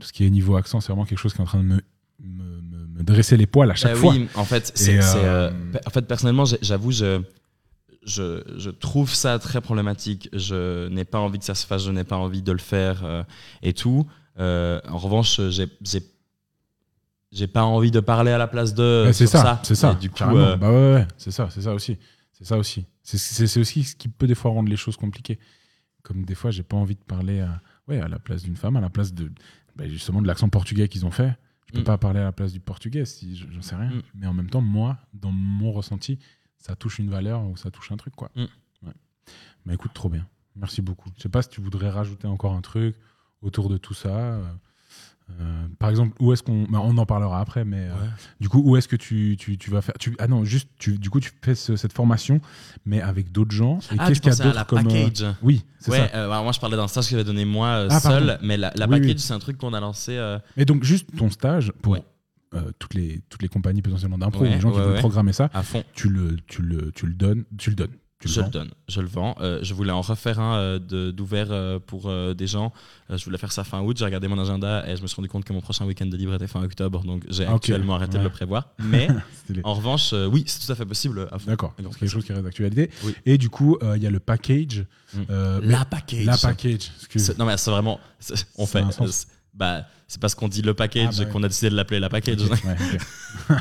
tout 0.00 0.06
ce 0.06 0.12
qui 0.12 0.24
est 0.24 0.30
niveau 0.30 0.56
accent, 0.56 0.80
c'est 0.80 0.88
vraiment 0.92 1.04
quelque 1.04 1.18
chose 1.18 1.32
qui 1.32 1.38
est 1.38 1.42
en 1.42 1.46
train 1.46 1.58
de 1.58 1.64
me, 1.64 1.80
me, 2.20 2.60
me- 2.60 2.86
me 2.98 3.02
dresser 3.02 3.36
les 3.36 3.46
poils 3.46 3.70
à 3.70 3.74
chaque 3.74 3.92
Bah 3.94 3.98
fois. 3.98 4.12
Oui, 4.12 4.28
en 4.34 4.44
fait, 4.44 4.72
c'est, 4.74 4.98
euh, 4.98 5.02
euh, 5.50 5.52
en 5.86 5.90
fait 5.90 6.02
personnellement, 6.06 6.44
j'avoue, 6.62 6.90
je, 6.92 7.22
je, 8.06 8.42
je 8.56 8.70
trouve 8.70 9.12
ça 9.12 9.38
très 9.38 9.60
problématique. 9.60 10.28
Je 10.32 10.88
n'ai 10.88 11.04
pas 11.04 11.18
envie 11.18 11.38
que 11.38 11.44
ça 11.44 11.54
se 11.54 11.66
fasse, 11.66 11.84
je 11.84 11.90
n'ai 11.90 12.04
pas 12.04 12.16
envie 12.16 12.42
de 12.42 12.52
le 12.52 12.58
faire 12.58 13.24
et 13.62 13.72
tout. 13.72 14.06
En 14.38 14.98
revanche, 14.98 15.40
j'ai, 15.50 15.66
j'ai, 17.36 17.46
pas 17.46 17.64
envie 17.64 17.90
de 17.90 18.00
parler 18.00 18.30
à 18.32 18.38
la 18.38 18.46
place 18.46 18.74
de. 18.74 19.10
C'est 19.12 19.26
ça, 19.26 19.60
c'est 19.62 19.74
ça. 19.74 19.92
Et 19.92 19.96
du 19.96 20.10
coup, 20.10 20.22
euh, 20.24 20.56
Bah 20.56 20.70
ouais, 20.70 20.94
ouais, 20.94 21.08
c'est 21.16 21.30
ça, 21.30 21.48
c'est 21.50 21.62
ça 21.62 21.74
aussi. 21.74 21.98
C'est 22.32 22.44
ça 22.44 22.58
aussi. 22.58 22.86
C'est- 23.02 23.58
aussi 23.60 23.84
ce 23.84 23.96
qui 23.96 24.08
peut 24.08 24.26
des 24.26 24.34
fois 24.34 24.50
rendre 24.50 24.68
les 24.68 24.76
choses 24.76 24.96
compliquées. 24.96 25.38
Comme 26.02 26.24
des 26.24 26.34
fois, 26.34 26.50
j'ai 26.50 26.62
pas 26.62 26.76
envie 26.76 26.94
de 26.96 27.02
parler 27.02 27.40
à, 27.40 27.60
ouais, 27.88 28.00
à 28.00 28.08
la 28.08 28.18
place 28.18 28.42
d'une 28.42 28.56
femme, 28.56 28.76
à 28.76 28.80
la 28.80 28.90
place 28.90 29.12
de, 29.14 29.32
bah, 29.76 29.88
justement, 29.88 30.20
de 30.22 30.26
l'accent 30.26 30.48
portugais 30.48 30.88
qu'ils 30.88 31.04
ont 31.06 31.10
fait. 31.10 31.36
Je 31.66 31.72
peux 31.72 31.80
Mm. 31.80 31.84
pas 31.84 31.98
parler 31.98 32.20
à 32.20 32.24
la 32.24 32.32
place 32.32 32.52
du 32.52 32.60
portugais, 32.60 33.04
si 33.04 33.36
j'en 33.36 33.62
sais 33.62 33.74
rien. 33.74 33.90
Mm. 33.90 34.02
Mais 34.14 34.26
en 34.26 34.32
même 34.34 34.48
temps, 34.50 34.60
moi, 34.60 34.98
dans 35.14 35.32
mon 35.32 35.72
ressenti, 35.72 36.18
ça 36.58 36.76
touche 36.76 36.98
une 36.98 37.10
valeur 37.10 37.42
ou 37.44 37.56
ça 37.56 37.70
touche 37.70 37.90
un 37.90 37.96
truc, 37.96 38.14
quoi. 38.14 38.30
Mm. 38.36 38.42
Ouais. 38.86 38.92
Mais 39.64 39.74
écoute, 39.74 39.92
trop 39.94 40.08
bien. 40.08 40.26
Merci 40.54 40.80
beaucoup. 40.82 41.10
Je 41.16 41.22
sais 41.22 41.28
pas 41.28 41.42
si 41.42 41.48
tu 41.48 41.60
voudrais 41.60 41.90
rajouter 41.90 42.26
encore 42.28 42.54
un 42.54 42.60
truc 42.62 42.96
autour 43.42 43.68
de 43.68 43.76
tout 43.76 43.94
ça. 43.94 44.40
Euh, 45.30 45.32
euh, 45.42 45.66
par 45.78 45.90
exemple, 45.90 46.14
où 46.20 46.32
est-ce 46.32 46.42
qu'on. 46.42 46.64
bah, 46.64 46.80
on 46.82 46.96
en 46.98 47.06
parlera 47.06 47.40
après, 47.40 47.64
mais. 47.64 47.88
euh, 47.88 47.94
du 48.40 48.48
coup, 48.48 48.62
où 48.64 48.76
est-ce 48.76 48.88
que 48.88 48.96
tu, 48.96 49.36
tu, 49.38 49.58
tu 49.58 49.70
vas 49.70 49.82
faire 49.82 49.94
tu, 49.98 50.14
Ah 50.18 50.26
non, 50.28 50.44
juste, 50.44 50.68
tu, 50.78 50.98
du 50.98 51.10
coup, 51.10 51.20
tu 51.20 51.30
fais 51.42 51.54
ce- 51.54 51.76
cette 51.76 51.92
formation, 51.92 52.40
mais 52.84 53.00
avec 53.00 53.32
d'autres 53.32 53.50
gens. 53.50 53.78
Et 53.92 53.96
Ah, 53.98 54.06
qu'est-ce 54.08 54.20
qu'il 54.20 54.32
y 54.32 54.34
a 54.40 54.44
d'autre 54.44 54.54
la 54.56 54.64
comme. 54.64 54.78
euh, 54.78 54.82
package. 54.82 55.26
Oui, 55.42 55.64
c'est 55.80 55.90
Ouais, 55.90 55.98
ça. 56.08 56.16
euh, 56.16 56.30
alors 56.30 56.42
moi 56.44 56.52
je 56.52 56.60
parlais 56.60 56.76
d'un 56.76 56.88
stage 56.88 57.04
que 57.06 57.10
j'avais 57.10 57.24
donné 57.24 57.44
moi 57.44 57.68
euh, 57.68 57.88
Ah, 57.90 58.00
seul, 58.00 58.26
pardon. 58.26 58.46
mais 58.46 58.56
la, 58.56 58.72
la 58.76 58.86
Oui, 58.86 58.92
package 58.92 59.08
oui. 59.16 59.18
c'est 59.18 59.34
un 59.34 59.38
truc 59.38 59.58
qu'on 59.58 59.74
a 59.74 59.80
lancé. 59.80 60.16
euh, 60.16 60.38
Et 60.56 60.64
donc, 60.64 60.84
juste 60.84 61.08
ton 61.16 61.28
stage 61.30 61.72
pour 61.82 61.94
Ouais. 61.94 62.02
euh, 62.54 62.70
toutes, 62.78 62.94
les, 62.94 63.20
toutes 63.28 63.42
les 63.42 63.48
compagnies 63.48 63.82
potentiellement 63.82 64.18
d'impro, 64.18 64.42
Ouais, 64.44 64.50
les 64.50 64.60
gens 64.60 64.70
qui 64.70 64.78
veulent 64.78 64.92
ouais. 64.94 64.98
programmer 65.00 65.32
ça, 65.32 65.50
à 65.52 65.62
fond. 65.62 65.82
tu 65.94 66.08
le, 66.08 66.36
tu, 66.46 66.62
le, 66.62 66.92
tu 66.92 67.06
le 67.06 67.14
donnes. 67.14 67.44
Tu 67.58 67.70
le 67.70 67.76
donnes. 67.76 67.90
Tu 68.18 68.28
je 68.28 68.40
le 68.40 68.48
donne, 68.48 68.70
je 68.88 69.02
le 69.02 69.06
vends. 69.08 69.36
Euh, 69.40 69.58
je 69.62 69.74
voulais 69.74 69.92
en 69.92 70.00
refaire 70.00 70.40
un 70.40 70.56
euh, 70.56 70.78
de- 70.78 71.10
d'ouvert 71.10 71.48
euh, 71.50 71.78
pour 71.78 72.08
euh, 72.08 72.32
des 72.32 72.46
gens. 72.46 72.72
Euh, 73.10 73.18
je 73.18 73.24
voulais 73.26 73.36
faire 73.36 73.52
ça 73.52 73.62
fin 73.62 73.82
août. 73.82 73.94
J'ai 73.98 74.06
regardé 74.06 74.26
mon 74.26 74.38
agenda 74.38 74.88
et 74.88 74.96
je 74.96 75.02
me 75.02 75.06
suis 75.06 75.16
rendu 75.16 75.28
compte 75.28 75.44
que 75.44 75.52
mon 75.52 75.60
prochain 75.60 75.84
week-end 75.84 76.06
de 76.06 76.16
libre 76.16 76.32
était 76.32 76.46
fin 76.46 76.62
octobre. 76.62 77.04
Donc 77.04 77.24
j'ai 77.28 77.44
actuellement 77.44 77.94
arrêté 77.96 78.14
Ouais. 78.14 78.20
de 78.20 78.24
le 78.24 78.30
prévoir. 78.30 78.68
Mais 78.78 79.08
en 79.64 79.74
revanche, 79.74 80.14
euh, 80.14 80.24
oui, 80.26 80.44
c'est 80.46 80.64
tout 80.64 80.72
à 80.72 80.74
fait 80.74 80.86
possible. 80.86 81.28
D'accord. 81.46 81.74
C'est 81.76 81.84
quelque 81.98 82.08
chose 82.08 82.24
qui 82.24 82.32
reste 82.32 82.44
d'actualité. 82.44 82.90
Oui. 83.04 83.14
Et 83.26 83.36
du 83.36 83.50
coup, 83.50 83.76
euh, 83.82 83.98
il 83.98 84.02
y 84.02 84.06
a 84.06 84.10
le 84.10 84.18
package. 84.20 84.86
Mm. 85.12 85.18
euh, 85.28 85.60
La 85.62 85.84
package. 85.84 86.24
la 86.24 86.38
package. 86.38 86.90
Non, 87.38 87.44
mais 87.44 87.58
c'est 87.58 87.70
vraiment. 87.70 88.00
On 88.56 88.64
fait. 88.64 88.82
bah, 89.52 89.84
c'est 90.08 90.20
parce 90.20 90.34
qu'on 90.34 90.48
dit 90.48 90.62
le 90.62 90.72
package 90.74 91.06
Ah, 91.08 91.18
bah 91.18 91.24
ouais. 91.26 91.30
qu'on 91.32 91.42
a 91.42 91.48
décidé 91.48 91.70
de 91.70 91.74
l'appeler 91.76 92.00
la 92.00 92.08
package. 92.08 92.38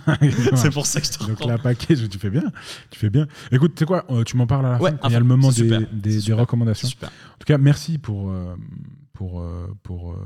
Ouais, 0.08 0.32
c'est 0.56 0.72
pour 0.72 0.86
ça 0.86 1.00
que 1.02 1.06
je 1.08 1.12
te 1.12 1.24
Donc 1.26 1.46
la 1.46 1.58
package, 1.58 2.08
tu 2.10 2.18
fais 2.18 2.30
bien. 2.30 2.52
Tu 2.90 2.98
fais 2.98 3.10
bien. 3.10 3.28
Écoute, 3.52 3.76
tu 3.76 3.80
sais 3.80 3.86
quoi, 3.86 4.06
euh, 4.10 4.24
tu 4.24 4.36
m'en 4.38 4.48
parles 4.48 4.66
à 4.66 4.72
la 4.74 4.82
Ouais, 4.82 4.92
fin, 4.92 4.98
quand 4.98 5.10
il 5.10 5.14
y 5.14 5.16
a 5.16 5.20
le 5.20 5.26
moment 5.26 5.50
des, 5.50 5.56
super. 5.56 5.82
des- 5.92 6.34
recommandations. 6.34 6.88
Super. 6.88 7.10
En 7.10 7.38
tout 7.40 7.46
cas, 7.46 7.58
merci 7.58 7.98
pour, 7.98 8.30
euh, 8.32 8.56
pour, 9.14 9.42
euh, 9.42 9.68
pour, 9.84 10.18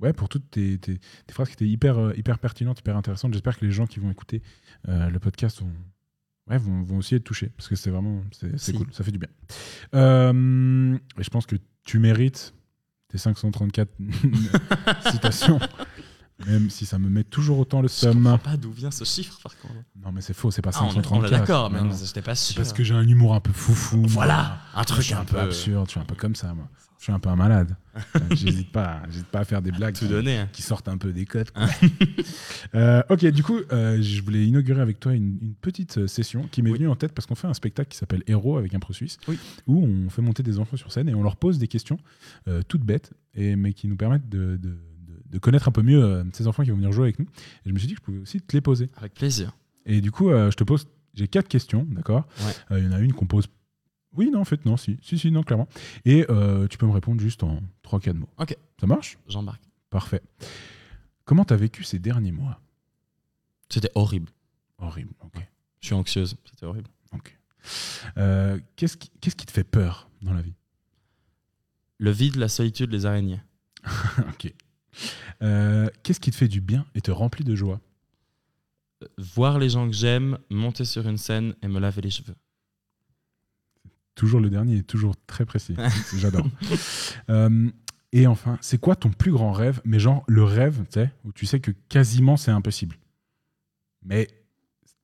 ouais, 0.00 0.12
pour 0.12 0.28
toutes 0.28 0.48
tes, 0.50 0.78
tes- 0.78 0.98
tes 0.98 1.32
phrases 1.32 1.48
qui 1.48 1.54
étaient 1.54 1.66
hyper, 1.68 2.12
hyper 2.16 2.38
pertinentes, 2.38 2.78
hyper 2.80 2.96
intéressantes. 2.96 3.32
J'espère 3.32 3.58
que 3.58 3.64
les 3.64 3.72
gens 3.72 3.86
qui 3.86 3.98
vont 4.00 4.10
écouter 4.10 4.42
euh, 4.88 5.08
le 5.08 5.18
podcast 5.18 5.60
vont, 5.60 5.72
ouais, 6.50 6.58
vont, 6.58 6.82
vont 6.82 6.98
aussi 6.98 7.14
être 7.16 7.24
touchés 7.24 7.50
parce 7.56 7.68
que 7.68 7.74
c'est 7.74 7.90
vraiment 7.90 8.22
c'est 8.32 8.50
c'est 8.58 8.72
Si. 8.72 8.78
cool, 8.78 8.86
ça 8.92 9.02
fait 9.02 9.12
du 9.12 9.18
bien. 9.18 9.28
Euh, 9.94 10.96
et 11.18 11.22
je 11.22 11.30
pense 11.30 11.46
que 11.46 11.56
tu 11.84 11.98
mérites 11.98 12.54
tes 13.08 13.18
534 13.18 13.88
citations, 15.10 15.60
même 16.46 16.70
si 16.70 16.86
ça 16.86 16.98
me 16.98 17.08
met 17.08 17.24
toujours 17.24 17.58
autant 17.58 17.80
le 17.82 17.88
Je 17.88 18.06
comprends 18.06 18.30
seum. 18.30 18.38
pas 18.38 18.56
d'où 18.56 18.70
vient 18.70 18.90
ce 18.90 19.04
chiffre 19.04 19.38
par 19.42 19.56
contre. 19.58 19.74
Non, 20.04 20.12
mais 20.12 20.20
c'est 20.20 20.34
faux, 20.34 20.50
c'est 20.50 20.62
pas 20.62 20.70
Ah, 20.74 20.84
on, 20.84 20.90
est- 20.90 20.94
534. 20.94 21.22
on 21.22 21.26
est 21.26 21.30
d'accord, 21.40 21.70
mais 21.70 21.80
j'étais 22.04 22.22
pas 22.22 22.34
sûr. 22.34 22.56
parce 22.56 22.72
que 22.72 22.84
j'ai 22.84 22.94
un 22.94 23.06
humour 23.06 23.34
un 23.34 23.40
peu 23.40 23.52
foufou. 23.52 24.02
Voilà, 24.06 24.60
un 24.74 24.84
truc 24.84 25.10
un, 25.12 25.20
un 25.20 25.24
peu 25.24 25.38
absurde, 25.38 25.86
je 25.86 25.90
suis 25.92 26.00
un 26.00 26.04
peu 26.04 26.14
comme 26.14 26.34
ça, 26.34 26.54
moi. 26.54 26.68
Je 26.98 27.04
suis 27.04 27.12
un 27.12 27.20
peu 27.20 27.28
un 27.28 27.36
malade. 27.36 27.76
J'hésite 28.32 28.72
pas, 28.72 29.02
j'hésite 29.08 29.28
pas 29.28 29.38
à 29.40 29.44
faire 29.44 29.62
des 29.62 29.70
blagues 29.70 29.94
Tout 29.94 30.06
qui, 30.06 30.10
donné. 30.10 30.36
hein. 30.38 30.48
qui 30.52 30.62
sortent 30.62 30.88
un 30.88 30.98
peu 30.98 31.12
des 31.12 31.26
codes. 31.26 31.50
Euh, 32.74 33.02
ok, 33.08 33.24
du 33.26 33.42
coup, 33.42 33.58
euh, 33.72 34.02
je 34.02 34.20
voulais 34.22 34.44
inaugurer 34.46 34.82
avec 34.82 35.00
toi 35.00 35.14
une, 35.14 35.38
une 35.40 35.54
petite 35.54 35.98
euh, 35.98 36.06
session 36.06 36.46
qui 36.50 36.60
m'est 36.60 36.70
Oui. 36.70 36.78
venue 36.78 36.88
en 36.88 36.96
tête 36.96 37.12
parce 37.12 37.24
qu'on 37.26 37.34
fait 37.34 37.46
un 37.46 37.54
spectacle 37.54 37.88
qui 37.90 37.96
s'appelle 37.96 38.22
Héros 38.26 38.58
avec 38.58 38.74
un 38.74 38.78
pro 38.78 38.92
suisse, 38.92 39.16
Oui. 39.26 39.38
où 39.66 39.84
on 39.86 40.10
fait 40.10 40.20
monter 40.22 40.42
des 40.42 40.58
enfants 40.58 40.76
sur 40.76 40.92
scène 40.92 41.08
et 41.08 41.14
on 41.14 41.22
leur 41.22 41.36
pose 41.36 41.58
des 41.58 41.68
questions 41.68 41.98
euh, 42.46 42.60
toutes 42.66 42.82
bêtes, 42.82 43.12
et, 43.34 43.56
mais 43.56 43.72
qui 43.72 43.88
nous 43.88 43.96
permettent 43.96 44.28
de, 44.28 44.56
de- 44.58 44.76
de- 45.30 45.38
connaître 45.38 45.68
un 45.68 45.72
peu 45.72 45.82
mieux 45.82 46.02
euh, 46.02 46.24
ces 46.32 46.46
enfants 46.46 46.62
qui 46.64 46.70
vont 46.70 46.76
venir 46.76 46.92
jouer 46.92 47.04
avec 47.04 47.18
nous. 47.18 47.26
Et 47.64 47.68
je 47.68 47.72
me 47.72 47.78
suis 47.78 47.88
dit 47.88 47.94
que 47.94 48.00
je 48.00 48.04
pouvais 48.04 48.18
aussi 48.18 48.40
te 48.40 48.56
les 48.56 48.60
poser. 48.60 48.90
Avec 48.96 49.14
plaisir. 49.14 49.56
Et 49.86 50.00
du 50.00 50.10
coup, 50.10 50.30
euh, 50.30 50.50
je 50.50 50.56
te 50.56 50.64
pose, 50.64 50.86
j'ai 51.14 51.28
quatre 51.28 51.48
questions, 51.48 51.86
d'accord? 51.90 52.26
Ouais. 52.40 52.52
Euh, 52.72 52.78
Il 52.80 52.84
y 52.84 52.88
en 52.88 52.92
a 52.92 52.98
une 53.00 53.12
qu'on 53.12 53.26
pose. 53.26 53.46
Oui, 54.14 54.30
non, 54.30 54.40
en 54.40 54.44
fait, 54.44 54.64
non, 54.64 54.76
si, 54.76 54.98
si, 55.02 55.18
si, 55.18 55.30
non, 55.30 55.42
clairement. 55.42 55.68
Et 56.04 56.26
euh, 56.30 56.66
tu 56.66 56.78
peux 56.78 56.86
me 56.86 56.92
répondre 56.92 57.20
juste 57.20 57.42
en 57.42 57.60
3-4 57.84 58.14
mots. 58.14 58.28
Ok. 58.38 58.56
Ça 58.80 58.86
marche? 58.86 59.18
J'embarque. 59.28 59.62
Parfait. 59.90 60.22
Comment 61.24 61.44
t'as 61.44 61.56
vécu 61.56 61.84
ces 61.84 61.98
derniers 61.98 62.32
mois? 62.32 62.60
C'était 63.68 63.90
horrible. 63.94 64.30
Horrible, 64.78 65.12
ok. 65.24 65.46
Je 65.80 65.86
suis 65.86 65.94
anxieuse. 65.94 66.36
C'était 66.50 66.64
horrible. 66.66 66.88
ok. 67.12 67.38
Euh, 68.16 68.58
Qu'est-ce 68.76 68.96
qui, 68.96 69.10
qu'est-ce 69.20 69.36
qui 69.36 69.44
te 69.46 69.52
fait 69.52 69.64
peur 69.64 70.08
dans 70.22 70.32
la 70.32 70.40
vie? 70.42 70.54
Le 71.98 72.10
vide, 72.10 72.36
la 72.36 72.48
solitude, 72.48 72.90
les 72.92 73.06
araignées. 73.06 73.40
Ok. 74.28 74.52
Euh, 75.42 75.88
Qu'est-ce 76.02 76.20
qui 76.20 76.30
te 76.30 76.36
fait 76.36 76.48
du 76.48 76.60
bien 76.60 76.86
et 76.94 77.00
te 77.00 77.10
remplit 77.10 77.44
de 77.44 77.54
joie 77.54 77.80
Voir 79.18 79.58
les 79.58 79.68
gens 79.70 79.86
que 79.86 79.94
j'aime, 79.94 80.38
monter 80.50 80.84
sur 80.84 81.06
une 81.08 81.18
scène 81.18 81.54
et 81.62 81.68
me 81.68 81.78
laver 81.78 82.00
les 82.02 82.10
cheveux. 82.10 82.34
Toujours 84.14 84.40
le 84.40 84.50
dernier 84.50 84.82
toujours 84.82 85.14
très 85.26 85.46
précis. 85.46 85.76
J'adore. 86.16 86.46
Euh, 87.30 87.70
et 88.10 88.26
enfin, 88.26 88.58
c'est 88.60 88.78
quoi 88.80 88.96
ton 88.96 89.10
plus 89.10 89.30
grand 89.30 89.52
rêve 89.52 89.80
Mais 89.84 90.00
genre 90.00 90.24
le 90.26 90.42
rêve, 90.42 90.78
tu 90.86 90.94
sais, 90.94 91.12
où 91.24 91.32
tu 91.32 91.46
sais 91.46 91.60
que 91.60 91.70
quasiment 91.88 92.36
c'est 92.36 92.50
impossible. 92.50 92.96
Mais 94.02 94.26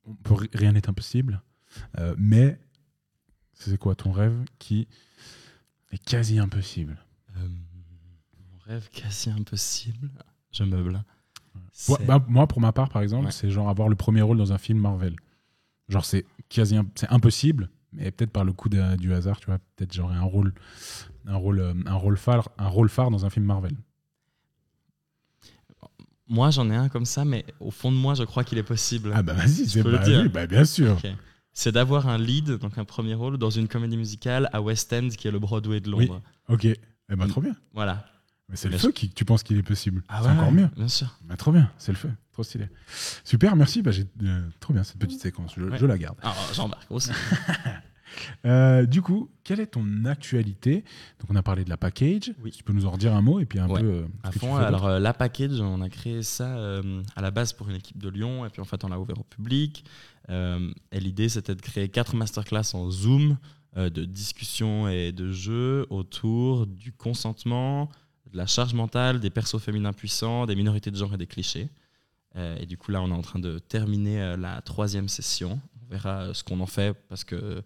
on 0.04 0.14
peut- 0.14 0.48
rien 0.52 0.72
n'est 0.72 0.88
impossible. 0.88 1.42
Euh, 1.98 2.14
mais 2.18 2.58
c'est 3.52 3.78
quoi 3.78 3.94
ton 3.94 4.10
rêve 4.10 4.34
qui 4.58 4.88
est 5.92 6.04
quasi 6.04 6.38
impossible? 6.40 7.03
Rêve 8.66 8.88
quasi 8.90 9.30
impossible. 9.30 10.10
Je 10.52 10.64
meuble. 10.64 11.02
C'est- 11.72 12.04
bah, 12.06 12.24
moi, 12.28 12.46
pour 12.46 12.60
ma 12.60 12.72
part, 12.72 12.88
par 12.88 13.02
exemple, 13.02 13.26
Ouais. 13.26 13.32
c'est 13.32 13.50
genre 13.50 13.68
avoir 13.68 13.88
le 13.88 13.96
premier 13.96 14.22
rôle 14.22 14.38
dans 14.38 14.52
un 14.52 14.58
film 14.58 14.78
Marvel. 14.78 15.16
Genre, 15.88 16.04
c'est 16.04 16.24
quasi 16.48 16.76
c'est 16.94 17.08
impossible, 17.10 17.68
mais 17.92 18.10
peut-être 18.10 18.30
par 18.30 18.44
le 18.44 18.52
coup 18.52 18.68
de- 18.68 18.96
du 18.96 19.12
hasard, 19.12 19.38
tu 19.40 19.46
vois, 19.46 19.58
peut-être 19.76 19.92
j'aurais 19.92 20.14
un 20.16 20.22
rôle, 20.22 20.54
un 21.26 21.36
rôle, 21.36 21.58
euh, 21.60 21.74
un 21.86 21.94
rôle 21.94 22.16
phare, 22.16 22.48
un 22.58 22.68
rôle 22.68 22.88
phare 22.88 23.10
dans 23.10 23.26
un 23.26 23.30
film 23.30 23.44
Marvel. 23.46 23.76
Moi, 26.26 26.50
j'en 26.50 26.70
ai 26.70 26.74
un 26.76 26.88
comme 26.88 27.04
ça, 27.04 27.24
mais 27.24 27.44
au 27.60 27.70
fond 27.70 27.92
de 27.92 27.96
moi, 27.96 28.14
je 28.14 28.22
crois 28.24 28.44
qu'il 28.44 28.56
est 28.56 28.62
possible. 28.62 29.12
Ah 29.14 29.22
bah 29.22 29.34
vas-y, 29.34 29.66
c'est 29.68 29.82
bah, 29.82 29.98
dire. 29.98 30.22
oui, 30.22 30.28
bah, 30.28 30.46
bien 30.46 30.64
sûr. 30.64 30.98
C'est 31.52 31.70
d'avoir 31.72 32.08
un 32.08 32.18
lead, 32.18 32.52
donc 32.58 32.78
un 32.78 32.84
premier 32.84 33.14
rôle, 33.14 33.36
dans 33.36 33.50
une 33.50 33.68
comédie 33.68 33.96
musicale 33.96 34.48
à 34.52 34.60
West 34.62 34.92
End, 34.92 35.08
qui 35.08 35.28
est 35.28 35.30
le 35.30 35.38
Broadway 35.38 35.80
de 35.80 35.90
Londres. 35.90 36.20
Ok, 36.48 36.64
eh 36.64 36.78
ben, 37.10 37.28
trop 37.28 37.40
bien. 37.42 37.54
Voilà. 37.72 38.06
Mais 38.48 38.56
c'est 38.56 38.68
le 38.68 38.76
feu 38.78 38.92
qui 38.92 39.08
tu 39.10 39.24
penses 39.24 39.42
qu'il 39.42 39.56
est 39.56 39.62
possible. 39.62 40.02
Ah 40.08 40.20
c'est 40.22 40.28
ouais, 40.28 40.34
encore 40.34 40.52
mieux. 40.52 40.68
Bien 40.76 40.88
sûr. 40.88 41.18
Bah, 41.24 41.36
trop 41.36 41.50
bien, 41.52 41.70
c'est 41.78 41.92
le 41.92 41.98
feu. 41.98 42.10
Trop 42.32 42.42
stylé. 42.42 42.68
Super, 43.24 43.56
merci. 43.56 43.80
Bah, 43.80 43.90
j'ai, 43.90 44.06
euh, 44.22 44.46
trop 44.60 44.72
bien 44.74 44.84
cette 44.84 44.98
petite 44.98 45.20
séquence. 45.20 45.54
Je, 45.56 45.62
Ouais. 45.62 45.78
je 45.78 45.86
la 45.86 45.96
garde. 45.96 46.18
Alors, 46.22 46.36
j'embarque 46.52 46.90
aussi. 46.90 47.10
Euh, 48.46 48.86
du 48.86 49.02
coup, 49.02 49.28
quelle 49.42 49.58
est 49.58 49.66
ton 49.72 50.04
actualité? 50.04 50.84
Donc, 51.18 51.30
on 51.30 51.34
a 51.36 51.42
parlé 51.42 51.64
de 51.64 51.70
la 51.70 51.76
package. 51.76 52.32
Oui. 52.44 52.52
Tu 52.52 52.62
peux 52.62 52.72
nous 52.72 52.86
en 52.86 52.92
redire 52.92 53.12
un 53.14 53.22
mot 53.22 53.40
et 53.40 53.44
puis 53.44 53.58
un 53.58 53.68
Ouais. 53.68 53.80
peu. 53.80 53.86
euh, 53.86 54.06
À 54.22 54.30
fond, 54.30 54.54
alors 54.56 54.88
la 55.00 55.12
package, 55.12 55.60
on 55.60 55.80
a 55.80 55.88
créé 55.88 56.22
ça 56.22 56.80
à 57.16 57.20
la 57.22 57.30
base 57.32 57.52
pour 57.52 57.68
une 57.70 57.74
équipe 57.76 57.98
de 57.98 58.08
Lyon, 58.08 58.46
et 58.46 58.50
puis 58.50 58.60
en 58.60 58.64
fait 58.64 58.84
on 58.84 58.88
l'a 58.88 59.00
ouvert 59.00 59.18
au 59.18 59.24
public. 59.24 59.84
Et 60.28 61.00
l'idée 61.00 61.28
c'était 61.28 61.56
de 61.56 61.60
créer 61.60 61.88
quatre 61.88 62.14
masterclass 62.14 62.74
en 62.74 62.88
Zoom 62.88 63.36
de 63.76 64.04
discussion 64.04 64.86
et 64.88 65.10
de 65.10 65.32
jeux 65.32 65.84
autour 65.90 66.68
du 66.68 66.92
consentement, 66.92 67.90
de 68.34 68.38
la 68.38 68.46
charge 68.46 68.74
mentale, 68.74 69.20
des 69.20 69.30
persos 69.30 69.60
féminins 69.62 69.92
puissants, 69.94 70.44
des 70.46 70.56
minorités 70.56 70.90
de 70.90 70.96
genre 70.96 71.14
et 71.14 71.16
des 71.16 71.26
clichés. 71.26 71.68
Euh, 72.36 72.56
et 72.60 72.66
du 72.66 72.76
coup 72.76 72.90
là 72.90 73.00
on 73.00 73.08
est 73.10 73.14
en 73.14 73.22
train 73.22 73.38
de 73.38 73.58
terminer 73.60 74.20
euh, 74.20 74.36
la 74.36 74.60
troisième 74.60 75.08
session. 75.08 75.60
On 75.86 75.90
verra 75.90 76.22
euh, 76.24 76.34
ce 76.34 76.42
qu'on 76.44 76.58
en 76.60 76.66
fait 76.66 76.92
parce 77.08 77.22
que 77.24 77.62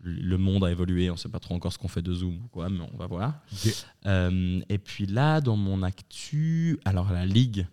le 0.00 0.36
monde 0.38 0.64
a 0.64 0.70
évolué, 0.70 1.08
on 1.10 1.14
ne 1.14 1.18
sait 1.18 1.28
pas 1.28 1.38
trop 1.40 1.54
encore 1.54 1.72
ce 1.72 1.78
qu'on 1.78 1.88
fait 1.88 2.02
de 2.02 2.12
Zoom 2.14 2.34
ou 2.44 2.48
quoi, 2.48 2.68
mais 2.68 2.84
on 2.92 2.96
va 2.96 3.06
voir. 3.06 3.34
Euh, 4.06 4.60
et 4.68 4.78
puis 4.78 5.06
là, 5.06 5.40
dans 5.40 5.56
mon 5.56 5.82
actu, 5.82 6.78
alors 6.84 7.12
la 7.12 7.26
Ligue. 7.26 7.66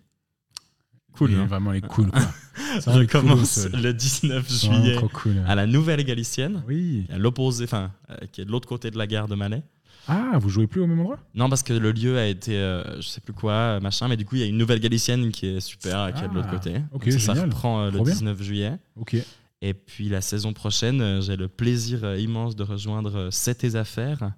Cool. 1.12 1.34
Hein. 1.34 1.46
Vraiment, 1.46 1.70
elle 1.72 1.78
est 1.78 1.86
cool. 1.86 2.10
Quoi. 2.10 2.20
Je 2.80 2.90
cool, 2.90 3.06
commence 3.06 3.50
ce- 3.62 3.68
le 3.76 3.92
19 3.94 4.48
c'est 4.48 4.66
vraiment 4.66 4.82
juillet 4.84 5.00
cool. 5.14 5.42
à 5.46 5.54
la 5.54 5.66
Nouvelle 5.66 6.04
Galicienne, 6.04 6.62
Oui. 6.66 7.06
à 7.10 7.16
l'opposé, 7.18 7.64
enfin, 7.64 7.92
qui 8.32 8.40
est 8.40 8.44
de 8.44 8.50
l'autre 8.50 8.68
côté 8.68 8.90
de 8.90 8.98
la 8.98 9.06
gare 9.06 9.26
de 9.28 9.34
Malais. 9.34 9.62
Ah, 10.08 10.38
vous 10.38 10.48
jouez 10.48 10.66
plus 10.66 10.80
au 10.80 10.86
même 10.86 11.00
endroit? 11.00 11.18
Non, 11.34 11.48
parce 11.48 11.62
que 11.62 11.72
le 11.72 11.92
lieu 11.92 12.18
a 12.18 12.26
été, 12.26 12.56
euh, 12.58 13.00
je 13.00 13.06
sais 13.08 13.20
plus 13.20 13.32
quoi, 13.32 13.80
machin, 13.80 14.08
mais 14.08 14.16
du 14.16 14.24
coup, 14.24 14.36
il 14.36 14.40
y 14.40 14.44
a 14.44 14.46
une 14.46 14.56
Nouvelle 14.58 14.80
Galicienne 14.80 15.30
qui 15.32 15.46
est 15.46 15.60
super, 15.60 16.12
qui 16.14 16.24
est 16.24 16.28
de 16.28 16.34
l'autre 16.34 16.48
Ah, 16.50 16.54
côté. 16.56 16.76
ok, 16.92 17.08
Donc 17.08 17.20
ça, 17.20 17.34
ça 17.34 17.42
reprend 17.42 17.80
euh, 17.82 17.86
le 17.86 17.96
Trop 17.96 18.04
bien. 18.04 18.12
19 18.14 18.42
juillet. 18.42 18.72
Ok. 18.96 19.16
Et 19.62 19.72
puis 19.74 20.08
la 20.10 20.20
saison 20.20 20.52
prochaine, 20.52 21.00
euh, 21.00 21.20
j'ai 21.22 21.34
le 21.36 21.48
plaisir 21.48 22.04
euh, 22.04 22.18
immense 22.18 22.56
de 22.56 22.62
rejoindre 22.62 23.30
C'est 23.30 23.56
tes 23.56 23.74
affaires. 23.74 24.32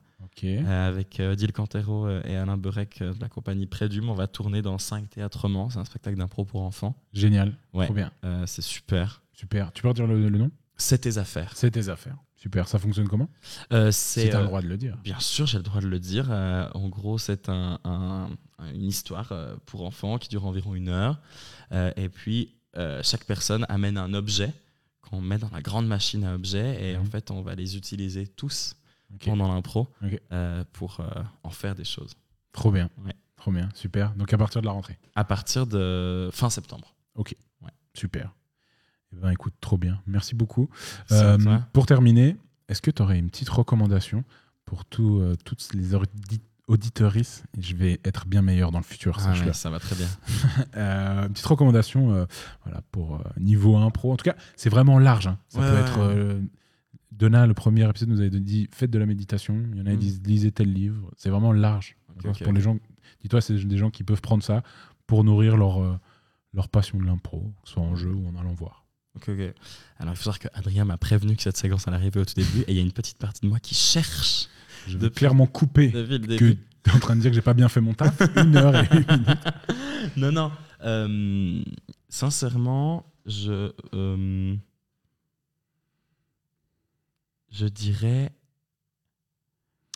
Avec 0.68 1.20
Odile 1.20 1.52
Cantero 1.52 2.08
et 2.08 2.36
Alain 2.36 2.56
Berec 2.56 3.02
euh, 3.02 3.12
de 3.12 3.20
la 3.20 3.28
compagnie 3.28 3.66
Prédume. 3.66 4.08
On 4.08 4.14
va 4.14 4.28
tourner 4.28 4.62
dans 4.62 4.78
5 4.78 5.10
théâtres 5.10 5.48
Mans. 5.48 5.68
C'est 5.70 5.80
un 5.80 5.84
spectacle 5.84 6.16
d'impro 6.16 6.44
pour 6.44 6.62
enfants. 6.62 6.94
Génial. 7.12 7.54
Ouais. 7.74 7.86
Trop 7.86 7.94
bien. 7.94 8.12
C'est 8.46 8.62
super. 8.62 9.22
Super. 9.32 9.72
Tu 9.72 9.82
peux 9.82 9.88
redire 9.88 10.06
le, 10.06 10.28
le 10.28 10.38
nom? 10.38 10.50
C'est 10.76 10.98
tes 10.98 11.18
affaires. 11.18 11.50
C'est 11.56 11.72
tes 11.72 11.88
affaires. 11.88 12.16
Super. 12.38 12.68
Ça 12.68 12.78
fonctionne 12.78 13.08
comment 13.08 13.28
Euh, 13.72 13.90
Si 13.90 14.20
c'est 14.20 14.28
t'as 14.30 14.38
euh, 14.38 14.40
le 14.42 14.46
droit 14.46 14.62
de 14.62 14.68
le 14.68 14.76
dire. 14.76 14.96
Bien 15.02 15.18
sûr, 15.18 15.46
j'ai 15.46 15.58
le 15.58 15.64
droit 15.64 15.80
de 15.80 15.88
le 15.88 15.98
dire. 15.98 16.28
Euh, 16.30 16.68
en 16.74 16.88
gros, 16.88 17.18
c'est 17.18 17.48
un, 17.48 17.78
un- 17.84 18.30
une 18.74 18.84
histoire 18.84 19.32
euh, 19.32 19.56
pour 19.66 19.84
enfants 19.84 20.18
qui 20.18 20.28
dure 20.28 20.46
environ 20.46 20.74
une 20.76 20.88
heure. 20.88 21.20
Euh, 21.72 21.92
et 21.96 22.08
puis, 22.08 22.54
euh, 22.76 23.00
chaque 23.02 23.24
personne 23.24 23.66
amène 23.68 23.98
un 23.98 24.14
objet 24.14 24.52
qu'on 25.02 25.20
met 25.20 25.38
dans 25.38 25.50
la 25.50 25.60
grande 25.60 25.86
machine 25.88 26.22
à 26.24 26.34
objets. 26.34 26.90
Et 26.90 26.94
Mhm. 26.96 27.02
en 27.02 27.04
fait, 27.06 27.30
on 27.32 27.42
va 27.42 27.54
les 27.56 27.76
utiliser 27.76 28.26
tous 28.28 28.74
Ok. 29.14 29.24
pendant 29.24 29.52
l'impro 29.52 29.88
Ok. 30.04 30.20
euh, 30.32 30.64
pour 30.72 31.00
euh, 31.00 31.08
en 31.42 31.50
faire 31.50 31.74
des 31.74 31.84
choses. 31.84 32.14
Trop 32.52 32.70
bien. 32.70 32.88
Ouais. 33.04 33.14
Trop 33.36 33.50
bien. 33.50 33.68
Super. 33.74 34.14
Donc 34.14 34.32
à 34.32 34.38
partir 34.38 34.60
de 34.60 34.66
la 34.66 34.72
rentrée. 34.72 34.98
À 35.16 35.24
partir 35.24 35.66
de 35.66 36.28
fin 36.32 36.50
septembre. 36.50 36.94
Super. 37.94 38.32
Eh 39.12 39.16
ben, 39.20 39.30
écoute, 39.30 39.54
trop 39.60 39.78
bien. 39.78 40.00
Merci 40.06 40.34
beaucoup. 40.34 40.68
Euh, 41.12 41.38
pour 41.72 41.86
terminer, 41.86 42.36
est-ce 42.68 42.82
que 42.82 42.90
tu 42.90 43.02
aurais 43.02 43.18
une 43.18 43.30
petite 43.30 43.48
recommandation 43.48 44.24
pour 44.64 44.84
tout, 44.84 45.18
euh, 45.20 45.34
toutes 45.44 45.66
les 45.74 45.94
audi- 45.94 46.40
auditeuristes? 46.66 47.44
Je 47.58 47.74
vais 47.74 48.00
être 48.04 48.26
bien 48.26 48.42
meilleur 48.42 48.70
dans 48.70 48.78
le 48.78 48.84
futur, 48.84 49.18
Ah 49.20 49.32
ouais, 49.32 49.52
ça 49.54 49.70
va 49.70 49.78
très 49.78 49.96
bien. 49.96 50.06
Euh, 50.76 51.26
une 51.26 51.32
petite 51.32 51.46
recommandation 51.46 52.12
euh, 52.12 52.26
voilà, 52.64 52.82
pour 52.92 53.16
euh, 53.16 53.18
niveau 53.40 53.76
impro. 53.76 54.12
En 54.12 54.16
tout 54.16 54.24
cas, 54.24 54.36
c'est 54.56 54.68
vraiment 54.68 54.98
large. 54.98 55.26
hein. 55.26 55.38
Ça 55.48 55.60
Ouais, 55.60 55.66
peut 55.68 55.74
ouais, 55.74 55.80
être. 55.80 56.40
Donna, 57.10 57.46
le 57.46 57.54
premier 57.54 57.88
épisode, 57.88 58.10
nous 58.10 58.20
avait 58.20 58.28
dit 58.30 58.68
faites 58.72 58.90
de 58.90 58.98
la 58.98 59.06
méditation. 59.06 59.60
Il 59.72 59.78
y 59.78 59.80
en 59.80 59.86
a 59.86 59.90
qui 59.90 59.96
Mm. 59.96 60.00
disent 60.00 60.22
lisez 60.24 60.52
tel 60.52 60.72
livre. 60.72 61.10
C'est 61.16 61.30
vraiment 61.30 61.52
large. 61.52 61.96
Pour 62.44 62.52
les 62.52 62.60
gens, 62.60 62.76
dis-toi, 63.22 63.40
c'est 63.40 63.54
des 63.54 63.78
gens 63.78 63.90
qui 63.90 64.04
peuvent 64.04 64.20
prendre 64.20 64.42
ça 64.44 64.62
pour 65.06 65.24
nourrir 65.24 65.56
leur, 65.56 65.98
leur 66.52 66.68
passion 66.68 66.98
de 66.98 67.04
l'impro, 67.04 67.52
que 67.62 67.68
ce 67.68 67.74
soit 67.74 67.82
en 67.82 67.96
jeu 67.96 68.12
ou 68.12 68.28
en 68.28 68.38
allant 68.38 68.52
voir. 68.52 68.84
Ok, 69.18 69.28
ok. 69.30 69.54
Alors, 69.98 70.14
il 70.14 70.16
faut 70.16 70.30
savoir 70.30 70.38
qu'Adrien 70.38 70.84
m'a 70.84 70.96
prévenu 70.96 71.34
que 71.36 71.42
cette 71.42 71.56
séquence 71.56 71.88
allait 71.88 71.96
arriver 71.96 72.20
au 72.20 72.24
tout 72.24 72.34
début 72.34 72.60
et 72.62 72.70
il 72.72 72.76
y 72.76 72.78
a 72.78 72.82
une 72.82 72.92
petite 72.92 73.18
partie 73.18 73.40
de 73.42 73.48
moi 73.48 73.58
qui 73.58 73.74
cherche 73.74 74.46
Je 74.86 74.96
vais 74.96 75.10
clairement 75.10 75.46
couper 75.46 75.90
que 75.90 76.36
tu 76.36 76.56
es 76.86 76.90
en 76.92 76.98
train 77.00 77.16
de 77.16 77.20
dire 77.20 77.30
que 77.30 77.34
j'ai 77.34 77.42
pas 77.42 77.54
bien 77.54 77.68
fait 77.68 77.80
mon 77.80 77.94
taf. 77.94 78.14
Une 78.36 78.56
heure 78.56 78.76
et 78.76 78.86
une 78.92 79.04
minute. 79.10 79.38
non, 80.16 80.30
non. 80.32 80.52
Euh, 80.84 81.62
sincèrement, 82.08 83.04
je. 83.26 83.72
euh, 83.94 84.54
je 87.50 87.66
dirais. 87.66 88.30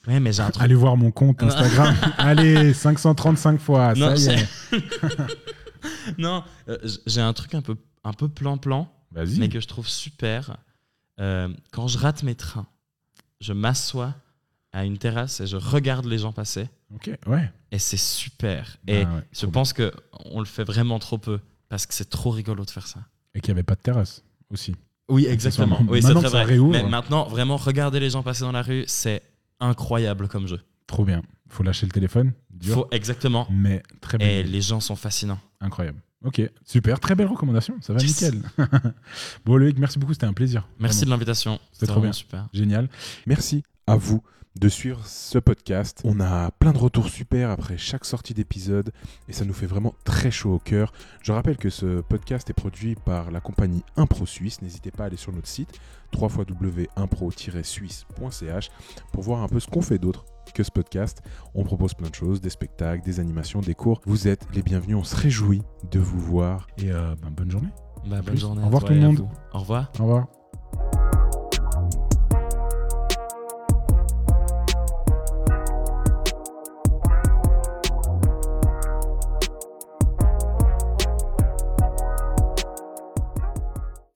Ouais, 0.09 0.19
mais 0.19 0.33
j'ai 0.33 0.43
un 0.43 0.51
truc. 0.51 0.65
Allez 0.65 0.75
voir 0.75 0.97
mon 0.97 1.13
compte 1.13 1.41
Instagram. 1.45 1.95
Allez, 2.19 2.75
535 2.75 3.61
fois. 3.61 3.95
Non, 3.95 4.17
ça 4.17 4.33
y 4.33 4.37
est. 4.37 4.49
non, 6.19 6.43
euh, 6.69 6.77
j'ai 7.07 7.21
un 7.21 7.33
truc 7.33 7.55
un 7.55 7.63
peu, 7.63 7.77
un 8.03 8.13
peu 8.13 8.29
plan-plan. 8.29 8.93
Mais 9.15 9.49
que 9.49 9.61
je 9.61 9.67
trouve 9.69 9.89
super. 9.89 10.57
Euh, 11.21 11.49
quand 11.71 11.89
je 11.89 11.99
rate 11.99 12.23
mes 12.23 12.35
trains, 12.35 12.67
je 13.41 13.53
m'assois 13.53 14.15
à 14.73 14.85
une 14.85 14.99
terrasse 14.99 15.41
et 15.41 15.47
je 15.47 15.57
regarde 15.57 16.07
les 16.07 16.19
gens 16.19 16.33
passer. 16.33 16.69
Ok, 16.95 17.11
ouais. 17.27 17.51
Et 17.71 17.79
c'est 17.79 17.99
super. 17.99 18.77
Et 18.87 19.03
Ah 19.03 19.15
ouais, 19.15 19.23
je 19.33 19.47
pense 19.47 19.73
que 19.73 19.93
on 20.27 20.41
le 20.41 20.47
fait 20.47 20.65
vraiment 20.65 20.99
trop 20.99 21.19
peu 21.19 21.41
parce 21.69 21.87
que 21.87 21.95
c'est 21.95 22.09
trop 22.09 22.31
rigolo 22.31 22.65
de 22.65 22.71
faire 22.71 22.87
ça. 22.87 23.01
Et 23.35 23.41
qu'il 23.41 23.53
n'y 23.53 23.59
avait 23.59 23.65
pas 23.65 23.75
de 23.75 23.81
terrasse 23.81 24.23
aussi. 24.51 24.75
Oui, 25.09 25.27
exactement. 25.27 25.81
Oui, 25.89 26.03
c'est 26.03 26.15
très 26.15 26.29
vrai. 26.29 26.45
réouvre. 26.45 26.73
Mais 26.73 26.83
maintenant, 26.83 27.29
vraiment, 27.29 27.57
regarder 27.57 28.01
les 28.01 28.11
gens 28.11 28.23
passer 28.23 28.43
dans 28.43 28.53
la 28.53 28.63
rue, 28.63 28.85
c'est 28.87 29.23
incroyable 29.61 30.29
comme 30.29 30.47
jeu. 30.47 30.61
Trop 30.87 31.05
bien. 31.05 31.23
Faut 31.49 31.63
lâcher 31.63 31.87
le 31.87 31.93
téléphone. 31.93 32.33
Dur. 32.51 32.75
Faut 32.75 32.89
exactement. 32.91 33.47
Mais 33.51 33.83
très 34.01 34.19
bien. 34.19 34.27
Et 34.27 34.43
les 34.43 34.61
gens 34.63 34.81
sont 34.81 34.97
fascinants. 34.97 35.41
Incroyable. 35.61 36.01
Ok, 36.25 36.41
super. 36.65 37.01
Très 37.01 37.15
belle 37.15 37.27
recommandation. 37.27 37.77
Ça 37.81 37.93
va 37.93 38.01
Yes. 38.01 38.23
nickel. 38.23 38.43
bon, 39.45 39.57
Loïc, 39.57 39.79
merci 39.79 39.99
beaucoup. 39.99 40.13
C'était 40.13 40.27
un 40.27 40.33
plaisir. 40.33 40.69
Merci 40.79 40.99
Vraiment. 40.99 41.07
de 41.07 41.11
l'invitation. 41.17 41.59
C'était 41.73 41.87
trop 41.87 42.01
bien. 42.01 42.13
super. 42.13 42.49
Génial. 42.53 42.89
Merci 43.27 43.63
à 43.87 43.97
vous 43.97 44.23
de 44.55 44.69
suivre 44.69 45.01
ce 45.07 45.39
podcast. 45.39 46.03
On 46.05 46.21
a 46.21 46.51
plein 46.51 46.73
de 46.73 46.79
retours 46.79 47.09
super 47.09 47.51
après 47.51 47.79
chaque 47.79 48.05
sortie 48.05 48.35
d'épisode 48.35 48.93
et 49.27 49.33
ça 49.33 49.47
nous 49.47 49.55
fait 49.55 49.65
vraiment 49.67 49.95
très 50.05 50.31
chaud 50.31 50.53
au 50.55 50.59
cœur. 50.59 50.93
Je 51.23 51.33
rappelle 51.33 51.57
que 51.57 51.71
ce 51.71 52.03
podcast 52.03 52.51
est 52.51 52.55
produit 52.55 52.95
par 52.95 53.31
la 53.31 53.41
compagnie 53.41 53.83
Impro 53.97 54.27
Suisse. 54.27 54.61
N'hésitez 54.61 54.91
pas 54.91 55.05
à 55.05 55.07
aller 55.07 55.17
sur 55.17 55.33
notre 55.33 55.49
site 55.49 55.71
www.impro-suisse.ch 56.15 58.71
pour 59.13 59.23
voir 59.23 59.43
un 59.43 59.49
peu 59.49 59.59
ce 59.59 59.69
qu'on 59.69 59.81
fait 59.81 59.99
d'autre 59.99 60.27
que 60.55 60.63
ce 60.63 60.71
podcast. 60.71 61.23
On 61.55 61.65
propose 61.65 61.95
plein 61.95 62.09
de 62.09 62.15
choses, 62.15 62.41
des 62.41 62.51
spectacles, 62.51 63.05
des 63.05 63.21
animations, 63.21 63.61
des 63.61 63.75
cours. 63.75 64.01
Vous 64.07 64.29
êtes 64.29 64.47
les 64.55 64.63
bienvenus, 64.63 64.97
on 64.97 65.05
se 65.05 65.17
réjouit 65.17 65.63
de 65.91 65.99
vous 65.99 66.21
voir. 66.21 66.67
Et 66.79 66.91
euh, 66.91 67.15
ben, 67.23 67.31
bonne 67.31 67.51
journée. 67.51 67.69
Bah, 68.07 68.21
bonne 68.25 68.37
journée. 68.37 68.63
Au 68.63 68.67
revoir 68.67 68.85
tout 68.85 68.93
le 68.93 69.01
monde. 69.01 69.29
Au 69.53 69.59
revoir. 69.61 69.93
Au 69.99 70.03
revoir. 70.05 71.22